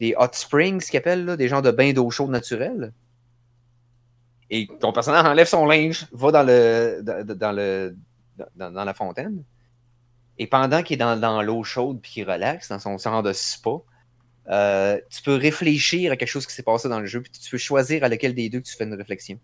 des 0.00 0.14
hot 0.16 0.28
springs, 0.32 0.80
ce 0.80 0.90
qu'ils 0.90 0.98
appellent, 0.98 1.24
là, 1.24 1.36
des 1.36 1.48
genres 1.48 1.62
de 1.62 1.72
bains 1.72 1.92
d'eau 1.92 2.08
chaude 2.10 2.30
naturelle. 2.30 2.92
Et 4.50 4.68
ton 4.80 4.92
personnage 4.92 5.24
enlève 5.26 5.48
son 5.48 5.66
linge, 5.66 6.06
va 6.12 6.30
dans 6.30 6.44
le 6.44 7.00
dans, 7.02 7.24
dans 7.36 7.52
le 7.52 7.96
dans, 8.54 8.70
dans 8.70 8.84
la 8.84 8.94
fontaine. 8.94 9.42
Et 10.38 10.46
pendant 10.46 10.82
qu'il 10.82 10.94
est 10.94 10.98
dans, 10.98 11.18
dans 11.18 11.42
l'eau 11.42 11.64
chaude 11.64 11.98
puis 12.00 12.12
qu'il 12.12 12.30
relaxe 12.30 12.68
dans 12.68 12.78
son 12.78 12.96
genre 12.98 13.22
de 13.24 13.32
spa, 13.32 13.70
euh, 14.50 14.98
tu 15.10 15.22
peux 15.22 15.34
réfléchir 15.34 16.12
à 16.12 16.16
quelque 16.16 16.28
chose 16.28 16.46
qui 16.46 16.54
s'est 16.54 16.62
passé 16.62 16.88
dans 16.88 17.00
le 17.00 17.06
jeu, 17.06 17.20
puis 17.20 17.30
tu 17.32 17.50
peux 17.50 17.58
choisir 17.58 18.04
à 18.04 18.08
lequel 18.08 18.34
des 18.34 18.48
deux 18.48 18.60
que 18.60 18.66
tu 18.66 18.76
fais 18.76 18.84
une 18.84 18.94
réflexion. 18.94 19.38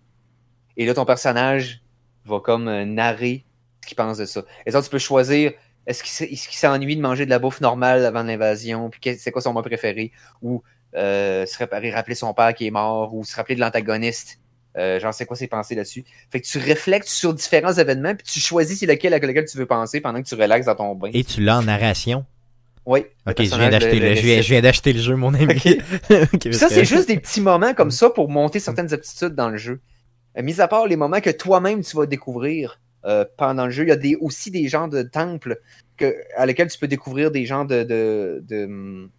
Et 0.76 0.86
là, 0.86 0.94
ton 0.94 1.04
personnage 1.04 1.82
va 2.24 2.40
comme 2.40 2.68
euh, 2.68 2.84
narrer 2.84 3.44
ce 3.82 3.88
qu'il 3.88 3.96
pense 3.96 4.18
de 4.18 4.24
ça. 4.24 4.44
Et 4.64 4.70
ça, 4.70 4.82
tu 4.82 4.88
peux 4.88 4.98
choisir 4.98 5.52
est-ce 5.86 6.04
qu'il 6.04 6.38
s'ennuie 6.38 6.96
de 6.96 7.00
manger 7.00 7.24
de 7.24 7.30
la 7.30 7.40
bouffe 7.40 7.60
normale 7.60 8.06
avant 8.06 8.22
l'invasion, 8.22 8.90
puis 8.90 9.16
c'est 9.18 9.32
quoi 9.32 9.42
son 9.42 9.52
mot 9.52 9.62
préféré, 9.62 10.12
ou 10.40 10.62
euh, 10.94 11.44
se 11.46 11.58
rappeler, 11.58 11.90
rappeler 11.90 12.14
son 12.14 12.32
père 12.34 12.54
qui 12.54 12.66
est 12.66 12.70
mort, 12.70 13.14
ou 13.14 13.24
se 13.24 13.34
rappeler 13.34 13.56
de 13.56 13.60
l'antagoniste. 13.60 14.38
Euh, 14.78 15.00
genre, 15.00 15.12
c'est 15.12 15.26
quoi 15.26 15.36
ses 15.36 15.48
pensées 15.48 15.74
là-dessus? 15.74 16.04
Fait 16.30 16.40
que 16.40 16.46
tu 16.46 16.58
réflectes 16.58 17.08
sur 17.08 17.34
différents 17.34 17.72
événements, 17.72 18.14
puis 18.14 18.26
tu 18.26 18.40
choisis 18.40 18.80
lequel 18.82 19.12
à 19.12 19.18
lequel 19.18 19.44
tu 19.44 19.58
veux 19.58 19.66
penser 19.66 20.00
pendant 20.00 20.22
que 20.22 20.28
tu 20.28 20.34
relaxes 20.34 20.66
dans 20.66 20.76
ton 20.76 20.94
bain. 20.94 21.10
Et 21.12 21.24
tu 21.24 21.42
l'as 21.42 21.58
en 21.58 21.62
narration? 21.62 22.24
Oui. 22.84 23.04
Ok, 23.26 23.34
je 23.42 23.44
viens 23.56 23.70
d'acheter 23.70 23.94
le- 24.00 24.00
le, 24.00 24.08
le 24.10 24.14
je 24.16 24.20
viens, 24.22 24.34
décide. 24.36 24.42
je 24.42 24.48
viens 24.54 24.60
d'acheter 24.62 24.92
le 24.92 25.00
jeu, 25.00 25.14
mon 25.16 25.34
ami. 25.34 25.46
Ça, 26.08 26.26
que- 26.26 26.52
c'est 26.52 26.84
juste 26.84 27.08
des 27.08 27.18
petits 27.18 27.40
moments 27.40 27.74
comme 27.74 27.90
ça 27.92 28.10
pour 28.10 28.28
monter 28.28 28.58
certaines 28.60 28.92
aptitudes 28.92 29.34
dans 29.34 29.50
le 29.50 29.56
jeu. 29.56 29.80
Euh, 30.36 30.42
mis 30.42 30.60
à 30.60 30.66
part 30.68 30.86
les 30.86 30.96
moments 30.96 31.20
que 31.20 31.30
toi-même 31.30 31.82
tu 31.82 31.96
vas 31.96 32.06
découvrir 32.06 32.80
euh, 33.04 33.24
pendant 33.36 33.66
le 33.66 33.70
jeu, 33.70 33.84
il 33.84 33.88
y 33.88 33.92
a 33.92 33.96
des, 33.96 34.16
aussi 34.16 34.50
des 34.50 34.66
genres 34.68 34.88
de 34.88 35.02
temples 35.02 35.60
que, 35.96 36.14
à 36.36 36.46
lesquels 36.46 36.68
tu 36.68 36.78
peux 36.78 36.88
découvrir 36.88 37.30
des 37.30 37.44
genres 37.46 37.66
de, 37.66 37.82
de, 37.84 38.42
de, 38.48 38.64
hum, 38.64 39.10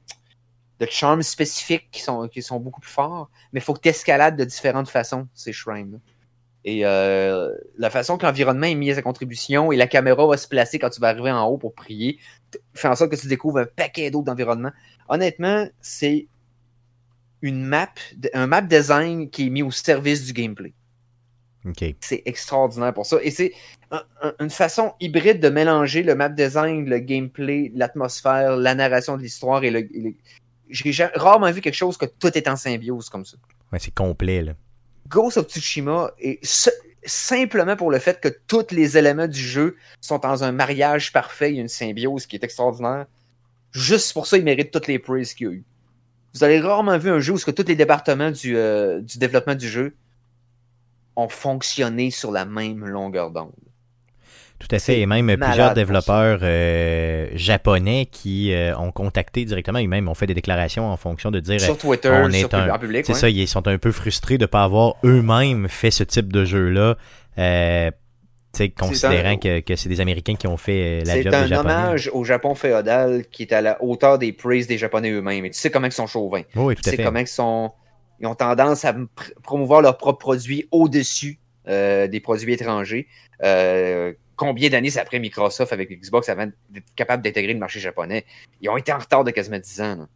de 0.80 0.88
charmes 0.90 1.22
spécifiques 1.24 1.88
qui 1.92 2.02
sont, 2.02 2.28
qui 2.28 2.42
sont 2.42 2.60
beaucoup 2.60 2.82
plus 2.82 2.92
forts, 2.92 3.30
mais 3.54 3.60
il 3.60 3.64
faut 3.64 3.74
que 3.74 3.82
tu 3.82 3.90
escalades 3.90 4.36
de 4.36 4.44
différentes 4.44 4.90
façons 4.90 5.28
ces 5.34 5.54
shrines. 5.54 6.00
Et 6.66 6.86
euh, 6.86 7.54
la 7.78 7.90
façon 7.90 8.18
que 8.18 8.26
l'environnement 8.26 8.68
est 8.68 8.76
mis 8.76 8.90
à 8.92 8.96
sa 8.96 9.02
contribution 9.02 9.72
et 9.72 9.76
la 9.76 9.88
caméra 9.88 10.26
va 10.26 10.38
se 10.38 10.48
placer 10.48 10.80
quand 10.80 10.90
tu 10.90 11.02
vas 11.02 11.10
arriver 11.10 11.32
en 11.32 11.46
haut 11.46 11.58
pour 11.58 11.74
prier, 11.74 12.20
fait 12.74 12.88
en 12.88 12.96
sorte 12.96 13.12
que 13.12 13.18
tu 13.18 13.28
découvres 13.28 13.60
un 13.60 13.66
paquet 13.66 14.10
d'autres 14.12 14.32
environnements. 14.32 14.72
Honnêtement, 15.10 15.68
c'est 15.82 16.28
une 17.42 17.66
map, 17.66 17.90
un 18.34 18.48
map 18.48 18.62
design 18.62 19.30
qui 19.30 19.48
est 19.48 19.50
mis 19.50 19.62
au 19.64 19.72
service 19.72 20.26
du 20.26 20.32
gameplay. 20.32 20.74
OK. 21.66 21.96
C'est 22.00 22.24
extraordinaire 22.26 22.94
pour 22.94 23.06
ça. 23.06 23.18
Et 23.22 23.32
c'est 23.32 23.54
un- 23.92 24.04
un- 24.22 24.34
une 24.40 24.50
façon 24.50 24.94
hybride 25.02 25.40
de 25.42 25.50
mélanger 25.50 26.04
le 26.04 26.16
map 26.16 26.30
design, 26.30 26.90
le 26.90 27.00
gameplay, 27.00 27.72
l'atmosphère, 27.76 28.56
la 28.58 28.76
narration 28.76 29.18
de 29.18 29.22
l'histoire 29.22 29.64
et 29.64 29.72
le. 29.72 29.88
J'ai 30.70 30.92
ja- 30.92 31.12
rarement 31.16 31.52
vu 31.52 31.62
quelque 31.62 31.76
chose 31.76 31.98
que 31.98 32.06
tout 32.06 32.38
est 32.38 32.48
en 32.48 32.56
symbiose 32.56 33.10
comme 33.10 33.26
ça. 33.26 33.38
Ouais, 33.72 33.80
c'est 33.80 33.94
complet, 33.94 34.42
là. 34.42 34.54
Ghost 35.08 35.38
of 35.38 35.48
Tsushima 35.48 36.12
est 36.20 36.40
simplement 37.06 37.76
pour 37.76 37.92
le 37.92 38.00
fait 38.00 38.20
que 38.20 38.30
tous 38.48 38.68
les 38.72 38.98
éléments 38.98 39.28
du 39.28 39.40
jeu 39.40 39.76
sont 40.02 40.18
dans 40.18 40.44
un 40.44 40.52
mariage 40.52 41.12
parfait, 41.12 41.54
il 41.54 41.60
une 41.60 41.68
symbiose 41.68 42.26
qui 42.26 42.36
est 42.36 42.44
extraordinaire. 42.44 43.06
Juste 43.72 44.14
pour 44.14 44.28
ça, 44.28 44.38
il 44.38 44.44
mérite 44.44 44.72
toutes 44.72 44.88
les 44.88 45.00
praises 45.00 45.34
qu'il 45.34 45.48
y 45.48 45.50
a 45.50 45.54
eu. 45.54 45.64
Vous 46.34 46.44
avez 46.44 46.60
rarement 46.60 46.98
vu 46.98 47.10
un 47.10 47.20
jeu 47.20 47.34
où 47.34 47.40
tous 47.40 47.68
les 47.68 47.76
départements 47.76 48.32
euh, 48.46 49.02
du 49.02 49.18
développement 49.18 49.56
du 49.56 49.68
jeu 49.68 49.96
ont 51.16 51.30
fonctionné 51.30 52.10
sur 52.10 52.32
la 52.32 52.46
même 52.46 52.86
longueur 52.86 53.32
d'onde. 53.32 53.52
Tout 54.68 54.76
à 54.76 54.80
C'est 54.80 54.94
fait. 54.94 55.00
Et 55.02 55.06
même 55.06 55.26
malade 55.26 55.42
plusieurs 55.44 55.74
développeurs 55.74 56.40
euh, 56.42 57.28
japonais 57.36 58.08
qui 58.12 58.54
euh, 58.54 58.76
ont 58.78 58.92
contacté 58.92 59.44
directement 59.46 59.80
et 59.80 59.88
même 59.88 60.08
ont 60.08 60.14
fait 60.14 60.26
des 60.28 60.34
déclarations 60.34 60.90
en 60.90 60.98
fonction 60.98 61.32
de 61.32 61.40
dire 61.40 61.60
Sur 61.60 61.78
Twitter, 61.78 62.10
on 62.10 62.30
sur 62.32 62.40
est 62.40 62.54
un- 62.54 62.74
en 62.74 62.80
public. 62.80 63.06
C'est 63.06 63.14
ouais. 63.14 63.20
ça, 63.20 63.30
ils 63.30 63.48
sont 63.48 63.68
un 63.68 63.78
peu 63.78 63.92
frustrés 63.92 64.38
de 64.38 64.44
ne 64.44 64.48
pas 64.48 64.64
avoir 64.64 64.96
eux-mêmes 65.04 65.68
fait 65.68 65.92
ce 65.92 66.04
type 66.04 66.32
de 66.32 66.46
jeu-là, 66.46 66.96
euh, 67.38 67.92
tu 68.54 68.58
sais, 68.58 68.70
considérant 68.70 69.32
un- 69.32 69.38
que, 69.38 69.60
que 69.62 69.76
c'est 69.76 69.90
des 69.90 70.00
Américains 70.00 70.36
qui 70.36 70.48
ont 70.48 70.58
fait 70.58 71.02
euh, 71.02 71.06
la 71.06 71.14
C'est 71.14 71.24
job 71.24 71.32
des 71.32 71.38
un 71.38 71.48
Japonais. 71.48 71.74
hommage 71.74 72.10
au 72.14 72.24
Japon 72.24 72.56
féodal 72.56 73.26
qui 73.32 73.44
est 73.44 73.52
à 73.54 73.62
la 73.62 73.84
hauteur 73.84 74.18
des 74.20 74.32
praises 74.32 74.68
des 74.68 74.78
Japonais 74.78 75.10
eux-mêmes. 75.12 75.46
Et 75.46 75.50
tu 75.50 75.60
sais 75.60 75.72
comment 75.72 75.88
ils 75.88 75.92
sont 75.92 76.08
chauvins. 76.08 76.44
Oui, 76.56 76.76
tout 76.76 76.82
Tu 76.84 76.90
à 76.90 76.92
sais 76.92 76.98
fait. 76.98 77.04
comment 77.04 77.20
ils 77.20 77.28
sont. 77.28 77.72
Ils 78.20 78.28
ont 78.28 78.36
tendance 78.36 78.86
à 78.86 78.94
pr- 78.94 79.08
promouvoir 79.42 79.82
leurs 79.82 79.98
propres 79.98 80.20
produits 80.20 80.68
au-dessus 80.72 81.40
euh, 81.68 82.08
des 82.08 82.20
produits 82.22 82.54
étrangers. 82.54 83.08
Euh, 83.44 84.14
combien 84.44 84.70
d'années 84.70 84.90
c'est 84.90 85.00
après 85.00 85.20
Microsoft 85.20 85.72
avec 85.72 85.90
Xbox 85.90 86.28
avant 86.28 86.52
d'être 86.70 86.94
capable 86.96 87.24
d'intégrer 87.24 87.54
le 87.54 87.60
marché 87.60 87.80
japonais? 87.80 88.26
Ils 88.60 88.70
ont 88.70 88.76
été 88.76 88.92
en 88.92 89.00
retard 89.00 89.24
de 89.24 89.32
quasiment 89.32 89.60
10 89.60 89.82
ans. 89.82 89.96
là. 89.96 90.08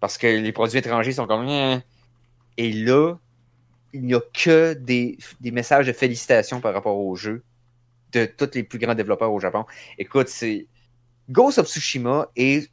Parce 0.00 0.18
que 0.18 0.26
les 0.26 0.52
produits 0.52 0.78
étrangers 0.78 1.12
sont 1.12 1.26
comme. 1.26 1.48
Eh. 1.48 1.78
Et 2.58 2.72
là, 2.72 3.14
il 3.94 4.02
n'y 4.02 4.14
a 4.14 4.20
que 4.34 4.74
des, 4.74 5.16
des 5.40 5.50
messages 5.50 5.86
de 5.86 5.92
félicitations 5.92 6.60
par 6.60 6.74
rapport 6.74 6.98
au 6.98 7.16
jeu 7.16 7.42
de 8.12 8.26
tous 8.26 8.50
les 8.54 8.64
plus 8.64 8.78
grands 8.78 8.94
développeurs 8.94 9.32
au 9.32 9.40
Japon. 9.40 9.64
Écoute, 9.96 10.28
c'est. 10.28 10.66
Ghost 11.30 11.58
of 11.58 11.68
Tsushima 11.68 12.28
est 12.36 12.70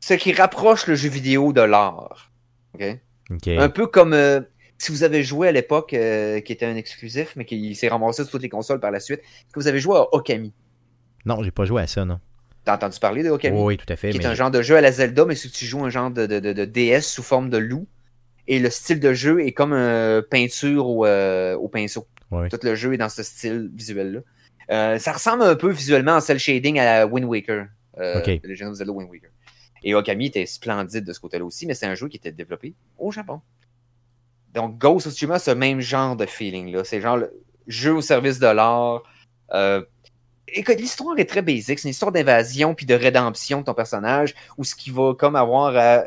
ce 0.00 0.14
qui 0.14 0.32
rapproche 0.32 0.86
le 0.86 0.94
jeu 0.94 1.08
vidéo 1.08 1.52
de 1.52 1.62
l'art. 1.62 2.30
OK? 2.74 2.84
Ok. 3.30 3.48
Un 3.48 3.68
peu 3.68 3.86
comme 3.86 4.12
euh, 4.12 4.42
si 4.82 4.92
vous 4.92 5.04
avez 5.04 5.22
joué 5.22 5.48
à 5.48 5.52
l'époque, 5.52 5.94
euh, 5.94 6.40
qui 6.40 6.52
était 6.52 6.66
un 6.66 6.76
exclusif, 6.76 7.34
mais 7.36 7.44
qui 7.44 7.74
s'est 7.74 7.88
ramassé 7.88 8.22
sur 8.24 8.30
toutes 8.32 8.42
les 8.42 8.48
consoles 8.48 8.80
par 8.80 8.90
la 8.90 9.00
suite, 9.00 9.20
est-ce 9.20 9.52
que 9.52 9.60
vous 9.60 9.68
avez 9.68 9.78
joué 9.80 9.96
à 9.96 10.06
Okami? 10.14 10.52
Non, 11.24 11.42
j'ai 11.42 11.50
pas 11.50 11.64
joué 11.64 11.82
à 11.82 11.86
ça, 11.86 12.04
non. 12.04 12.18
T'as 12.64 12.74
entendu 12.76 12.98
parler 12.98 13.22
de 13.22 13.30
Okami? 13.30 13.56
Oui, 13.56 13.64
oui, 13.64 13.76
tout 13.76 13.90
à 13.92 13.96
fait. 13.96 14.10
qui 14.10 14.18
mais 14.18 14.24
est 14.24 14.26
un 14.28 14.34
genre 14.34 14.50
de 14.50 14.62
jeu 14.62 14.76
à 14.76 14.80
la 14.80 14.92
Zelda, 14.92 15.24
mais 15.24 15.34
si 15.34 15.50
tu 15.50 15.64
joues 15.66 15.84
un 15.84 15.90
genre 15.90 16.10
de, 16.10 16.26
de, 16.26 16.40
de- 16.40 16.52
de 16.52 16.64
DS 16.64 17.02
sous 17.02 17.22
forme 17.22 17.48
de 17.50 17.58
loup. 17.58 17.86
Et 18.48 18.58
le 18.58 18.70
style 18.70 18.98
de 18.98 19.12
jeu 19.12 19.40
est 19.44 19.52
comme 19.52 19.72
une 19.72 20.22
peinture 20.22 20.88
au, 20.88 21.06
euh, 21.06 21.54
au 21.56 21.68
pinceau. 21.68 22.08
Ouais. 22.32 22.48
Tout 22.48 22.58
le 22.64 22.74
jeu 22.74 22.92
est 22.92 22.96
dans 22.98 23.08
ce 23.08 23.22
style 23.22 23.70
visuel-là. 23.72 24.20
Euh, 24.70 24.98
ça 24.98 25.12
ressemble 25.12 25.44
un 25.44 25.54
peu 25.54 25.70
visuellement 25.70 26.12
en 26.16 26.20
cel 26.20 26.38
shading 26.40 26.78
à 26.80 26.84
la 26.84 27.06
Wind 27.06 27.26
Waker. 27.26 27.66
Euh, 27.98 28.18
Ok. 28.18 28.40
The 28.42 28.46
Legend 28.46 28.70
of 28.70 28.76
Zelda 28.78 28.92
Wind 28.92 29.08
Waker. 29.10 29.30
Et 29.84 29.94
Okami 29.94 30.26
était 30.26 30.46
splendide 30.46 31.04
de 31.04 31.12
ce 31.12 31.20
côté-là 31.20 31.44
aussi, 31.44 31.66
mais 31.66 31.74
c'est 31.74 31.86
un 31.86 31.94
jeu 31.94 32.08
qui 32.08 32.16
était 32.16 32.32
développé 32.32 32.74
au 32.98 33.12
Japon. 33.12 33.40
Donc 34.52 34.78
Ghost 34.78 35.06
of 35.06 35.12
Tsushima, 35.12 35.38
ce 35.38 35.50
même 35.50 35.80
genre 35.80 36.16
de 36.16 36.26
feeling-là. 36.26 36.84
C'est 36.84 37.00
genre 37.00 37.16
le 37.16 37.32
jeu 37.66 37.94
au 37.94 38.00
service 38.02 38.38
de 38.38 38.46
l'art. 38.46 39.02
Euh, 39.52 39.82
écoute, 40.48 40.78
l'histoire 40.78 41.18
est 41.18 41.24
très 41.28 41.42
basique. 41.42 41.78
C'est 41.78 41.88
une 41.88 41.92
histoire 41.92 42.12
d'invasion 42.12 42.74
puis 42.74 42.86
de 42.86 42.94
rédemption 42.94 43.60
de 43.60 43.64
ton 43.64 43.74
personnage 43.74 44.34
où 44.58 44.64
ce 44.64 44.74
qui 44.74 44.90
va 44.90 45.14
comme 45.14 45.36
avoir 45.36 45.76
à 45.76 46.04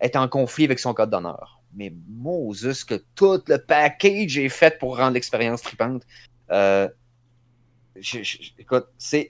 être 0.00 0.16
en 0.16 0.28
conflit 0.28 0.64
avec 0.64 0.78
son 0.78 0.94
code 0.94 1.10
d'honneur. 1.10 1.60
Mais 1.74 1.92
Moses, 2.08 2.84
que 2.84 3.02
tout 3.14 3.42
le 3.48 3.58
package 3.58 4.38
est 4.38 4.48
fait 4.48 4.78
pour 4.78 4.96
rendre 4.96 5.12
l'expérience 5.12 5.60
tripante. 5.62 6.02
Euh, 6.50 6.88
je- 7.96 8.50
écoute, 8.58 8.86
c'est 8.98 9.26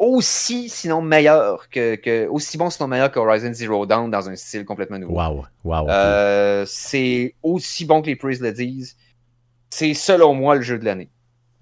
aussi, 0.00 0.68
sinon 0.68 1.02
meilleur 1.02 1.68
que, 1.68 1.94
que. 1.94 2.26
Aussi 2.28 2.56
bon, 2.58 2.70
sinon 2.70 2.88
meilleur 2.88 3.12
que 3.12 3.18
Horizon 3.20 3.52
Zero 3.52 3.86
Dawn 3.86 4.10
dans 4.10 4.28
un 4.28 4.34
style 4.34 4.64
complètement 4.64 4.98
nouveau. 4.98 5.14
Wow, 5.14 5.44
wow. 5.64 5.88
Euh, 5.88 6.64
c'est 6.66 7.34
aussi 7.42 7.84
bon 7.84 8.00
que 8.02 8.06
les 8.06 8.16
Praise 8.16 8.40
le 8.40 8.50
disent. 8.52 8.96
C'est 9.70 9.94
selon 9.94 10.34
moi 10.34 10.56
le 10.56 10.62
jeu 10.62 10.78
de 10.78 10.84
l'année. 10.84 11.08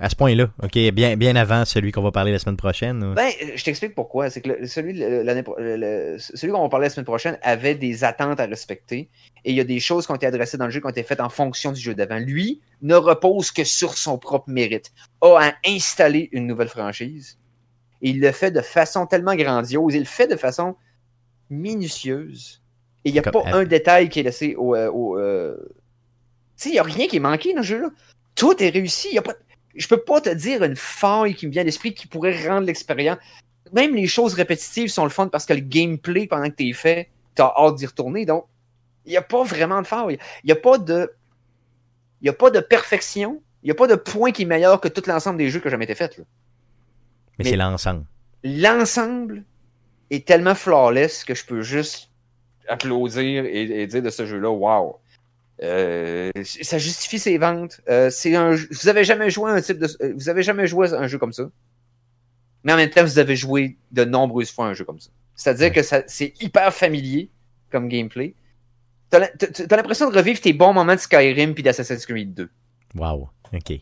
À 0.01 0.09
ce 0.09 0.15
point-là, 0.15 0.49
ok, 0.63 0.79
bien, 0.93 1.17
bien 1.17 1.35
avant 1.35 1.65
celui 1.65 1.91
qu'on 1.91 2.03
va 2.03 2.13
parler 2.13 2.31
la 2.31 2.39
semaine 2.39 2.57
prochaine. 2.57 3.03
ou- 3.03 3.15
Ben, 3.15 3.33
je 3.57 3.65
t'explique 3.65 3.97
pourquoi. 3.97 4.31
C'est 4.31 4.41
que 4.41 4.51
le- 4.51 4.67
celui, 4.69 4.93
le- 4.95 6.17
celui 6.21 6.53
qu'on 6.53 6.63
va 6.63 6.69
parler 6.69 6.87
la 6.87 6.91
semaine 6.91 7.05
prochaine 7.05 7.37
avait 7.43 7.75
des 7.75 8.05
attentes 8.05 8.39
à 8.39 8.47
respecter. 8.47 9.09
Et 9.45 9.51
il 9.51 9.57
y 9.57 9.61
a 9.61 9.65
des 9.65 9.81
choses 9.81 10.07
qui 10.07 10.13
ont 10.13 10.15
été 10.15 10.27
adressées 10.27 10.57
dans 10.57 10.67
le 10.67 10.71
jeu 10.71 10.79
qui 10.79 10.87
ont 10.87 10.91
été 10.91 11.03
faites 11.03 11.21
en 11.21 11.29
fonction 11.29 11.73
du 11.73 11.81
jeu 11.81 11.97
d'avant. 11.97 12.19
Lui 12.21 12.61
ne 12.81 12.95
repose 12.95 13.51
que 13.51 13.65
sur 13.65 13.99
son 13.99 14.19
propre 14.19 14.49
mérite. 14.49 14.93
A 15.21 15.49
à 15.49 15.53
installer 15.67 16.29
une 16.31 16.47
nouvelle 16.47 16.69
franchise. 16.69 17.37
Et 18.03 18.11
il 18.11 18.21
le 18.21 18.31
fait 18.33 18.51
de 18.51 18.61
façon 18.61 19.07
tellement 19.07 19.35
grandiose. 19.35 19.95
Il 19.95 20.01
le 20.01 20.05
fait 20.05 20.27
de 20.29 20.37
façon 20.37 20.77
minutieuse. 21.51 22.63
Et 23.05 23.11
il 23.11 23.13
n'y 23.13 23.19
a 23.19 23.23
Comme- 23.23 23.43
pas 23.43 23.51
un 23.53 23.65
détail 23.65 24.09
qui 24.09 24.21
est 24.21 24.23
laissé 24.25 24.55
au. 24.57 24.75
euh, 24.75 24.91
au, 24.91 25.19
euh, 25.19 25.57
Tu 26.57 26.65
sais, 26.65 26.69
il 26.71 26.73
n'y 26.73 26.79
a 26.79 26.83
rien 26.83 27.07
qui 27.07 27.17
est 27.17 27.21
manqué 27.21 27.55
dans 27.55 27.63
ce 27.63 27.69
jeu-là. 27.69 27.91
Tout 28.35 28.61
est 28.63 28.71
réussi. 28.71 29.15
Y 29.15 29.19
a 29.19 29.23
pas... 29.23 29.35
Je 29.75 29.87
peux 29.87 30.01
pas 30.01 30.21
te 30.21 30.31
dire 30.31 30.65
une 30.65 30.75
faille 30.75 31.35
qui 31.37 31.47
me 31.47 31.53
vient 31.53 31.63
à 31.63 31.65
l'esprit 31.65 31.95
qui 31.95 32.09
pourrait 32.09 32.49
rendre 32.49 32.67
l'expérience. 32.67 33.19
Même 33.73 33.95
les 33.95 34.09
choses 34.09 34.35
répétitives 34.35 34.89
sont 34.89 35.05
le 35.05 35.11
fun 35.11 35.29
parce 35.29 35.47
que 35.47 35.53
le 35.53 35.61
gameplay, 35.61 36.27
pendant 36.27 36.49
que 36.51 36.57
tu 36.57 36.69
es 36.69 36.73
fait, 36.73 37.11
tu 37.37 37.43
as 37.43 37.53
hâte 37.57 37.77
d'y 37.77 37.87
retourner. 37.87 38.27
Donc, 38.27 38.47
il 39.07 39.11
n'y 39.11 39.17
a 39.17 39.23
pas 39.23 39.45
vraiment 39.45 39.81
de 39.81 39.87
faille. 39.87 40.19
Il 40.43 40.47
n'y 40.47 40.53
a 40.53 40.57
pas 40.57 40.79
de. 40.79 41.13
Il 42.21 42.25
n'y 42.25 42.29
a 42.31 42.33
pas 42.33 42.51
de 42.51 42.59
perfection. 42.59 43.41
Il 43.63 43.67
n'y 43.67 43.71
a 43.71 43.75
pas 43.75 43.87
de 43.87 43.95
point 43.95 44.33
qui 44.33 44.43
est 44.43 44.47
meilleur 44.47 44.81
que 44.81 44.89
tout 44.89 45.03
l'ensemble 45.07 45.39
des 45.39 45.49
jeux 45.51 45.61
qui 45.61 45.69
ont 45.69 45.71
jamais 45.71 45.85
été 45.85 45.95
faits. 45.95 46.21
Mais 47.39 47.45
mais- 47.45 47.51
c'est 47.51 47.57
l'ensemble. 47.57 48.05
L'ensemble 48.45 49.45
est 50.11 50.27
tellement 50.27 50.55
flawless 50.55 51.25
que 51.25 51.35
je 51.35 51.45
peux 51.45 51.63
juste 51.63 52.11
applaudir 52.69 53.45
et, 53.45 53.83
et 53.83 53.87
dire 53.87 54.03
de 54.03 54.11
ce 54.11 54.27
jeu-là, 54.27 54.51
wow. 54.51 54.97
Euh, 55.63 56.31
ça 56.45 56.79
justifie 56.79 57.19
ses 57.19 57.37
ventes. 57.39 57.81
Euh, 57.89 58.11
c'est 58.11 58.37
un, 58.37 58.55
jeu- 58.55 58.69
vous 58.71 58.89
avez 58.89 59.03
jamais 59.05 59.29
joué 59.31 59.51
un 59.51 59.61
type 59.61 59.79
de, 59.79 59.89
euh, 60.03 60.13
vous 60.15 60.29
avez 60.29 60.43
jamais 60.45 60.67
joué 60.69 60.93
à 60.93 60.99
un 60.99 61.09
jeu 61.09 61.19
comme 61.19 61.33
ça. 61.33 61.51
Mais 62.63 62.73
en 62.73 62.77
même 62.77 62.91
temps, 62.91 63.03
vous 63.03 63.19
avez 63.19 63.35
joué 63.37 63.77
de 63.91 64.05
nombreuses 64.05 64.53
fois 64.53 64.67
à 64.67 64.69
un 64.69 64.75
jeu 64.75 64.85
comme 64.85 65.01
ça. 65.01 65.11
C'est-à-dire 65.35 65.73
que 65.73 65.83
ça, 65.83 66.03
c'est 66.07 66.33
hyper 66.41 66.73
familier 66.73 67.31
comme 67.71 67.89
gameplay. 67.89 68.35
T'as 69.11 69.19
la- 69.21 69.29
t'as- 69.29 69.49
t'as 69.67 69.77
l'impression 69.77 70.11
de 70.11 70.17
revivre 70.17 70.41
tes 70.41 70.53
bons 70.53 70.73
moments 70.73 70.95
de 70.95 71.01
Skyrim 71.01 71.55
puis 71.55 71.63
d'Assassin's 71.63 72.07
Creed 72.07 72.35
2. 72.35 72.49
Wow, 72.95 73.29
ok. 73.53 73.81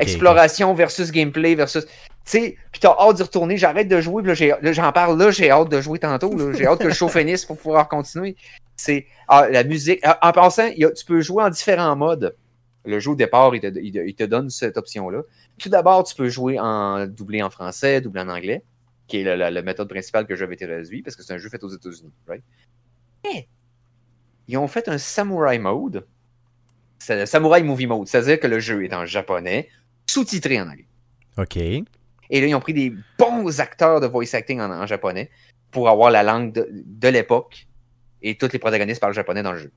Exploration 0.00 0.74
versus 0.74 1.10
gameplay 1.12 1.54
versus. 1.54 1.84
Tu 1.84 1.90
sais, 2.24 2.56
puis 2.70 2.80
t'as 2.80 2.94
hâte 2.98 3.16
d'y 3.16 3.22
retourner, 3.22 3.56
j'arrête 3.56 3.88
de 3.88 4.00
jouer, 4.00 4.22
puis 4.22 4.48
là, 4.62 4.72
j'en 4.72 4.92
parle 4.92 5.18
là, 5.18 5.30
j'ai 5.32 5.50
hâte 5.50 5.68
de 5.68 5.80
jouer 5.80 5.98
tantôt, 5.98 6.52
j'ai 6.54 6.66
hâte 6.66 6.78
que 6.78 6.86
le 6.86 6.94
show 6.94 7.08
finisse 7.08 7.44
pour 7.44 7.58
pouvoir 7.58 7.88
continuer. 7.88 8.36
C'est 8.76 9.06
ah, 9.28 9.48
la 9.50 9.64
musique. 9.64 9.98
Ah, 10.04 10.18
En 10.28 10.32
passant, 10.32 10.66
il 10.66 10.78
y 10.78 10.84
a- 10.84 10.90
tu 10.92 11.04
peux 11.04 11.20
jouer 11.20 11.42
en 11.44 11.50
différents 11.50 11.96
modes. 11.96 12.34
Le 12.84 12.98
jeu 13.00 13.10
au 13.10 13.14
départ, 13.16 13.54
il 13.54 13.60
te, 13.60 13.66
il 13.78 13.94
il 14.06 14.14
te 14.14 14.24
donne 14.24 14.50
cette 14.50 14.76
option-là. 14.76 15.22
Tout 15.58 15.68
d'abord, 15.68 16.04
tu 16.04 16.14
peux 16.14 16.28
jouer 16.28 16.58
en 16.58 17.06
doublé 17.06 17.42
en 17.42 17.50
français, 17.50 18.00
doublé 18.00 18.22
en 18.22 18.28
anglais, 18.28 18.62
qui 19.08 19.18
est 19.20 19.24
la, 19.24 19.36
la- 19.36 19.50
la 19.50 19.62
méthode 19.62 19.88
principale 19.88 20.26
que 20.26 20.34
j'avais 20.36 20.54
été 20.54 20.64
réduit, 20.66 21.02
parce 21.02 21.14
que 21.16 21.22
c'est 21.22 21.32
un 21.34 21.38
jeu 21.38 21.48
fait 21.48 21.62
aux 21.62 21.68
États-Unis, 21.68 22.12
right? 22.28 22.42
Mais, 23.24 23.48
ils 24.48 24.56
ont 24.58 24.66
fait 24.68 24.88
un 24.88 24.98
samurai 24.98 25.58
mode. 25.58 26.06
C'est 27.04 27.16
le 27.16 27.26
samurai 27.26 27.62
movie 27.64 27.86
mode, 27.86 28.06
c'est-à-dire 28.06 28.38
que 28.38 28.46
le 28.46 28.60
jeu 28.60 28.84
est 28.84 28.94
en 28.94 29.04
japonais, 29.06 29.68
sous-titré 30.08 30.60
en 30.60 30.68
anglais. 30.68 30.86
Ok. 31.36 31.56
Et 31.56 32.40
là, 32.40 32.46
ils 32.46 32.54
ont 32.54 32.60
pris 32.60 32.74
des 32.74 32.94
bons 33.18 33.60
acteurs 33.60 34.00
de 34.00 34.06
voice 34.06 34.34
acting 34.34 34.60
en, 34.60 34.70
en 34.70 34.86
japonais 34.86 35.28
pour 35.72 35.88
avoir 35.88 36.10
la 36.12 36.22
langue 36.22 36.52
de, 36.52 36.68
de 36.72 37.08
l'époque 37.08 37.66
et 38.22 38.36
tous 38.36 38.50
les 38.52 38.58
protagonistes 38.60 39.00
parlent 39.00 39.14
japonais 39.14 39.42
dans 39.42 39.52
le 39.52 39.58
jeu. 39.58 39.72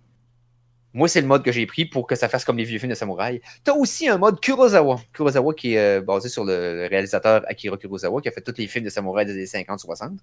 Moi, 0.93 1.07
c'est 1.09 1.19
le 1.19 1.27
mode 1.27 1.43
que 1.43 1.51
j'ai 1.51 1.65
pris 1.65 1.85
pour 1.85 2.05
que 2.07 2.15
ça 2.15 2.29
fasse 2.29 2.45
comme 2.45 2.57
les 2.57 2.63
vieux 2.63 2.79
films 2.79 2.91
de 2.91 2.95
samouraï. 2.95 3.41
T'as 3.63 3.73
aussi 3.73 4.07
un 4.07 4.17
mode 4.17 4.39
Kurosawa. 4.39 5.01
Kurosawa 5.11 5.53
qui 5.53 5.73
est 5.73 5.97
euh, 5.97 6.01
basé 6.01 6.29
sur 6.29 6.45
le, 6.45 6.87
réalisateur 6.89 7.43
Akira 7.47 7.75
Kurosawa 7.77 8.21
qui 8.21 8.29
a 8.29 8.31
fait 8.31 8.41
tous 8.41 8.53
les 8.57 8.67
films 8.67 8.85
de 8.85 8.89
samouraï 8.89 9.25
des 9.25 9.33
années 9.33 9.65
50-60. 9.65 10.17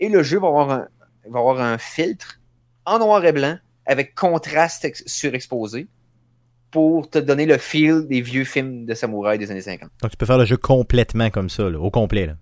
Et 0.00 0.08
le 0.08 0.22
jeu 0.24 0.40
va 0.40 0.48
avoir, 0.48 0.70
un, 0.70 0.88
va 1.28 1.38
avoir 1.38 1.60
un 1.60 1.78
filtre 1.78 2.40
en 2.86 2.98
noir 2.98 3.24
et 3.24 3.32
blanc 3.32 3.58
avec 3.84 4.14
contraste 4.16 4.84
ex- 4.84 5.04
surexposé 5.06 5.86
pour 6.76 7.08
te 7.08 7.18
donner 7.18 7.46
le 7.46 7.56
feel 7.56 8.06
des 8.06 8.20
vieux 8.20 8.44
films 8.44 8.84
de 8.84 8.92
samouraï 8.92 9.38
des 9.38 9.50
années 9.50 9.62
50. 9.62 9.88
Donc 10.02 10.10
tu 10.10 10.16
peux 10.18 10.26
faire 10.26 10.36
le 10.36 10.44
jeu 10.44 10.58
complètement 10.58 11.30
comme 11.30 11.48
ça, 11.48 11.70
là, 11.70 11.78
au 11.78 11.90
complet. 11.90 12.26
Là. 12.26 12.34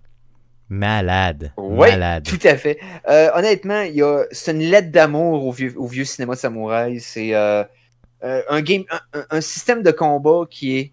Malade. 0.67 1.53
Oui, 1.55 1.89
Malade. 1.91 2.25
tout 2.25 2.39
à 2.43 2.57
fait. 2.57 2.77
Euh, 3.07 3.29
honnêtement, 3.33 3.81
il 3.83 3.95
y 3.95 4.01
a, 4.01 4.25
c'est 4.31 4.51
une 4.51 4.59
lettre 4.59 4.91
d'amour 4.91 5.45
au 5.45 5.51
vieux, 5.53 5.73
au 5.77 5.87
vieux 5.87 6.03
cinéma 6.03 6.33
de 6.33 6.39
samouraï. 6.39 6.99
C'est, 6.99 7.33
euh, 7.33 7.63
euh, 8.25 8.41
un 8.49 8.61
game, 8.61 8.83
un, 8.91 9.19
un- 9.21 9.25
un 9.29 9.41
système 9.41 9.83
de 9.83 9.91
combat 9.91 10.41
qui 10.49 10.77
est 10.77 10.91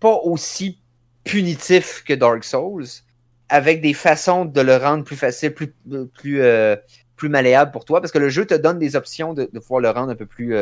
pas 0.00 0.16
aussi 0.24 0.78
punitif 1.24 2.04
que 2.06 2.12
Dark 2.12 2.44
Souls, 2.44 2.84
avec 3.48 3.80
des 3.80 3.94
façons 3.94 4.44
de 4.44 4.60
le 4.60 4.76
rendre 4.76 5.02
plus 5.04 5.16
facile, 5.16 5.54
plus 5.54 5.72
plus 6.12 6.42
euh, 6.42 6.76
plus 7.16 7.30
malléable 7.30 7.70
pour 7.70 7.86
toi, 7.86 8.02
parce 8.02 8.12
que 8.12 8.18
le 8.18 8.28
jeu 8.28 8.44
te 8.44 8.52
donne 8.52 8.78
des 8.78 8.96
options 8.96 9.32
de, 9.32 9.48
de 9.50 9.58
pouvoir 9.60 9.80
le 9.80 9.88
rendre 9.88 10.10
un 10.10 10.16
peu 10.16 10.26
plus 10.26 10.54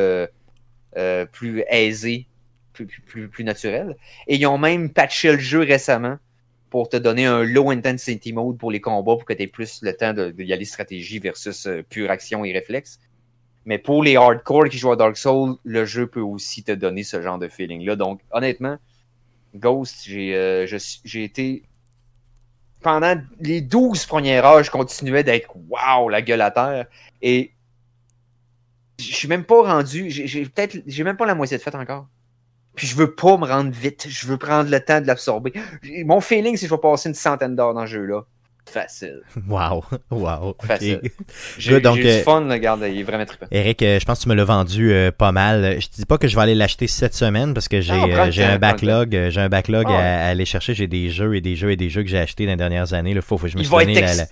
euh, 0.97 1.27
plus 1.27 1.65
aisé, 1.69 2.27
plus, 2.73 2.87
plus, 2.87 3.29
plus, 3.29 3.45
naturel. 3.45 3.97
Et 4.27 4.37
ils 4.37 4.47
ont 4.47 4.59
même 4.59 4.91
patché 4.91 5.33
le 5.33 5.39
jeu 5.39 5.61
récemment 5.61 6.19
pour 6.71 6.89
te 6.89 6.97
donner 6.97 7.27
un 7.27 7.45
low 7.45 7.71
intensity 7.71 8.33
mode 8.33 8.59
pour 8.59 8.71
les 8.71 8.81
combats 8.81 9.15
pour 9.15 9.25
que 9.25 9.33
tu 9.33 9.43
aies 9.43 9.47
plus 9.47 9.81
le 9.83 9.95
temps 9.97 10.13
de, 10.13 10.31
de 10.31 10.53
aller 10.53 10.65
stratégie 10.65 11.21
versus 11.21 11.67
euh, 11.67 11.83
pure 11.89 12.11
action 12.11 12.45
et 12.45 12.53
réflexe. 12.53 12.99
Mais 13.67 13.79
pour 13.79 14.03
les 14.03 14.17
hardcore 14.17 14.69
qui 14.69 14.79
jouent 14.79 14.93
à 14.93 14.97
Dark 14.97 15.17
Souls, 15.17 15.57
le 15.65 15.85
jeu 15.85 16.07
peut 16.07 16.21
aussi 16.21 16.63
te 16.63 16.73
donner 16.73 17.03
ce 17.03 17.23
genre 17.23 17.39
de 17.39 17.49
feeling-là. 17.49 17.97
Donc, 17.97 18.21
honnêtement, 18.31 18.77
Ghost, 19.55 20.05
j'ai 20.05 20.35
euh, 20.35 20.67
été. 21.15 21.63
Pendant 22.83 23.19
les 23.41 23.63
12 23.63 24.05
premières 24.05 24.45
heures, 24.45 24.63
je 24.63 24.71
continuais 24.71 25.25
d'être 25.25 25.57
waouh, 25.71 26.11
la 26.11 26.21
gueule 26.21 26.43
à 26.43 26.51
terre. 26.51 26.87
Et 27.23 27.54
je 28.99 29.15
suis 29.15 29.29
même 29.29 29.45
pas 29.45 29.63
rendu. 29.63 30.11
J'ai 30.11 30.45
peut-être. 30.45 30.79
J'ai 30.87 31.05
même 31.05 31.17
pas 31.17 31.27
la 31.27 31.35
moitié 31.35 31.57
de 31.57 31.63
fait 31.63 31.75
encore. 31.75 32.09
Puis 32.75 32.87
je 32.87 32.97
veux 32.97 33.15
pas 33.15 33.37
me 33.37 33.47
rendre 33.47 33.71
vite. 33.71 34.07
Je 34.09 34.27
veux 34.27 34.37
prendre 34.37 34.71
le 34.71 34.81
temps 34.81 35.01
de 35.01 35.07
l'absorber. 35.07 35.53
Mon 36.05 36.21
feeling, 36.21 36.57
c'est 36.57 36.67
que 36.67 36.71
je 36.71 36.75
vais 36.75 36.81
passer 36.81 37.09
une 37.09 37.15
centaine 37.15 37.55
d'heures 37.55 37.75
dans 37.75 37.83
le 37.83 37.87
jeu-là. 37.87 38.25
Facile. 38.67 39.21
Wow. 39.49 39.85
Wow. 40.11 40.57
Facile. 40.65 41.01
J'ai 41.59 41.81
donc, 41.81 41.97
j'ai 41.99 42.19
du 42.19 42.23
fun, 42.25 42.41
là, 42.43 42.55
regarde, 42.55 42.85
il 42.89 42.99
est 42.99 43.03
vraiment 43.03 43.25
trippant. 43.25 43.47
Eric, 43.51 43.83
euh, 43.83 43.99
je 44.01 44.05
pense 44.05 44.19
que 44.19 44.23
tu 44.25 44.29
me 44.31 44.35
l'as 44.35 44.45
vendu 44.45 44.93
euh, 44.93 45.11
pas 45.11 45.33
mal. 45.33 45.81
Je 45.81 45.87
te 45.89 45.97
dis 45.97 46.07
pas 46.07 46.19
que 46.19 46.29
je 46.29 46.35
vais 46.37 46.43
aller 46.43 46.55
l'acheter 46.55 46.87
cette 46.87 47.15
semaine 47.15 47.53
parce 47.55 47.69
que 47.69 47.81
j'ai 47.81 47.93
Non, 47.93 48.09
euh, 48.11 48.31
j'ai 48.31 48.45
un 48.45 48.59
backlog, 48.59 49.11
j'ai 49.31 49.41
un 49.41 49.49
backlog 49.49 49.85
Ah 49.89 49.91
ouais. 49.93 49.97
à, 49.97 50.25
à 50.27 50.29
aller 50.29 50.45
chercher. 50.45 50.75
J'ai 50.75 50.87
des 50.87 51.11
jeux 51.11 51.35
et 51.37 51.41
des 51.41 51.57
jeux 51.57 51.71
et 51.71 51.77
des 51.77 51.91
jeux 51.91 52.03
que 52.03 52.09
j'ai 52.09 52.19
achetés 52.19 52.47
dans 52.47 52.53
les 52.53 52.57
dernières 52.57 52.93
années. 52.95 53.11
Il 53.11 53.23
faut, 53.23 53.37
faut 53.39 53.47
je 53.49 53.57
me 53.57 53.63
Il 53.63 53.69
va, 53.69 53.83
être 53.83 53.95
la- 53.95 54.15
la- 54.15 54.27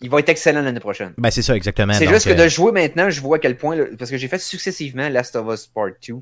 il 0.00 0.10
va 0.10 0.18
être 0.18 0.28
excellent 0.28 0.62
l'année 0.62 0.80
prochaine. 0.80 1.12
Ben 1.16 1.30
c'est 1.30 1.42
ça 1.42 1.54
exactement. 1.56 1.92
C'est 1.94 2.04
Donc, 2.04 2.14
juste 2.14 2.26
que 2.28 2.32
de 2.40 2.48
jouer 2.48 2.72
maintenant, 2.72 3.08
je 3.08 3.20
vois 3.20 3.36
à 3.36 3.40
quel 3.40 3.56
point, 3.56 3.76
parce 3.98 4.10
que 4.10 4.16
j'ai 4.18 4.28
fait 4.28 4.38
successivement 4.40 5.08
Last 5.08 5.34
of 5.36 5.46
Us 5.52 5.66
Part 5.66 5.90
2 6.06 6.14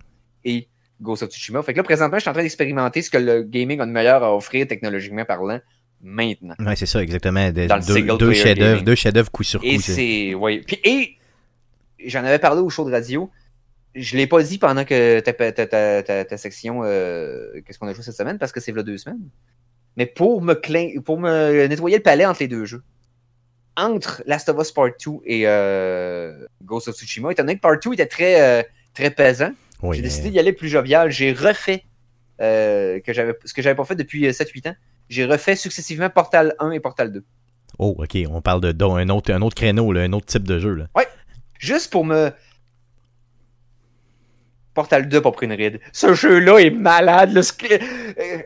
et 0.44 0.68
Ghost 1.01 1.22
of 1.22 1.31
Tsushima. 1.31 1.62
Fait 1.62 1.72
que 1.72 1.78
là, 1.78 1.82
présentement, 1.82 2.18
je 2.18 2.20
suis 2.22 2.31
en 2.31 2.35
train 2.35 2.43
d'expérimenter 2.43 3.01
ce 3.02 3.10
que 3.10 3.16
le 3.18 3.43
gaming 3.43 3.81
a 3.81 3.86
de 3.86 3.90
meilleur 3.90 4.22
à 4.22 4.36
offrir 4.36 4.66
technologiquement 4.68 5.24
parlant 5.24 5.59
maintenant. 6.02 6.55
Ouais, 6.60 6.77
c'est 6.77 6.86
ça 6.86 7.02
exactement. 7.02 7.51
De- 7.51 7.66
Dans 7.66 7.77
le 7.77 8.16
deux 8.18 8.32
chefs-d'œuvre, 8.35 8.82
deux 8.82 8.94
chefs-d'œuvre 8.94 9.31
coup 9.31 9.43
sur 9.43 9.60
coup. 9.60 9.66
Et 9.66 9.78
c'est-. 9.78 10.35
Puis, 10.66 10.81
et 10.85 11.16
j'en 12.06 12.24
avais 12.24 12.39
parlé 12.39 12.60
au 12.60 12.68
show 12.70 12.85
de 12.85 12.90
radio. 12.93 13.31
Je 13.94 14.16
l'ai 14.16 14.27
pas 14.28 14.40
dit 14.43 14.59
pendant 14.59 14.85
que 14.85 15.18
ta, 15.20 15.32
ta, 15.32 16.02
ta, 16.02 16.24
ta, 16.24 16.36
section 16.39 16.82
euh, 16.85 17.60
Qu'est-ce 17.66 17.78
qu'on 17.78 17.89
a 17.89 17.93
joué 17.93 18.05
cette 18.05 18.14
semaine 18.16 18.39
parce 18.39 18.52
que 18.52 18.60
c'est 18.60 18.70
là 18.72 18.82
deux 18.85 18.98
semaines. 18.98 19.18
Mais 19.97 20.06
pour 20.06 20.40
me, 20.43 20.55
clin- 20.55 21.01
pour 21.01 21.18
me 21.18 21.66
nettoyer 21.66 21.97
le 21.97 22.02
palais 22.02 22.24
entre 22.24 22.40
les 22.40 22.48
deux 22.48 22.64
jeux, 22.64 22.82
entre 23.77 24.22
Last 24.27 24.48
of 24.48 24.59
Us 24.60 24.70
Part 24.70 24.90
2 25.05 25.12
et 25.27 25.43
euh, 25.48 26.47
Ghost 26.62 26.86
of 26.86 26.94
Tsushima, 26.94 27.32
étant 27.32 27.43
donné 27.43 27.56
que 27.56 27.60
Part 27.60 27.81
2 27.81 27.94
était 27.94 28.06
très, 28.06 28.40
euh, 28.40 28.62
très 28.94 29.10
pesant, 29.10 29.51
Oui, 29.82 29.97
j'ai 29.97 30.02
décidé 30.02 30.31
d'y 30.31 30.39
aller 30.39 30.52
plus 30.52 30.68
jovial. 30.68 31.10
J'ai 31.10 31.32
refait 31.32 31.82
que 32.39 33.35
ce 33.44 33.52
que 33.52 33.60
j'avais 33.62 33.74
pas 33.77 33.85
fait 33.85 33.97
depuis 33.97 34.27
euh, 34.27 34.31
7-8 34.31 34.68
ans. 34.70 34.77
J'ai 35.11 35.27
refait 35.27 35.57
successivement 35.57 36.09
Portal 36.09 36.55
1 36.61 36.70
et 36.70 36.81
Portal 36.81 37.12
2. 37.12 37.23
Oh, 37.78 37.95
ok. 37.99 38.16
On 38.31 38.41
parle 38.41 38.61
de 38.62 38.73
d'un 38.73 39.09
autre, 39.11 39.32
un 39.32 39.43
autre 39.43 39.57
créneau, 39.57 39.93
là, 39.93 40.03
un 40.03 40.12
autre 40.15 40.27
type 40.27 40.45
de 40.47 40.59
jeu. 40.59 40.74
Là. 40.74 40.87
Juste 41.59 41.91
pour 41.93 42.05
me. 42.07 42.31
Portal 44.73 45.09
2 45.09 45.20
pas 45.20 45.32
pris 45.32 45.47
une 45.47 45.53
ride. 45.53 45.81
Ce 45.93 46.15
jeu-là 46.15 46.59
est 46.61 46.70
malade. 46.70 47.32
là. 47.32 47.41
Euh. 48.19 48.43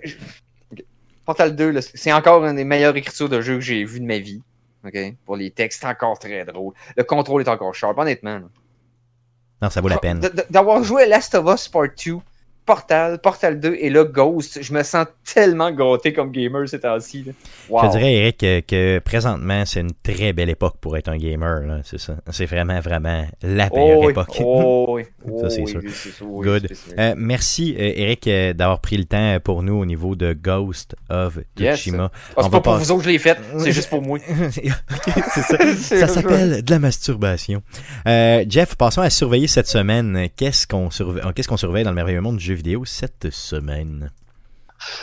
Portal 1.24 1.54
2, 1.56 1.70
là, 1.70 1.80
c'est 1.82 2.12
encore 2.12 2.44
une 2.44 2.56
des 2.56 2.64
meilleures 2.64 2.96
écritures 2.96 3.28
de 3.28 3.40
jeu 3.40 3.54
que 3.54 3.60
j'ai 3.60 3.84
vu 3.84 4.00
de 4.00 4.04
ma 4.06 4.18
vie. 4.18 4.42
Pour 5.24 5.36
les 5.36 5.50
textes, 5.50 5.80
c'est 5.82 5.86
encore 5.88 6.18
très 6.18 6.44
drôle. 6.44 6.74
Le 6.96 7.04
contrôle 7.04 7.40
est 7.42 7.48
encore 7.48 7.74
sharp, 7.74 7.96
honnêtement. 7.98 8.38
là. 8.38 8.46
Non, 9.62 9.70
ça 9.70 9.80
vaut 9.80 9.88
la 9.88 9.98
peine. 9.98 10.20
D- 10.20 10.28
d- 10.34 10.42
D'avoir 10.50 10.82
joué 10.84 11.04
à 11.04 11.06
Last 11.06 11.34
of 11.34 11.46
Us 11.54 11.68
Part 11.68 11.88
2, 12.04 12.16
Portal, 12.66 13.18
Portal 13.20 13.60
2 13.60 13.76
et 13.78 13.90
là 13.90 14.04
Ghost, 14.04 14.62
je 14.62 14.72
me 14.72 14.82
sens 14.82 15.06
tellement 15.34 15.70
gâté 15.70 16.12
comme 16.12 16.30
gamer 16.30 16.68
ces 16.68 16.80
temps-ci. 16.80 17.26
Wow. 17.68 17.82
Je 17.84 17.90
dirais, 17.98 18.14
Eric, 18.14 18.38
que, 18.38 18.60
que 18.60 18.98
présentement, 19.00 19.64
c'est 19.66 19.80
une 19.80 19.92
très 20.02 20.32
belle 20.32 20.48
époque 20.50 20.76
pour 20.80 20.96
être 20.96 21.08
un 21.08 21.16
gamer. 21.18 21.80
C'est 21.84 21.98
ça. 21.98 22.16
C'est 22.30 22.46
vraiment, 22.46 22.80
vraiment 22.80 23.26
la 23.42 23.68
meilleure 23.70 23.98
Oh 23.98 24.04
oui, 24.06 24.10
époque. 24.12 24.28
oh 24.40 24.86
oui, 24.90 25.04
Ça, 25.42 25.50
c'est 25.50 25.62
oh 25.62 25.66
sûr. 25.66 25.80
oui, 25.84 25.90
c'est 25.92 26.10
sûr, 26.10 26.26
oui, 26.30 26.46
Good. 26.46 26.66
c'est 26.68 26.74
sûr. 26.74 26.92
Euh, 26.98 27.14
merci, 27.16 27.74
Eric, 27.76 28.28
d'avoir 28.56 28.80
pris 28.80 28.96
le 28.96 29.04
temps 29.04 29.38
pour 29.44 29.62
nous 29.62 29.74
au 29.74 29.84
niveau 29.84 30.14
de 30.16 30.32
Ghost 30.32 30.96
of 31.10 31.38
Yes. 31.58 31.76
Tsushima. 31.76 32.10
Ah, 32.14 32.32
on 32.38 32.42
c'est 32.44 32.50
pas 32.50 32.60
pour 32.60 32.74
vous 32.76 32.90
autres 32.90 33.00
que 33.00 33.04
je 33.06 33.10
l'ai 33.10 33.18
fait, 33.18 33.38
c'est 33.58 33.72
juste 33.72 33.90
pour 33.90 34.00
moi. 34.02 34.18
ça. 34.50 35.42
Ça 35.76 36.08
s'appelle 36.08 36.62
de 36.62 36.70
la 36.70 36.78
masturbation. 36.78 37.62
Euh, 38.06 38.44
Jeff, 38.48 38.74
passons 38.76 39.00
à 39.02 39.10
surveiller 39.10 39.46
cette 39.46 39.66
semaine. 39.68 40.28
Qu'est-ce 40.36 40.66
qu'on 40.66 40.90
surveille, 40.90 41.22
qu'est-ce 41.34 41.48
qu'on 41.48 41.56
surveille 41.56 41.84
dans 41.84 41.90
le 41.90 41.96
merveilleux 41.96 42.20
monde 42.20 42.36
du 42.38 42.44
jeu 42.44 42.53
vidéo 42.54 42.84
cette 42.84 43.30
semaine? 43.30 44.10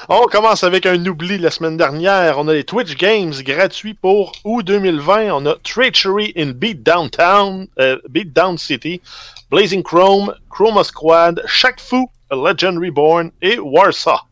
On 0.10 0.23
commence 0.23 0.64
avec 0.64 0.86
un 0.86 1.06
oubli 1.06 1.38
la 1.38 1.52
semaine 1.52 1.78
dernière. 1.78 2.38
On 2.38 2.48
a 2.48 2.53
les 2.53 2.64
Twitch 2.64 2.95
Games 2.98 3.34
gratuits 3.41 3.94
pour 3.94 4.32
août 4.44 4.64
2020. 4.64 5.32
On 5.32 5.45
a 5.45 5.56
Treachery 5.64 6.34
in 6.38 6.52
Beat 6.52 6.84
Downtown, 6.84 7.68
euh, 7.80 7.98
Beat 8.10 8.34
Down 8.34 8.57
City, 8.57 9.02
Blazing 9.49 9.84
Chrome, 9.84 10.34
Chroma 10.49 10.84
Squad, 10.84 11.41
Shaq 11.45 11.80
Fu, 11.80 12.07
A 12.30 12.36
Legend 12.36 12.78
Reborn 12.78 13.32
et 13.41 13.60
Warsaw. 13.60 14.31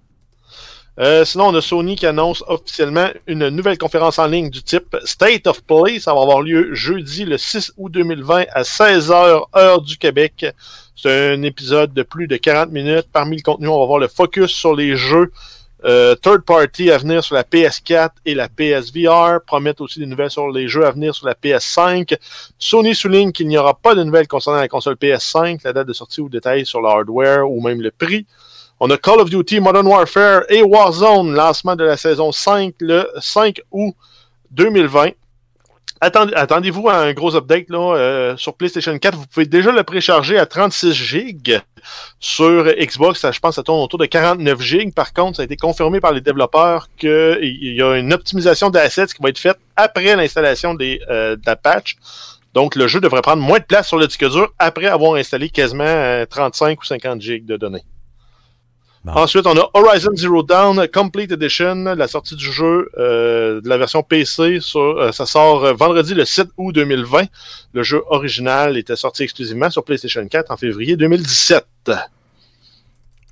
Euh, 1.00 1.24
sinon, 1.24 1.48
on 1.48 1.56
a 1.56 1.62
Sony 1.62 1.96
qui 1.96 2.06
annonce 2.06 2.44
officiellement 2.48 3.08
une 3.26 3.48
nouvelle 3.50 3.78
conférence 3.78 4.20
en 4.20 4.28
ligne 4.28 4.50
du 4.50 4.62
type 4.62 4.98
State 5.06 5.48
of 5.48 5.64
Play. 5.64 6.00
Ça 6.00 6.14
va 6.14 6.22
avoir 6.22 6.42
lieu 6.42 6.74
jeudi 6.76 7.24
le 7.24 7.38
6 7.38 7.74
août 7.78 7.90
2020 7.90 8.46
à 8.52 8.64
16h 8.64 9.44
heure 9.56 9.82
du 9.82 9.98
Québec. 9.98 10.46
C'est 10.98 11.34
un 11.34 11.42
épisode 11.44 11.94
de 11.94 12.04
plus 12.04 12.28
de 12.28 12.36
40 12.36 12.72
minutes. 12.72 13.08
Parmi 13.14 13.38
le 13.38 13.42
contenu, 13.42 13.70
on 13.70 13.80
va 13.80 13.86
voir 13.86 14.00
le 14.00 14.10
focus 14.10 14.52
sur 14.52 14.76
les 14.76 14.98
jeux 14.98 15.32
euh, 15.86 16.16
third 16.16 16.42
party 16.42 16.92
à 16.92 16.98
venir 16.98 17.24
sur 17.24 17.36
la 17.36 17.44
PS4 17.44 18.10
et 18.26 18.36
la 18.36 18.50
PSVR. 18.50 19.40
Promettent 19.48 19.80
aussi 19.80 20.00
des 20.00 20.06
nouvelles 20.06 20.32
sur 20.32 20.50
les 20.50 20.68
jeux 20.68 20.86
à 20.86 20.92
venir 20.92 21.16
sur 21.16 21.26
la 21.26 21.34
PS5. 21.34 22.18
Sony 22.58 22.94
souligne 22.94 23.32
qu'il 23.32 23.48
n'y 23.48 23.58
aura 23.58 23.74
pas 23.74 23.96
de 23.96 24.04
nouvelles 24.04 24.28
concernant 24.28 24.60
la 24.60 24.68
console 24.68 24.96
PS5, 24.96 25.62
la 25.64 25.72
date 25.72 25.88
de 25.88 25.94
sortie 25.94 26.20
ou 26.20 26.28
détails 26.28 26.66
sur 26.66 26.82
le 26.82 26.90
hardware 26.90 27.50
ou 27.50 27.62
même 27.62 27.82
le 27.82 27.92
prix. 27.92 28.26
On 28.80 28.90
a 28.92 28.98
Call 28.98 29.20
of 29.20 29.30
Duty 29.30 29.60
Modern 29.60 29.86
Warfare 29.88 30.44
et 30.50 30.62
Warzone, 30.64 31.34
lancement 31.34 31.76
de 31.76 31.84
la 31.84 31.98
saison 31.98 32.32
5 32.32 32.76
le 32.80 33.10
5 33.20 33.62
août 33.72 33.94
2020. 34.52 35.10
Attendez- 36.02 36.34
Attendez-vous 36.34 36.88
à 36.88 36.96
un 37.00 37.12
gros 37.12 37.36
update 37.36 37.66
là, 37.70 37.96
euh, 37.98 38.38
sur 38.38 38.54
PlayStation 38.54 38.98
4. 38.98 39.18
Vous 39.18 39.26
pouvez 39.28 39.46
déjà 39.46 39.74
le 39.74 39.84
précharger 39.84 40.38
à 40.38 40.46
36 40.46 40.94
gigs. 40.94 41.60
Sur 42.22 42.68
Xbox, 42.80 43.26
je 43.30 43.40
pense 43.40 43.56
ça 43.56 43.64
tourne 43.64 43.82
autour 43.82 44.00
de 44.00 44.06
49 44.06 44.62
gigs. 44.62 44.94
Par 44.94 45.12
contre, 45.12 45.36
ça 45.38 45.42
a 45.42 45.46
été 45.46 45.58
confirmé 45.58 46.00
par 46.00 46.14
les 46.14 46.22
développeurs 46.22 46.88
qu'il 46.98 47.50
y 47.52 47.82
a 47.82 47.98
une 47.98 48.14
optimisation 48.14 48.70
d'assets 48.70 49.08
qui 49.08 49.22
va 49.22 49.28
être 49.28 49.40
faite 49.40 49.58
après 49.76 50.16
l'installation 50.16 50.74
des, 50.74 51.02
euh, 51.10 51.36
de 51.36 51.42
la 51.46 51.58
patch. 51.58 51.98
Donc, 52.54 52.76
le 52.78 52.88
jeu 52.88 53.02
devrait 53.02 53.22
prendre 53.22 53.44
moins 53.44 53.60
de 53.60 53.66
place 53.66 53.90
sur 53.90 53.98
le 53.98 54.08
disque 54.08 54.28
dur 54.30 54.54
après 54.58 54.86
avoir 54.88 55.16
installé 55.16 55.50
quasiment 55.50 55.84
euh, 55.86 56.26
35 56.26 56.82
ou 56.82 56.86
50 56.86 57.20
gigs 57.22 57.46
de 57.46 57.58
données. 57.58 57.84
Bon. 59.06 59.14
Ensuite, 59.14 59.48
on 59.48 59.58
a 59.58 59.70
Horizon 59.74 60.16
Zero 60.16 60.44
Dawn 60.44 60.86
Complete 60.94 61.32
Edition, 61.32 61.76
la 61.96 62.08
sortie 62.08 62.36
du 62.36 62.52
jeu 62.52 62.90
euh, 62.98 63.62
de 63.62 63.70
la 63.70 63.78
version 63.78 64.04
PC. 64.04 64.60
Sur, 64.60 64.82
euh, 64.82 65.12
ça 65.14 65.26
sort 65.26 65.64
euh, 65.64 65.74
vendredi 65.74 66.14
le 66.14 66.26
7 66.26 66.50
août 66.58 66.74
2020. 66.74 67.28
Le 67.74 67.84
jeu 67.84 68.04
original 68.10 68.78
était 68.78 68.98
sorti 68.98 69.24
exclusivement 69.24 69.70
sur 69.70 69.86
PlayStation 69.86 70.28
4 70.28 70.52
en 70.52 70.58
février 70.58 70.98
2017. 70.98 71.66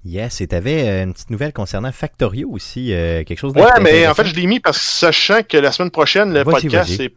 Yes, 0.08 0.40
et 0.40 0.48
t'avais 0.48 0.88
euh, 0.88 1.04
une 1.04 1.14
petite 1.14 1.30
nouvelle 1.30 1.52
concernant 1.52 1.92
Factorio 1.92 2.50
aussi, 2.50 2.94
euh, 2.94 3.24
quelque 3.26 3.40
chose 3.40 3.54
Ouais, 3.54 3.82
mais 3.82 4.08
en 4.08 4.14
fait, 4.14 4.26
je 4.26 4.36
l'ai 4.36 4.48
mis 4.48 4.62
parce 4.62 4.78
que 4.78 4.86
sachant 4.86 5.44
que 5.44 5.58
la 5.58 5.72
semaine 5.74 5.92
prochaine, 5.92 6.34
le 6.34 6.46
podcast, 6.46 6.90
vas-y. 6.92 7.10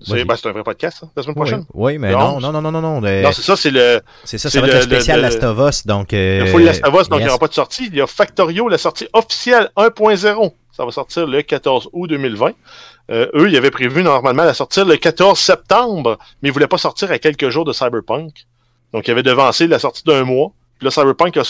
C'est. 0.00 0.24
Ben, 0.24 0.36
c'est 0.36 0.48
un 0.48 0.52
vrai 0.52 0.62
podcast, 0.62 0.98
ça, 1.00 1.08
la 1.16 1.22
semaine 1.22 1.34
prochaine. 1.34 1.64
oui, 1.74 1.98
mais 1.98 2.12
non, 2.12 2.36
11. 2.36 2.42
non, 2.42 2.52
non, 2.52 2.62
non, 2.62 2.72
non, 2.72 2.80
non. 2.80 3.00
le- 3.00 3.22
Non, 3.22 3.32
c'est 3.32 3.42
ça, 3.42 3.56
c'est 3.56 3.70
le, 3.70 4.00
c'est 4.24 4.38
ça, 4.38 4.48
c'est 4.50 4.58
ça 4.58 4.60
va 4.62 4.68
être 4.68 4.74
le, 4.74 4.80
spécial 4.82 5.16
le- 5.18 5.22
Last 5.22 5.42
of 5.44 5.58
Us, 5.68 5.86
donc... 5.86 6.12
Euh, 6.12 6.40
le 6.40 6.46
Full 6.46 6.62
Last 6.62 6.86
of 6.86 6.94
Us, 7.00 7.08
donc 7.08 7.20
il 7.20 7.24
n'y 7.24 7.28
aura 7.28 7.38
pas 7.38 7.48
de 7.48 7.54
sortie. 7.54 7.86
Il 7.88 7.96
y 7.96 8.00
a 8.00 8.06
Factorio, 8.06 8.68
la 8.68 8.78
sortie 8.78 9.08
officielle 9.12 9.70
1.0. 9.76 10.52
Ça 10.72 10.84
va 10.84 10.90
sortir 10.92 11.26
le 11.26 11.42
14 11.42 11.88
août 11.92 12.06
2020. 12.08 12.52
Euh, 13.10 13.26
eux, 13.34 13.48
ils 13.48 13.56
avaient 13.56 13.70
prévu 13.72 14.02
normalement 14.02 14.44
la 14.44 14.54
sortir 14.54 14.84
le 14.84 14.96
14 14.96 15.38
septembre, 15.38 16.18
mais 16.42 16.50
ils 16.50 16.52
voulaient 16.52 16.68
pas 16.68 16.78
sortir 16.78 17.10
à 17.10 17.18
quelques 17.18 17.48
jours 17.48 17.64
de 17.64 17.72
Cyberpunk. 17.72 18.32
Donc, 18.92 19.08
ils 19.08 19.10
avaient 19.10 19.22
devancé 19.22 19.66
la 19.66 19.78
sortie 19.78 20.04
d'un 20.04 20.24
mois. 20.24 20.52
Puis 20.78 20.84
là, 20.84 20.90
Cyberpunk 20.92 21.36
a, 21.36 21.40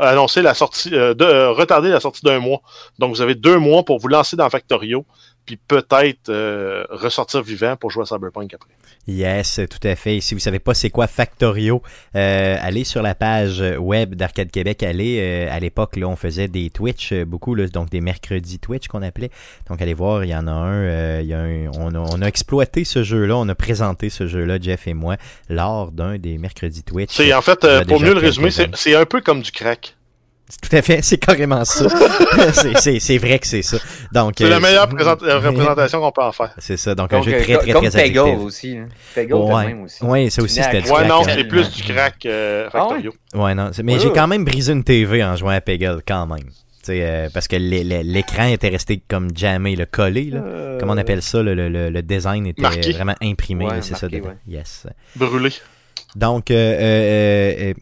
a 0.00 0.08
annoncé 0.10 0.42
la 0.42 0.54
sortie, 0.54 0.90
euh, 0.94 1.14
de, 1.14 1.24
euh, 1.24 1.50
retardé 1.50 1.88
la 1.88 1.98
sortie 1.98 2.20
d'un 2.24 2.38
mois. 2.38 2.60
Donc, 3.00 3.10
vous 3.10 3.20
avez 3.22 3.34
deux 3.34 3.58
mois 3.58 3.82
pour 3.82 3.98
vous 3.98 4.06
lancer 4.08 4.36
dans 4.36 4.48
Factorio. 4.48 5.04
Puis 5.46 5.56
peut-être 5.56 6.28
euh, 6.28 6.84
ressortir 6.90 7.42
vivant 7.42 7.76
pour 7.76 7.90
jouer 7.90 8.02
à 8.02 8.06
Cyberpunk 8.06 8.52
après. 8.52 8.70
Yes, 9.08 9.60
tout 9.70 9.86
à 9.86 9.94
fait. 9.94 10.20
Si 10.20 10.34
vous 10.34 10.40
savez 10.40 10.58
pas 10.58 10.74
c'est 10.74 10.90
quoi 10.90 11.06
Factorio, 11.06 11.80
euh, 12.16 12.56
allez 12.60 12.82
sur 12.82 13.02
la 13.02 13.14
page 13.14 13.62
web 13.78 14.16
d'Arcade 14.16 14.50
Québec. 14.50 14.82
Allez, 14.82 15.18
euh, 15.20 15.54
à 15.54 15.60
l'époque, 15.60 15.94
là, 15.96 16.08
on 16.08 16.16
faisait 16.16 16.48
des 16.48 16.70
Twitch, 16.70 17.12
euh, 17.12 17.24
beaucoup, 17.24 17.54
là, 17.54 17.68
donc 17.68 17.88
des 17.88 18.00
mercredis 18.00 18.58
Twitch 18.58 18.88
qu'on 18.88 19.02
appelait. 19.02 19.30
Donc 19.70 19.80
allez 19.80 19.94
voir, 19.94 20.24
il 20.24 20.30
y 20.30 20.34
en 20.34 20.48
a 20.48 20.50
un. 20.50 20.82
euh, 20.82 21.20
il 21.22 21.28
y 21.28 21.34
a 21.34 21.38
un 21.38 21.68
on, 21.78 21.94
a, 21.94 21.98
on 21.98 22.20
a 22.20 22.26
exploité 22.26 22.84
ce 22.84 23.04
jeu-là, 23.04 23.36
on 23.36 23.48
a 23.48 23.54
présenté 23.54 24.10
ce 24.10 24.26
jeu-là, 24.26 24.58
Jeff 24.60 24.88
et 24.88 24.94
moi, 24.94 25.16
lors 25.48 25.92
d'un 25.92 26.18
des 26.18 26.36
mercredis 26.38 26.82
Twitch. 26.82 27.14
C'est 27.14 27.32
en 27.32 27.42
fait, 27.42 27.64
pour 27.86 28.00
mieux 28.00 28.12
le 28.14 28.20
résumer, 28.20 28.50
c'est 28.50 28.94
un 28.96 29.06
peu 29.06 29.20
comme 29.20 29.40
du 29.40 29.52
crack. 29.52 29.96
Tout 30.62 30.76
à 30.76 30.80
fait, 30.82 31.02
c'est 31.02 31.18
carrément 31.18 31.64
ça. 31.64 31.86
C'est- 32.52 32.78
c'est 32.78 33.00
c'est 33.00 33.18
vrai 33.18 33.38
que 33.40 33.46
c'est 33.48 33.62
ça. 33.62 33.78
Donc 34.12 34.34
C'est 34.38 34.44
euh, 34.44 34.48
la 34.48 34.60
meilleure 34.60 34.88
présent- 34.88 35.16
euh, 35.22 35.40
représentation 35.40 36.00
qu'on 36.00 36.12
peut 36.12 36.22
en 36.22 36.30
faire. 36.30 36.54
C'est 36.58 36.76
ça, 36.76 36.94
donc, 36.94 37.12
un 37.12 37.20
jeu 37.22 37.32
euh, 37.34 37.42
très 37.42 37.56
très 37.58 37.72
comme 37.72 37.88
très 37.88 38.00
addictif. 38.00 38.38
aussi. 38.38 38.76
Hein. 38.76 38.88
Peggle, 39.14 39.32
quand 39.32 39.56
Ouais, 39.56 39.66
même 39.66 39.82
aussi. 39.82 40.04
ouais, 40.04 40.30
ça 40.30 40.42
aussi 40.42 40.56
Tu 40.58 40.62
c'était 40.62 40.82
du 40.82 40.90
Ouais, 40.90 41.06
non, 41.08 41.22
c'est 41.24 41.44
plus 41.44 41.68
du 41.72 41.82
crack 41.82 42.24
euh, 42.26 42.70
Factorio. 42.70 43.12
Ouais, 43.34 43.54
non. 43.56 43.70
c'est- 43.72 43.82
Mais 43.82 43.94
Ouais, 43.94 43.98
j'ai 44.00 44.12
quand 44.12 44.28
même 44.28 44.44
brisé 44.44 44.72
une 44.72 44.84
TV 44.84 45.24
en 45.24 45.34
jouant 45.34 45.50
à 45.50 45.60
Peggle, 45.60 46.00
quand 46.06 46.26
même. 46.28 46.38
Tu 46.44 46.92
sais, 46.92 47.00
euh, 47.02 47.28
parce 47.34 47.48
que 47.48 47.56
l'é- 47.56 47.82
l'é- 47.82 48.04
l'écran 48.04 48.46
était 48.46 48.68
resté 48.68 49.02
comme 49.08 49.36
jamais, 49.36 49.74
le 49.74 49.86
collé, 49.86 50.26
là. 50.30 50.38
Euh, 50.44 50.78
Comment 50.78 50.92
on 50.92 50.96
appelle 50.98 51.22
ça, 51.22 51.42
le, 51.42 51.54
le- 51.54 51.68
le- 51.68 51.90
le 51.90 52.02
design 52.02 52.46
était 52.46 52.62
Marqué. 52.62 52.92
vraiment 52.92 53.16
imprimé, 53.20 53.66
c'est 53.80 53.96
ça. 53.96 54.06
Yes. 54.46 54.86
Brûlé. 55.16 55.50
Donc, 56.14 56.52
euh, 56.52 57.74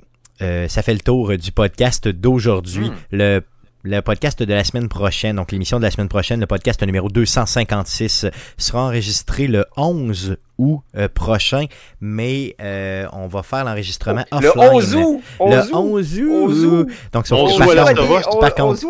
euh, 0.43 0.69
ça 0.69 0.83
fait 0.83 0.95
le 0.95 1.01
tour 1.01 1.37
du 1.37 1.53
podcast 1.53 2.09
d'aujourd'hui. 2.09 2.91
Hmm. 2.91 2.95
Le 3.13 3.43
le 3.87 4.01
podcast 4.01 4.43
de 4.43 4.53
la 4.55 4.65
semaine 4.65 4.89
prochaine, 4.89 5.37
donc 5.37 5.53
l'émission 5.53 5.77
de 5.79 5.83
la 5.85 5.91
semaine 5.91 6.09
prochaine, 6.09 6.41
le 6.41 6.47
podcast 6.47 6.83
numéro 6.83 7.11
256, 7.11 8.27
sera 8.57 8.87
enregistré 8.87 9.47
le 9.47 9.67
11 9.77 10.39
août 10.57 10.81
euh, 10.97 11.07
prochain, 11.13 11.67
mais 12.01 12.57
euh, 12.63 13.07
on 13.13 13.27
va 13.27 13.43
faire 13.43 13.63
l'enregistrement 13.65 14.25
Le 14.41 14.49
offline. 14.49 14.71
11 14.73 14.95
août! 14.97 15.21
Le 15.41 15.75
11 15.75 16.15
août! 16.19 16.23
11 16.23 16.25
août. 16.25 16.31
11 16.49 16.65
août. 16.65 16.89
Donc, 17.13 17.27
sauf 17.27 17.39
11 17.41 17.59
que 17.59 17.63
août 17.63 17.75
par 17.77 17.85
contre- 17.95 18.39
par 18.41 18.53
on 18.65 18.69
contre- 18.71 18.81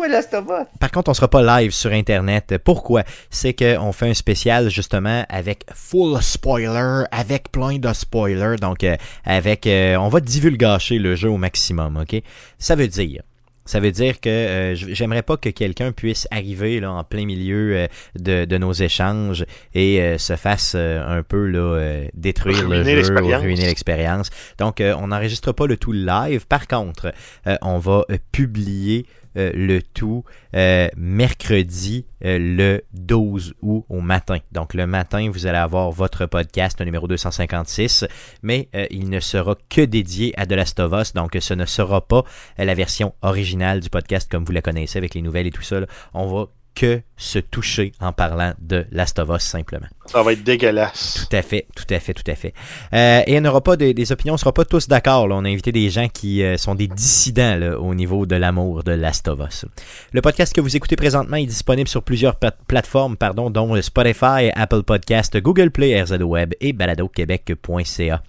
par 0.79 0.91
contre, 0.91 1.11
on 1.11 1.13
sera 1.13 1.27
pas 1.27 1.59
live 1.59 1.71
sur 1.71 1.91
Internet. 1.91 2.55
Pourquoi? 2.63 3.03
C'est 3.29 3.53
qu'on 3.53 3.91
fait 3.91 4.09
un 4.09 4.13
spécial 4.13 4.69
justement 4.69 5.25
avec 5.27 5.65
full 5.73 6.21
spoiler, 6.21 7.03
avec 7.11 7.51
plein 7.51 7.77
de 7.79 7.91
spoilers. 7.93 8.55
Donc, 8.61 8.85
euh, 8.85 8.95
avec, 9.25 9.67
euh, 9.67 9.97
on 9.97 10.07
va 10.07 10.21
divulgacher 10.21 10.99
le 10.99 11.15
jeu 11.15 11.29
au 11.29 11.37
maximum, 11.37 11.97
ok? 11.97 12.21
Ça 12.59 12.75
veut 12.75 12.87
dire. 12.87 13.23
Ça 13.65 13.79
veut 13.79 13.91
dire 13.91 14.19
que 14.19 14.29
euh, 14.29 14.75
j'aimerais 14.75 15.23
pas 15.23 15.37
que 15.37 15.49
quelqu'un 15.49 15.91
puisse 15.91 16.27
arriver 16.31 16.79
là 16.79 16.91
en 16.91 17.03
plein 17.03 17.25
milieu 17.25 17.75
euh, 17.75 17.87
de, 18.19 18.45
de 18.45 18.57
nos 18.57 18.73
échanges 18.73 19.45
et 19.73 20.01
euh, 20.01 20.17
se 20.19 20.35
fasse 20.35 20.73
euh, 20.75 21.03
un 21.05 21.23
peu 21.23 21.47
là 21.47 21.59
euh, 21.59 22.07
détruire 22.13 22.69
le 22.69 22.83
jeu 22.83 23.13
ou 23.41 23.41
ruiner 23.41 23.65
l'expérience. 23.65 24.29
Donc 24.59 24.81
euh, 24.81 24.95
on 24.99 25.07
n'enregistre 25.07 25.51
pas 25.51 25.65
le 25.65 25.77
tout 25.77 25.91
live. 25.93 26.45
Par 26.47 26.67
contre, 26.67 27.11
euh, 27.47 27.55
on 27.61 27.79
va 27.79 28.05
publier 28.31 29.05
euh, 29.37 29.51
le 29.53 29.81
tout 29.81 30.23
euh, 30.55 30.87
mercredi 30.95 32.05
euh, 32.23 32.37
le 32.39 32.83
12 32.93 33.55
août 33.61 33.85
au 33.89 33.99
matin. 33.99 34.37
Donc 34.51 34.73
le 34.73 34.87
matin, 34.87 35.29
vous 35.31 35.45
allez 35.45 35.57
avoir 35.57 35.91
votre 35.91 36.25
podcast 36.25 36.79
numéro 36.81 37.07
256, 37.07 38.05
mais 38.43 38.69
il 38.91 39.09
ne 39.09 39.19
sera 39.19 39.55
que 39.69 39.81
dédié 39.81 40.33
à 40.37 40.45
of 40.79 40.93
Us, 40.93 41.13
donc 41.13 41.37
ce 41.39 41.53
ne 41.53 41.65
sera 41.65 42.07
pas 42.07 42.23
la 42.57 42.73
version 42.73 43.13
originale 43.21 43.79
du 43.79 43.89
podcast 43.89 44.31
comme 44.31 44.45
vous 44.45 44.51
la 44.51 44.61
connaissez 44.61 44.97
avec 44.97 45.13
les 45.13 45.21
nouvelles 45.21 45.47
et 45.47 45.51
tout 45.51 45.61
ça. 45.61 45.77
On 46.13 46.27
va 46.27 46.47
que 46.75 47.01
se 47.17 47.39
toucher 47.39 47.93
en 48.01 48.11
parlant 48.11 48.53
de 48.59 48.85
Last 48.91 49.17
of 49.19 49.29
Us 49.29 49.41
simplement. 49.43 49.87
Ça 50.07 50.21
va 50.21 50.33
être 50.33 50.43
dégueulasse. 50.43 51.25
Tout 51.29 51.35
à 51.35 51.41
fait, 51.41 51.65
tout 51.75 51.85
à 51.89 51.99
fait, 51.99 52.13
tout 52.13 52.29
à 52.29 52.35
fait. 52.35 52.53
Euh, 52.93 53.21
et 53.25 53.37
on 53.37 53.41
n'aura 53.41 53.61
pas 53.61 53.77
de- 53.77 53.93
des 53.93 54.11
opinions, 54.11 54.33
on 54.33 54.35
ne 54.35 54.39
sera 54.39 54.53
pas 54.53 54.65
tous 54.65 54.87
d'accord. 54.89 55.27
On 55.31 55.45
a 55.45 55.49
invité 55.49 55.71
des 55.71 55.89
gens 55.89 56.07
qui 56.09 56.43
euh, 56.43 56.57
sont 56.57 56.75
des 56.75 56.87
dissidents 56.87 57.55
là, 57.55 57.79
au 57.79 57.95
niveau 57.95 58.25
de 58.25 58.35
l'amour 58.35 58.83
de 58.83 58.91
Last 58.91 59.27
of 59.29 59.39
Us. 59.47 59.65
Le 60.11 60.21
podcast 60.21 60.53
que 60.53 60.59
vous 60.61 60.75
écoutez 60.75 60.97
présentement 60.97 61.37
est 61.37 61.45
disponible 61.45 61.87
sur 61.87 62.03
plusieurs 62.03 62.35
pla- 62.35 62.51
plateformes, 62.67 63.15
pardon, 63.15 63.49
dont 63.49 63.81
Spotify, 63.81 64.51
Apple 64.53 64.83
Podcast, 64.83 65.37
Google 65.37 65.71
Play, 65.71 65.99
RZ 66.01 66.17
Web 66.21 66.53
et 66.59 66.73
baladoquebec.ca. 66.73 68.21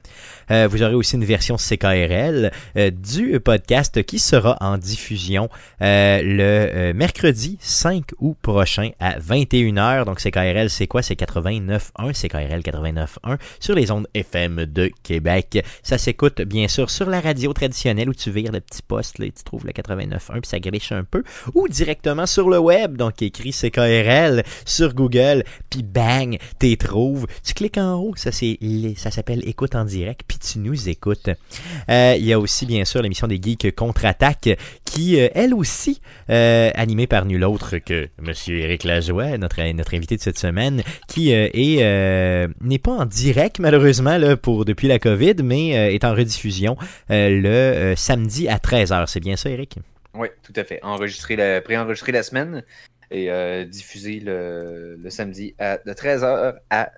Euh, 0.50 0.68
vous 0.68 0.82
aurez 0.82 0.94
aussi 0.94 1.16
une 1.16 1.24
version 1.24 1.56
CKRL 1.56 2.50
euh, 2.76 2.90
du 2.90 3.38
podcast 3.40 4.02
qui 4.04 4.18
sera 4.18 4.56
en 4.60 4.78
diffusion 4.78 5.48
euh, 5.82 6.22
le 6.22 6.42
euh, 6.42 6.92
mercredi 6.94 7.58
5 7.60 8.04
août 8.18 8.36
prochain 8.40 8.90
à 9.00 9.18
21h. 9.18 10.04
Donc 10.04 10.20
CKRL, 10.20 10.70
c'est 10.70 10.86
quoi? 10.86 11.02
C'est 11.02 11.18
89.1, 11.18 12.12
CKRL 12.12 12.60
89.1 12.60 13.38
sur 13.60 13.74
les 13.74 13.90
ondes 13.90 14.06
FM 14.14 14.66
de 14.66 14.90
Québec. 15.02 15.64
Ça 15.82 15.98
s'écoute 15.98 16.42
bien 16.42 16.68
sûr 16.68 16.90
sur 16.90 17.08
la 17.08 17.20
radio 17.20 17.52
traditionnelle 17.52 18.08
où 18.08 18.14
tu 18.14 18.30
vires 18.30 18.52
le 18.52 18.60
petit 18.60 18.82
poste, 18.82 19.18
là, 19.18 19.26
et 19.26 19.32
tu 19.32 19.42
trouves 19.44 19.66
le 19.66 19.72
89.1 19.72 20.18
puis 20.40 20.40
ça 20.44 20.60
griche 20.60 20.92
un 20.92 21.04
peu, 21.04 21.22
ou 21.54 21.68
directement 21.68 22.26
sur 22.26 22.48
le 22.48 22.58
web, 22.58 22.96
donc 22.96 23.22
écrit 23.22 23.50
CKRL 23.50 24.44
sur 24.64 24.94
Google, 24.94 25.44
puis 25.70 25.82
bang, 25.82 26.38
t'y 26.58 26.76
trouves. 26.76 27.26
Tu 27.44 27.54
cliques 27.54 27.78
en 27.78 27.94
haut, 27.94 28.14
ça 28.16 28.32
c'est 28.32 28.58
ça 28.96 29.10
s'appelle 29.10 29.46
écoute 29.48 29.74
en 29.74 29.84
direct, 29.84 30.22
tu 30.38 30.58
nous 30.58 30.88
écoutes. 30.88 31.30
Euh, 31.90 32.14
il 32.18 32.24
y 32.24 32.32
a 32.32 32.38
aussi 32.38 32.66
bien 32.66 32.84
sûr 32.84 33.02
l'émission 33.02 33.26
des 33.26 33.40
geeks 33.40 33.74
contre-attaque 33.74 34.56
qui, 34.84 35.20
euh, 35.20 35.28
elle 35.34 35.54
aussi, 35.54 36.00
euh, 36.30 36.70
animée 36.74 37.06
par 37.06 37.26
nul 37.26 37.44
autre 37.44 37.78
que 37.78 38.08
Monsieur 38.20 38.58
Éric 38.58 38.84
Lajoie, 38.84 39.36
notre, 39.36 39.62
notre 39.72 39.94
invité 39.94 40.16
de 40.16 40.22
cette 40.22 40.38
semaine, 40.38 40.82
qui 41.08 41.34
euh, 41.34 41.48
est 41.52 42.48
n'est 42.60 42.78
pas 42.78 42.92
en 42.92 43.06
direct 43.06 43.58
malheureusement 43.58 44.18
pour 44.36 44.64
depuis 44.64 44.88
la 44.88 44.98
COVID, 44.98 45.36
mais 45.42 45.94
est 45.94 46.04
en 46.04 46.14
rediffusion 46.14 46.76
le 47.08 47.94
samedi 47.96 48.48
à 48.48 48.56
13h. 48.56 49.06
C'est 49.06 49.20
bien 49.20 49.36
ça, 49.36 49.50
Eric? 49.50 49.78
Oui, 50.14 50.28
tout 50.42 50.52
à 50.56 50.64
fait. 50.64 50.80
Enregistrer 50.82 51.36
la, 51.36 51.60
préenregistrer 51.60 52.12
la 52.12 52.22
semaine 52.22 52.64
et 53.10 53.30
diffuser 53.66 54.20
le, 54.20 54.96
le 54.96 55.10
samedi 55.10 55.54
de 55.58 55.92
13h 55.92 56.54
à. 56.70 56.90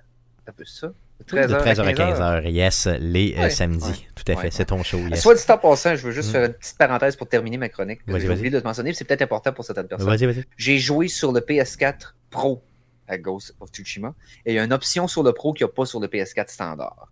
Un 0.47 0.51
peu 0.51 0.65
ça? 0.65 0.91
De 1.19 1.23
13h, 1.25 1.47
de 1.47 1.53
13h 1.53 1.81
à 1.81 1.91
15h. 1.93 2.43
15h, 2.45 2.49
yes, 2.51 2.87
les 2.99 3.35
euh, 3.37 3.49
samedis. 3.49 3.83
ouais, 3.85 3.93
Tout 4.15 4.31
à 4.31 4.35
fait, 4.35 4.41
ouais, 4.43 4.51
c'est 4.51 4.65
ton 4.65 4.81
show, 4.83 4.97
yes. 4.99 5.21
Soit 5.21 5.35
dit 5.35 5.43
en 5.51 5.57
passant, 5.57 5.95
je 5.95 6.05
veux 6.07 6.11
juste 6.11 6.29
Mm. 6.29 6.31
faire 6.31 6.45
une 6.45 6.53
petite 6.53 6.77
parenthèse 6.77 7.15
pour 7.15 7.27
terminer 7.27 7.57
ma 7.57 7.69
chronique. 7.69 7.99
J'ai 8.07 8.13
vas-y. 8.13 8.29
oublié 8.29 8.49
de 8.49 8.59
te 8.59 8.63
mentionner, 8.63 8.93
c'est 8.93 9.03
peut-être 9.05 9.21
important 9.21 9.51
pour 9.53 9.65
certaines 9.65 9.87
personnes. 9.87 10.07
Vas-y, 10.07 10.25
vas-y. 10.25 10.45
J'ai 10.57 10.77
joué 10.79 11.07
sur 11.07 11.31
le 11.31 11.41
PS4 11.41 12.15
Pro 12.29 12.63
à 13.07 13.17
Ghost 13.17 13.55
of 13.59 13.69
Tsushima. 13.69 14.13
Et 14.45 14.53
il 14.53 14.55
y 14.55 14.59
a 14.59 14.63
une 14.63 14.71
option 14.73 15.07
sur 15.07 15.23
le 15.23 15.33
Pro 15.33 15.51
qu'il 15.53 15.65
n'y 15.65 15.71
a 15.71 15.73
pas 15.73 15.85
sur 15.85 15.99
le 15.99 16.07
PS4 16.07 16.47
standard. 16.49 17.11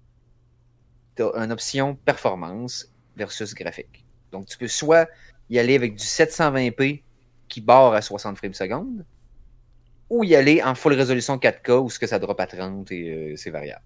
Tu 1.15 1.23
as 1.23 1.43
une 1.43 1.51
option 1.51 1.95
performance 1.95 2.89
versus 3.15 3.53
graphique. 3.55 4.05
Donc 4.31 4.45
tu 4.45 4.57
peux 4.57 4.67
soit 4.67 5.09
y 5.49 5.57
aller 5.59 5.75
avec 5.75 5.95
du 5.95 6.03
720p 6.05 7.01
qui 7.49 7.61
barre 7.61 7.93
à 7.93 8.01
60 8.01 8.37
frames 8.37 8.53
secondes, 8.53 9.05
ou 10.09 10.23
y 10.23 10.35
aller 10.35 10.61
en 10.61 10.75
full 10.75 10.93
résolution 10.93 11.37
4K 11.37 11.71
où 11.79 11.89
ce 11.89 11.97
que 11.99 12.05
ça 12.07 12.19
drop 12.19 12.39
à 12.39 12.45
30 12.47 12.91
et 12.91 13.31
euh, 13.31 13.35
c'est 13.35 13.49
variable. 13.49 13.81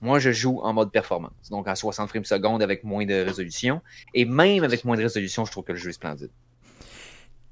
Moi, 0.00 0.18
je 0.20 0.30
joue 0.30 0.60
en 0.62 0.72
mode 0.72 0.92
performance, 0.92 1.32
donc 1.50 1.66
en 1.68 1.74
60 1.74 2.08
frames 2.08 2.24
secondes 2.24 2.62
avec 2.62 2.84
moins 2.84 3.04
de 3.04 3.14
résolution. 3.24 3.80
Et 4.14 4.24
même 4.24 4.62
avec 4.64 4.84
moins 4.84 4.96
de 4.96 5.02
résolution, 5.02 5.44
je 5.44 5.50
trouve 5.50 5.64
que 5.64 5.72
le 5.72 5.78
jeu 5.78 5.90
est 5.90 5.94
splendide. 5.94 6.30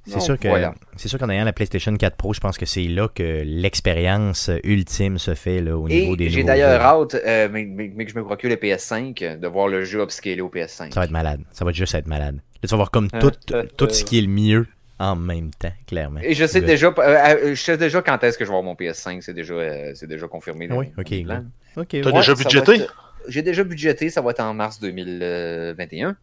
C'est 0.09 0.20
sûr 0.20 0.39
que 0.39 0.47
voilà. 0.47 0.73
c'est 0.94 1.09
sûr 1.09 1.18
qu'en 1.18 1.28
ayant 1.31 1.43
la 1.44 1.52
PlayStation 1.52 1.93
4 1.97 2.16
Pro, 2.16 2.32
je 2.32 2.39
pense 2.39 2.56
que 2.59 2.64
c'est 2.64 2.85
là 2.85 3.09
que 3.12 3.43
l'expérience 3.44 4.51
ultime 4.62 5.18
se 5.18 5.35
fait 5.35 5.60
là, 5.60 5.77
au 5.77 5.89
Et 5.89 6.02
niveau 6.02 6.14
des 6.14 6.31
j'ai 6.31 6.44
d'ailleurs 6.44 6.81
hâte, 6.81 7.14
euh, 7.16 7.48
mais, 7.51 7.64
mais- 7.64 7.90
mais 7.93 8.05
que 8.05 8.12
je 8.12 8.16
me 8.16 8.23
procure 8.23 8.48
le 8.48 8.55
PS5, 8.56 9.20
euh, 9.23 9.36
de 9.36 9.48
voir 9.48 9.66
le 9.66 9.82
jeu 9.85 10.01
upscalé 10.01 10.40
au 10.40 10.48
PS5. 10.48 10.93
Ça 10.94 11.01
va 11.01 11.05
être 11.06 11.10
malade. 11.10 11.40
Ça 11.51 11.64
va 11.64 11.73
juste 11.73 11.93
être 11.97 12.06
malade. 12.06 12.36
Là, 12.36 12.40
tu 12.62 12.68
vas 12.68 12.77
voir 12.77 12.93
comme 12.93 13.10
tout, 13.10 13.32
euh, 13.52 13.64
tout 13.77 13.90
ce 13.90 14.05
qui 14.05 14.18
est 14.18 14.23
le 14.23 14.28
mieux 14.28 14.68
en 14.98 15.14
même 15.16 15.51
temps, 15.51 15.73
clairement. 15.86 16.20
Et 16.23 16.35
je 16.35 16.47
sais 16.47 16.60
déjà, 16.60 16.86
euh, 16.89 16.93
euh, 16.98 17.55
je 17.55 17.60
sais 17.62 17.77
déjà 17.77 18.01
quand 18.02 18.23
est-ce 18.24 18.39
que 18.39 18.44
je 18.44 18.51
vais 18.51 18.56
avoir 18.56 18.62
mon 18.64 18.74
PS5, 18.74 19.20
c'est 19.20 19.35
déjà, 19.35 19.55
euh, 19.55 19.93
c'est 19.94 20.06
déjà 20.06 20.27
confirmé. 20.28 20.68
dans 20.68 20.77
Oui, 20.78 20.86
ok, 20.97 21.23
plan. 21.24 21.44
Ok, 21.77 21.89
T'as 21.90 21.98
ouais. 21.98 22.12
déjà 22.12 22.35
budgété? 22.35 22.74
être- 22.77 23.12
J'ai 23.28 23.43
déjà 23.43 23.64
budgété, 23.64 24.09
ça 24.09 24.20
va 24.23 24.31
être 24.31 24.40
en 24.40 24.55
mars 24.55 24.81
2021. 24.81 26.16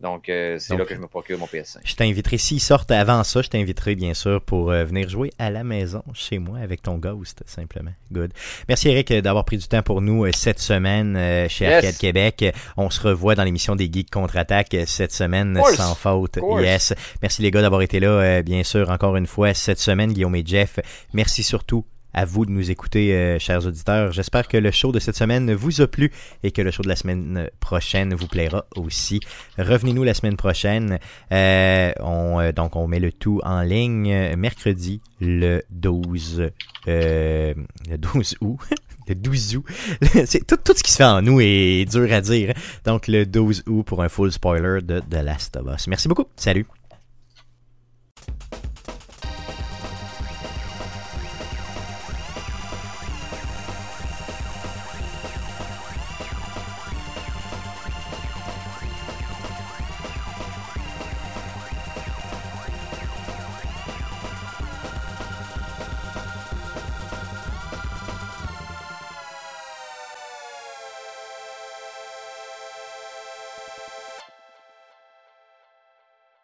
Donc, 0.00 0.28
euh, 0.28 0.58
c'est 0.58 0.76
là 0.76 0.84
que 0.84 0.94
je 0.94 1.00
me 1.00 1.06
procure 1.06 1.38
mon 1.38 1.46
PS5. 1.46 1.78
Je 1.84 1.94
t'inviterai, 1.94 2.36
s'ils 2.36 2.60
sortent 2.60 2.90
avant 2.90 3.24
ça, 3.24 3.40
je 3.40 3.48
t'inviterai 3.48 3.94
bien 3.94 4.12
sûr 4.12 4.40
pour 4.42 4.70
euh, 4.70 4.84
venir 4.84 5.08
jouer 5.08 5.30
à 5.38 5.50
la 5.50 5.64
maison, 5.64 6.02
chez 6.12 6.38
moi, 6.38 6.58
avec 6.58 6.82
ton 6.82 6.98
Ghost, 6.98 7.42
simplement. 7.46 7.92
Good. 8.12 8.32
Merci 8.68 8.88
Eric 8.90 9.10
euh, 9.12 9.20
d'avoir 9.22 9.44
pris 9.46 9.56
du 9.56 9.66
temps 9.66 9.82
pour 9.82 10.02
nous 10.02 10.24
euh, 10.26 10.30
cette 10.34 10.58
semaine 10.58 11.16
euh, 11.16 11.48
chez 11.48 11.64
Yes. 11.64 11.76
Arcade 11.84 11.96
Québec. 11.98 12.44
On 12.76 12.90
se 12.90 13.00
revoit 13.00 13.34
dans 13.34 13.44
l'émission 13.44 13.76
des 13.76 13.90
Geeks 13.90 14.10
Contre-Attaque 14.10 14.74
euh, 14.74 14.84
cette 14.86 15.12
semaine, 15.12 15.58
sans 15.74 15.94
faute. 15.94 16.38
Yes. 16.60 16.92
Merci 17.22 17.40
les 17.40 17.50
gars 17.50 17.62
d'avoir 17.62 17.80
été 17.80 17.98
là, 18.00 18.08
euh, 18.08 18.42
bien 18.42 18.62
sûr, 18.62 18.90
encore 18.90 19.16
une 19.16 19.26
fois, 19.26 19.54
cette 19.54 19.78
semaine, 19.80 20.12
Guillaume 20.12 20.34
et 20.36 20.44
Jeff. 20.44 20.80
Merci 21.14 21.42
surtout 21.42 21.86
à 22.14 22.24
vous 22.24 22.46
de 22.46 22.50
nous 22.50 22.70
écouter, 22.70 23.14
euh, 23.14 23.38
chers 23.38 23.66
auditeurs. 23.66 24.12
J'espère 24.12 24.48
que 24.48 24.56
le 24.56 24.70
show 24.70 24.92
de 24.92 24.98
cette 24.98 25.16
semaine 25.16 25.52
vous 25.52 25.80
a 25.80 25.86
plu 25.86 26.10
et 26.42 26.50
que 26.52 26.62
le 26.62 26.70
show 26.70 26.82
de 26.82 26.88
la 26.88 26.96
semaine 26.96 27.50
prochaine 27.60 28.14
vous 28.14 28.28
plaira 28.28 28.64
aussi. 28.76 29.20
Revenez-nous 29.58 30.04
la 30.04 30.14
semaine 30.14 30.36
prochaine. 30.36 30.98
Euh, 31.32 31.92
euh, 32.00 32.52
donc, 32.52 32.76
on 32.76 32.86
met 32.86 33.00
le 33.00 33.12
tout 33.12 33.40
en 33.44 33.62
ligne 33.62 34.34
mercredi 34.36 35.00
le 35.20 35.62
12, 35.70 36.50
euh, 36.88 37.54
le 37.88 37.98
12 37.98 38.36
août. 38.40 38.58
Le 39.06 39.14
12 39.14 39.56
août. 39.56 39.66
C'est 40.24 40.46
tout, 40.46 40.56
tout 40.56 40.72
ce 40.74 40.82
qui 40.82 40.90
se 40.90 40.96
fait 40.96 41.04
en 41.04 41.20
nous 41.20 41.38
est 41.38 41.84
dur 41.84 42.10
à 42.10 42.22
dire. 42.22 42.54
Donc 42.86 43.06
le 43.06 43.26
12 43.26 43.64
août 43.66 43.82
pour 43.82 44.02
un 44.02 44.08
full 44.08 44.32
spoiler 44.32 44.80
de 44.80 45.00
The 45.00 45.22
Last 45.22 45.58
of 45.58 45.66
Us. 45.70 45.88
Merci 45.88 46.08
beaucoup. 46.08 46.24
Salut. 46.36 46.64